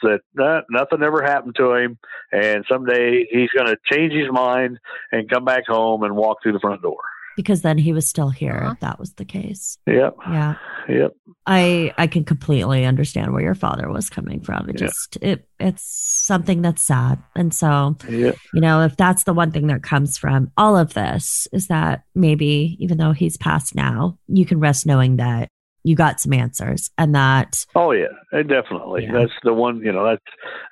that 0.03 0.21
that 0.35 0.65
nothing 0.69 1.03
ever 1.03 1.23
happened 1.23 1.55
to 1.59 1.75
him, 1.75 1.99
and 2.33 2.65
someday 2.69 3.27
he's 3.31 3.51
going 3.51 3.69
to 3.69 3.77
change 3.91 4.13
his 4.13 4.31
mind 4.33 4.79
and 5.13 5.31
come 5.31 5.45
back 5.45 5.67
home 5.69 6.03
and 6.03 6.17
walk 6.17 6.39
through 6.43 6.53
the 6.55 6.61
front 6.61 6.83
door. 6.83 6.99
Because 7.37 7.63
then 7.63 7.79
he 7.79 7.93
was 7.93 8.09
still 8.11 8.29
here 8.31 8.61
Aw. 8.65 8.73
if 8.73 8.81
that 8.81 8.99
was 8.99 9.15
the 9.15 9.25
case. 9.25 9.79
Yep. 9.87 10.17
Yeah. 10.29 10.55
Yep. 10.89 11.13
I 11.47 11.95
I 11.97 12.09
can 12.09 12.25
completely 12.25 12.85
understand 12.85 13.33
where 13.33 13.43
your 13.43 13.55
father 13.55 13.89
was 13.89 14.11
coming 14.11 14.41
from. 14.41 14.69
It 14.69 14.81
Yeah. 14.81 14.89
just 14.89 15.19
it 15.23 15.47
it's 15.61 15.85
something 15.85 16.61
that's 16.63 16.83
sad. 16.83 17.23
And 17.37 17.55
so, 17.55 17.97
Yep. 18.11 18.37
you 18.53 18.61
know, 18.61 18.83
if 18.83 18.97
that's 18.97 19.23
the 19.25 19.33
one 19.33 19.53
thing 19.53 19.69
that 19.69 19.85
comes 19.85 20.19
from 20.19 20.51
all 20.57 20.77
of 20.77 20.95
this 20.95 21.47
is 21.53 21.69
that 21.69 22.03
maybe 22.17 22.77
even 22.81 22.99
though 22.99 23.13
he's 23.13 23.37
passed 23.37 23.77
now, 23.77 24.19
you 24.27 24.45
can 24.45 24.59
rest 24.59 24.85
knowing 24.85 25.17
that 25.17 25.49
you 25.82 25.97
got 25.97 26.20
some 26.20 26.32
answers 26.32 26.90
and 26.98 27.15
that 27.15 27.65
Oh 27.74 27.93
yeah, 27.93 28.09
definitely. 28.32 29.05
Yeah. 29.05 29.12
That's 29.12 29.32
the 29.43 29.55
one. 29.55 29.78
You 29.78 29.93
know, 29.93 30.05
that's 30.05 30.24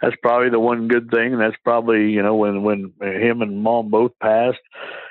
that's 0.02 0.16
probably 0.22 0.51
the 0.51 0.60
one 0.60 0.89
good 0.89 1.10
thing. 1.10 1.32
And 1.32 1.40
that's 1.40 1.56
probably 1.64 2.10
you 2.10 2.22
know 2.22 2.36
when 2.36 2.62
when 2.62 2.93
him 3.01 3.43
and 3.43 3.62
mom 3.62 3.90
both 3.90 4.12
passed. 4.20 4.59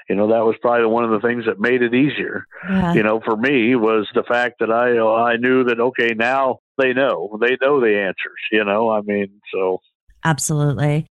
You 0.10 0.16
know, 0.16 0.28
that 0.30 0.46
was 0.46 0.56
probably 0.62 0.88
one 0.88 1.04
of 1.04 1.10
the 1.10 1.28
things 1.28 1.46
that 1.48 1.60
made 1.60 1.82
it 1.82 1.94
easier. 1.94 2.46
yeah, 2.70 2.94
You 2.94 3.04
know, 3.04 3.20
for 3.20 3.36
me 3.36 3.76
was 3.76 4.08
the 4.16 4.24
fact 4.24 4.60
that 4.60 4.72
I 4.72 4.98
I 4.98 5.38
knew 5.38 5.66
that 5.66 5.80
okay 5.80 6.14
now 6.14 6.60
they 6.78 6.94
know 6.94 7.38
they 7.42 7.58
know 7.62 7.80
the 7.80 7.98
answers. 8.00 8.42
You 8.52 8.64
know, 8.64 8.90
I 8.90 9.02
mean, 9.02 9.42
so 9.54 9.80
absolutely. 10.24 11.08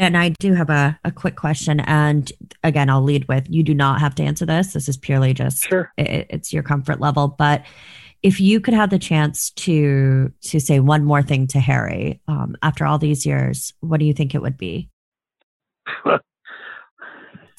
And 0.00 0.16
I 0.16 0.28
do 0.28 0.54
have 0.54 0.70
a, 0.70 0.98
a 1.04 1.10
quick 1.10 1.34
question. 1.34 1.80
And 1.80 2.30
again, 2.62 2.88
I'll 2.88 3.02
lead 3.02 3.26
with 3.26 3.46
you 3.50 3.64
do 3.64 3.74
not 3.74 4.00
have 4.00 4.14
to 4.16 4.22
answer 4.22 4.46
this. 4.46 4.72
This 4.72 4.88
is 4.88 4.96
purely 4.96 5.34
just 5.34 5.68
sure. 5.68 5.92
it, 5.98 6.26
it's 6.30 6.52
your 6.52 6.62
comfort 6.62 7.00
level. 7.00 7.26
But 7.26 7.64
if 8.22 8.40
you 8.40 8.60
could 8.60 8.74
have 8.74 8.90
the 8.90 8.98
chance 8.98 9.50
to 9.50 10.32
to 10.42 10.60
say 10.60 10.80
one 10.80 11.04
more 11.04 11.22
thing 11.22 11.46
to 11.48 11.60
Harry 11.60 12.20
um, 12.28 12.56
after 12.62 12.84
all 12.84 12.98
these 12.98 13.24
years, 13.24 13.72
what 13.80 14.00
do 14.00 14.06
you 14.06 14.12
think 14.12 14.34
it 14.34 14.42
would 14.42 14.58
be? 14.58 14.88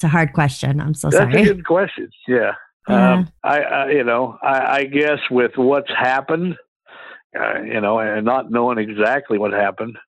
It's 0.00 0.04
a 0.06 0.08
hard 0.08 0.32
question. 0.32 0.80
I'm 0.80 0.94
so 0.94 1.10
That's 1.10 1.30
sorry. 1.30 1.42
a 1.42 1.44
good 1.52 1.66
question. 1.66 2.08
Yeah. 2.26 2.52
Yeah. 2.88 3.12
Um, 3.12 3.28
I, 3.44 3.58
I, 3.60 3.90
you 3.90 4.02
know, 4.02 4.38
I, 4.42 4.76
I 4.78 4.84
guess 4.84 5.18
with 5.30 5.50
what's 5.56 5.90
happened, 5.90 6.56
uh, 7.38 7.60
you 7.60 7.82
know, 7.82 7.98
and 7.98 8.24
not 8.24 8.50
knowing 8.50 8.78
exactly 8.78 9.36
what 9.36 9.52
happened, 9.52 9.98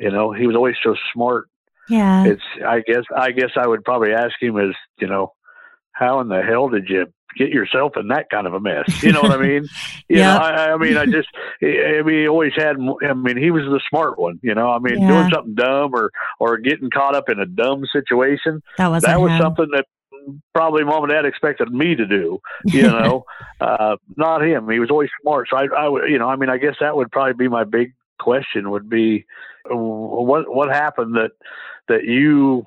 you 0.00 0.10
know, 0.10 0.32
he 0.32 0.48
was 0.48 0.56
always 0.56 0.74
so 0.82 0.96
smart. 1.14 1.46
yeah. 1.88 2.24
It's, 2.24 2.42
I 2.66 2.80
guess, 2.80 3.04
I 3.16 3.30
guess 3.30 3.50
I 3.56 3.68
would 3.68 3.84
probably 3.84 4.12
ask 4.12 4.32
him 4.40 4.58
is, 4.58 4.74
you 4.98 5.06
know, 5.06 5.34
how 5.92 6.18
in 6.18 6.26
the 6.26 6.42
hell 6.42 6.68
did 6.68 6.88
you 6.88 7.06
get 7.38 7.50
yourself 7.50 7.92
in 7.96 8.08
that 8.08 8.28
kind 8.30 8.46
of 8.46 8.54
a 8.54 8.60
mess? 8.60 8.84
You 9.02 9.12
know 9.12 9.22
what 9.22 9.32
I 9.32 9.38
mean? 9.38 9.68
You 10.10 10.16
Yeah. 10.16 10.32
know, 10.32 10.38
I, 10.38 10.72
I 10.72 10.76
mean, 10.78 10.96
I 10.96 11.04
just, 11.04 11.28
I 11.62 12.00
mean, 12.02 12.20
he 12.22 12.28
always 12.28 12.52
had, 12.56 12.76
I 13.06 13.12
mean, 13.12 13.36
he 13.36 13.50
was 13.50 13.64
the 13.64 13.80
smart 13.90 14.18
one, 14.18 14.40
you 14.42 14.54
know, 14.54 14.70
I 14.70 14.78
mean, 14.78 15.00
Yeah. 15.00 15.08
doing 15.08 15.28
something 15.32 15.54
dumb 15.54 15.94
or, 15.94 16.10
or 16.40 16.56
getting 16.56 16.88
caught 16.90 17.14
up 17.14 17.28
in 17.28 17.38
a 17.38 17.44
dumb 17.46 17.84
situation 17.92 18.62
that 18.78 18.88
wasn't 18.88 19.10
that 19.12 19.20
was 19.20 19.32
him. 19.32 19.42
something 19.42 19.68
that 19.72 19.84
probably 20.54 20.84
mom 20.84 21.04
and 21.04 21.12
dad 21.12 21.24
expected 21.24 21.70
me 21.72 21.94
to 21.94 22.06
do 22.06 22.38
you 22.72 22.82
know 22.82 23.24
uh 23.60 23.96
not 24.16 24.42
him 24.42 24.68
he 24.68 24.78
was 24.78 24.90
always 24.90 25.08
smart 25.22 25.46
so 25.50 25.56
i 25.56 25.66
i 25.76 25.88
would 25.88 26.10
you 26.10 26.18
know 26.18 26.28
i 26.28 26.36
mean 26.36 26.50
i 26.50 26.58
guess 26.58 26.74
that 26.80 26.96
would 26.96 27.10
probably 27.10 27.32
be 27.34 27.48
my 27.48 27.64
big 27.64 27.94
question 28.18 28.70
would 28.70 28.88
be 28.90 29.24
what 29.70 30.52
what 30.54 30.68
happened 30.68 31.14
that 31.14 31.30
that 31.88 32.04
you 32.04 32.66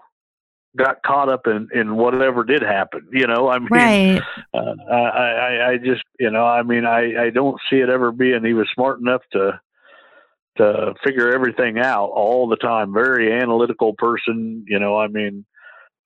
got 0.77 1.03
caught 1.03 1.29
up 1.29 1.47
in 1.47 1.67
in 1.73 1.95
whatever 1.95 2.43
did 2.43 2.61
happen 2.61 3.05
you 3.11 3.27
know 3.27 3.49
i 3.49 3.59
mean 3.59 3.67
right. 3.71 4.21
uh, 4.53 4.73
I, 4.89 4.95
I 4.95 5.69
i 5.71 5.77
just 5.77 6.03
you 6.19 6.29
know 6.31 6.45
i 6.45 6.63
mean 6.63 6.85
i 6.85 7.25
i 7.25 7.29
don't 7.29 7.59
see 7.69 7.77
it 7.77 7.89
ever 7.89 8.11
being 8.11 8.45
he 8.45 8.53
was 8.53 8.69
smart 8.73 8.99
enough 8.99 9.21
to 9.33 9.59
to 10.57 10.93
figure 11.03 11.33
everything 11.33 11.77
out 11.77 12.07
all 12.07 12.47
the 12.47 12.55
time 12.55 12.93
very 12.93 13.33
analytical 13.33 13.93
person 13.97 14.63
you 14.67 14.79
know 14.79 14.97
i 14.97 15.07
mean 15.07 15.45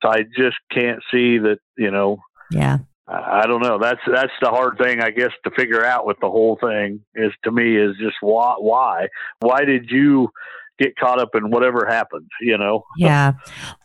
i 0.04 0.24
just 0.38 0.58
can't 0.72 1.02
see 1.12 1.38
that 1.38 1.60
you 1.78 1.92
know 1.92 2.18
Yeah. 2.52 2.80
I 3.08 3.46
don't 3.46 3.62
know. 3.62 3.78
That's 3.78 4.02
that's 4.12 4.32
the 4.42 4.50
hard 4.50 4.80
thing, 4.80 5.00
I 5.00 5.12
guess, 5.12 5.30
to 5.44 5.52
figure 5.52 5.86
out 5.86 6.08
with 6.08 6.18
the 6.22 6.30
whole 6.30 6.58
thing. 6.60 7.02
Is 7.14 7.32
to 7.44 7.52
me 7.52 7.78
is 7.78 7.96
just 8.00 8.16
why 8.22 8.56
why 8.58 9.10
why 9.42 9.64
did 9.64 9.92
you 9.92 10.30
get 10.80 10.96
caught 10.98 11.20
up 11.20 11.30
in 11.36 11.50
whatever 11.52 11.86
happened? 11.86 12.30
You 12.42 12.58
know. 12.58 12.84
Yeah. 12.98 13.34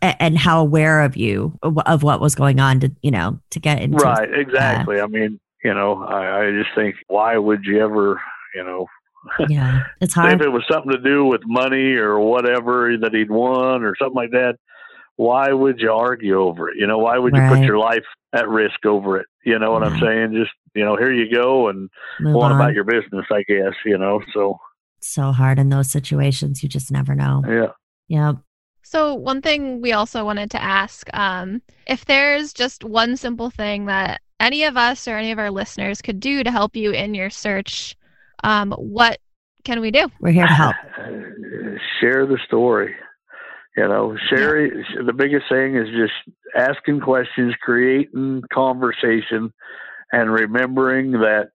And 0.03 0.39
how 0.39 0.61
aware 0.61 1.03
of 1.03 1.17
you 1.17 1.59
of 1.63 2.03
what 2.03 2.21
was 2.21 2.35
going 2.35 2.61
on 2.61 2.81
to 2.81 2.91
you 3.03 3.11
know 3.11 3.39
to 3.51 3.61
get 3.61 3.81
into 3.83 3.97
Right. 3.99 4.33
Exactly. 4.33 5.01
I 5.01 5.07
mean, 5.07 5.39
you 5.65 5.75
know, 5.75 6.03
I, 6.05 6.47
I 6.47 6.51
just 6.53 6.71
think 6.75 6.97
why 7.09 7.37
would 7.37 7.65
you 7.65 7.81
ever, 7.81 8.21
you 8.55 8.65
know, 8.65 8.87
Yeah. 9.49 9.83
It's 10.01 10.15
hard. 10.15 10.33
if 10.35 10.41
it 10.41 10.49
was 10.49 10.65
something 10.71 10.93
to 10.93 10.99
do 10.99 11.25
with 11.27 11.43
money 11.45 11.93
or 11.95 12.19
whatever 12.21 12.97
that 12.99 13.13
he'd 13.13 13.31
won 13.31 13.83
or 13.85 13.95
something 13.97 14.15
like 14.17 14.31
that, 14.31 14.55
why 15.17 15.53
would 15.53 15.79
you 15.81 15.93
argue 15.93 16.41
over 16.41 16.71
it? 16.71 16.77
You 16.79 16.87
know, 16.87 16.97
why 16.99 17.19
would 17.19 17.35
you 17.35 17.43
put 17.49 17.61
your 17.61 17.77
life 17.79 18.05
at 18.33 18.49
risk 18.49 18.87
over 18.87 19.19
it? 19.19 19.27
You 19.45 19.59
know 19.59 19.73
what 19.73 19.83
I'm 19.83 20.01
saying? 20.01 20.33
Just 20.33 20.53
you 20.75 20.85
know, 20.85 20.97
here 20.97 21.13
you 21.13 21.31
go 21.35 21.69
and 21.69 21.91
Move 22.21 22.35
go 22.35 22.41
on 22.41 22.53
on. 22.53 22.61
about 22.61 22.73
your 22.75 22.85
business, 22.85 23.27
I 23.31 23.43
guess. 23.47 23.75
You 23.85 23.99
know, 23.99 24.23
so 24.33 24.59
so 25.01 25.33
hard 25.33 25.59
in 25.59 25.69
those 25.69 25.91
situations. 25.91 26.63
You 26.63 26.69
just 26.69 26.91
never 26.91 27.15
know. 27.15 27.43
yeah. 27.47 27.67
Yeah. 28.09 28.33
So 28.83 29.15
one 29.15 29.41
thing 29.41 29.81
we 29.81 29.93
also 29.93 30.25
wanted 30.25 30.51
to 30.53 30.63
ask, 30.63 31.09
um, 31.15 31.63
if 31.87 32.07
there's 32.07 32.53
just 32.53 32.83
one 32.83 33.17
simple 33.17 33.51
thing 33.51 33.87
that 33.87 34.21
any 34.41 34.65
of 34.65 34.77
us 34.77 35.07
or 35.07 35.17
any 35.17 35.31
of 35.31 35.39
our 35.39 35.51
listeners 35.51 36.03
could 36.03 36.19
do 36.19 36.43
to 36.43 36.51
help 36.51 36.75
you 36.75 36.91
in 36.91 37.15
your 37.15 37.31
search, 37.31 37.97
um, 38.43 38.73
what 38.73 39.19
can 39.65 39.81
we 39.81 39.91
do? 39.91 40.09
We're 40.21 40.33
here 40.33 40.47
to 40.47 40.53
help. 40.53 40.77
share 42.01 42.27
the 42.27 42.39
story. 42.47 42.95
You 43.77 43.87
know, 43.87 44.17
share 44.29 44.69
the 45.05 45.13
biggest 45.13 45.45
thing 45.49 45.77
is 45.77 45.89
just 45.91 46.37
asking 46.57 47.01
questions, 47.01 47.55
creating 47.63 48.43
conversation, 48.53 49.53
and 50.13 50.33
remembering 50.33 51.13
that 51.13 51.51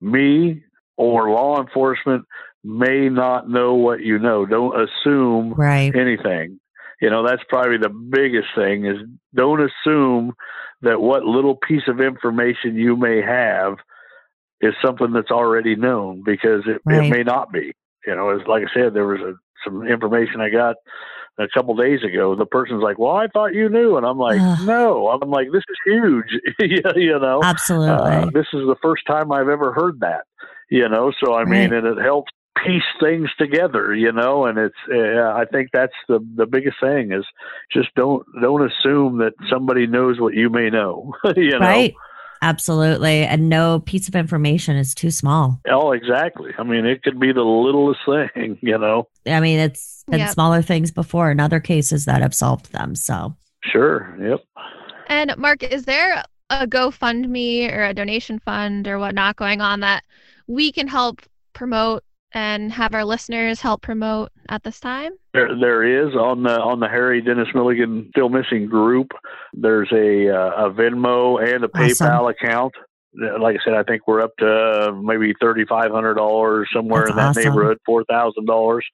me 0.00 0.62
or 0.96 1.30
law 1.30 1.60
enforcement 1.60 2.24
may 2.64 3.08
not 3.08 3.48
know 3.48 3.74
what 3.74 4.00
you 4.00 4.18
know. 4.18 4.44
Don't 4.46 4.74
assume 4.80 5.54
Right. 5.54 5.94
anything. 5.94 6.60
You 7.00 7.10
know, 7.10 7.24
that's 7.26 7.42
probably 7.48 7.78
the 7.78 7.88
biggest 7.90 8.48
thing 8.56 8.84
is 8.84 8.96
don't 9.34 9.60
assume 9.60 10.32
that 10.82 11.00
what 11.00 11.24
little 11.24 11.56
piece 11.56 11.86
of 11.88 12.00
information 12.00 12.74
you 12.76 12.96
may 12.96 13.20
have 13.22 13.76
is 14.60 14.74
something 14.84 15.12
that's 15.12 15.30
already 15.30 15.76
known 15.76 16.22
because 16.24 16.62
it, 16.66 16.80
Right. 16.84 17.04
it 17.06 17.10
may 17.10 17.22
not 17.22 17.52
be. 17.52 17.72
You 18.06 18.16
know, 18.16 18.30
as 18.30 18.46
like 18.46 18.64
I 18.64 18.74
said, 18.74 18.94
there 18.94 19.06
was 19.06 19.20
a, 19.20 19.34
some 19.64 19.86
information 19.86 20.40
I 20.40 20.50
got 20.50 20.76
a 21.38 21.46
couple 21.54 21.76
days 21.76 22.02
ago. 22.02 22.34
The 22.34 22.46
person's 22.46 22.82
like, 22.82 22.98
"Well, 22.98 23.14
I 23.14 23.28
thought 23.28 23.54
you 23.54 23.68
knew," 23.68 23.96
and 23.96 24.04
I'm 24.06 24.18
like, 24.18 24.40
Ugh. 24.40 24.58
"No." 24.62 25.08
I'm 25.08 25.30
like, 25.30 25.48
"This 25.52 25.62
is 25.68 25.76
huge." 25.84 26.40
Yeah, 26.60 26.92
you 26.96 27.18
know, 27.18 27.40
Absolutely. 27.44 28.12
uh, 28.12 28.24
this 28.32 28.46
is 28.52 28.66
the 28.66 28.76
first 28.82 29.04
time 29.06 29.30
I've 29.30 29.48
ever 29.48 29.72
heard 29.72 30.00
that, 30.00 30.24
you 30.70 30.88
know. 30.88 31.12
So 31.22 31.34
I 31.34 31.44
mean, 31.44 31.70
Right. 31.70 31.84
and 31.84 31.98
it 31.98 32.02
helps 32.02 32.32
piece 32.66 32.82
things 33.00 33.30
together, 33.38 33.94
you 33.94 34.12
know. 34.12 34.46
And 34.46 34.58
it's, 34.58 34.74
uh, 34.92 35.32
I 35.34 35.44
think 35.50 35.70
that's 35.72 35.92
the 36.08 36.20
the 36.36 36.46
biggest 36.46 36.76
thing 36.80 37.12
is 37.12 37.24
just 37.72 37.94
don't 37.94 38.26
don't 38.40 38.70
assume 38.70 39.18
that 39.18 39.34
somebody 39.50 39.86
knows 39.86 40.20
what 40.20 40.34
you 40.34 40.50
may 40.50 40.70
know, 40.70 41.12
you 41.36 41.50
know. 41.58 41.58
right. 41.60 41.94
Absolutely. 42.40 43.24
And 43.24 43.48
no 43.48 43.80
piece 43.80 44.06
of 44.08 44.14
information 44.14 44.76
is 44.76 44.94
too 44.94 45.10
small. 45.10 45.60
Oh, 45.68 45.90
exactly. 45.90 46.52
I 46.56 46.62
mean, 46.62 46.86
it 46.86 47.02
could 47.02 47.18
be 47.18 47.32
the 47.32 47.42
littlest 47.42 48.00
thing, 48.06 48.56
you 48.62 48.78
know. 48.78 49.08
I 49.26 49.40
mean, 49.40 49.58
it's 49.58 50.04
been 50.08 50.20
Yep. 50.20 50.30
smaller 50.30 50.62
things 50.62 50.92
before 50.92 51.32
in 51.32 51.40
other 51.40 51.58
cases 51.58 52.04
that 52.04 52.22
have 52.22 52.32
solved 52.34 52.72
them. 52.72 52.94
So, 52.94 53.34
Sure. 53.64 54.16
Yep. 54.20 54.40
And 55.08 55.36
Mark, 55.36 55.64
is 55.64 55.84
there 55.84 56.22
a 56.50 56.66
GoFundMe 56.66 57.72
or 57.72 57.84
a 57.86 57.92
donation 57.94 58.38
fund 58.38 58.86
or 58.86 59.00
whatnot 59.00 59.34
going 59.34 59.60
on 59.60 59.80
that 59.80 60.04
we 60.46 60.70
can 60.70 60.86
help 60.86 61.20
promote 61.54 62.04
and 62.32 62.72
have 62.72 62.94
our 62.94 63.04
listeners 63.04 63.60
help 63.60 63.82
promote 63.82 64.30
at 64.48 64.62
this 64.62 64.80
time? 64.80 65.12
There, 65.34 65.48
there 65.58 66.06
is 66.08 66.14
on 66.14 66.42
the 66.42 66.58
on 66.60 66.80
the 66.80 66.88
Harry 66.88 67.20
Dennis 67.20 67.48
Milligan 67.54 68.08
Still 68.10 68.28
Missing 68.28 68.66
group. 68.66 69.08
There's 69.52 69.90
a 69.92 70.28
uh, 70.28 70.66
a 70.66 70.70
Venmo 70.70 71.42
and 71.42 71.64
a 71.64 71.70
Awesome. 71.74 72.06
PayPal 72.08 72.30
account. 72.30 72.74
Like 73.40 73.56
I 73.56 73.64
said, 73.64 73.74
I 73.74 73.82
think 73.82 74.06
we're 74.06 74.20
up 74.20 74.36
to 74.38 74.46
uh, 74.48 74.92
maybe 74.92 75.34
thirty 75.40 75.64
five 75.64 75.90
hundred 75.90 76.14
dollars 76.14 76.68
somewhere 76.72 77.00
That's 77.06 77.10
in 77.10 77.16
that 77.16 77.28
awesome. 77.30 77.42
neighborhood, 77.44 77.78
four 77.86 78.04
thousand 78.04 78.46
dollars 78.46 78.84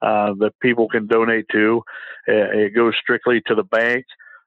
uh, 0.00 0.32
that 0.38 0.52
people 0.60 0.88
can 0.88 1.06
donate 1.06 1.46
to. 1.52 1.82
Uh, 2.28 2.32
it 2.52 2.74
goes 2.74 2.94
strictly 3.00 3.42
to 3.46 3.54
the 3.54 3.64
bank. 3.64 4.04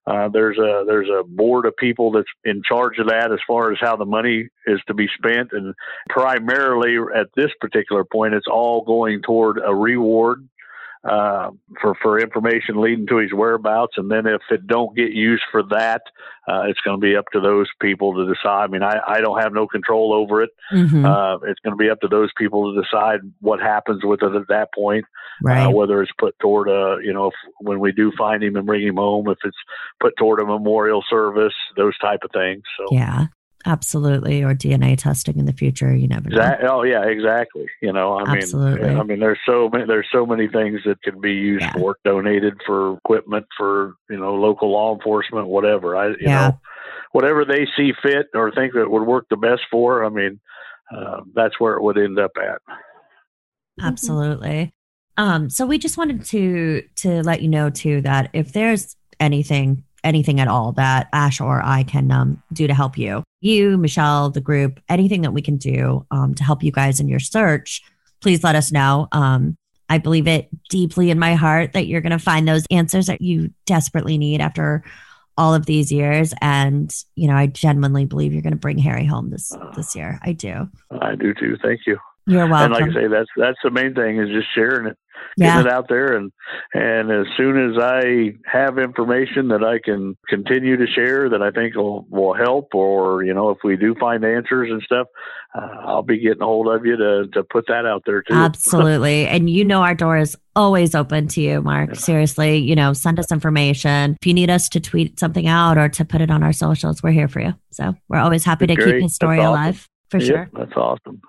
Uh, 0.08 0.30
there's 0.30 0.58
a 0.58 0.86
there's 0.88 1.10
a 1.10 1.22
board 1.24 1.66
of 1.66 1.76
people 1.76 2.12
that's 2.12 2.30
in 2.46 2.62
charge 2.64 2.98
of 2.98 3.08
that 3.08 3.30
as 3.34 3.40
far 3.46 3.74
as 3.74 3.78
how 3.82 3.98
the 3.98 4.06
money 4.06 4.48
is 4.66 4.80
to 4.88 4.94
be 4.94 5.08
spent, 5.18 5.50
and 5.52 5.76
primarily 6.10 6.96
at 7.14 7.28
this 7.36 7.52
particular 7.60 8.06
point, 8.06 8.34
it's 8.34 8.48
all 8.48 8.86
going 8.86 9.22
toward 9.22 9.60
a 9.64 9.76
reward 9.76 10.48
uh, 11.04 11.52
for 11.82 11.96
for 12.02 12.20
information 12.20 12.82
leading 12.82 13.08
to 13.08 13.18
his 13.18 13.34
whereabouts, 13.34 13.94
and 13.98 14.10
then 14.12 14.26
if 14.26 14.42
it 14.50 14.68
don't 14.68 14.96
get 14.96 15.12
used 15.12 15.44
for 15.52 15.64
that, 15.64 16.02
uh, 16.48 16.64
it's 16.68 16.80
going 16.82 17.00
to 17.00 17.02
be 17.02 17.16
up 17.16 17.26
to 17.34 17.40
those 17.40 17.68
people 17.82 18.14
to 18.16 18.34
decide. 18.34 18.64
I 18.64 18.68
mean, 18.68 18.84
I, 18.84 19.00
I 19.08 19.22
don't 19.22 19.40
have 19.40 19.54
no 19.54 19.68
control 19.68 20.14
over 20.14 20.42
it. 20.42 20.50
Mhm. 20.72 21.06
Uh, 21.06 21.40
it's 21.46 21.60
going 21.60 21.72
to 21.72 21.78
be 21.78 21.90
up 21.90 22.02
to 22.02 22.08
those 22.08 22.32
people 22.38 22.74
to 22.74 22.82
decide 22.82 23.20
what 23.42 23.60
happens 23.60 24.04
with 24.04 24.24
it 24.24 24.36
at 24.36 24.48
that 24.48 24.70
point. 24.74 25.06
right. 25.44 25.66
Uh, 25.66 25.70
whether 25.70 26.02
it's 26.02 26.12
put 26.18 26.38
toward 26.40 26.68
a, 26.70 26.98
you 27.04 27.14
know, 27.14 27.28
if, 27.28 27.34
when 27.60 27.80
we 27.80 27.92
do 27.92 28.12
find 28.18 28.44
him 28.44 28.56
and 28.56 28.66
bring 28.66 28.86
him 28.86 28.96
home, 28.96 29.30
if 29.30 29.38
it's 29.44 29.58
put 30.00 30.16
toward 30.18 30.40
a 30.40 30.46
memorial 30.46 31.04
service, 31.10 31.54
those 31.76 31.98
type 32.00 32.22
of 32.24 32.32
things. 32.32 32.64
So. 32.78 32.96
yeah. 32.96 33.26
Absolutely. 33.68 34.44
Or 34.44 34.56
DNA 34.56 34.98
testing 34.98 35.38
in 35.38 35.46
the 35.46 35.52
future. 35.52 35.94
You 35.94 36.08
never 36.08 36.30
know. 36.30 36.38
Exactly. 36.38 36.70
Oh 36.70 36.84
yeah, 36.84 37.04
exactly. 37.04 37.66
You 37.82 37.92
know, 37.92 38.14
I 38.18 38.38
Absolutely. 38.38 38.88
mean, 38.90 38.98
I 38.98 39.04
mean, 39.04 39.20
there's 39.20 39.40
so 39.46 39.70
many, 39.72 39.86
there's 39.86 40.08
so 40.12 40.26
many 40.26 40.48
things 40.48 40.80
that 40.86 41.02
can 41.04 41.20
be 41.20 41.34
used 41.34 41.64
Yeah. 41.64 41.74
for, 41.74 41.98
donated 42.06 42.54
for 42.66 42.98
equipment, 42.98 43.46
for 43.58 43.96
you 44.10 44.18
know, 44.18 44.36
local 44.36 44.72
law 44.72 44.96
enforcement, 44.96 45.48
whatever. 45.48 45.98
I, 45.98 46.08
you 46.08 46.16
Yeah. 46.22 46.48
know, 46.48 46.60
whatever 47.12 47.44
they 47.44 47.68
see 47.76 47.92
fit 48.02 48.28
or 48.34 48.52
think 48.54 48.74
that 48.74 48.90
would 48.90 49.04
work 49.04 49.26
the 49.30 49.36
best 49.38 49.64
for. 49.70 50.06
I 50.06 50.10
mean, 50.10 50.40
uh, 50.96 51.22
that's 51.36 51.60
where 51.60 51.74
it 51.74 51.84
would 51.84 51.98
end 51.98 52.18
up 52.20 52.32
at. 52.42 52.62
Absolutely. 53.82 54.74
Um, 55.18 55.50
so 55.50 55.66
we 55.66 55.78
just 55.78 55.98
wanted 55.98 56.24
to 56.26 56.84
to 56.98 57.22
let 57.24 57.42
you 57.42 57.50
know 57.50 57.70
too 57.70 58.02
that 58.02 58.30
if 58.34 58.54
there's 58.54 58.96
anything 59.20 59.84
anything 60.08 60.40
at 60.40 60.48
all 60.48 60.72
that 60.74 61.08
Ash 61.14 61.40
or 61.40 61.62
I 61.64 61.84
can 61.84 62.12
um, 62.12 62.42
do 62.52 62.66
to 62.68 62.74
help 62.74 62.98
you, 62.98 63.24
you, 63.42 63.78
Michelle, 63.78 64.30
the 64.30 64.42
group, 64.42 64.80
anything 64.90 65.22
that 65.22 65.32
we 65.32 65.42
can 65.42 65.58
do 65.58 66.06
um, 66.12 66.34
to 66.36 66.44
help 66.44 66.64
you 66.64 66.72
guys 66.72 67.00
in 67.00 67.08
your 67.08 67.20
search, 67.20 67.82
please 68.22 68.44
let 68.44 68.56
us 68.56 68.72
know. 68.72 69.08
Um, 69.12 69.58
I 69.90 70.00
believe 70.00 70.28
it 70.28 70.50
deeply 70.70 71.12
in 71.12 71.20
my 71.20 71.36
heart 71.36 71.74
that 71.74 71.88
you're 71.88 72.02
going 72.02 72.12
to 72.12 72.20
find 72.20 72.48
those 72.48 72.66
answers 72.72 73.06
that 73.08 73.22
you 73.22 73.52
desperately 73.66 74.18
need 74.18 74.42
after 74.42 74.84
all 75.38 75.54
of 75.54 75.68
these 75.68 75.92
years, 75.92 76.34
and 76.42 76.92
you 77.16 77.28
know, 77.28 77.36
I 77.36 77.46
genuinely 77.46 78.06
believe 78.06 78.34
you're 78.34 78.42
going 78.42 78.54
to 78.54 78.60
bring 78.60 78.80
Harry 78.80 79.06
home 79.06 79.30
this 79.30 79.56
this 79.76 79.96
year. 79.96 80.20
I 80.24 80.34
do. 80.34 80.68
I 80.90 81.14
do 81.16 81.34
too. 81.36 81.58
Thank 81.62 81.82
you. 81.86 82.00
You're 82.28 82.44
And 82.54 82.74
like 82.74 82.84
I 82.84 82.94
say, 82.94 83.08
that's 83.08 83.30
that's 83.38 83.58
the 83.64 83.72
main 83.72 83.96
thing 83.96 84.20
is 84.20 84.28
just 84.30 84.48
sharing 84.54 84.88
it, 84.88 84.98
yeah. 85.38 85.56
getting 85.56 85.68
it 85.68 85.74
out 85.74 85.88
there, 85.88 86.18
and 86.18 86.30
and 86.74 87.10
as 87.10 87.26
soon 87.38 87.72
as 87.72 87.82
I 87.82 88.34
have 88.46 88.78
information 88.78 89.48
that 89.48 89.64
I 89.64 89.80
can 89.80 90.18
continue 90.28 90.76
to 90.76 90.86
share 90.88 91.30
that 91.30 91.42
I 91.42 91.52
think 91.52 91.76
will 91.76 92.06
will 92.10 92.34
help, 92.34 92.76
or 92.76 93.24
you 93.24 93.34
know, 93.34 93.50
if 93.52 93.60
we 93.64 93.78
do 93.78 93.96
find 93.96 94.26
answers 94.26 94.70
and 94.70 94.82
stuff, 94.82 95.08
uh, 95.56 95.86
I'll 95.86 96.04
be 96.04 96.20
getting 96.20 96.42
a 96.42 96.46
hold 96.46 96.68
of 96.68 96.86
you 96.86 96.98
to 96.98 97.28
to 97.32 97.44
put 97.44 97.66
that 97.68 97.86
out 97.86 98.04
there 98.06 98.22
too. 98.24 98.34
Absolutely. 98.34 99.26
and 99.30 99.50
you 99.50 99.64
know, 99.64 99.82
our 99.82 99.96
door 99.96 100.18
is 100.18 100.36
always 100.54 100.96
open 100.96 101.30
to 101.30 101.42
you, 101.42 101.62
Mark. 101.62 101.96
Seriously, 101.96 102.58
you 102.58 102.76
know, 102.76 102.92
send 102.92 103.20
us 103.20 103.32
information. 103.32 104.18
If 104.22 104.28
you 104.28 104.34
need 104.34 104.50
us 104.50 104.68
to 104.70 104.82
tweet 104.82 105.18
something 105.18 105.48
out 105.48 105.78
or 105.78 105.88
to 105.88 106.04
put 106.04 106.20
it 106.20 106.30
on 106.30 106.44
our 106.44 106.54
socials, 106.54 107.02
we're 107.02 107.12
here 107.12 107.30
for 107.30 107.40
you. 107.40 107.54
So 107.72 107.96
we're 108.10 108.20
always 108.20 108.44
happy 108.44 108.68
to 108.68 108.76
Great. 108.76 108.96
keep 108.96 109.04
his 109.04 109.16
story 109.16 109.40
awesome. 109.40 109.50
alive 109.50 109.88
for 110.10 110.18
Yep, 110.18 110.28
sure. 110.28 110.50
that's 110.54 110.74
awesome. 110.76 111.22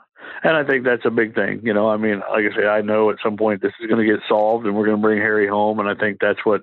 And 0.43 0.57
I 0.57 0.65
think 0.65 0.85
that's 0.85 1.05
a 1.05 1.11
big 1.11 1.35
thing. 1.35 1.61
You 1.65 1.75
know, 1.75 1.89
I 1.89 1.97
mean, 1.97 2.21
like 2.31 2.45
I 2.53 2.57
say, 2.57 2.67
I 2.67 2.81
know 2.81 3.11
at 3.11 3.17
some 3.23 3.37
point 3.37 3.61
this 3.63 3.73
is 3.81 3.87
going 3.89 4.05
to 4.07 4.11
get 4.13 4.23
solved 4.29 4.67
and 4.67 4.77
we're 4.77 4.87
going 4.87 4.97
to 4.99 5.03
bring 5.03 5.19
Harry 5.19 5.49
home. 5.49 5.81
And 5.81 5.89
I 5.89 5.95
think 5.95 6.19
that's 6.21 6.45
what 6.45 6.63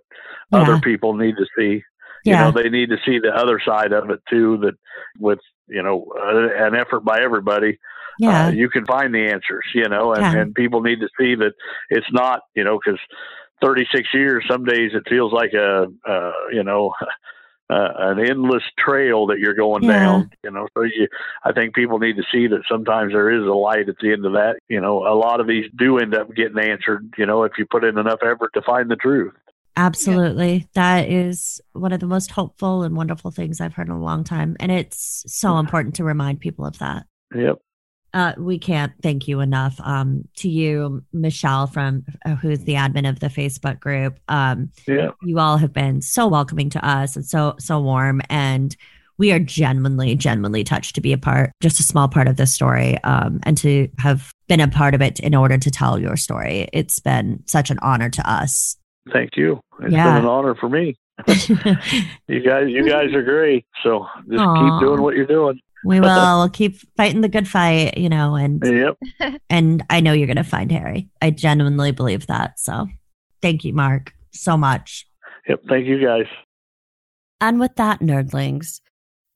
Yeah. 0.52 0.60
other 0.62 0.78
people 0.80 1.16
need 1.16 1.36
to 1.38 1.46
see. 1.58 1.84
Yeah. 2.24 2.34
You 2.34 2.38
know, 2.40 2.52
they 2.52 2.70
need 2.70 2.90
to 2.90 2.98
see 3.06 3.20
the 3.20 3.36
other 3.36 3.60
side 3.60 3.92
of 3.92 4.10
it 4.10 4.22
too, 4.30 4.58
that 4.58 4.76
with, 5.20 5.40
you 5.68 5.82
know, 5.84 6.06
uh, 6.18 6.66
an 6.66 6.76
effort 6.76 7.02
by 7.02 7.22
everybody, 7.22 7.78
Yeah. 8.20 8.48
uh, 8.48 8.50
you 8.52 8.70
can 8.70 8.86
find 8.86 9.14
the 9.14 9.28
answers, 9.28 9.66
you 9.74 9.88
know, 9.90 10.14
and, 10.14 10.22
Yeah. 10.24 10.42
and 10.42 10.56
people 10.56 10.82
need 10.82 11.02
to 11.02 11.10
see 11.20 11.36
that 11.36 11.54
it's 11.90 12.12
not, 12.12 12.42
you 12.56 12.64
know, 12.64 12.80
because 12.84 13.00
36 13.62 14.14
years, 14.14 14.44
some 14.50 14.64
days 14.64 14.92
it 14.94 15.04
feels 15.10 15.34
like 15.34 15.54
a, 15.54 15.88
uh, 16.08 16.32
you 16.52 16.64
know, 16.64 16.94
uh, 17.70 17.90
an 17.98 18.20
endless 18.20 18.64
trail 18.78 19.26
that 19.28 19.40
you're 19.40 19.56
going 19.56 19.84
Yeah. 19.84 20.00
down, 20.00 20.32
you 20.44 20.52
know. 20.52 20.68
So 20.76 20.84
you, 20.84 21.08
I 21.44 21.52
think 21.52 21.74
people 21.74 22.00
need 22.00 22.16
to 22.18 22.24
see 22.32 22.48
that 22.48 22.62
sometimes 22.70 23.12
there 23.14 23.32
is 23.32 23.46
a 23.46 23.54
light 23.54 23.90
at 23.90 23.96
the 24.02 24.12
end 24.12 24.26
of 24.26 24.34
that. 24.34 24.58
You 24.70 24.82
know, 24.82 25.00
a 25.08 25.16
lot 25.16 25.40
of 25.40 25.48
these 25.48 25.66
do 25.78 25.98
end 25.98 26.14
up 26.14 26.34
getting 26.36 26.60
answered, 26.60 27.14
you 27.18 27.26
know, 27.26 27.44
if 27.44 27.54
you 27.58 27.66
put 27.66 27.84
in 27.84 27.98
enough 27.98 28.20
effort 28.24 28.52
to 28.54 28.62
find 28.62 28.90
the 28.90 28.96
truth. 28.96 29.34
Absolutely. 29.78 30.68
That 30.74 31.10
is 31.10 31.60
one 31.74 31.92
of 31.92 32.00
the 32.00 32.06
most 32.06 32.32
hopeful 32.32 32.84
and 32.84 32.96
wonderful 32.96 33.32
things 33.32 33.60
I've 33.60 33.74
heard 33.74 33.88
in 33.88 33.94
a 33.94 34.02
long 34.02 34.24
time. 34.24 34.56
And 34.60 34.72
it's 34.72 35.24
so 35.28 35.58
important 35.58 35.96
to 35.96 36.04
remind 36.04 36.40
people 36.40 36.66
of 36.66 36.78
that. 36.80 37.06
Yep. 37.36 37.60
Uh, 38.16 38.34
we 38.38 38.58
can't 38.58 38.94
thank 39.04 39.28
you 39.28 39.42
enough. 39.42 39.78
Um, 39.84 40.26
to 40.38 40.48
you, 40.50 41.04
Michelle, 41.12 41.68
from 41.68 42.06
uh, 42.26 42.36
who's 42.36 42.60
the 42.60 42.76
admin 42.76 43.08
of 43.08 43.20
the 43.20 43.28
Facebook 43.28 43.80
group. 43.82 44.18
Um, 44.30 44.72
Yeah. 44.88 45.10
you 45.22 45.38
all 45.38 45.58
have 45.58 45.74
been 45.74 46.02
so 46.02 46.26
welcoming 46.28 46.70
to 46.72 46.84
us 46.88 47.18
and 47.18 47.26
so 47.26 47.56
so 47.60 47.82
warm, 47.82 48.22
and 48.30 48.74
we 49.18 49.32
are 49.34 49.40
genuinely, 49.40 50.16
genuinely 50.16 50.64
touched 50.64 50.96
to 50.96 51.02
be 51.02 51.12
a 51.14 51.18
part, 51.18 51.52
just 51.62 51.80
a 51.80 51.84
small 51.84 52.08
part 52.08 52.28
of 52.30 52.38
this 52.38 52.54
story, 52.54 52.98
um, 53.04 53.40
and 53.44 53.58
to 53.60 53.90
have 54.00 54.32
been 54.48 54.62
a 54.62 54.68
part 54.70 54.94
of 54.96 55.02
it 55.02 55.20
in 55.20 55.36
order 55.36 55.58
to 55.58 55.70
tell 55.70 56.00
your 56.00 56.16
story. 56.16 56.70
It's 56.72 57.00
been 57.00 57.44
such 57.48 57.70
an 57.70 57.80
honor 57.82 58.10
to 58.10 58.30
us. 58.30 58.78
Thank 59.12 59.36
you. 59.36 59.60
It's 59.82 59.92
Yeah. 59.94 60.06
been 60.14 60.24
an 60.24 60.30
honor 60.30 60.56
for 60.56 60.70
me. 60.70 60.96
You 62.28 62.42
guys, 62.42 62.68
you 62.70 62.88
guys 62.90 63.14
are 63.14 63.22
great. 63.24 63.66
So 63.84 64.08
just 64.30 64.42
Aw. 64.42 64.54
keep 64.80 64.88
doing 64.88 65.02
what 65.02 65.16
you're 65.16 65.26
doing. 65.28 65.60
We 65.86 66.00
will 66.00 66.40
we'll 66.40 66.50
keep 66.50 66.78
fighting 66.98 67.22
the 67.22 67.30
good 67.30 67.48
fight, 67.48 67.98
you 67.98 68.10
know, 68.10 68.36
and 68.36 68.62
Yep. 68.64 69.42
and 69.50 69.84
I 69.90 70.02
know 70.02 70.14
you're 70.14 70.28
going 70.28 70.38
to 70.38 70.44
find 70.44 70.72
Harry. 70.72 71.10
I 71.22 71.30
genuinely 71.30 71.92
believe 71.92 72.28
that. 72.28 72.60
So, 72.60 72.88
thank 73.42 73.64
you, 73.64 73.74
Mark, 73.74 74.14
so 74.32 74.58
much. 74.58 75.08
Yep. 75.48 75.62
Thank 75.70 75.86
you 75.86 76.04
guys. 76.04 76.26
And 77.40 77.60
with 77.60 77.76
that, 77.76 78.00
nerdlings, 78.00 78.82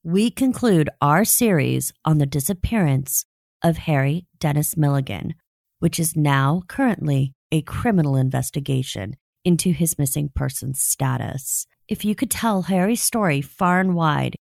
we 0.03 0.31
conclude 0.31 0.89
our 1.01 1.25
series 1.25 1.91
on 2.05 2.17
the 2.17 2.25
disappearance 2.25 3.25
of 3.63 3.77
Harry 3.77 4.25
Dennis 4.39 4.77
Milligan, 4.77 5.35
which 5.79 5.99
is 5.99 6.15
now 6.15 6.63
currently 6.67 7.33
a 7.51 7.61
criminal 7.61 8.15
investigation 8.15 9.15
into 9.43 9.71
his 9.71 9.99
missing 9.99 10.29
persons 10.33 10.81
status. 10.81 11.67
If 11.87 12.05
you 12.05 12.15
could 12.15 12.31
tell 12.31 12.63
Harry's 12.63 13.01
story 13.01 13.41
far 13.41 13.79
and 13.79 13.95
wide, 13.95 14.35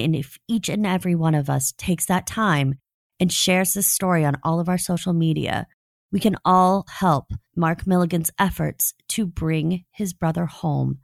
and 0.00 0.14
if 0.14 0.38
each 0.48 0.68
and 0.68 0.86
every 0.86 1.14
one 1.14 1.34
of 1.34 1.50
us 1.50 1.72
takes 1.76 2.06
that 2.06 2.26
time 2.26 2.76
and 3.20 3.32
shares 3.32 3.74
this 3.74 3.86
story 3.86 4.24
on 4.24 4.36
all 4.42 4.60
of 4.60 4.68
our 4.68 4.78
social 4.78 5.12
media, 5.12 5.66
we 6.10 6.20
can 6.20 6.36
all 6.44 6.84
help 6.88 7.32
Mark 7.56 7.86
Milligan's 7.86 8.30
efforts 8.38 8.94
to 9.08 9.26
bring 9.26 9.84
his 9.92 10.12
brother 10.12 10.46
home 10.46 10.98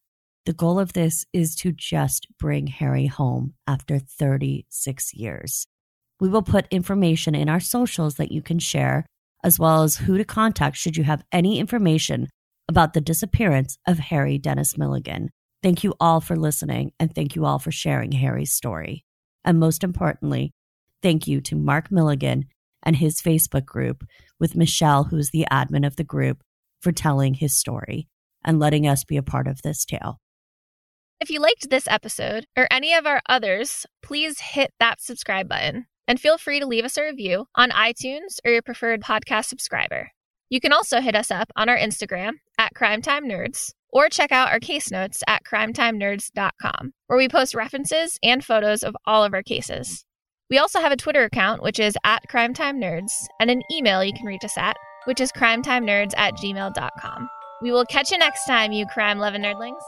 the 0.48 0.54
goal 0.54 0.78
of 0.78 0.94
this 0.94 1.26
is 1.34 1.54
to 1.56 1.72
just 1.72 2.26
bring 2.38 2.68
Harry 2.68 3.04
home 3.04 3.52
after 3.66 3.98
36 3.98 5.12
years. 5.12 5.66
We 6.20 6.30
will 6.30 6.40
put 6.40 6.66
information 6.70 7.34
in 7.34 7.50
our 7.50 7.60
socials 7.60 8.14
that 8.14 8.32
you 8.32 8.40
can 8.40 8.58
share, 8.58 9.04
as 9.44 9.58
well 9.58 9.82
as 9.82 9.98
who 9.98 10.16
to 10.16 10.24
contact 10.24 10.78
should 10.78 10.96
you 10.96 11.04
have 11.04 11.22
any 11.30 11.58
information 11.58 12.28
about 12.66 12.94
the 12.94 13.02
disappearance 13.02 13.76
of 13.86 13.98
Harry 13.98 14.38
Dennis 14.38 14.78
Milligan. 14.78 15.28
Thank 15.62 15.82
you 15.82 15.94
all 15.98 16.20
for 16.20 16.36
listening, 16.36 16.92
and 17.00 17.12
thank 17.12 17.34
you 17.34 17.44
all 17.44 17.58
for 17.58 17.72
sharing 17.72 18.12
Harry's 18.12 18.52
story. 18.52 19.04
And 19.44 19.58
most 19.58 19.82
importantly, 19.82 20.52
thank 21.02 21.26
you 21.26 21.40
to 21.42 21.56
Mark 21.56 21.90
Milligan 21.90 22.44
and 22.82 22.96
his 22.96 23.20
Facebook 23.20 23.64
group 23.64 24.04
with 24.38 24.54
Michelle, 24.54 25.04
who's 25.04 25.30
the 25.30 25.46
admin 25.50 25.86
of 25.86 25.96
the 25.96 26.04
group, 26.04 26.42
for 26.80 26.92
telling 26.92 27.34
his 27.34 27.58
story 27.58 28.06
and 28.44 28.60
letting 28.60 28.86
us 28.86 29.02
be 29.02 29.16
a 29.16 29.22
part 29.22 29.48
of 29.48 29.62
this 29.62 29.84
tale. 29.84 30.20
If 31.20 31.28
you 31.30 31.40
liked 31.40 31.68
this 31.68 31.88
episode 31.88 32.46
or 32.56 32.68
any 32.70 32.94
of 32.94 33.04
our 33.04 33.20
others, 33.28 33.84
please 34.00 34.38
hit 34.38 34.72
that 34.78 35.00
subscribe 35.00 35.48
button 35.48 35.86
and 36.06 36.20
feel 36.20 36.38
free 36.38 36.60
to 36.60 36.66
leave 36.66 36.84
us 36.84 36.96
a 36.96 37.02
review 37.02 37.46
on 37.56 37.70
iTunes 37.70 38.38
or 38.44 38.52
your 38.52 38.62
preferred 38.62 39.02
podcast 39.02 39.46
subscriber. 39.46 40.12
You 40.48 40.60
can 40.60 40.72
also 40.72 41.00
hit 41.00 41.16
us 41.16 41.32
up 41.32 41.50
on 41.56 41.68
our 41.68 41.76
Instagram 41.76 42.34
at 42.58 42.74
Crime 42.74 43.02
Time 43.02 43.24
Nerds 43.24 43.72
or 43.90 44.08
check 44.08 44.32
out 44.32 44.50
our 44.50 44.60
case 44.60 44.90
notes 44.90 45.22
at 45.26 45.44
crimetimenerds.com, 45.44 46.92
where 47.06 47.18
we 47.18 47.28
post 47.28 47.54
references 47.54 48.18
and 48.22 48.44
photos 48.44 48.82
of 48.82 48.96
all 49.06 49.24
of 49.24 49.34
our 49.34 49.42
cases. 49.42 50.04
We 50.50 50.58
also 50.58 50.80
have 50.80 50.92
a 50.92 50.96
Twitter 50.96 51.24
account, 51.24 51.62
which 51.62 51.78
is 51.78 51.96
at 52.04 52.22
Crime 52.28 52.54
Time 52.54 52.80
Nerds, 52.80 53.12
and 53.40 53.50
an 53.50 53.62
email 53.70 54.02
you 54.02 54.12
can 54.14 54.26
reach 54.26 54.44
us 54.44 54.56
at, 54.56 54.76
which 55.04 55.20
is 55.20 55.32
crimetimenerds 55.32 56.12
at 56.16 56.34
gmail.com. 56.34 57.28
We 57.60 57.70
will 57.70 57.84
catch 57.84 58.10
you 58.10 58.18
next 58.18 58.46
time, 58.46 58.72
you 58.72 58.86
crime 58.86 59.18
loving 59.18 59.42
nerdlings. 59.42 59.80